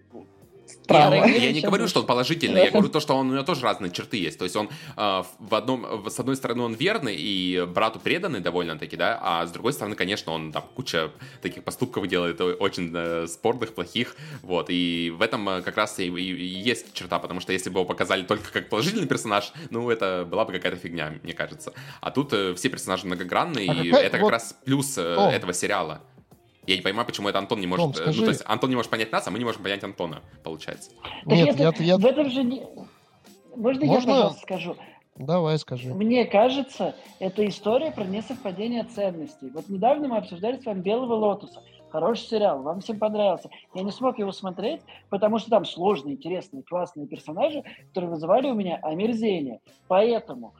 Странно. 0.67 1.15
Я, 1.15 1.25
я 1.25 1.51
не 1.51 1.61
говорю, 1.61 1.87
что 1.87 2.01
он 2.01 2.05
положительный, 2.05 2.63
я 2.65 2.71
говорю 2.71 2.89
то, 2.89 2.99
что 2.99 3.15
он, 3.15 3.29
у 3.29 3.33
него 3.33 3.43
тоже 3.43 3.61
разные 3.61 3.91
черты 3.91 4.17
есть. 4.17 4.37
То 4.37 4.43
есть 4.43 4.55
он 4.55 4.69
э, 4.95 5.23
в 5.39 5.55
одном, 5.55 6.09
с 6.09 6.19
одной 6.19 6.35
стороны 6.35 6.63
он 6.63 6.73
верный 6.73 7.15
и 7.15 7.65
брату 7.65 7.99
преданный 7.99 8.41
довольно-таки, 8.41 8.97
да, 8.97 9.19
а 9.21 9.45
с 9.45 9.51
другой 9.51 9.73
стороны, 9.73 9.95
конечно, 9.95 10.31
он 10.31 10.51
там 10.51 10.63
куча 10.75 11.11
таких 11.41 11.63
поступков 11.63 12.07
делает 12.07 12.41
очень 12.41 12.91
э, 12.93 13.27
спорных, 13.27 13.73
плохих, 13.73 14.15
вот. 14.41 14.67
И 14.69 15.13
в 15.17 15.21
этом 15.21 15.47
э, 15.49 15.61
как 15.61 15.77
раз 15.77 15.99
и, 15.99 16.07
и, 16.07 16.33
и 16.33 16.45
есть 16.45 16.93
черта, 16.93 17.19
потому 17.19 17.39
что 17.39 17.53
если 17.53 17.69
бы 17.69 17.79
его 17.79 17.85
показали 17.85 18.23
только 18.23 18.51
как 18.51 18.69
положительный 18.69 19.07
персонаж, 19.07 19.53
ну 19.69 19.89
это 19.89 20.27
была 20.29 20.45
бы 20.45 20.53
какая-то 20.53 20.77
фигня, 20.77 21.13
мне 21.23 21.33
кажется. 21.33 21.73
А 22.01 22.11
тут 22.11 22.33
э, 22.33 22.53
все 22.55 22.69
персонажи 22.69 23.05
многогранные, 23.05 23.69
а 23.69 23.73
и 23.73 23.89
какая, 23.89 24.05
это 24.05 24.17
вот... 24.17 24.23
как 24.25 24.31
раз 24.31 24.55
плюс 24.65 24.97
э, 24.97 25.01
этого 25.31 25.53
сериала. 25.53 26.01
Я 26.67 26.75
не 26.75 26.81
понимаю, 26.81 27.07
почему 27.07 27.29
это 27.29 27.39
Антон 27.39 27.61
не 27.61 27.67
может... 27.67 27.83
Том, 27.83 27.93
скажи... 27.93 28.19
ну, 28.19 28.25
то 28.25 28.31
есть 28.31 28.43
Антон 28.45 28.69
не 28.69 28.75
может 28.75 28.91
понять 28.91 29.11
нас, 29.11 29.25
а 29.25 29.31
мы 29.31 29.39
не 29.39 29.45
можем 29.45 29.63
понять 29.63 29.83
Антона, 29.83 30.21
получается. 30.43 30.91
Нет, 31.25 31.59
это, 31.59 31.81
я, 31.81 31.93
я... 31.93 31.97
В 31.97 32.05
этом 32.05 32.29
же 32.29 32.43
не... 32.43 32.61
Можно, 33.55 33.85
Можно 33.85 33.85
я, 33.85 34.01
пожалуйста, 34.01 34.41
скажу? 34.41 34.75
Давай, 35.15 35.57
скажи. 35.57 35.93
Мне 35.93 36.25
кажется, 36.25 36.93
это 37.19 37.47
история 37.47 37.91
про 37.91 38.03
несовпадение 38.03 38.83
ценностей. 38.83 39.49
Вот 39.49 39.69
недавно 39.69 40.09
мы 40.09 40.17
обсуждали 40.17 40.59
с 40.59 40.65
вами 40.65 40.81
«Белого 40.81 41.15
лотоса». 41.15 41.63
Хороший 41.89 42.27
сериал, 42.27 42.61
вам 42.61 42.81
всем 42.81 42.99
понравился. 42.99 43.49
Я 43.73 43.83
не 43.83 43.91
смог 43.91 44.19
его 44.19 44.33
смотреть, 44.33 44.81
потому 45.09 45.39
что 45.39 45.49
там 45.49 45.63
сложные, 45.63 46.15
интересные, 46.15 46.63
классные 46.63 47.07
персонажи, 47.07 47.63
которые 47.87 48.11
вызывали 48.11 48.47
у 48.49 48.53
меня 48.53 48.77
омерзение. 48.83 49.61
Поэтому 49.87 50.53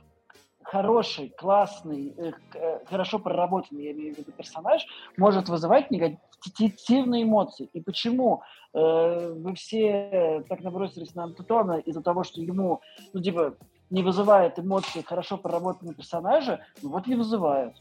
хороший, 0.68 1.30
классный, 1.30 2.14
э, 2.18 2.32
э, 2.54 2.86
хорошо 2.86 3.20
проработанный, 3.20 3.86
я 3.86 3.92
имею 3.92 4.16
в 4.16 4.18
виду, 4.18 4.32
персонаж, 4.32 4.86
может 5.18 5.50
вызывать 5.50 5.92
негативные 5.92 7.24
эмоции. 7.24 7.70
И 7.74 7.82
почему 7.82 8.42
э, 8.74 9.34
вы 9.34 9.56
все 9.56 10.44
так 10.50 10.62
набросились 10.62 11.16
на 11.16 11.24
Антона 11.24 11.80
из-за 11.80 12.02
того, 12.02 12.24
что 12.24 12.42
ему, 12.42 12.82
ну, 13.14 13.22
типа, 13.22 13.56
не 13.90 14.04
вызывает 14.04 14.60
эмоции 14.60 15.02
хорошо 15.02 15.38
проработанные 15.38 15.96
персонажи, 15.96 16.60
ну 16.82 16.90
вот 16.90 17.08
не 17.08 17.16
вызывает. 17.16 17.74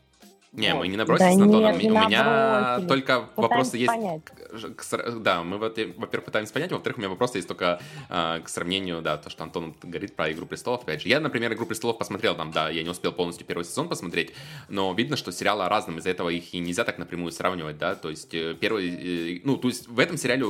Не, 0.56 0.72
вот. 0.72 0.80
мы 0.80 0.88
не 0.88 0.96
набросились 0.96 1.36
да 1.36 1.38
на 1.38 1.44
Антона. 1.44 1.72
Нет, 1.72 1.84
У 1.84 2.08
меня 2.08 2.80
только 2.88 3.20
Пытаемся 3.20 3.40
вопросы 3.40 3.76
есть... 3.76 3.88
Понять. 3.88 4.22
К, 4.24 4.74
к, 4.74 5.18
да, 5.20 5.42
мы, 5.42 5.58
во-первых, 5.58 6.24
пытаемся 6.24 6.52
понять, 6.52 6.72
во-вторых, 6.72 6.96
у 6.96 7.00
меня 7.00 7.10
вопросы 7.10 7.38
есть 7.38 7.48
только 7.48 7.80
э, 8.08 8.40
к 8.42 8.48
сравнению, 8.48 9.02
да, 9.02 9.18
то, 9.18 9.28
что 9.28 9.44
Антон 9.44 9.74
говорит 9.82 10.16
про 10.16 10.32
«Игру 10.32 10.46
престолов», 10.46 10.82
опять 10.82 11.02
же. 11.02 11.08
Я, 11.08 11.20
например, 11.20 11.52
«Игру 11.52 11.66
престолов» 11.66 11.98
посмотрел 11.98 12.34
там, 12.34 12.52
да, 12.52 12.70
я 12.70 12.82
не 12.82 12.88
успел 12.88 13.12
полностью 13.12 13.46
первый 13.46 13.64
сезон 13.64 13.88
посмотреть, 13.88 14.32
но 14.70 14.92
видно, 14.94 15.16
что 15.16 15.30
сериалы 15.30 15.68
разные, 15.68 15.98
из-за 15.98 16.10
этого 16.10 16.30
их 16.30 16.54
и 16.54 16.58
нельзя 16.58 16.84
так 16.84 16.98
напрямую 16.98 17.32
сравнивать, 17.32 17.76
да, 17.76 17.94
то 17.94 18.08
есть 18.08 18.32
э, 18.32 18.56
первый, 18.58 19.36
э, 19.36 19.40
ну, 19.44 19.58
то 19.58 19.68
есть 19.68 19.88
в 19.88 19.98
этом 19.98 20.16
сериале 20.16 20.46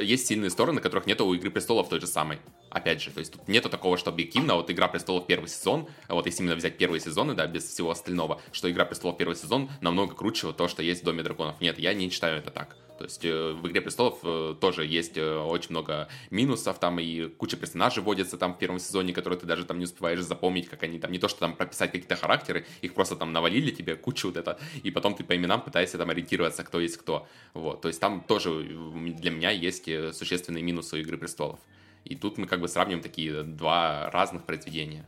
есть 0.00 0.26
сильные 0.26 0.50
стороны, 0.50 0.80
которых 0.80 1.06
нет 1.06 1.20
у 1.20 1.34
«Игры 1.34 1.50
престолов» 1.50 1.90
той 1.90 2.00
же 2.00 2.06
самой, 2.06 2.38
опять 2.70 3.02
же, 3.02 3.10
то 3.10 3.18
есть 3.18 3.32
тут 3.32 3.46
нету 3.46 3.68
такого, 3.68 3.98
что 3.98 4.10
объективно, 4.10 4.54
вот 4.54 4.70
«Игра 4.70 4.88
престолов» 4.88 5.26
первый 5.26 5.48
сезон, 5.48 5.86
вот 6.08 6.24
если 6.24 6.42
именно 6.42 6.56
взять 6.56 6.78
первые 6.78 7.00
сезоны, 7.00 7.34
да, 7.34 7.46
без 7.46 7.64
всего 7.64 7.90
остального, 7.90 8.40
что 8.52 8.70
«Игра 8.70 8.86
престолов» 8.86 9.18
первый 9.18 9.33
сезон 9.34 9.70
намного 9.80 10.14
круче 10.14 10.46
вот 10.46 10.56
то, 10.56 10.68
что 10.68 10.82
есть 10.82 11.02
в 11.02 11.04
Доме 11.04 11.22
драконов. 11.22 11.60
Нет, 11.60 11.78
я 11.78 11.94
не 11.94 12.10
считаю 12.10 12.38
это 12.38 12.50
так. 12.50 12.76
То 12.98 13.04
есть 13.04 13.24
э, 13.24 13.52
в 13.52 13.66
«Игре 13.66 13.80
престолов» 13.80 14.18
э, 14.22 14.54
тоже 14.60 14.86
есть 14.86 15.16
э, 15.16 15.36
очень 15.36 15.70
много 15.70 16.08
минусов, 16.30 16.78
там 16.78 17.00
и 17.00 17.26
куча 17.28 17.56
персонажей 17.56 18.02
вводится 18.02 18.38
там 18.38 18.54
в 18.54 18.58
первом 18.58 18.78
сезоне, 18.78 19.12
которые 19.12 19.38
ты 19.38 19.46
даже 19.46 19.64
там 19.64 19.78
не 19.78 19.84
успеваешь 19.84 20.20
запомнить, 20.20 20.68
как 20.68 20.84
они 20.84 21.00
там, 21.00 21.10
не 21.10 21.18
то 21.18 21.28
что 21.28 21.40
там 21.40 21.56
прописать 21.56 21.90
какие-то 21.90 22.14
характеры, 22.14 22.66
их 22.82 22.94
просто 22.94 23.16
там 23.16 23.32
навалили 23.32 23.72
тебе 23.72 23.96
кучу 23.96 24.28
вот 24.28 24.36
это, 24.36 24.60
и 24.82 24.90
потом 24.92 25.16
ты 25.16 25.24
по 25.24 25.34
именам 25.34 25.60
пытаешься 25.60 25.98
там 25.98 26.10
ориентироваться, 26.10 26.62
кто 26.62 26.80
есть 26.80 26.96
кто. 26.96 27.26
Вот, 27.52 27.80
то 27.80 27.88
есть 27.88 28.00
там 28.00 28.20
тоже 28.20 28.62
для 28.62 29.30
меня 29.30 29.50
есть 29.50 29.88
существенные 30.16 30.62
минусы 30.62 31.00
«Игры 31.00 31.18
престолов». 31.18 31.58
И 32.04 32.14
тут 32.14 32.38
мы 32.38 32.46
как 32.46 32.60
бы 32.60 32.68
сравним 32.68 33.00
такие 33.00 33.42
два 33.42 34.10
разных 34.10 34.44
произведения. 34.44 35.04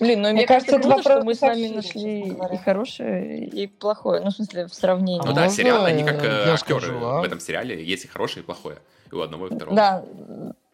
Блин, 0.00 0.22
ну 0.22 0.28
мне, 0.28 0.38
мне 0.38 0.46
кажется, 0.46 0.76
это 0.76 0.88
круто, 0.88 1.02
что 1.02 1.22
мы 1.22 1.34
с 1.34 1.40
вами 1.40 1.68
нашли 1.68 2.28
и 2.30 2.56
хорошее, 2.64 3.46
и 3.46 3.66
плохое. 3.66 4.20
Ну, 4.20 4.30
в 4.30 4.32
смысле, 4.32 4.66
в 4.66 4.74
сравнении. 4.74 5.22
Ну 5.24 5.32
да, 5.32 5.48
сериалы, 5.48 5.88
они 5.88 6.02
как 6.04 6.24
э, 6.24 6.52
актеры 6.52 6.80
скажу, 6.80 7.04
а? 7.04 7.20
в 7.20 7.24
этом 7.24 7.40
сериале. 7.40 7.84
Есть 7.84 8.04
и 8.04 8.08
хорошее, 8.08 8.42
и 8.42 8.46
плохое. 8.46 8.78
И 9.10 9.14
у 9.14 9.20
одного, 9.20 9.46
и 9.48 9.54
второго. 9.54 9.76
Да. 9.76 10.04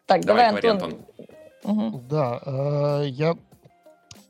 Так, 0.05 0.25
давай, 0.25 0.51
давай 0.51 0.71
Антон. 0.71 0.93
Антон. 0.93 1.05
Угу. 1.63 2.03
Да, 2.09 2.41
э, 2.45 3.07
я 3.09 3.35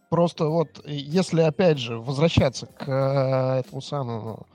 просто 0.10 0.45
вот, 0.45 0.82
если 0.86 1.41
опять 1.41 1.78
же 1.78 1.99
возвращаться 1.99 2.66
к 2.66 2.88
э, 2.88 3.60
этому 3.60 3.82
самому 3.82 4.48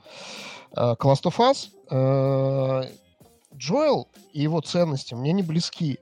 э, 0.71 0.95
к 0.95 1.05
Last 1.05 1.23
of 1.23 1.37
Us, 1.37 1.69
э, 1.89 2.89
Джоэл 3.55 4.07
и 4.33 4.41
его 4.41 4.61
ценности 4.61 5.13
мне 5.13 5.31
не 5.31 5.41
близки 5.41 5.99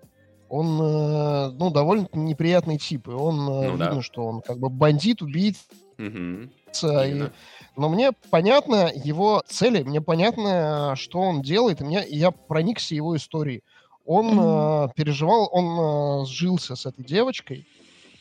он, 0.54 0.80
э, 0.80 1.50
ну, 1.58 1.72
довольно 1.72 2.08
неприятный 2.14 2.78
тип, 2.78 3.08
и 3.08 3.12
он, 3.12 3.40
э, 3.40 3.46
ну, 3.46 3.72
видно, 3.72 3.96
да. 3.96 4.02
что 4.04 4.24
он 4.24 4.42
как 4.42 4.60
бы 4.60 4.70
бандит, 4.70 5.24
убийца, 5.24 5.64
угу. 5.98 6.48
и... 6.84 7.30
но 7.76 7.90
мне 7.90 8.12
понятно 8.30 8.92
его 8.94 9.42
цели, 9.48 9.82
мне 9.82 10.00
понятно, 10.00 10.94
что 10.96 11.22
он 11.22 11.42
делает, 11.42 11.82
и 11.82 11.84
мне, 11.84 12.06
я 12.08 12.30
проникся 12.30 12.94
его 12.94 13.16
историей. 13.18 13.64
Он 14.06 14.38
mm-hmm. 14.38 14.90
э, 14.90 14.94
переживал, 14.96 15.50
он 15.52 16.22
э, 16.22 16.26
сжился 16.28 16.76
с 16.76 16.86
этой 16.86 17.04
девочкой, 17.04 17.68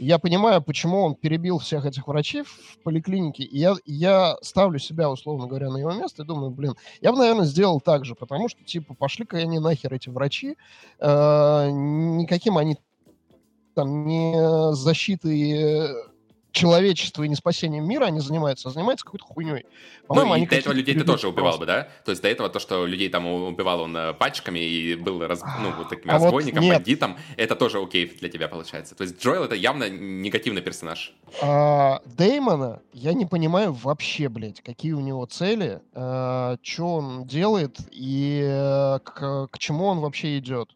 я 0.04 0.18
понимаю, 0.18 0.62
почему 0.62 1.02
он 1.02 1.14
перебил 1.14 1.58
всех 1.58 1.86
этих 1.86 2.08
врачей 2.08 2.42
в 2.42 2.78
поликлинике. 2.82 3.44
И 3.44 3.58
я, 3.58 3.74
я 3.84 4.36
ставлю 4.42 4.78
себя, 4.78 5.10
условно 5.10 5.46
говоря, 5.46 5.70
на 5.70 5.78
его 5.78 5.92
место 5.92 6.22
и 6.22 6.26
думаю, 6.26 6.50
блин, 6.50 6.74
я 7.00 7.12
бы, 7.12 7.18
наверное, 7.18 7.46
сделал 7.46 7.80
так 7.80 8.04
же, 8.04 8.14
потому 8.14 8.48
что, 8.48 8.64
типа, 8.64 8.94
пошли-ка 8.94 9.38
они 9.38 9.58
нахер, 9.58 9.94
эти 9.94 10.08
врачи. 10.08 10.56
Э, 10.98 11.68
никаким 11.70 12.58
они 12.58 12.76
там 13.74 14.06
не 14.06 14.74
защитой 14.74 16.11
человечества 16.52 17.22
и 17.22 17.28
не 17.28 17.34
спасением 17.34 17.88
мира 17.88 18.04
они 18.04 18.20
занимаются, 18.20 18.68
а 18.68 18.72
занимаются 18.72 19.04
какой-то 19.04 19.24
хуйней. 19.24 19.64
По-моему, 20.06 20.30
ну, 20.30 20.34
они 20.34 20.46
до 20.46 20.56
этого 20.56 20.72
людей 20.72 20.94
ты 20.94 21.04
тоже 21.04 21.28
убивал 21.28 21.58
бы, 21.58 21.66
да? 21.66 21.88
То 22.04 22.10
есть 22.10 22.22
до 22.22 22.28
этого 22.28 22.48
то, 22.48 22.58
что 22.58 22.86
людей 22.86 23.08
там 23.08 23.26
убивал 23.26 23.80
он 23.80 23.96
э, 23.96 24.12
пачками 24.14 24.58
и 24.58 24.94
был 24.94 25.26
раз, 25.26 25.42
ну, 25.60 25.72
вот 25.76 25.88
таким 25.88 26.10
а 26.10 26.14
разбойником, 26.14 26.62
вот 26.62 26.74
бандитом, 26.74 27.16
это 27.36 27.56
тоже 27.56 27.78
окей 27.78 28.06
для 28.06 28.28
тебя 28.28 28.48
получается. 28.48 28.94
То 28.94 29.02
есть 29.02 29.22
Джоэл 29.22 29.44
это 29.44 29.54
явно 29.54 29.88
негативный 29.88 30.62
персонаж. 30.62 31.14
А, 31.40 32.00
Деймона 32.04 32.80
я 32.92 33.14
не 33.14 33.26
понимаю 33.26 33.72
вообще, 33.72 34.28
блядь, 34.28 34.60
какие 34.60 34.92
у 34.92 35.00
него 35.00 35.24
цели, 35.26 35.80
а, 35.94 36.56
что 36.62 36.96
он 36.96 37.26
делает 37.26 37.78
и 37.90 38.42
а, 38.44 38.98
к, 38.98 39.48
к 39.48 39.58
чему 39.58 39.86
он 39.86 40.00
вообще 40.00 40.38
идет 40.38 40.70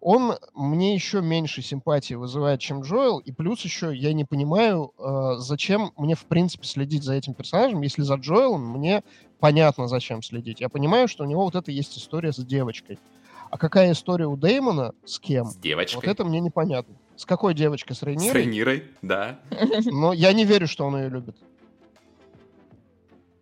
он 0.00 0.36
мне 0.54 0.94
еще 0.94 1.20
меньше 1.20 1.62
симпатии 1.62 2.14
вызывает, 2.14 2.60
чем 2.60 2.82
Джоэл, 2.82 3.18
и 3.18 3.32
плюс 3.32 3.60
еще 3.62 3.94
я 3.94 4.12
не 4.12 4.24
понимаю, 4.24 4.92
э, 4.98 5.36
зачем 5.38 5.92
мне 5.96 6.14
в 6.14 6.24
принципе 6.24 6.64
следить 6.66 7.04
за 7.04 7.14
этим 7.14 7.34
персонажем, 7.34 7.82
если 7.82 8.02
за 8.02 8.14
Джоэлом 8.14 8.66
мне 8.70 9.02
понятно, 9.40 9.88
зачем 9.88 10.22
следить. 10.22 10.60
Я 10.60 10.68
понимаю, 10.68 11.06
что 11.06 11.24
у 11.24 11.26
него 11.26 11.44
вот 11.44 11.54
это 11.54 11.70
есть 11.70 11.98
история 11.98 12.32
с 12.32 12.44
девочкой. 12.44 12.98
А 13.50 13.58
какая 13.58 13.92
история 13.92 14.26
у 14.26 14.36
Деймона? 14.36 14.92
С 15.04 15.18
кем? 15.18 15.46
С 15.46 15.56
девочкой. 15.56 15.96
Вот 15.96 16.06
это 16.06 16.24
мне 16.24 16.40
непонятно. 16.40 16.94
С 17.16 17.26
какой 17.26 17.52
девочкой? 17.52 17.96
С 17.96 18.02
Рейнирой? 18.02 18.30
С 18.30 18.34
Рейнирой, 18.34 18.84
да. 19.02 19.40
Но 19.84 20.12
я 20.12 20.32
не 20.32 20.44
верю, 20.44 20.68
что 20.68 20.86
он 20.86 20.96
ее 20.96 21.08
любит. 21.08 21.36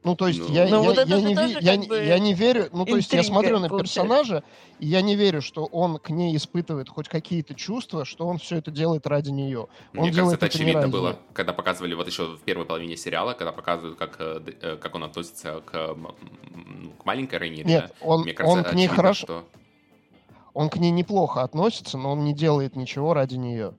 Ну, 0.05 0.15
то 0.15 0.29
есть, 0.29 0.39
ну, 0.39 0.55
я, 0.55 0.65
я, 0.65 0.79
вот 0.79 0.97
я, 0.97 1.20
не, 1.20 1.35
я, 1.61 2.03
я 2.03 2.19
не 2.19 2.33
верю, 2.33 2.69
ну, 2.73 2.85
то 2.85 2.97
есть, 2.97 3.12
я 3.12 3.23
смотрю 3.25 3.59
на 3.59 3.69
персонажа, 3.69 4.45
и 4.79 4.87
я 4.87 5.03
не 5.03 5.16
верю, 5.16 5.43
что 5.43 5.65
он 5.65 5.99
к 5.99 6.11
ней 6.11 6.37
испытывает 6.37 6.89
хоть 6.89 7.09
какие-то 7.09 7.55
чувства, 7.55 8.05
что 8.05 8.27
он 8.27 8.39
все 8.39 8.57
это 8.57 8.70
делает 8.70 9.07
ради 9.09 9.31
нее. 9.31 9.66
Он 9.97 10.03
Мне 10.03 10.12
кажется, 10.12 10.37
это 10.37 10.47
очевидно 10.47 10.89
было, 10.89 11.09
нее. 11.09 11.19
когда 11.33 11.53
показывали 11.53 11.95
вот 11.95 12.07
еще 12.07 12.37
в 12.37 12.41
первой 12.41 12.65
половине 12.65 12.97
сериала, 12.97 13.33
когда 13.33 13.51
показывают, 13.51 13.99
как, 13.99 14.16
э, 14.20 14.41
э, 14.62 14.77
как 14.77 14.95
он 14.95 15.03
относится 15.03 15.62
к, 15.66 15.73
к 15.73 17.05
маленькой 17.05 17.41
Рейни. 17.41 17.62
Нет, 17.65 17.93
да? 18.01 18.07
он, 18.07 18.23
Мне 18.23 18.35
кажется, 18.35 18.59
он 18.59 18.65
к 18.65 18.73
ней 18.75 18.87
хорошо... 18.87 19.27
Что... 19.27 19.45
Он 20.55 20.70
к 20.70 20.77
ней 20.77 20.91
неплохо 20.91 21.43
относится, 21.43 21.99
но 21.99 22.12
он 22.12 22.25
не 22.25 22.35
делает 22.35 22.75
ничего 22.75 23.15
ради 23.15 23.37
нее. 23.37 23.75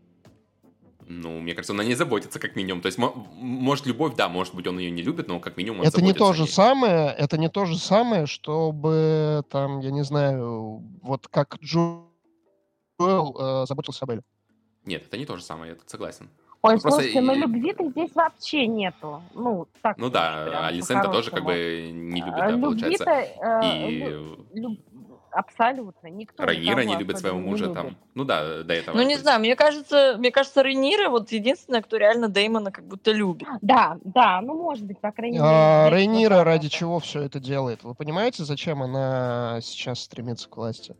Ну, 1.11 1.39
мне 1.39 1.55
кажется, 1.55 1.73
он 1.73 1.79
о 1.79 1.83
ней 1.83 1.95
заботится, 1.95 2.39
как 2.39 2.55
минимум. 2.55 2.81
То 2.81 2.85
есть, 2.85 2.99
может, 2.99 3.87
любовь, 3.87 4.13
да, 4.15 4.29
может 4.29 4.53
быть, 4.53 4.67
он 4.67 4.77
ее 4.77 4.91
не 4.91 5.01
любит, 5.01 5.27
но 5.27 5.39
как 5.39 5.57
минимум 5.57 5.79
он 5.79 5.87
Это 5.87 6.03
не 6.03 6.13
то 6.13 6.33
же 6.33 6.45
самое, 6.45 7.09
это 7.09 7.39
не 7.39 7.49
то 7.49 7.65
же 7.65 7.79
самое, 7.79 8.27
чтобы, 8.27 9.43
там, 9.49 9.79
я 9.79 9.89
не 9.89 10.03
знаю, 10.03 10.83
вот 11.01 11.27
как 11.27 11.57
Джоэл 11.63 12.05
э, 12.99 13.65
заботился 13.65 14.05
об 14.05 14.11
Элле. 14.11 14.21
Нет, 14.85 15.07
это 15.07 15.17
не 15.17 15.25
то 15.25 15.35
же 15.35 15.41
самое, 15.43 15.71
я 15.71 15.75
тут 15.75 15.89
согласен. 15.89 16.29
Ой, 16.61 16.73
ну, 16.75 16.79
слушайте, 16.79 17.21
но 17.21 17.33
любви-то 17.33 17.89
здесь 17.89 18.11
вообще 18.13 18.67
нету. 18.67 19.23
Ну, 19.33 19.67
так. 19.81 19.97
Ну 19.97 20.11
да, 20.11 20.67
а 20.67 20.71
Лисента 20.71 21.09
тоже 21.09 21.31
как 21.31 21.43
бы 21.43 21.89
не 21.91 22.21
любит, 22.21 22.35
да, 22.35 22.55
получается. 22.55 23.09
Э, 23.09 23.89
и... 23.89 23.99
Люб... 24.53 24.79
Абсолютно. 25.31 26.07
Никто 26.07 26.43
Рейнира 26.43 26.83
не 26.83 26.95
любит 26.95 27.19
своего 27.19 27.39
мужа 27.39 27.67
не 27.67 27.73
там. 27.73 27.97
Ну 28.15 28.25
да, 28.25 28.63
до 28.63 28.73
этого. 28.73 28.95
Ну 28.95 29.03
не 29.03 29.17
знаю, 29.17 29.39
мне 29.39 29.55
кажется, 29.55 30.15
мне 30.17 30.31
кажется, 30.31 30.61
Рейнира 30.61 31.09
вот 31.09 31.31
единственная, 31.31 31.81
кто 31.81 31.97
реально 31.97 32.29
Деймона 32.29 32.71
как 32.71 32.85
будто 32.85 33.11
любит. 33.11 33.47
Да, 33.61 33.97
да, 34.03 34.41
ну 34.41 34.55
может 34.55 34.85
быть, 34.85 34.99
по 34.99 35.11
крайней 35.11 35.37
мере. 35.37 35.49
А, 35.49 35.89
Рейнира 35.89 36.43
ради 36.43 36.69
чего 36.69 36.99
все 36.99 37.21
это 37.23 37.39
делает? 37.39 37.83
Вы 37.83 37.95
понимаете, 37.95 38.43
зачем 38.43 38.81
она 38.83 39.59
сейчас 39.61 40.01
стремится 40.01 40.49
к 40.49 40.57
власти? 40.57 40.95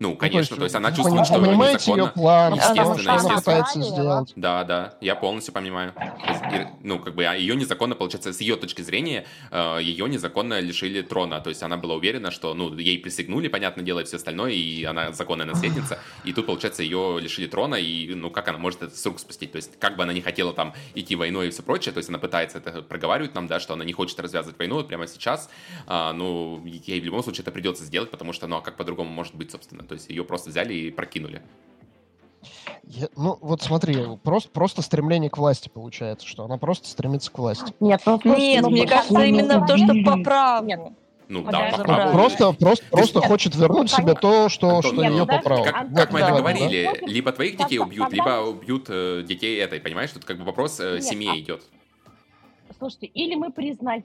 Ну, 0.00 0.16
конечно, 0.16 0.38
то 0.38 0.38
есть, 0.38 0.56
то 0.56 0.64
есть 0.64 0.74
она 0.74 0.92
чувствует, 0.92 1.26
что 1.26 1.36
это 1.36 1.54
незаконно. 1.54 2.00
ее 2.00 2.08
план, 2.08 2.54
естественно, 2.54 2.98
что 2.98 3.12
она 3.12 3.36
пытается 3.36 3.82
сделать. 3.82 4.32
Да, 4.34 4.64
да, 4.64 4.94
я 5.02 5.14
полностью 5.14 5.52
понимаю. 5.52 5.92
Ну, 6.82 6.98
как 7.00 7.14
бы 7.14 7.26
а 7.26 7.34
ее 7.34 7.54
незаконно, 7.54 7.94
получается, 7.94 8.32
с 8.32 8.40
ее 8.40 8.56
точки 8.56 8.80
зрения, 8.80 9.26
э, 9.50 9.78
ее 9.82 10.08
незаконно 10.08 10.58
лишили 10.60 11.02
трона. 11.02 11.40
То 11.40 11.50
есть 11.50 11.62
она 11.62 11.76
была 11.76 11.96
уверена, 11.96 12.30
что, 12.30 12.54
ну, 12.54 12.74
ей 12.78 12.98
присягнули, 12.98 13.48
понятно, 13.48 13.82
делать 13.82 14.06
все 14.08 14.16
остальное, 14.16 14.52
и 14.52 14.84
она 14.84 15.12
законная 15.12 15.44
наследница. 15.44 15.98
И 16.24 16.32
тут, 16.32 16.46
получается, 16.46 16.82
ее 16.82 17.18
лишили 17.20 17.46
трона, 17.46 17.74
и, 17.74 18.14
ну, 18.14 18.30
как 18.30 18.48
она 18.48 18.56
может 18.56 18.82
это 18.82 18.96
с 18.96 19.04
рук 19.04 19.20
спустить? 19.20 19.52
То 19.52 19.56
есть, 19.56 19.78
как 19.78 19.98
бы 19.98 20.02
она 20.04 20.14
не 20.14 20.22
хотела 20.22 20.54
там 20.54 20.72
идти 20.94 21.14
войной 21.14 21.48
и 21.48 21.50
все 21.50 21.62
прочее, 21.62 21.92
то 21.92 21.98
есть 21.98 22.08
она 22.08 22.18
пытается 22.18 22.56
это 22.56 22.80
проговаривать 22.80 23.34
нам, 23.34 23.46
да, 23.48 23.60
что 23.60 23.74
она 23.74 23.84
не 23.84 23.92
хочет 23.92 24.18
развязывать 24.18 24.58
войну 24.58 24.76
вот 24.76 24.88
прямо 24.88 25.06
сейчас. 25.06 25.50
А, 25.86 26.14
ну, 26.14 26.64
ей 26.64 27.02
в 27.02 27.04
любом 27.04 27.22
случае 27.22 27.42
это 27.42 27.50
придется 27.50 27.84
сделать, 27.84 28.10
потому 28.10 28.32
что, 28.32 28.46
ну, 28.46 28.56
а 28.56 28.60
как 28.62 28.78
по-другому 28.78 29.10
может 29.10 29.34
быть, 29.34 29.50
собственно? 29.50 29.84
То 29.90 29.94
есть 29.94 30.08
ее 30.08 30.22
просто 30.22 30.50
взяли 30.50 30.72
и 30.72 30.90
прокинули. 30.92 31.42
Я, 32.84 33.08
ну, 33.16 33.36
вот 33.40 33.60
смотри, 33.60 33.96
просто, 34.22 34.48
просто 34.50 34.82
стремление 34.82 35.30
к 35.30 35.36
власти 35.36 35.68
получается, 35.68 36.28
что 36.28 36.44
она 36.44 36.58
просто 36.58 36.86
стремится 36.86 37.28
к 37.32 37.36
власти. 37.36 37.74
Нет, 37.80 38.00
ну, 38.06 38.20
Нет 38.24 38.62
ну, 38.62 38.70
мне 38.70 38.86
кажется, 38.86 39.20
именно 39.24 39.66
то, 39.66 39.76
что 39.76 39.92
по 40.04 40.22
праву. 40.22 40.66
Нет. 40.66 40.80
Ну 41.26 41.42
да, 41.42 41.72
по 41.76 41.82
праву. 41.82 42.12
Просто, 42.12 42.52
просто, 42.52 42.84
просто 42.88 43.20
хочет 43.20 43.56
вернуть 43.56 43.90
себе 43.90 44.14
то, 44.14 44.48
что, 44.48 44.76
Антон, 44.76 44.92
что 44.92 45.02
ее 45.02 45.26
по 45.26 45.38
праву. 45.40 45.64
Как, 45.64 45.92
как 45.92 46.12
мы 46.12 46.20
это 46.20 46.36
говорили, 46.36 46.84
да? 47.00 47.06
либо 47.08 47.32
твоих 47.32 47.56
детей 47.56 47.80
убьют, 47.80 48.12
либо 48.12 48.46
убьют 48.46 48.86
э, 48.90 49.24
детей 49.26 49.60
этой, 49.60 49.80
понимаешь? 49.80 50.12
Тут 50.12 50.24
как 50.24 50.38
бы 50.38 50.44
вопрос 50.44 50.78
э, 50.78 51.00
семьи 51.00 51.30
а 51.32 51.36
идет. 51.36 51.64
Слушайте, 52.80 53.08
или 53.08 53.34
мы 53.34 53.52
признаем, 53.52 54.00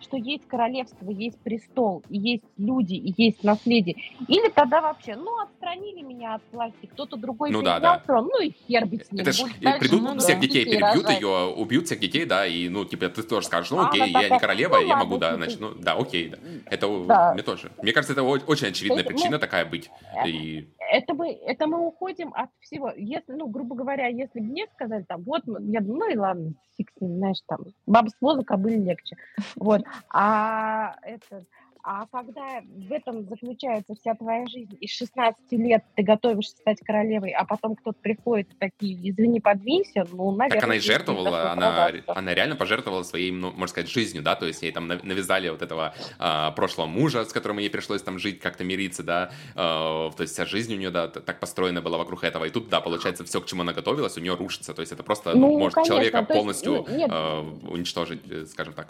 что 0.00 0.18
есть 0.18 0.46
королевство, 0.46 1.10
есть 1.10 1.38
престол, 1.38 2.04
есть 2.10 2.44
люди, 2.58 3.14
есть 3.16 3.42
наследие. 3.42 3.96
Или 4.28 4.50
тогда 4.50 4.82
вообще, 4.82 5.16
ну, 5.16 5.40
отстранили 5.40 6.02
меня 6.02 6.34
от 6.34 6.42
власти, 6.52 6.84
кто-то 6.92 7.16
другой 7.16 7.50
ну, 7.50 7.62
да, 7.62 7.80
да. 7.80 7.98
трон, 8.00 8.28
ну 8.30 8.42
и 8.42 8.52
хер 8.68 8.84
быть 8.84 9.06
с 9.06 9.12
ним. 9.12 9.22
Это 9.22 9.32
ж, 9.32 9.44
придут, 9.80 10.02
ну, 10.02 10.18
всех 10.18 10.36
да, 10.36 10.42
детей 10.42 10.66
перебьют 10.66 11.04
рожать. 11.04 11.20
ее, 11.22 11.54
убьют 11.56 11.86
всех 11.86 12.00
детей, 12.00 12.26
да, 12.26 12.46
и, 12.46 12.68
ну, 12.68 12.84
типа, 12.84 13.08
ты 13.08 13.22
тоже 13.22 13.46
скажешь, 13.46 13.70
ну, 13.70 13.80
окей, 13.80 14.02
а, 14.02 14.20
я 14.20 14.28
не 14.28 14.38
королева, 14.38 14.76
ну, 14.78 14.86
я 14.86 14.96
могу, 14.96 15.16
да, 15.16 15.36
значит, 15.36 15.58
ну, 15.58 15.72
да, 15.74 15.94
окей, 15.94 16.28
да. 16.28 16.36
Это 16.66 17.04
да. 17.06 17.32
мне 17.32 17.42
тоже. 17.42 17.72
Мне 17.80 17.92
кажется, 17.92 18.12
это 18.12 18.22
очень 18.22 18.66
очевидная 18.66 19.04
есть, 19.04 19.08
причина 19.08 19.32
ну, 19.32 19.38
такая 19.38 19.64
быть. 19.64 19.90
Э, 20.14 20.28
и... 20.28 20.68
Это 20.90 21.14
мы, 21.14 21.32
это 21.32 21.66
мы 21.66 21.86
уходим 21.86 22.32
от 22.34 22.50
всего. 22.60 22.92
Если, 22.96 23.32
ну, 23.32 23.46
грубо 23.48 23.76
говоря, 23.76 24.06
если 24.06 24.40
бы 24.40 24.46
мне 24.46 24.66
сказали, 24.74 25.02
там, 25.02 25.22
вот, 25.22 25.42
я 25.60 25.80
думаю, 25.80 25.98
ну 25.98 26.10
и 26.10 26.16
ладно, 26.16 26.52
фиг 26.76 26.90
с 26.96 27.00
ним, 27.00 27.16
знаешь, 27.16 27.40
там, 27.46 27.60
баба 27.86 28.08
с 28.08 28.16
воза, 28.20 28.44
кобыль 28.44 28.82
легче. 28.82 29.16
Вот. 29.56 29.82
А 30.10 30.96
это, 31.02 31.44
а 31.82 32.06
когда 32.06 32.60
в 32.62 32.92
этом 32.92 33.24
заключается 33.28 33.94
вся 33.94 34.14
твоя 34.14 34.46
жизнь, 34.46 34.76
и 34.80 34.86
с 34.86 34.92
16 34.92 35.52
лет 35.52 35.84
ты 35.94 36.02
готовишься 36.02 36.56
стать 36.56 36.80
королевой, 36.80 37.30
а 37.30 37.44
потом 37.44 37.76
кто-то 37.76 37.98
приходит 38.00 38.52
и 38.52 38.56
такие, 38.56 39.10
извини, 39.10 39.40
подвинься, 39.40 40.06
ну, 40.12 40.30
наверное... 40.32 40.60
Так 40.60 40.64
она 40.64 40.76
и 40.76 40.80
жертвовала, 40.80 41.52
она, 41.52 41.90
она 42.06 42.34
реально 42.34 42.56
пожертвовала 42.56 43.02
своей, 43.02 43.30
ну, 43.30 43.50
можно 43.50 43.68
сказать, 43.68 43.90
жизнью, 43.90 44.22
да, 44.22 44.34
то 44.36 44.46
есть 44.46 44.62
ей 44.62 44.72
там 44.72 44.88
навязали 44.88 45.48
вот 45.48 45.62
этого 45.62 45.94
а, 46.18 46.50
прошлого 46.52 46.86
мужа, 46.86 47.24
с 47.24 47.32
которым 47.32 47.58
ей 47.58 47.70
пришлось 47.70 48.02
там 48.02 48.18
жить, 48.18 48.40
как-то 48.40 48.64
мириться, 48.64 49.02
да, 49.02 49.30
а, 49.54 50.10
то 50.10 50.22
есть 50.22 50.34
вся 50.34 50.46
жизнь 50.46 50.74
у 50.74 50.78
нее, 50.78 50.90
да, 50.90 51.08
так 51.08 51.40
построена 51.40 51.82
была 51.82 51.98
вокруг 51.98 52.24
этого, 52.24 52.44
и 52.44 52.50
тут, 52.50 52.68
да, 52.68 52.80
получается, 52.80 53.24
все, 53.24 53.40
к 53.40 53.46
чему 53.46 53.62
она 53.62 53.72
готовилась, 53.72 54.16
у 54.16 54.20
нее 54.20 54.34
рушится, 54.34 54.74
то 54.74 54.80
есть 54.80 54.92
это 54.92 55.02
просто 55.02 55.36
ну, 55.36 55.58
может 55.58 55.74
конечно, 55.74 55.94
человека 55.94 56.22
полностью 56.22 56.86
есть, 56.88 57.06
а, 57.10 57.40
уничтожить, 57.68 58.20
э, 58.30 58.46
скажем 58.46 58.74
так, 58.74 58.88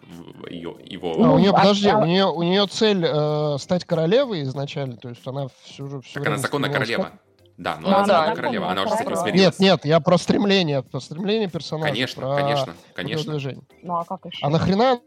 ее, 0.51 0.77
его... 0.85 1.15
А, 1.25 1.35
у 1.35 1.39
нее, 1.39 1.53
подожди, 1.53 1.89
а, 1.89 1.99
у 1.99 2.07
нее, 2.07 2.27
у 2.27 2.43
нее 2.43 2.67
цель 2.79 3.05
э, 3.05 3.57
стать 3.59 3.85
королевой 3.85 4.43
изначально, 4.43 4.97
то 4.97 5.09
есть 5.09 5.27
она 5.27 5.49
всю 5.63 5.89
же... 5.89 6.01
так 6.15 6.27
она 6.27 6.39
законная 6.39 6.71
королева. 6.71 7.03
Стать... 7.03 7.21
Да, 7.57 7.77
но 7.81 7.91
ну, 7.91 7.97
она 7.97 8.07
да, 8.07 8.35
королева, 8.37 8.71
она 8.71 8.83
уже 8.85 8.95
с 8.95 9.01
этим 9.01 9.17
смирилась. 9.17 9.41
Нет, 9.41 9.59
нет, 9.59 9.85
я 9.85 9.99
про 9.99 10.17
стремление, 10.17 10.83
про 10.83 11.01
стремление 11.01 11.49
персонажа. 11.49 11.93
Конечно, 11.93 12.23
про 12.23 12.37
конечно, 12.37 12.75
конечно. 12.95 13.41
Ну 13.83 13.95
а 13.97 14.05
как 14.05 14.25
еще? 14.27 14.47
А 14.47 14.49
нахрена 14.49 15.01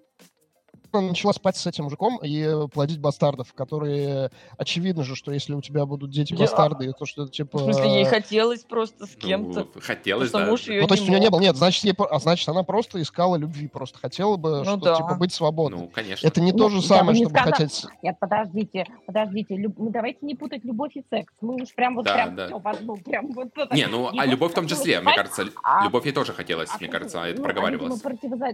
начала 0.99 1.33
спать 1.33 1.55
с 1.55 1.65
этим 1.65 1.85
мужиком 1.85 2.19
и 2.23 2.67
плодить 2.73 2.99
бастардов, 2.99 3.53
которые 3.53 4.31
очевидно 4.57 5.03
же, 5.03 5.15
что 5.15 5.31
если 5.31 5.53
у 5.53 5.61
тебя 5.61 5.85
будут 5.85 6.11
дети 6.11 6.33
бастарды, 6.33 6.85
я... 6.85 6.91
то 6.93 7.05
что 7.05 7.23
это 7.23 7.31
типа. 7.31 7.59
В 7.59 7.61
смысле, 7.63 7.95
ей 7.95 8.05
хотелось 8.05 8.63
просто 8.63 9.05
с 9.05 9.15
кем-то. 9.15 9.67
Ну, 9.73 9.81
хотелось, 9.81 10.31
да. 10.31 10.45
Муж 10.45 10.67
ее 10.67 10.81
ну, 10.81 10.87
то 10.87 10.95
есть 10.95 11.07
у 11.07 11.11
нее 11.11 11.19
не 11.19 11.29
было. 11.29 11.39
Нет, 11.39 11.55
значит, 11.55 11.83
ей, 11.83 11.95
а 11.97 12.19
значит, 12.19 12.47
она 12.49 12.63
просто 12.63 13.01
искала 13.01 13.35
любви, 13.35 13.67
просто 13.67 13.99
хотела 13.99 14.37
бы, 14.37 14.57
ну, 14.57 14.63
что, 14.63 14.77
да. 14.77 14.95
типа, 14.95 15.15
быть 15.15 15.33
свободной. 15.33 15.79
Ну, 15.79 15.87
конечно. 15.87 16.27
Это 16.27 16.41
не 16.41 16.51
ну, 16.51 16.57
то 16.57 16.69
же 16.69 16.81
самое, 16.81 17.15
чтобы 17.15 17.31
сказала... 17.31 17.55
хотеть. 17.55 17.85
Нет, 18.01 18.15
подождите, 18.19 18.85
подождите. 19.05 19.55
Люб... 19.55 19.75
Ну, 19.77 19.89
давайте 19.89 20.19
не 20.21 20.35
путать 20.35 20.63
любовь 20.63 20.95
и 20.95 21.03
секс. 21.09 21.33
Мы 21.41 21.55
уж 21.55 21.73
прям 21.73 21.95
вот 21.95 22.05
да, 22.05 22.13
прям 22.13 22.35
да. 22.35 22.47
все 22.47 22.59
в 22.59 22.67
одну, 22.67 22.97
прям 22.97 23.31
вот 23.31 23.49
это. 23.55 23.75
Не, 23.75 23.87
ну, 23.87 24.09
а 24.17 24.25
любовь 24.25 24.51
в 24.51 24.55
том 24.55 24.67
числе, 24.67 24.99
мне 25.01 25.15
кажется, 25.15 25.45
а... 25.63 25.83
любовь 25.85 26.05
ей 26.05 26.11
тоже 26.11 26.33
хотелось, 26.33 26.69
а, 26.73 26.77
мне 26.79 26.87
кажется, 26.87 27.19
это 27.23 27.39
ну, 27.39 27.43
проговаривалось. 27.43 28.01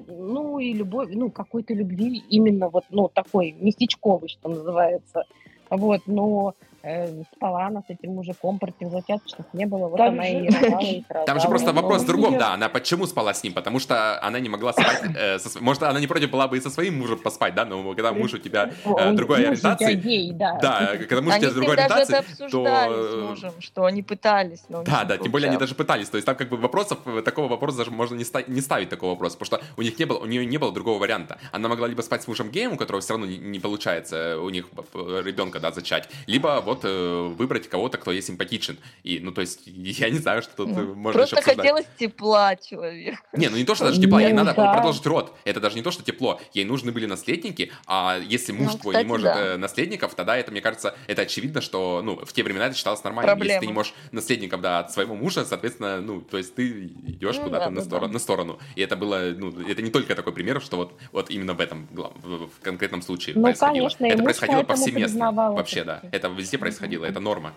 Ну, 0.08 0.60
и 0.60 0.74
любовь, 0.74 1.10
ну, 1.12 1.32
какой-то 1.32 1.74
любви 1.74 2.18
именно 2.30 2.70
вот, 2.70 2.86
ну, 2.90 3.10
такой 3.10 3.52
местечковый, 3.52 4.30
что 4.30 4.50
называется. 4.50 5.24
Вот, 5.70 6.02
но 6.06 6.56
э, 6.84 7.24
спала 7.36 7.68
она 7.68 7.82
с 7.82 7.90
этим 7.90 8.16
мужиком, 8.16 8.60
противозачаточных 8.60 9.48
не 9.54 9.66
было, 9.66 9.88
вот 9.88 9.98
там 9.98 10.14
она 10.14 10.24
же... 10.24 10.30
и 10.30 10.50
рожала, 11.10 11.26
Там 11.26 11.40
же 11.40 11.48
просто 11.48 11.74
вопрос 11.74 12.04
в 12.04 12.08
другом, 12.08 12.38
да, 12.38 12.54
она 12.54 12.70
почему 12.70 13.06
спала 13.08 13.34
с 13.34 13.44
ним? 13.44 13.54
Потому 13.54 13.80
что 13.80 14.22
она 14.22 14.40
не 14.40 14.50
могла 14.50 14.74
спать, 14.74 15.04
э, 15.16 15.40
со, 15.40 15.62
может, 15.62 15.84
она 15.84 16.00
не 16.00 16.08
против 16.08 16.32
была 16.32 16.48
бы 16.48 16.58
и 16.58 16.62
со 16.62 16.70
своим 16.70 17.00
мужем 17.00 17.20
поспать, 17.20 17.56
да, 17.56 17.66
но 17.66 17.94
когда 17.94 18.14
муж 18.14 18.34
у 18.34 18.38
тебя 18.38 18.72
э, 18.86 19.12
другой 19.14 19.46
ориентации... 19.46 19.94
Гей, 19.96 20.32
да. 20.32 20.60
да, 20.62 20.98
когда 20.98 21.22
муж 21.22 21.36
у 21.36 21.40
тебя 21.40 21.52
другой 21.52 21.76
ориентации, 21.76 22.50
то... 22.50 22.66
с 22.66 23.30
мужем, 23.30 23.54
что 23.60 23.86
они 23.86 24.04
пытались, 24.04 24.64
но 24.70 24.84
Да, 24.84 25.04
да, 25.04 25.18
тем 25.18 25.32
более 25.32 25.50
они 25.50 25.58
даже 25.58 25.76
пытались, 25.76 26.10
то 26.10 26.18
есть 26.18 26.26
там 26.26 26.36
как 26.36 26.50
бы 26.50 26.58
вопросов, 26.58 27.00
такого 27.24 27.48
вопроса 27.48 27.80
даже 27.80 27.92
можно 27.92 28.16
не, 28.16 28.24
ста- 28.24 28.44
не 28.48 28.62
ставить 28.62 28.90
такого 28.90 29.12
вопроса, 29.12 29.38
потому 29.38 29.62
что 29.62 29.72
у 29.78 29.82
них 29.82 29.98
не 30.00 30.06
было, 30.06 30.20
у 30.20 30.26
нее 30.26 30.46
не 30.46 30.58
было 30.58 30.72
другого 30.72 31.00
варианта. 31.00 31.38
Она 31.52 31.70
могла 31.70 31.88
либо 31.88 32.02
спать 32.02 32.24
с 32.24 32.28
мужем 32.28 32.50
геем, 32.50 32.74
у 32.74 32.78
которого 32.78 33.02
все 33.02 33.14
равно 33.14 33.26
не, 33.26 33.38
не 33.38 33.60
получается 33.60 34.40
у 34.40 34.50
них 34.50 34.68
ребенка, 34.94 35.60
да, 35.60 35.72
зачать, 35.72 36.10
либо 36.28 36.62
вот 36.68 36.82
э, 36.84 37.34
выбрать 37.38 37.68
кого-то, 37.68 37.98
кто 37.98 38.12
ей 38.12 38.22
симпатичен. 38.22 38.78
И, 39.04 39.20
ну, 39.20 39.32
то 39.32 39.42
есть, 39.42 39.62
я 39.66 40.10
не 40.10 40.20
знаю, 40.20 40.42
что 40.42 40.56
тут 40.56 40.70
ну, 40.70 40.94
можно 40.94 41.20
Просто 41.20 41.42
хотелось 41.42 41.86
тепла 41.98 42.56
человека. 42.56 43.20
Не, 43.34 43.50
ну 43.50 43.58
не 43.58 43.64
то, 43.64 43.74
что 43.74 43.86
даже 43.86 44.00
тепла, 44.00 44.22
ей 44.22 44.34
надо 44.34 44.54
да. 44.54 44.74
продолжить 44.74 45.06
род. 45.06 45.34
Это 45.46 45.60
даже 45.60 45.76
не 45.76 45.82
то, 45.82 45.92
что 45.92 46.04
тепло. 46.04 46.40
Ей 46.54 46.66
нужны 46.66 46.92
были 46.92 47.06
наследники, 47.06 47.72
а 47.86 48.20
если 48.20 48.52
муж 48.52 48.74
ну, 48.74 48.80
твой 48.80 48.94
кстати, 48.94 49.06
не 49.06 49.10
может 49.10 49.24
да. 49.26 49.54
Э, 49.54 49.58
наследников, 49.58 50.14
тогда 50.16 50.38
это, 50.38 50.52
мне 50.52 50.62
кажется, 50.62 50.96
это 51.08 51.24
очевидно, 51.24 51.62
что, 51.62 52.02
ну, 52.04 52.24
в 52.24 52.34
те 52.34 52.44
времена 52.44 52.68
это 52.68 52.76
считалось 52.76 53.04
нормально. 53.04 53.32
Проблема. 53.32 53.54
Если 53.54 53.60
ты 53.62 53.68
не 53.68 53.74
можешь 53.74 53.94
наследником, 54.12 54.62
да, 54.62 54.80
от 54.80 54.92
своего 54.92 55.16
мужа, 55.16 55.46
соответственно, 55.46 56.02
ну, 56.02 56.22
то 56.22 56.38
есть 56.38 56.54
ты 56.56 56.86
идешь 56.86 57.38
ну, 57.38 57.44
куда-то 57.44 57.66
да, 57.66 57.72
на, 57.72 57.82
да, 57.82 57.86
сторону, 57.86 58.14
на 58.14 58.20
сторону. 58.20 58.60
И 58.76 58.82
это 58.82 58.96
было, 58.96 59.34
ну, 59.36 59.54
это 59.62 59.82
не 59.82 59.90
только 59.90 60.16
такой 60.16 60.34
пример, 60.34 60.62
что 60.62 60.78
вот, 60.78 60.94
вот 61.12 61.30
именно 61.30 61.54
в 61.54 61.62
этом, 61.62 61.88
в 61.92 62.50
конкретном 62.62 63.02
случае 63.02 63.36
ну, 63.36 63.44
происходило. 63.44 63.90
Конечно, 63.90 64.06
это 64.06 64.24
происходило 64.24 64.64
повсеместно. 64.64 65.32
Вообще, 65.32 65.84
да. 65.84 66.02
Это 66.12 66.28
везде 66.28 66.57
происходило, 66.58 67.06
это 67.06 67.20
норма 67.20 67.54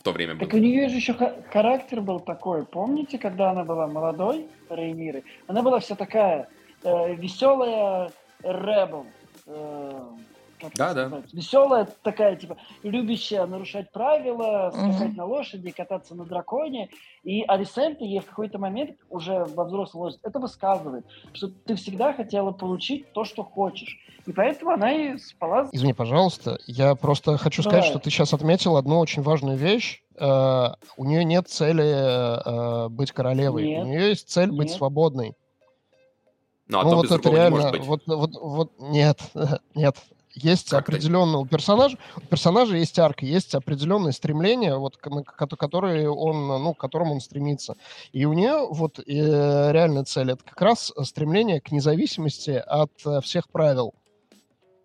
в 0.00 0.02
то 0.02 0.12
время 0.12 0.34
было. 0.34 0.48
Так 0.48 0.54
у 0.54 0.58
нее 0.58 0.88
же 0.88 0.96
еще 0.96 1.14
характер 1.50 2.00
был 2.00 2.20
такой. 2.20 2.64
Помните, 2.64 3.18
когда 3.18 3.50
она 3.50 3.64
была 3.64 3.86
молодой, 3.86 4.46
Рейниры? 4.68 5.24
Она 5.46 5.62
была 5.62 5.80
вся 5.80 5.94
такая 5.94 6.48
э, 6.82 7.14
веселая 7.14 8.10
ребел. 8.42 9.06
Э, 9.46 10.02
да, 10.74 10.94
да. 10.94 11.22
Веселая 11.32 11.88
такая, 12.02 12.36
типа, 12.36 12.56
любящая 12.82 13.46
нарушать 13.46 13.90
правила, 13.92 14.70
скакать 14.72 15.12
mm-hmm. 15.12 15.16
на 15.16 15.24
лошади, 15.24 15.70
кататься 15.70 16.14
на 16.14 16.24
драконе. 16.24 16.90
И 17.22 17.42
Алисенте 17.42 18.06
ей 18.06 18.20
в 18.20 18.26
какой-то 18.26 18.58
момент 18.58 18.96
уже 19.08 19.44
во 19.44 19.64
взрослом 19.64 20.02
возрасте 20.02 20.20
это 20.28 20.38
высказывает, 20.38 21.06
что 21.32 21.48
ты 21.48 21.74
всегда 21.74 22.12
хотела 22.12 22.52
получить 22.52 23.12
то, 23.12 23.24
что 23.24 23.42
хочешь. 23.42 23.98
И 24.26 24.32
поэтому 24.32 24.72
она 24.72 24.92
и 24.92 25.18
спала. 25.18 25.68
Извини, 25.72 25.92
пожалуйста, 25.92 26.58
я 26.66 26.94
просто 26.94 27.36
хочу 27.36 27.62
Давай. 27.62 27.78
сказать, 27.78 27.90
что 27.90 27.98
ты 27.98 28.10
сейчас 28.10 28.32
отметил 28.32 28.76
одну 28.76 28.98
очень 28.98 29.22
важную 29.22 29.56
вещь. 29.56 30.02
Uh, 30.16 30.76
у 30.96 31.04
нее 31.04 31.24
нет 31.24 31.48
цели 31.48 31.82
uh, 31.82 32.88
быть 32.88 33.10
королевой. 33.10 33.66
Нет. 33.66 33.82
У 33.82 33.86
нее 33.88 34.08
есть 34.10 34.28
цель 34.28 34.50
нет. 34.50 34.58
быть 34.58 34.70
свободной. 34.70 35.34
Ну, 36.68 36.78
а 36.78 36.84
ну 36.84 36.96
вот 36.96 37.10
это 37.10 37.30
реально, 37.30 37.72
вот, 37.80 38.02
вот, 38.06 38.30
вот, 38.40 38.72
нет, 38.78 39.20
нет, 39.74 39.96
есть 40.34 40.70
как 40.70 40.88
определенный 40.88 41.38
у 41.38 41.46
персонажа, 41.46 41.98
у 42.16 42.20
персонажа 42.20 42.76
есть 42.76 42.98
арка, 42.98 43.24
есть 43.24 43.54
определенное 43.54 44.12
стремление, 44.12 44.76
вот, 44.76 44.96
которые 44.96 46.10
он, 46.10 46.46
ну, 46.46 46.74
к 46.74 46.78
которому 46.78 47.14
он 47.14 47.20
стремится. 47.20 47.76
И 48.12 48.24
у 48.24 48.32
нее 48.32 48.66
вот 48.68 48.98
э, 48.98 49.02
реальная 49.06 50.04
цель 50.04 50.32
это 50.32 50.44
как 50.44 50.60
раз 50.60 50.92
стремление 51.02 51.60
к 51.60 51.70
независимости 51.70 52.50
от 52.50 52.92
э, 53.06 53.20
всех 53.20 53.48
правил, 53.48 53.94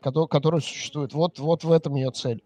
которые, 0.02 0.28
которые 0.28 0.62
существуют. 0.62 1.14
Вот, 1.14 1.40
вот 1.40 1.64
в 1.64 1.72
этом 1.72 1.96
ее 1.96 2.12
цель. 2.12 2.44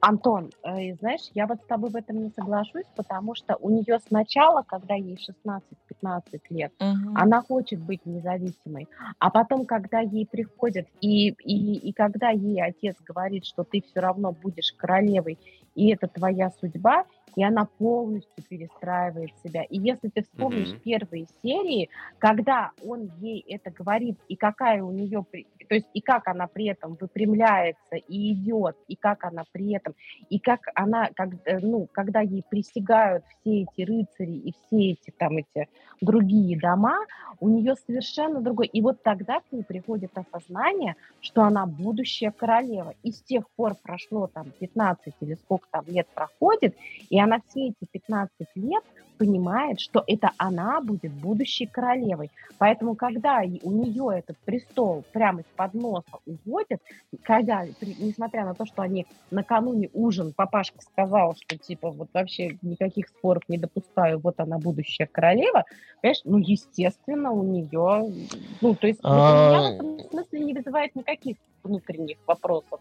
Антон, 0.00 0.50
э, 0.62 0.94
знаешь, 0.94 1.30
я 1.34 1.46
вот 1.46 1.58
с 1.60 1.66
тобой 1.66 1.90
в 1.90 1.96
этом 1.96 2.22
не 2.22 2.30
соглашусь, 2.30 2.86
потому 2.94 3.34
что 3.34 3.56
у 3.56 3.70
нее 3.70 3.98
сначала, 4.06 4.62
когда 4.62 4.94
ей 4.94 5.18
16-15 5.50 6.40
лет, 6.50 6.72
угу. 6.78 7.14
она 7.14 7.42
хочет 7.42 7.80
быть 7.80 8.04
независимой, 8.06 8.88
а 9.18 9.30
потом, 9.30 9.64
когда 9.64 10.00
ей 10.00 10.26
приходят, 10.26 10.86
и, 11.00 11.30
и, 11.30 11.88
и 11.88 11.92
когда 11.92 12.30
ей 12.30 12.62
отец 12.62 12.96
говорит, 13.04 13.44
что 13.44 13.64
ты 13.64 13.82
все 13.82 14.00
равно 14.00 14.32
будешь 14.32 14.72
королевой, 14.72 15.38
и 15.74 15.90
это 15.92 16.06
твоя 16.06 16.50
судьба, 16.60 17.04
и 17.38 17.44
она 17.44 17.66
полностью 17.78 18.42
перестраивает 18.48 19.30
себя. 19.44 19.62
И 19.62 19.78
если 19.78 20.08
ты 20.08 20.22
вспомнишь 20.22 20.72
mm-hmm. 20.72 20.80
первые 20.80 21.26
серии, 21.40 21.88
когда 22.18 22.72
он 22.84 23.12
ей 23.20 23.44
это 23.48 23.70
говорит, 23.70 24.18
и 24.26 24.34
какая 24.34 24.82
у 24.82 24.90
нее, 24.90 25.24
то 25.68 25.74
есть 25.76 25.86
и 25.94 26.00
как 26.00 26.26
она 26.26 26.48
при 26.48 26.66
этом 26.66 26.96
выпрямляется 27.00 27.94
и 27.94 28.32
идет, 28.32 28.76
и 28.88 28.96
как 28.96 29.22
она 29.22 29.44
при 29.52 29.76
этом, 29.76 29.94
и 30.30 30.40
как 30.40 30.62
она, 30.74 31.10
как, 31.14 31.28
э, 31.44 31.60
ну, 31.60 31.86
когда 31.92 32.22
ей 32.22 32.42
присягают 32.42 33.22
все 33.40 33.62
эти 33.62 33.82
рыцари 33.82 34.32
и 34.32 34.54
все 34.66 34.90
эти 34.90 35.12
там 35.16 35.36
эти 35.36 35.68
другие 36.00 36.58
дома, 36.58 36.98
у 37.40 37.48
нее 37.48 37.74
совершенно 37.86 38.40
другой. 38.40 38.66
И 38.66 38.80
вот 38.80 39.02
тогда 39.02 39.40
к 39.40 39.52
ней 39.52 39.62
приходит 39.62 40.10
осознание, 40.14 40.96
что 41.20 41.42
она 41.42 41.66
будущая 41.66 42.30
королева. 42.30 42.94
И 43.02 43.12
с 43.12 43.22
тех 43.22 43.48
пор 43.50 43.74
прошло 43.82 44.26
там 44.26 44.50
15 44.58 45.14
или 45.20 45.34
сколько 45.34 45.68
там 45.70 45.84
лет 45.86 46.08
проходит, 46.14 46.76
и 47.10 47.20
она 47.20 47.27
все 47.48 47.68
эти 47.68 47.84
15 47.90 48.32
лет 48.56 48.84
понимает, 49.18 49.80
что 49.80 50.02
это 50.06 50.30
она 50.38 50.80
будет 50.80 51.12
будущей 51.12 51.66
королевой. 51.66 52.30
Поэтому, 52.56 52.94
когда 52.94 53.42
у 53.62 53.72
нее 53.72 54.18
этот 54.18 54.38
престол 54.38 55.04
прямо 55.12 55.40
из-под 55.40 55.74
носа 55.74 56.18
уводят, 56.24 56.80
когда, 57.22 57.64
несмотря 57.98 58.44
на 58.44 58.54
то, 58.54 58.64
что 58.64 58.82
они 58.82 59.06
накануне 59.30 59.90
ужин, 59.92 60.32
папашка 60.34 60.80
сказал, 60.80 61.36
что 61.36 61.58
типа 61.58 61.90
вот 61.90 62.08
вообще 62.14 62.56
никаких 62.62 63.08
споров 63.08 63.42
не 63.48 63.58
допускаю, 63.58 64.20
вот 64.20 64.38
она 64.38 64.58
будущая 64.58 65.08
королева, 65.10 65.64
понимаешь, 66.00 66.20
ну, 66.24 66.38
естественно, 66.38 67.32
у 67.32 67.42
нее, 67.42 68.12
ну, 68.60 68.74
то 68.74 68.86
есть, 68.86 69.00
а... 69.02 69.50
меня 69.50 69.60
в 69.60 69.74
этом 69.74 70.10
смысле 70.10 70.40
не 70.40 70.54
вызывает 70.54 70.94
никаких 70.94 71.36
внутренних 71.64 72.18
вопросов 72.26 72.80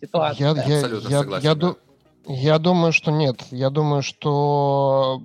ситуации. 0.00 0.42
Я, 0.42 0.50
я, 0.50 0.76
Абсолютно 0.76 1.08
я, 1.08 1.18
согласен. 1.20 1.60
Я. 1.60 1.89
Я 2.26 2.58
думаю, 2.58 2.92
что 2.92 3.10
нет. 3.10 3.44
Я 3.50 3.70
думаю, 3.70 4.02
что... 4.02 5.22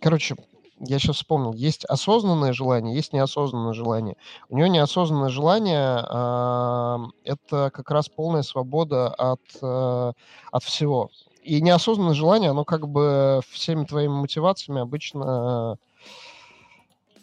Короче, 0.00 0.36
я 0.80 0.98
сейчас 0.98 1.16
вспомнил. 1.16 1.52
Есть 1.52 1.84
осознанное 1.84 2.52
желание, 2.52 2.94
есть 2.94 3.12
неосознанное 3.12 3.74
желание. 3.74 4.16
У 4.48 4.56
нее 4.56 4.68
неосознанное 4.68 5.28
желание 5.28 6.04
э, 6.08 6.98
это 7.24 7.70
как 7.70 7.90
раз 7.90 8.08
полная 8.08 8.42
свобода 8.42 9.08
от, 9.08 9.40
э, 9.60 10.12
от 10.50 10.64
всего. 10.64 11.10
И 11.42 11.60
неосознанное 11.60 12.14
желание, 12.14 12.50
оно 12.50 12.64
как 12.64 12.88
бы 12.88 13.40
всеми 13.50 13.84
твоими 13.84 14.12
мотивациями 14.12 14.80
обычно... 14.80 15.78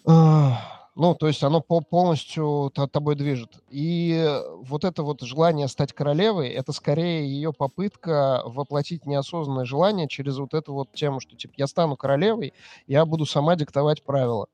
Э, 0.05 0.51
ну, 0.97 1.13
то 1.13 1.27
есть 1.27 1.43
оно 1.43 1.61
полностью 1.61 2.71
тобой 2.91 3.15
движет. 3.15 3.59
И 3.69 4.27
вот 4.63 4.83
это 4.83 5.03
вот 5.03 5.21
желание 5.21 5.67
стать 5.67 5.93
королевой, 5.93 6.49
это 6.49 6.71
скорее 6.71 7.27
ее 7.27 7.53
попытка 7.53 8.41
воплотить 8.45 9.05
неосознанное 9.05 9.65
желание 9.65 10.07
через 10.07 10.37
вот 10.39 10.55
эту 10.55 10.73
вот 10.73 10.91
тему, 10.93 11.19
что 11.19 11.35
типа 11.35 11.53
я 11.57 11.67
стану 11.67 11.95
королевой, 11.95 12.53
я 12.87 13.05
буду 13.05 13.27
сама 13.27 13.55
диктовать 13.55 14.01
правила 14.03 14.47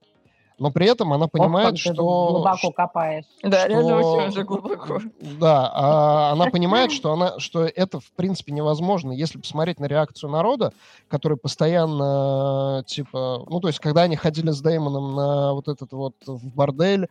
но 0.59 0.71
при 0.71 0.87
этом 0.87 1.13
она 1.13 1.27
понимает, 1.27 1.71
вот 1.71 1.79
что... 1.79 1.93
глубоко 1.93 2.71
копаешь. 2.71 3.25
Да, 3.41 3.59
что... 3.59 3.67
реально 3.69 3.97
очень 3.97 4.29
уже 4.29 4.43
глубоко. 4.43 4.99
Да, 5.39 5.71
а 5.73 6.31
она 6.31 6.45
понимает, 6.47 6.91
что, 6.91 7.13
она, 7.13 7.39
что 7.39 7.65
это, 7.65 7.99
в 7.99 8.11
принципе, 8.11 8.51
невозможно. 8.51 9.11
Если 9.11 9.39
посмотреть 9.39 9.79
на 9.79 9.85
реакцию 9.85 10.29
народа, 10.29 10.73
который 11.07 11.37
постоянно, 11.37 12.83
типа... 12.87 13.45
Ну, 13.47 13.59
то 13.59 13.67
есть, 13.67 13.79
когда 13.79 14.03
они 14.03 14.15
ходили 14.15 14.51
с 14.51 14.61
Деймоном 14.61 15.15
на 15.15 15.53
вот 15.53 15.67
этот 15.67 15.91
вот 15.91 16.15
в 16.25 16.53
бордель, 16.53 17.07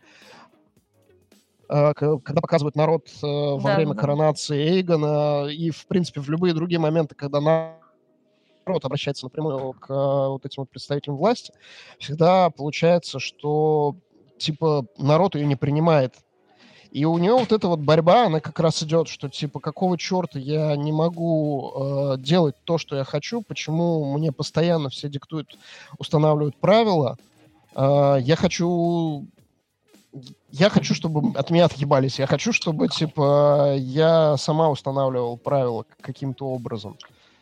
а, 1.69 1.93
когда 1.93 2.41
показывают 2.41 2.75
народ 2.75 3.07
э, 3.21 3.25
во 3.25 3.61
да, 3.61 3.75
время 3.75 3.93
да. 3.93 4.01
коронации 4.01 4.59
Эйгона 4.59 5.47
и, 5.47 5.71
в 5.71 5.87
принципе, 5.87 6.21
в 6.21 6.29
любые 6.29 6.53
другие 6.53 6.79
моменты, 6.79 7.15
когда 7.15 7.39
народ 8.65 8.85
обращается 8.85 9.25
напрямую 9.25 9.73
к 9.73 9.89
э, 9.89 9.93
вот 9.93 10.45
этим 10.45 10.63
вот 10.63 10.69
представителям 10.69 11.17
власти, 11.17 11.53
всегда 11.99 12.49
получается, 12.49 13.19
что 13.19 13.95
типа 14.37 14.85
народ 14.97 15.35
ее 15.35 15.45
не 15.45 15.55
принимает. 15.55 16.15
И 16.91 17.05
у 17.05 17.17
нее 17.17 17.33
вот 17.33 17.51
эта 17.51 17.67
вот 17.67 17.79
борьба, 17.79 18.27
она 18.27 18.39
как 18.39 18.59
раз 18.59 18.83
идет, 18.83 19.07
что 19.07 19.27
типа 19.27 19.59
какого 19.59 19.97
черта 19.97 20.37
я 20.37 20.75
не 20.75 20.91
могу 20.91 21.71
э, 21.75 22.17
делать 22.19 22.55
то, 22.65 22.77
что 22.77 22.95
я 22.95 23.03
хочу, 23.03 23.41
почему 23.41 24.15
мне 24.15 24.31
постоянно 24.31 24.89
все 24.89 25.09
диктуют, 25.09 25.57
устанавливают 25.97 26.55
правила. 26.57 27.17
Э, 27.75 28.17
я 28.21 28.35
хочу 28.35 29.25
я 30.51 30.69
хочу, 30.69 30.93
чтобы 30.93 31.35
от 31.35 31.49
меня 31.49 31.65
отъебались. 31.65 32.19
Я 32.19 32.27
хочу, 32.27 32.53
чтобы, 32.53 32.87
типа, 32.87 33.73
я 33.77 34.37
сама 34.37 34.69
устанавливал 34.69 35.37
правила 35.37 35.85
каким-то 36.01 36.45
образом. 36.45 36.97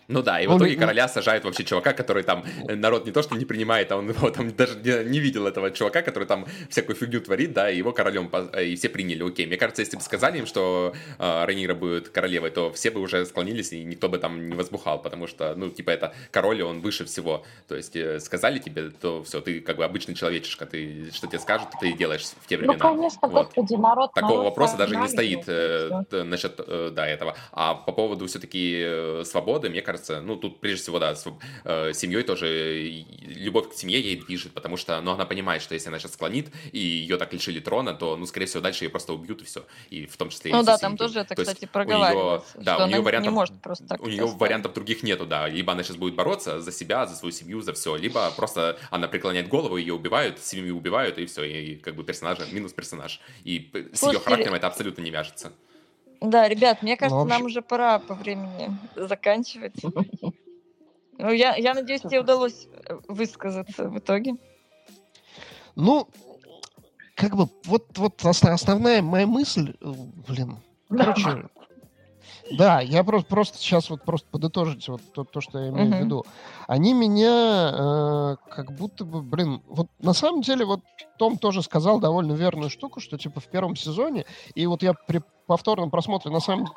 Ну 0.07 0.21
да, 0.21 0.41
и 0.41 0.47
в 0.47 0.57
итоге 0.57 0.75
короля 0.75 1.07
сажают 1.07 1.45
вообще 1.45 1.63
чувака, 1.63 1.93
который 1.93 2.23
там 2.23 2.43
э, 2.67 2.75
народ 2.75 3.05
не 3.05 3.11
то 3.11 3.21
что 3.21 3.35
не 3.35 3.45
принимает, 3.45 3.91
а 3.91 3.97
он 3.97 4.09
его 4.09 4.29
там 4.29 4.51
даже 4.55 4.79
не, 4.79 5.09
не 5.09 5.19
видел 5.19 5.47
этого 5.47 5.71
чувака, 5.71 6.01
который 6.01 6.27
там 6.27 6.45
всякую 6.69 6.95
фигню 6.95 7.21
творит, 7.21 7.53
да, 7.53 7.69
и 7.69 7.77
его 7.77 7.93
королем, 7.93 8.29
э, 8.53 8.65
и 8.65 8.75
все 8.75 8.89
приняли, 8.89 9.27
окей. 9.27 9.45
Мне 9.45 9.57
кажется, 9.57 9.81
если 9.81 9.97
бы 9.97 10.03
сказали 10.03 10.39
им, 10.39 10.45
что 10.45 10.93
э, 11.17 11.45
Рейнира 11.45 11.75
будет 11.75 12.09
королевой, 12.09 12.51
то 12.51 12.71
все 12.71 12.91
бы 12.91 12.99
уже 12.99 13.25
склонились, 13.25 13.71
и 13.71 13.83
никто 13.83 14.09
бы 14.09 14.17
там 14.17 14.49
не 14.49 14.55
возбухал, 14.55 15.01
потому 15.01 15.27
что, 15.27 15.55
ну, 15.55 15.69
типа, 15.69 15.91
это 15.91 16.13
король, 16.31 16.61
он 16.61 16.81
выше 16.81 17.05
всего. 17.05 17.45
То 17.67 17.75
есть 17.75 17.95
э, 17.95 18.19
сказали 18.19 18.59
тебе, 18.59 18.89
то 18.89 19.23
все, 19.23 19.39
ты 19.39 19.61
как 19.61 19.77
бы 19.77 19.85
обычный 19.85 20.15
человечишка, 20.15 20.65
ты 20.65 21.09
что 21.13 21.27
тебе 21.27 21.39
скажут, 21.39 21.69
ты 21.79 21.93
делаешь 21.93 22.23
в 22.23 22.47
те 22.47 22.57
ну, 22.57 22.63
времена. 22.63 22.73
Ну, 22.73 22.79
конечно, 22.79 23.27
вот. 23.27 23.45
господи, 23.45 23.75
народ. 23.75 24.13
Такого 24.13 24.31
народ, 24.31 24.45
вопроса 24.45 24.77
даже 24.77 24.95
не 24.95 25.07
стоит 25.07 25.43
э, 25.47 26.23
насчет, 26.23 26.59
э, 26.59 26.91
да, 26.93 27.07
этого. 27.07 27.35
А 27.51 27.75
по 27.75 27.91
поводу 27.91 28.27
все-таки 28.27 28.81
э, 28.83 29.23
свободы, 29.25 29.69
мне 29.69 29.81
кажется, 29.81 29.90
кажется, 29.91 30.21
ну, 30.21 30.37
тут 30.37 30.59
прежде 30.59 30.83
всего, 30.83 30.99
да, 30.99 31.15
с 31.15 31.27
э, 31.65 31.93
семьей 31.93 32.23
тоже, 32.23 33.05
любовь 33.21 33.69
к 33.69 33.73
семье 33.73 33.99
ей 33.99 34.15
движет, 34.15 34.53
потому 34.53 34.77
что, 34.77 35.01
ну, 35.01 35.11
она 35.11 35.25
понимает, 35.25 35.61
что 35.61 35.73
если 35.73 35.89
она 35.89 35.99
сейчас 35.99 36.13
склонит, 36.13 36.47
и 36.71 36.79
ее 36.79 37.17
так 37.17 37.33
лишили 37.33 37.59
трона, 37.59 37.93
то, 37.93 38.15
ну, 38.15 38.25
скорее 38.25 38.45
всего, 38.45 38.61
дальше 38.61 38.85
ее 38.85 38.89
просто 38.89 39.13
убьют, 39.13 39.41
и 39.41 39.45
все. 39.45 39.65
И 39.89 40.05
в 40.05 40.15
том 40.15 40.29
числе 40.29 40.51
Ну 40.51 40.63
да, 40.63 40.77
там 40.77 40.97
тоже 40.97 41.19
это, 41.19 41.35
то 41.35 41.41
кстати, 41.41 41.65
проговаривается, 41.65 42.57
да, 42.57 42.85
у 42.85 42.87
нее 42.87 43.01
вариантов, 43.01 43.31
не 43.31 43.35
может 43.35 43.61
просто 43.61 43.85
так 43.85 44.01
У 44.01 44.07
нее 44.07 44.25
вариантов 44.25 44.73
других 44.73 45.03
нету, 45.03 45.25
да. 45.25 45.47
Либо 45.47 45.73
она 45.73 45.83
сейчас 45.83 45.97
будет 45.97 46.15
бороться 46.15 46.61
за 46.61 46.71
себя, 46.71 47.05
за 47.05 47.15
свою 47.15 47.33
семью, 47.33 47.61
за 47.61 47.73
все, 47.73 47.95
либо 47.95 48.31
просто 48.31 48.79
она 48.91 49.07
преклоняет 49.07 49.49
голову, 49.49 49.77
ее 49.77 49.93
убивают, 49.93 50.39
семью 50.39 50.77
убивают, 50.77 51.17
и 51.17 51.25
все, 51.25 51.43
и 51.43 51.75
как 51.75 51.95
бы 51.95 52.03
персонажа, 52.03 52.45
минус 52.51 52.73
персонаж. 52.73 53.19
И 53.43 53.69
с 53.93 54.03
ее 54.03 54.19
характером 54.19 54.55
это 54.55 54.67
абсолютно 54.67 55.01
не 55.01 55.11
вяжется. 55.11 55.51
Да, 56.21 56.47
ребят, 56.47 56.83
мне 56.83 56.97
кажется, 56.97 57.23
ну, 57.23 57.29
нам 57.29 57.45
уже 57.45 57.61
пора 57.61 57.97
по 57.99 58.13
времени 58.15 58.69
заканчивать. 58.95 59.75
Ну, 61.17 61.29
я, 61.29 61.55
я 61.55 61.75
надеюсь, 61.75 62.01
тебе 62.01 62.21
удалось 62.21 62.67
э, 62.87 62.97
высказаться 63.07 63.87
в 63.89 63.99
итоге. 63.99 64.37
Ну, 65.75 66.07
как 67.13 67.35
бы, 67.35 67.47
вот, 67.65 67.95
вот 67.95 68.25
основная 68.25 69.03
моя 69.03 69.27
мысль, 69.27 69.75
э, 69.81 69.93
блин, 70.27 70.57
короче, 70.89 71.47
да, 72.51 72.81
я 72.81 73.03
просто, 73.03 73.27
просто 73.27 73.57
сейчас 73.57 73.89
вот 73.89 74.03
просто 74.03 74.27
подытожить 74.29 74.87
вот 74.87 75.01
то, 75.13 75.23
то 75.23 75.41
что 75.41 75.59
я 75.59 75.69
имею 75.69 75.89
uh-huh. 75.89 75.97
в 75.97 76.05
виду. 76.05 76.25
Они 76.67 76.93
меня 76.93 77.71
э, 77.73 78.35
как 78.49 78.75
будто 78.75 79.05
бы, 79.05 79.21
блин, 79.21 79.61
вот 79.67 79.87
на 79.99 80.13
самом 80.13 80.41
деле 80.41 80.65
вот 80.65 80.81
Том 81.17 81.37
тоже 81.37 81.61
сказал 81.61 81.99
довольно 81.99 82.33
верную 82.33 82.69
штуку, 82.69 82.99
что 82.99 83.17
типа 83.17 83.39
в 83.39 83.47
первом 83.47 83.75
сезоне, 83.75 84.25
и 84.55 84.65
вот 84.65 84.83
я 84.83 84.93
при 84.93 85.21
повторном 85.47 85.91
просмотре 85.91 86.31
на 86.31 86.39
самом 86.39 86.67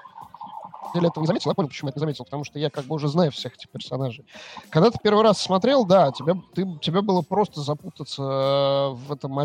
деле 0.94 1.08
этого 1.08 1.22
не 1.22 1.26
заметил, 1.26 1.50
я 1.50 1.54
понял, 1.54 1.68
почему 1.68 1.88
я 1.88 1.90
это 1.90 1.98
не 1.98 2.02
заметил, 2.02 2.24
потому 2.24 2.44
что 2.44 2.58
я 2.58 2.70
как 2.70 2.84
бы 2.84 2.94
уже 2.94 3.08
знаю 3.08 3.32
всех 3.32 3.54
этих 3.54 3.68
персонажей. 3.70 4.24
Когда 4.70 4.90
ты 4.90 4.98
первый 5.02 5.22
раз 5.22 5.40
смотрел, 5.40 5.84
да, 5.84 6.12
тебе, 6.12 6.34
ты, 6.54 6.78
тебе 6.80 7.02
было 7.02 7.22
просто 7.22 7.60
запутаться 7.60 8.22
в 8.92 9.12
этом 9.12 9.38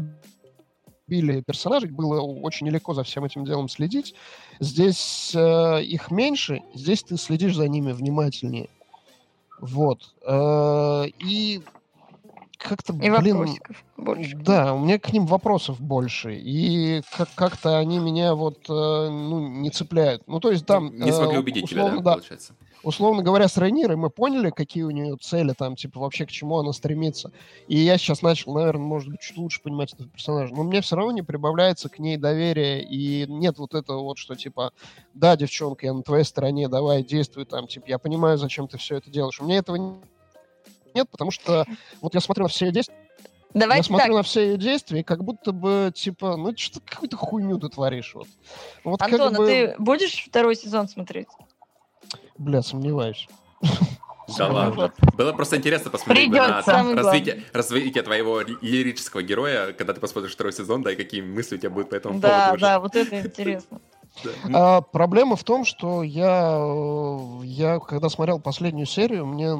обилии 1.10 1.42
персонажей, 1.42 1.90
было 1.90 2.22
очень 2.22 2.68
нелегко 2.68 2.94
за 2.94 3.04
всем 3.04 3.26
этим 3.26 3.46
делом 3.46 3.68
следить. 3.68 4.14
Здесь 4.60 5.32
э, 5.36 5.84
их 5.84 6.12
меньше, 6.12 6.62
здесь 6.76 7.04
ты 7.04 7.18
следишь 7.18 7.56
за 7.56 7.68
ними 7.68 7.92
внимательнее. 7.92 8.70
Вот. 9.60 10.14
Э, 10.26 11.06
и 11.20 11.62
как-то, 12.58 12.94
и 12.94 13.10
блин, 13.10 13.38
вопросиков 13.38 13.84
больше. 13.98 14.36
Да, 14.38 14.74
у 14.74 14.80
меня 14.80 15.00
к 15.00 15.12
ним 15.12 15.26
вопросов 15.26 15.82
больше. 15.82 16.36
И 16.36 17.02
как- 17.18 17.34
как-то 17.34 17.78
они 17.78 18.00
меня 18.00 18.36
вот, 18.36 18.70
э, 18.70 19.10
ну, 19.10 19.48
не 19.48 19.72
цепляют. 19.72 20.24
Ну, 20.28 20.40
то 20.40 20.52
есть 20.52 20.66
там... 20.66 20.96
Не 20.96 21.12
смогли 21.12 21.38
э, 21.38 21.40
убедить 21.40 21.64
условно, 21.64 21.98
тебя, 21.98 22.04
да, 22.04 22.12
получается? 22.14 22.54
Условно 22.84 23.24
говоря, 23.24 23.48
с 23.48 23.58
Рейнирой 23.58 23.98
мы 23.98 24.10
поняли, 24.10 24.52
какие 24.52 24.84
у 24.84 24.92
нее 24.92 25.18
цели 25.18 25.54
там, 25.58 25.76
типа, 25.76 26.00
вообще 26.00 26.26
к 26.26 26.32
чему 26.32 26.58
она 26.58 26.72
стремится. 26.72 27.32
И 27.68 27.78
я 27.78 27.98
сейчас 27.98 28.22
начал, 28.22 28.54
наверное, 28.54 28.86
может 28.86 29.10
быть, 29.10 29.20
чуть 29.20 29.38
лучше 29.38 29.62
понимать 29.62 29.94
этого 29.94 30.10
персонажа. 30.10 30.54
Но 30.54 30.64
мне 30.64 30.82
все 30.82 30.96
равно 30.96 31.12
не 31.12 31.22
прибавляется 31.22 31.90
к 31.90 32.00
ней 32.00 32.18
доверия. 32.18 32.82
И 32.82 33.26
нет 33.28 33.58
вот 33.58 33.74
этого 33.74 34.02
вот, 34.04 34.18
что, 34.18 34.36
типа, 34.36 34.72
да, 35.14 35.36
девчонка, 35.36 35.88
я 35.88 35.94
на 35.94 36.04
твоей 36.04 36.24
стороне, 36.24 36.70
давай, 36.70 37.04
действуй 37.04 37.46
там. 37.46 37.68
Типа, 37.68 37.86
я 37.88 38.00
понимаю, 38.00 38.38
зачем 38.38 38.68
ты 38.68 38.78
все 38.78 38.98
это 38.98 39.10
делаешь. 39.10 39.42
У 39.42 39.46
меня 39.46 39.58
этого 39.58 40.00
нет, 40.94 41.10
потому 41.10 41.32
что 41.32 41.66
вот 42.02 42.14
я 42.14 42.22
смотрю 42.22 42.44
на 42.44 42.50
все 42.50 42.68
ее 42.68 42.72
действия, 42.72 42.96
Давайте 43.54 43.80
я 43.80 43.84
смотрю 43.84 44.14
так. 44.14 44.16
на 44.18 44.24
все 44.24 44.42
ее 44.42 44.58
действия, 44.58 45.04
как 45.04 45.24
будто 45.24 45.52
бы, 45.52 45.92
типа, 45.94 46.38
ну, 46.38 46.56
что 46.56 46.80
какую-то 46.82 47.18
хуйню 47.18 47.58
ты 47.58 47.70
творишь. 47.70 48.14
Вот. 48.14 48.28
Вот 48.84 49.02
Антон, 49.02 49.30
как 49.30 49.38
бы... 49.38 49.44
а 49.44 49.48
ты 49.48 49.76
будешь 49.80 50.26
второй 50.28 50.56
сезон 50.56 50.88
смотреть? 50.88 51.28
Бля, 52.40 52.62
сомневаюсь. 52.62 53.28
Да 54.38 54.48
ладно. 54.48 54.94
Было 55.18 55.34
просто 55.34 55.58
интересно 55.58 55.92
посмотреть 55.92 56.30
на 56.30 56.62
развитие, 56.62 57.44
развитие 57.52 58.04
твоего 58.04 58.42
лирического 58.42 59.22
героя, 59.22 59.74
когда 59.74 59.94
ты 59.94 60.00
посмотришь 60.00 60.34
второй 60.34 60.54
сезон, 60.54 60.82
да, 60.84 60.92
и 60.92 60.96
какие 60.96 61.22
мысли 61.22 61.56
у 61.56 61.58
тебя 61.58 61.70
будут 61.70 61.90
по 61.90 61.96
этому 61.96 62.20
да, 62.20 62.46
поводу. 62.46 62.62
Да, 62.62 62.68
да, 62.68 62.80
вот 62.80 62.96
это 62.96 63.20
интересно. 63.22 63.80
А, 64.54 64.82
проблема 64.82 65.36
в 65.36 65.44
том, 65.44 65.64
что 65.64 66.04
я, 66.04 66.60
я, 67.44 67.80
когда 67.80 68.10
смотрел 68.10 68.40
последнюю 68.40 68.88
серию, 68.88 69.26
мне 69.26 69.56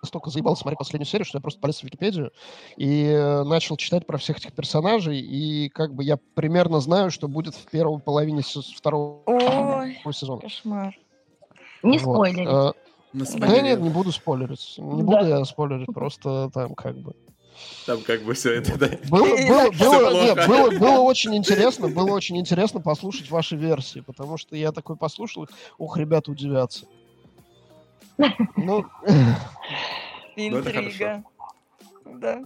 настолько 0.00 0.30
заебал 0.30 0.56
смотреть 0.56 0.78
последнюю 0.78 1.06
серию, 1.06 1.26
что 1.26 1.38
я 1.38 1.42
просто 1.42 1.60
полез 1.60 1.80
в 1.80 1.82
Википедию 1.82 2.32
и 2.76 3.04
э, 3.06 3.42
начал 3.42 3.76
читать 3.76 4.06
про 4.06 4.18
всех 4.18 4.38
этих 4.38 4.52
персонажей, 4.52 5.18
и 5.18 5.68
как 5.68 5.94
бы 5.94 6.04
я 6.04 6.16
примерно 6.34 6.80
знаю, 6.80 7.10
что 7.10 7.26
будет 7.26 7.54
в 7.54 7.66
первой 7.66 7.98
половине 7.98 8.42
второго 8.42 9.22
Ой, 9.26 9.98
сезона. 10.12 10.40
кошмар. 10.40 10.94
Не 11.84 11.98
вот. 11.98 12.14
спойлерить. 12.16 12.48
А, 12.48 12.72
да 13.12 13.60
нет, 13.62 13.80
не 13.80 13.90
буду 13.90 14.12
спойлерить. 14.12 14.74
Не 14.78 15.02
да. 15.02 15.04
буду 15.04 15.26
я 15.26 15.44
спойлерить, 15.44 15.86
просто 15.94 16.50
там 16.52 16.74
как 16.74 16.96
бы... 16.96 17.14
Там 17.86 18.00
как 18.02 18.22
бы 18.22 18.34
все 18.34 18.54
это, 18.54 18.76
да. 18.76 18.88
Было, 19.08 19.26
было, 19.48 19.70
было, 19.70 20.12
нет, 20.12 20.48
было, 20.48 20.70
было 20.70 21.00
очень 21.00 21.36
интересно, 21.36 21.88
было 21.88 22.10
очень 22.10 22.36
интересно 22.36 22.80
послушать 22.80 23.30
ваши 23.30 23.56
версии, 23.56 24.00
потому 24.00 24.36
что 24.36 24.56
я 24.56 24.72
такой 24.72 24.96
послушал, 24.96 25.48
ух, 25.78 25.96
ребята 25.96 26.32
удивятся. 26.32 26.86
Ну, 28.56 28.84
интрига. 30.36 31.24
Да. 32.04 32.42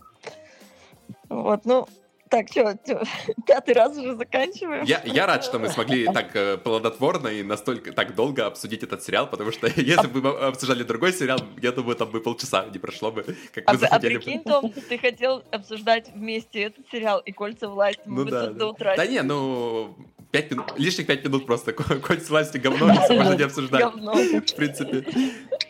Вот, 1.28 1.64
ну, 1.64 1.88
так, 2.28 2.48
что, 2.48 2.78
пятый 3.46 3.74
раз 3.74 3.96
уже 3.96 4.16
заканчиваем? 4.16 4.84
Я, 4.84 5.02
я 5.04 5.26
рад, 5.26 5.44
что 5.44 5.58
мы 5.58 5.68
смогли 5.68 6.06
так 6.06 6.34
э, 6.34 6.56
плодотворно 6.58 7.28
и 7.28 7.42
настолько 7.42 7.92
так 7.92 8.14
долго 8.14 8.46
обсудить 8.46 8.82
этот 8.82 9.02
сериал, 9.02 9.28
потому 9.28 9.52
что 9.52 9.66
если 9.76 10.06
бы 10.06 10.22
мы 10.22 10.30
обсуждали 10.30 10.82
другой 10.82 11.12
сериал, 11.12 11.38
я 11.60 11.72
думаю, 11.72 11.96
там 11.96 12.10
бы 12.10 12.20
полчаса 12.20 12.66
не 12.66 12.78
прошло 12.78 13.10
бы, 13.10 13.36
как 13.52 13.64
а, 13.66 13.72
мы 13.72 13.78
захотели. 13.78 14.16
А 14.16 14.20
прикинь, 14.20 14.42
Том, 14.42 14.72
ты 14.72 14.98
хотел 14.98 15.42
обсуждать 15.50 16.10
вместе 16.14 16.62
этот 16.62 16.86
сериал 16.90 17.20
и 17.20 17.32
«Кольца 17.32 17.68
власти», 17.68 18.02
мы 18.04 18.18
ну, 18.18 18.24
бы 18.24 18.30
да, 18.30 18.46
тут 18.46 18.52
да. 18.52 18.58
до 18.58 18.66
утра. 18.68 18.96
Да 18.96 19.06
не, 19.06 19.22
ну, 19.22 19.96
пять 20.30 20.50
минут, 20.50 20.72
лишних 20.76 21.06
пять 21.06 21.24
минут 21.24 21.46
просто. 21.46 21.72
Кольца 21.72 22.30
власти 22.30 22.58
говно, 22.58 22.86
можно 22.86 23.34
не 23.34 23.42
обсуждать. 23.42 23.80
Говно. 23.80 24.14
В 24.14 24.54
принципе. 24.54 25.06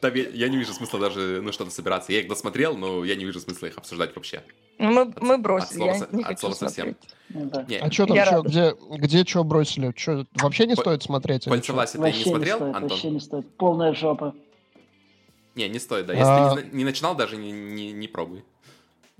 Там 0.01 0.14
я, 0.14 0.28
я 0.28 0.48
не 0.48 0.56
вижу 0.56 0.72
смысла 0.72 1.01
даже, 1.01 1.40
ну, 1.43 1.52
что-то 1.52 1.70
собираться. 1.70 2.12
Я 2.12 2.20
их 2.20 2.28
досмотрел, 2.28 2.76
но 2.76 3.05
я 3.05 3.16
не 3.16 3.24
вижу 3.24 3.40
смысла 3.40 3.66
их 3.66 3.78
обсуждать 3.78 4.14
вообще. 4.14 4.43
Ну, 4.78 4.93
мы, 4.93 5.12
мы 5.20 5.39
бросили, 5.39 5.89
от 5.89 5.97
слова, 5.97 6.09
я 6.12 6.16
не 6.18 6.24
от 6.24 6.40
слова 6.40 6.55
совсем. 6.55 6.97
Ну, 7.30 7.47
да. 7.47 7.66
А 7.80 7.90
что 7.90 8.06
там, 8.06 8.16
чё, 8.16 8.43
где, 8.43 8.74
где 8.90 9.24
что 9.24 9.43
бросили? 9.44 9.93
Чё, 9.93 10.24
вообще 10.35 10.66
не 10.66 10.76
По... 10.76 10.82
стоит 10.82 11.02
смотреть? 11.02 11.44
Кольца 11.44 11.72
власти 11.72 11.97
ты 11.97 12.12
не 12.12 12.22
смотрел, 12.22 12.59
не 12.59 12.60
стоит, 12.60 12.74
Антон? 12.74 12.89
Вообще 12.89 13.10
не 13.10 13.20
стоит, 13.20 13.56
полная 13.56 13.93
жопа. 13.93 14.35
Не, 15.56 15.68
не 15.68 15.80
стоит, 15.80 16.06
да. 16.06 16.12
Если 16.12 16.24
а... 16.24 16.55
ты 16.55 16.62
не, 16.62 16.78
не 16.78 16.85
начинал, 16.85 17.16
даже 17.16 17.36
не, 17.36 17.51
не, 17.51 17.90
не 17.90 18.06
пробуй. 18.06 18.44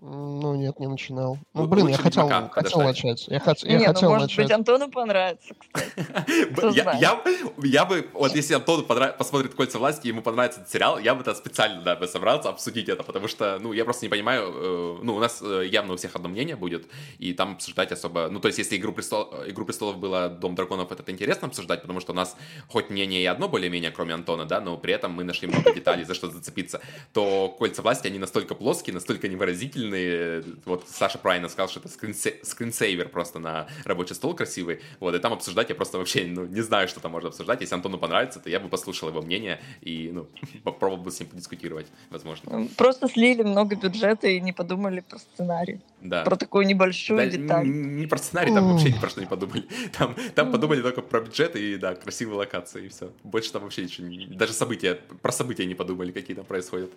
Ну, 0.01 0.55
нет, 0.55 0.79
не 0.79 0.87
начинал. 0.87 1.39
Ну, 1.55 1.67
блин, 1.67 1.89
я 1.89 1.97
хотел, 1.97 2.29
хотел 2.51 2.83
начать. 2.83 3.27
Я, 3.27 3.41
хот, 3.41 3.59
я 3.65 3.79
не, 3.79 3.87
ну, 3.87 3.93
хотел 3.93 4.11
ну, 4.11 4.15
может 4.15 4.29
начать. 4.29 4.45
быть, 4.45 4.53
Антону 4.53 4.91
понравится, 4.91 5.55
я, 6.73 6.93
я, 6.99 7.23
я 7.65 7.85
бы, 7.85 8.09
вот 8.13 8.33
если 8.33 8.55
Антону 8.55 8.85
посмотрит 8.85 9.55
«Кольца 9.55 9.81
власти», 9.81 10.07
ему 10.07 10.23
понравится 10.23 10.61
этот 10.61 10.73
сериал, 10.73 11.01
я 11.01 11.17
бы 11.17 11.23
это 11.23 11.35
специально, 11.35 11.83
да, 11.83 11.97
бы 11.97 12.07
собрался 12.07 12.49
обсудить 12.51 12.89
это, 12.89 13.03
потому 13.03 13.27
что, 13.27 13.59
ну, 13.61 13.73
я 13.73 13.85
просто 13.85 14.07
не 14.07 14.09
понимаю, 14.09 14.53
э, 14.55 14.99
ну, 15.03 15.17
у 15.17 15.19
нас 15.19 15.43
э, 15.43 15.67
явно 15.67 15.95
у 15.95 15.97
всех 15.97 16.15
одно 16.15 16.29
мнение 16.29 16.55
будет, 16.55 16.87
и 17.19 17.33
там 17.33 17.55
обсуждать 17.55 17.91
особо, 17.91 18.29
ну, 18.31 18.39
то 18.39 18.47
есть, 18.47 18.59
если 18.59 18.77
«Игру, 18.77 18.93
престол, 18.93 19.35
«Игру 19.49 19.65
престолов» 19.65 19.99
было 19.99 20.29
«Дом 20.29 20.55
драконов», 20.55 20.93
это 20.93 21.11
интересно 21.11 21.49
обсуждать, 21.49 21.83
потому 21.83 21.99
что 21.99 22.13
у 22.13 22.15
нас 22.15 22.37
хоть 22.69 22.89
мнение 22.89 23.21
и 23.21 23.27
одно 23.27 23.49
более-менее, 23.49 23.91
кроме 23.91 24.15
Антона, 24.15 24.45
да, 24.45 24.61
но 24.61 24.77
при 24.77 24.95
этом 24.95 25.11
мы 25.11 25.25
нашли 25.25 25.49
много 25.49 25.75
деталей, 25.75 26.05
за 26.05 26.15
что 26.15 26.31
зацепиться, 26.31 26.81
то 27.13 27.49
«Кольца 27.59 27.83
власти», 27.83 28.07
они 28.07 28.21
настолько 28.21 28.55
плоские, 28.55 28.95
настолько 28.95 29.27
невыразительные, 29.27 29.88
дополнительный, 29.89 30.61
вот 30.65 30.85
Саша 30.89 31.19
правильно 31.19 31.49
сказал, 31.49 31.69
что 31.69 31.81
это 31.81 31.89
скринсейвер 31.89 33.09
просто 33.09 33.39
на 33.39 33.67
рабочий 33.85 34.15
стол 34.15 34.35
красивый, 34.35 34.81
вот, 35.01 35.15
и 35.15 35.19
там 35.19 35.33
обсуждать 35.33 35.69
я 35.69 35.75
просто 35.75 35.99
вообще, 35.99 36.27
ну, 36.27 36.47
не 36.47 36.61
знаю, 36.61 36.89
что 36.89 37.01
там 37.01 37.13
можно 37.13 37.29
обсуждать, 37.29 37.61
если 37.61 37.75
Антону 37.75 37.99
понравится, 37.99 38.41
то 38.41 38.51
я 38.51 38.61
бы 38.61 38.69
послушал 38.69 39.09
его 39.09 39.23
мнение 39.23 39.61
и, 39.81 40.11
ну, 40.13 40.27
попробовал 40.65 41.03
бы 41.03 41.11
с 41.11 41.21
ним 41.21 41.29
подискутировать, 41.29 41.87
возможно. 42.11 42.69
Просто 42.77 43.09
слили 43.09 43.43
много 43.43 43.77
бюджета 43.77 44.29
и 44.29 44.41
не 44.41 44.53
подумали 44.53 45.01
про 45.01 45.19
сценарий. 45.19 45.81
Да. 46.01 46.23
Про 46.25 46.37
такую 46.37 46.67
небольшую 46.67 47.19
да, 47.19 47.27
деталь. 47.27 47.67
Не 47.67 48.07
про 48.07 48.19
сценарий, 48.19 48.55
там 48.55 48.73
вообще 48.73 48.93
ни 48.93 48.99
про 48.99 49.09
что 49.09 49.21
не 49.21 49.27
подумали. 49.27 49.67
Там, 49.99 50.15
там 50.35 50.53
подумали 50.53 50.83
только 50.83 51.03
про 51.03 51.21
бюджет 51.21 51.57
и, 51.57 51.77
да, 51.77 51.95
красивые 51.95 52.37
локации, 52.37 52.87
и 52.87 52.89
все. 52.89 53.11
Больше 53.25 53.53
там 53.53 53.63
вообще 53.63 53.83
ничего 53.83 54.07
не... 54.07 54.27
Даже 54.27 54.53
события, 54.53 54.95
про 54.95 55.33
события 55.33 55.67
не 55.67 55.75
подумали, 55.75 56.13
какие 56.13 56.37
там 56.37 56.45
происходят. 56.45 56.91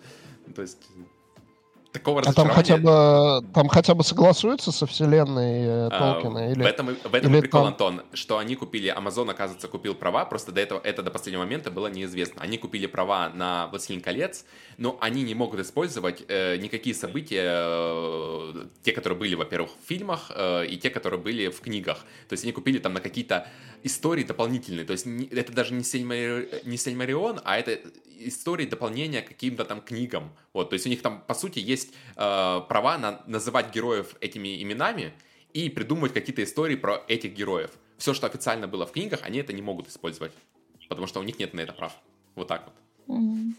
То 0.56 0.62
есть 0.62 0.78
такого 1.92 2.22
а 2.22 2.34
там 2.34 2.50
хотя 2.50 2.78
бы 2.78 3.46
там 3.54 3.68
хотя 3.68 3.96
бы 3.96 4.04
согласуются 4.04 4.72
со 4.72 4.86
вселенной 4.86 5.88
э, 5.88 5.90
Толкина 5.90 6.46
а, 6.46 6.52
или 6.52 6.64
в 6.64 6.66
этом 6.66 6.98
в 7.04 7.16
этом 7.16 7.34
или 7.34 7.42
прикол 7.42 7.62
там... 7.62 7.68
Антон 7.68 8.02
что 8.14 8.38
они 8.38 8.56
купили 8.56 8.94
Amazon 8.96 9.30
оказывается 9.30 9.68
купил 9.68 9.96
права 9.96 10.26
просто 10.26 10.52
до 10.52 10.62
этого 10.62 10.80
это 10.84 11.04
до 11.04 11.12
последнего 11.12 11.42
момента 11.42 11.72
было 11.72 11.88
неизвестно. 11.88 12.42
Они 12.42 12.58
купили 12.58 12.88
права 12.88 13.30
на 13.30 13.68
Властелин 13.68 14.02
колец 14.02 14.46
но 14.78 14.98
они 15.02 15.24
не 15.24 15.36
могут 15.36 15.60
использовать 15.60 16.24
э, 16.28 16.58
никакие 16.58 16.96
события 16.96 17.44
э, 17.46 18.66
те 18.84 18.92
которые 18.94 19.20
были 19.20 19.36
во-первых 19.36 19.72
в 19.72 19.88
фильмах 19.88 20.32
э, 20.34 20.66
и 20.66 20.78
те 20.78 20.90
которые 20.90 21.20
были 21.20 21.50
в 21.50 21.60
книгах. 21.62 22.00
То 22.28 22.34
есть 22.34 22.44
они 22.44 22.54
купили 22.54 22.80
там 22.80 22.94
на 22.94 23.00
какие-то 23.00 23.48
истории 23.84 24.24
дополнительные. 24.24 24.86
То 24.86 24.94
есть 24.94 25.06
не, 25.06 25.26
это 25.26 25.52
даже 25.52 25.74
не 25.74 25.84
Сельмари, 25.84 26.50
не 26.64 26.78
Сельмарион 26.78 27.42
а 27.44 27.58
это 27.58 27.80
истории 28.20 28.66
дополнения 28.66 29.22
каким-то 29.22 29.66
там 29.66 29.82
книгам. 29.82 30.32
Вот 30.54 30.70
то 30.70 30.74
есть 30.74 30.86
у 30.86 30.90
них 30.90 31.02
там 31.02 31.24
по 31.28 31.34
сути 31.34 31.60
есть 31.60 31.81
есть 31.82 31.94
э, 32.16 32.62
права 32.68 32.98
на 32.98 33.22
называть 33.28 33.74
героев 33.74 34.16
этими 34.22 34.62
именами 34.62 35.14
и 35.54 35.70
придумывать 35.70 36.14
какие-то 36.14 36.44
истории 36.44 36.76
про 36.76 37.04
этих 37.08 37.34
героев. 37.34 37.72
Все, 37.98 38.14
что 38.14 38.28
официально 38.28 38.68
было 38.68 38.86
в 38.86 38.92
книгах, 38.92 39.20
они 39.24 39.40
это 39.40 39.54
не 39.54 39.62
могут 39.62 39.88
использовать, 39.88 40.32
потому 40.90 41.08
что 41.08 41.20
у 41.20 41.24
них 41.24 41.40
нет 41.40 41.54
на 41.54 41.62
это 41.62 41.74
прав. 41.74 41.94
Вот 42.36 42.48
так 42.48 42.66
вот. 42.66 43.18
Mm-hmm. 43.18 43.54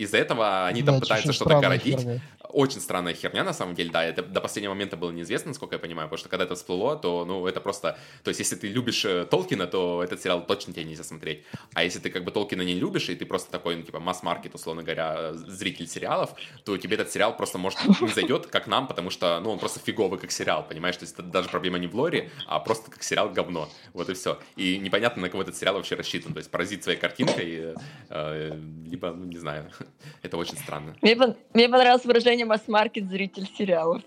Из-за 0.00 0.16
этого 0.16 0.66
они 0.66 0.82
да, 0.82 0.92
там 0.92 1.00
пытаются 1.02 1.32
что-то 1.34 1.60
городить. 1.60 1.98
Херня. 1.98 2.20
Очень 2.52 2.80
странная 2.80 3.14
херня, 3.14 3.44
на 3.44 3.52
самом 3.52 3.74
деле, 3.74 3.90
да, 3.90 4.02
это 4.02 4.22
до 4.22 4.40
последнего 4.40 4.72
момента 4.72 4.96
было 4.96 5.10
неизвестно, 5.10 5.48
насколько 5.48 5.74
я 5.74 5.78
понимаю, 5.78 6.08
потому 6.08 6.18
что 6.18 6.28
когда 6.30 6.44
это 6.44 6.54
всплыло, 6.54 6.96
то, 6.96 7.24
ну, 7.24 7.46
это 7.46 7.60
просто, 7.60 7.98
то 8.24 8.28
есть, 8.30 8.40
если 8.40 8.56
ты 8.56 8.68
любишь 8.68 9.04
э, 9.04 9.26
Толкина, 9.26 9.66
то 9.66 10.02
этот 10.02 10.20
сериал 10.20 10.44
точно 10.44 10.72
тебе 10.72 10.84
нельзя 10.84 11.04
смотреть, 11.04 11.44
а 11.74 11.84
если 11.84 12.00
ты 12.00 12.10
как 12.10 12.24
бы 12.24 12.32
Толкина 12.32 12.62
не 12.62 12.74
любишь, 12.74 13.08
и 13.08 13.14
ты 13.14 13.24
просто 13.26 13.52
такой, 13.52 13.76
ну, 13.76 13.82
типа, 13.82 14.00
масс-маркет, 14.00 14.54
условно 14.54 14.82
говоря, 14.82 15.34
зритель 15.34 15.86
сериалов, 15.86 16.30
то 16.64 16.76
тебе 16.78 16.94
этот 16.94 17.12
сериал 17.12 17.36
просто, 17.36 17.58
может, 17.58 17.78
не 18.00 18.08
зайдет, 18.08 18.46
как 18.46 18.66
нам, 18.66 18.88
потому 18.88 19.10
что, 19.10 19.38
ну, 19.40 19.50
он 19.50 19.58
просто 19.58 19.78
фиговый 19.78 20.18
как 20.18 20.32
сериал, 20.32 20.66
понимаешь, 20.66 20.96
то 20.96 21.04
есть, 21.04 21.14
это 21.14 21.22
даже 21.22 21.50
проблема 21.50 21.78
не 21.78 21.86
в 21.86 21.94
лоре, 21.94 22.30
а 22.46 22.58
просто 22.58 22.90
как 22.90 23.02
сериал 23.02 23.28
говно, 23.28 23.68
вот 23.92 24.08
и 24.08 24.14
все, 24.14 24.40
и 24.56 24.78
непонятно, 24.78 25.22
на 25.22 25.28
кого 25.28 25.42
этот 25.42 25.56
сериал 25.56 25.76
вообще 25.76 25.94
рассчитан, 25.94 26.32
то 26.32 26.38
есть, 26.38 26.50
поразить 26.50 26.82
своей 26.82 26.98
картинкой, 26.98 27.74
э, 28.08 28.58
либо, 28.86 29.12
ну, 29.12 29.26
не 29.26 29.38
знаю, 29.38 29.70
это 30.22 30.36
очень 30.36 30.56
странно. 30.56 30.94
Мне, 31.02 31.16
мне 31.54 31.68
понравилось 31.68 32.04
выражение 32.04 32.46
масс-маркет 32.46 33.08
зритель 33.08 33.48
сериалов. 33.56 34.02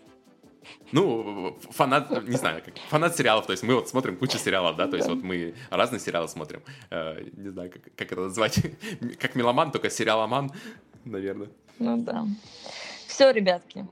Ну, 0.92 1.58
фанат, 1.72 2.10
не 2.28 2.38
знаю, 2.38 2.62
как, 2.64 2.76
фанат 2.90 3.18
сериалов, 3.18 3.46
то 3.46 3.52
есть 3.52 3.64
мы 3.64 3.76
вот 3.76 3.90
смотрим 3.90 4.16
кучу 4.16 4.38
сериалов, 4.38 4.76
да, 4.78 4.88
то 4.88 4.96
есть 4.96 5.10
вот 5.10 5.22
мы 5.22 5.56
разные 5.70 6.00
сериалы 6.00 6.28
смотрим, 6.28 6.62
э, 6.90 7.26
не 7.34 7.50
знаю, 7.50 7.72
как, 7.72 7.82
как 7.96 8.12
это 8.12 8.22
назвать, 8.22 8.62
как 9.20 9.36
меломан, 9.36 9.72
только 9.72 9.90
сериаломан, 9.90 10.52
наверное. 11.04 11.50
Ну 11.80 11.98
да. 11.98 12.26
Все, 13.08 13.32
ребятки, 13.32 13.86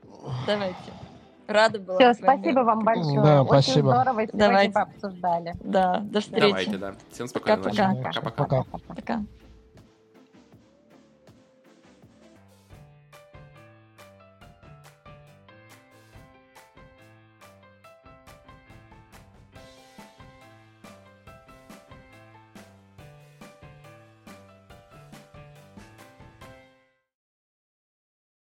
давайте. 0.46 0.92
Рада 1.48 1.78
была. 1.78 1.98
Все, 1.98 2.14
спасибо 2.14 2.60
вам 2.60 2.84
большое. 2.84 3.22
Да, 3.22 3.42
Очень 3.42 3.62
спасибо. 3.62 3.90
здорово, 3.90 4.20
и 4.20 4.28
давайте. 4.32 4.78
обсуждали. 4.78 5.54
Да, 5.60 6.00
до 6.00 6.20
встречи. 6.20 6.48
Давайте, 6.48 6.78
да. 6.78 6.94
Всем 7.10 7.28
спокойной 7.28 7.64
ночи. 7.64 8.20
Пока-пока. 8.22 8.64
Пока. 8.88 9.24